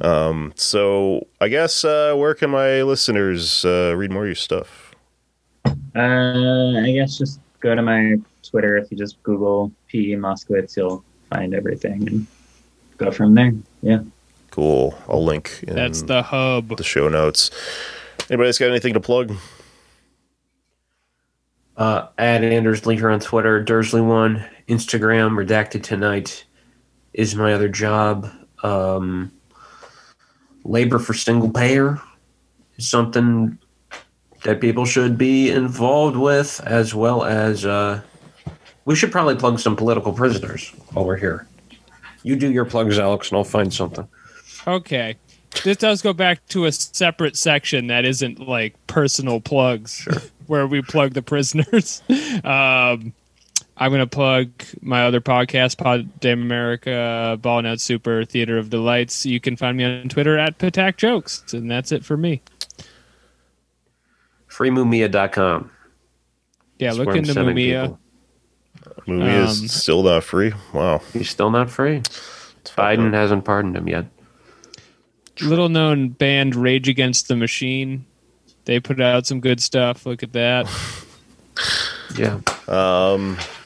um, 0.00 0.52
so 0.54 1.26
I 1.40 1.48
guess 1.48 1.84
uh, 1.84 2.14
where 2.16 2.34
can 2.34 2.50
my 2.50 2.82
listeners 2.82 3.64
uh, 3.64 3.92
read 3.96 4.10
more 4.10 4.22
of 4.22 4.28
your 4.28 4.34
stuff? 4.36 4.94
Uh, 5.66 6.78
I 6.78 6.92
guess 6.94 7.18
just 7.18 7.40
go 7.60 7.74
to 7.74 7.82
my 7.82 8.16
Twitter. 8.42 8.78
If 8.78 8.90
you 8.90 8.96
just 8.96 9.22
Google 9.24 9.72
P 9.88 10.14
Moskowitz, 10.14 10.76
you'll 10.76 11.04
find 11.30 11.52
everything 11.52 12.08
and 12.08 12.26
go 12.96 13.10
from 13.10 13.34
there. 13.34 13.52
Yeah. 13.82 14.02
Cool. 14.50 14.96
I'll 15.08 15.24
link 15.24 15.64
in 15.66 15.74
That's 15.74 16.02
the 16.02 16.22
hub. 16.22 16.76
the 16.76 16.84
show 16.84 17.08
notes. 17.08 17.50
anybody's 18.30 18.56
got 18.56 18.70
anything 18.70 18.94
to 18.94 19.00
plug? 19.00 19.34
Uh, 21.76 22.06
add 22.18 22.44
Anders 22.44 22.82
Linker 22.82 23.12
on 23.12 23.18
Twitter, 23.18 23.60
Dursley 23.60 24.00
one, 24.00 24.44
Instagram, 24.68 25.32
redacted 25.32 25.82
tonight 25.82 26.44
is 27.14 27.34
my 27.34 27.54
other 27.54 27.68
job. 27.68 28.30
Um, 28.62 29.32
labor 30.64 30.98
for 30.98 31.14
single 31.14 31.50
payer 31.50 32.00
is 32.76 32.88
something 32.88 33.58
that 34.42 34.60
people 34.60 34.84
should 34.84 35.16
be 35.16 35.50
involved 35.50 36.16
with, 36.16 36.60
as 36.66 36.94
well 36.94 37.24
as 37.24 37.64
uh, 37.64 38.00
we 38.84 38.94
should 38.94 39.10
probably 39.10 39.36
plug 39.36 39.58
some 39.58 39.76
political 39.76 40.12
prisoners 40.12 40.70
while 40.92 41.04
we're 41.06 41.16
here. 41.16 41.46
You 42.22 42.36
do 42.36 42.50
your 42.50 42.64
plugs, 42.64 42.98
Alex, 42.98 43.30
and 43.30 43.38
I'll 43.38 43.44
find 43.44 43.72
something. 43.72 44.06
Okay. 44.66 45.16
This 45.62 45.76
does 45.76 46.02
go 46.02 46.12
back 46.12 46.44
to 46.48 46.66
a 46.66 46.72
separate 46.72 47.36
section 47.36 47.86
that 47.86 48.04
isn't 48.04 48.40
like 48.40 48.74
personal 48.86 49.40
plugs, 49.40 50.06
where 50.46 50.66
we 50.66 50.82
plug 50.82 51.14
the 51.14 51.22
prisoners. 51.22 52.02
um, 52.44 53.12
I'm 53.76 53.90
gonna 53.90 54.06
plug 54.06 54.50
my 54.80 55.04
other 55.04 55.20
podcast, 55.20 55.78
Pod 55.78 56.20
Damn 56.20 56.42
America, 56.42 57.38
Ball 57.42 57.62
Net 57.62 57.80
Super 57.80 58.24
Theater 58.24 58.56
of 58.56 58.70
Delights. 58.70 59.26
You 59.26 59.40
can 59.40 59.56
find 59.56 59.76
me 59.76 59.84
on 59.84 60.08
Twitter 60.08 60.38
at 60.38 60.58
Patak 60.58 60.96
Jokes, 60.96 61.52
and 61.52 61.68
that's 61.70 61.90
it 61.90 62.04
for 62.04 62.16
me. 62.16 62.40
Freemumia.com. 64.48 65.70
Yeah, 66.78 66.88
That's 66.88 66.98
look 66.98 67.06
where 67.06 67.14
I'm 67.16 67.18
into 67.20 67.32
sending 67.32 67.56
Mumia. 67.56 67.82
people. 67.82 67.98
Movie 69.06 69.30
Um, 69.30 69.48
still 69.68 70.02
not 70.02 70.24
free. 70.24 70.52
Wow. 70.72 71.00
He's 71.12 71.30
still 71.30 71.50
not 71.50 71.70
free. 71.70 72.00
Biden 72.76 73.12
hasn't 73.12 73.44
pardoned 73.44 73.76
him 73.76 73.88
yet. 73.88 74.06
Little 75.40 75.68
known 75.68 76.10
band 76.10 76.54
Rage 76.54 76.88
Against 76.88 77.28
the 77.28 77.36
Machine. 77.36 78.04
They 78.66 78.80
put 78.80 79.00
out 79.00 79.26
some 79.26 79.40
good 79.40 79.60
stuff. 79.60 80.06
Look 80.06 80.22
at 80.22 80.32
that. 80.32 80.66
Yeah. 82.16 82.38
If 82.46 83.63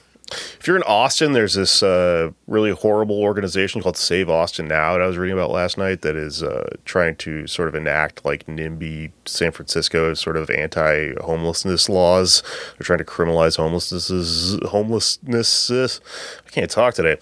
you're 0.68 0.76
in 0.76 0.82
Austin, 0.84 1.32
there's 1.32 1.54
this 1.54 1.82
uh, 1.82 2.30
really 2.46 2.70
horrible 2.70 3.20
organization 3.20 3.82
called 3.82 3.96
Save 3.96 4.28
Austin 4.28 4.68
Now 4.68 4.92
that 4.92 5.00
I 5.00 5.06
was 5.06 5.16
reading 5.16 5.36
about 5.36 5.50
last 5.50 5.78
night 5.78 6.02
that 6.02 6.14
is 6.14 6.42
uh, 6.42 6.76
trying 6.84 7.16
to 7.16 7.46
sort 7.46 7.68
of 7.68 7.74
enact 7.74 8.24
like 8.24 8.46
NIMBY 8.46 9.10
San 9.24 9.50
Francisco 9.50 10.12
sort 10.14 10.36
of 10.36 10.50
anti 10.50 11.14
homelessness 11.22 11.88
laws. 11.88 12.42
They're 12.72 12.84
trying 12.84 12.98
to 12.98 13.04
criminalize 13.04 13.56
homelessness. 13.56 14.58
Homelessness. 14.68 16.00
I 16.46 16.50
can't 16.50 16.70
talk 16.70 16.94
today. 16.94 17.16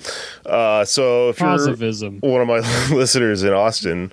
Uh, 0.44 0.84
so 0.84 1.28
if 1.28 1.40
you're 1.40 1.48
one 2.20 2.40
of 2.40 2.48
my 2.48 2.58
listeners 2.94 3.44
in 3.44 3.52
Austin, 3.52 4.12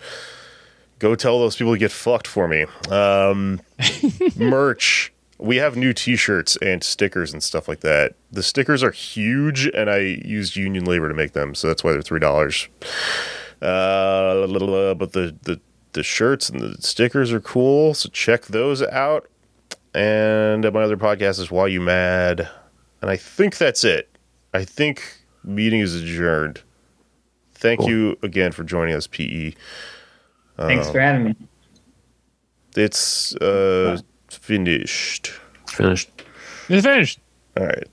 go 1.00 1.16
tell 1.16 1.40
those 1.40 1.56
people 1.56 1.74
to 1.74 1.80
get 1.80 1.92
fucked 1.92 2.28
for 2.28 2.48
me. 2.48 2.66
Um, 2.90 3.62
merch. 4.36 5.13
We 5.44 5.58
have 5.58 5.76
new 5.76 5.92
T-shirts 5.94 6.58
and 6.62 6.82
stickers 6.84 7.34
and 7.34 7.44
stuff 7.44 7.68
like 7.68 7.82
that. 7.82 8.16
The 8.32 8.42
stickers 8.42 8.82
are 8.82 8.92
huge, 8.92 9.68
and 9.68 9.90
I 9.90 9.98
used 9.98 10.56
union 10.56 10.86
labor 10.86 11.10
to 11.10 11.14
make 11.14 11.34
them, 11.34 11.54
so 11.54 11.68
that's 11.68 11.84
why 11.84 11.92
they're 11.92 12.02
three 12.02 12.20
dollars. 12.22 12.70
Uh, 13.62 14.48
but 14.96 15.12
the, 15.12 15.36
the 15.44 15.60
the 15.92 16.04
shirts 16.04 16.50
and 16.50 16.60
the 16.62 16.82
stickers 16.82 17.32
are 17.32 17.42
cool, 17.42 17.94
so 17.94 18.10
check 18.10 18.44
those 18.46 18.82
out. 18.82 19.30
And 19.94 20.64
my 20.74 20.82
other 20.82 20.98
podcast 20.98 21.40
is 21.40 21.52
Why 21.52 21.68
You 21.68 21.82
Mad, 21.82 22.50
and 23.02 23.12
I 23.12 23.18
think 23.18 23.58
that's 23.58 23.84
it. 23.84 24.10
I 24.54 24.64
think 24.64 25.22
meeting 25.44 25.82
is 25.82 25.94
adjourned. 25.94 26.62
Thank 27.54 27.82
Cool. 27.82 27.90
you 27.90 28.18
again 28.24 28.52
for 28.54 28.64
joining 28.64 28.96
us, 28.96 29.08
PE. 29.08 29.54
Thanks 30.58 30.90
for 30.90 31.00
having 31.00 31.24
me. 31.26 31.36
It's 32.76 33.36
uh, 33.36 34.00
finished. 34.38 35.32
Finished. 35.68 36.10
It's 36.70 36.86
finished. 36.86 37.20
All 37.58 37.66
right. 37.66 37.88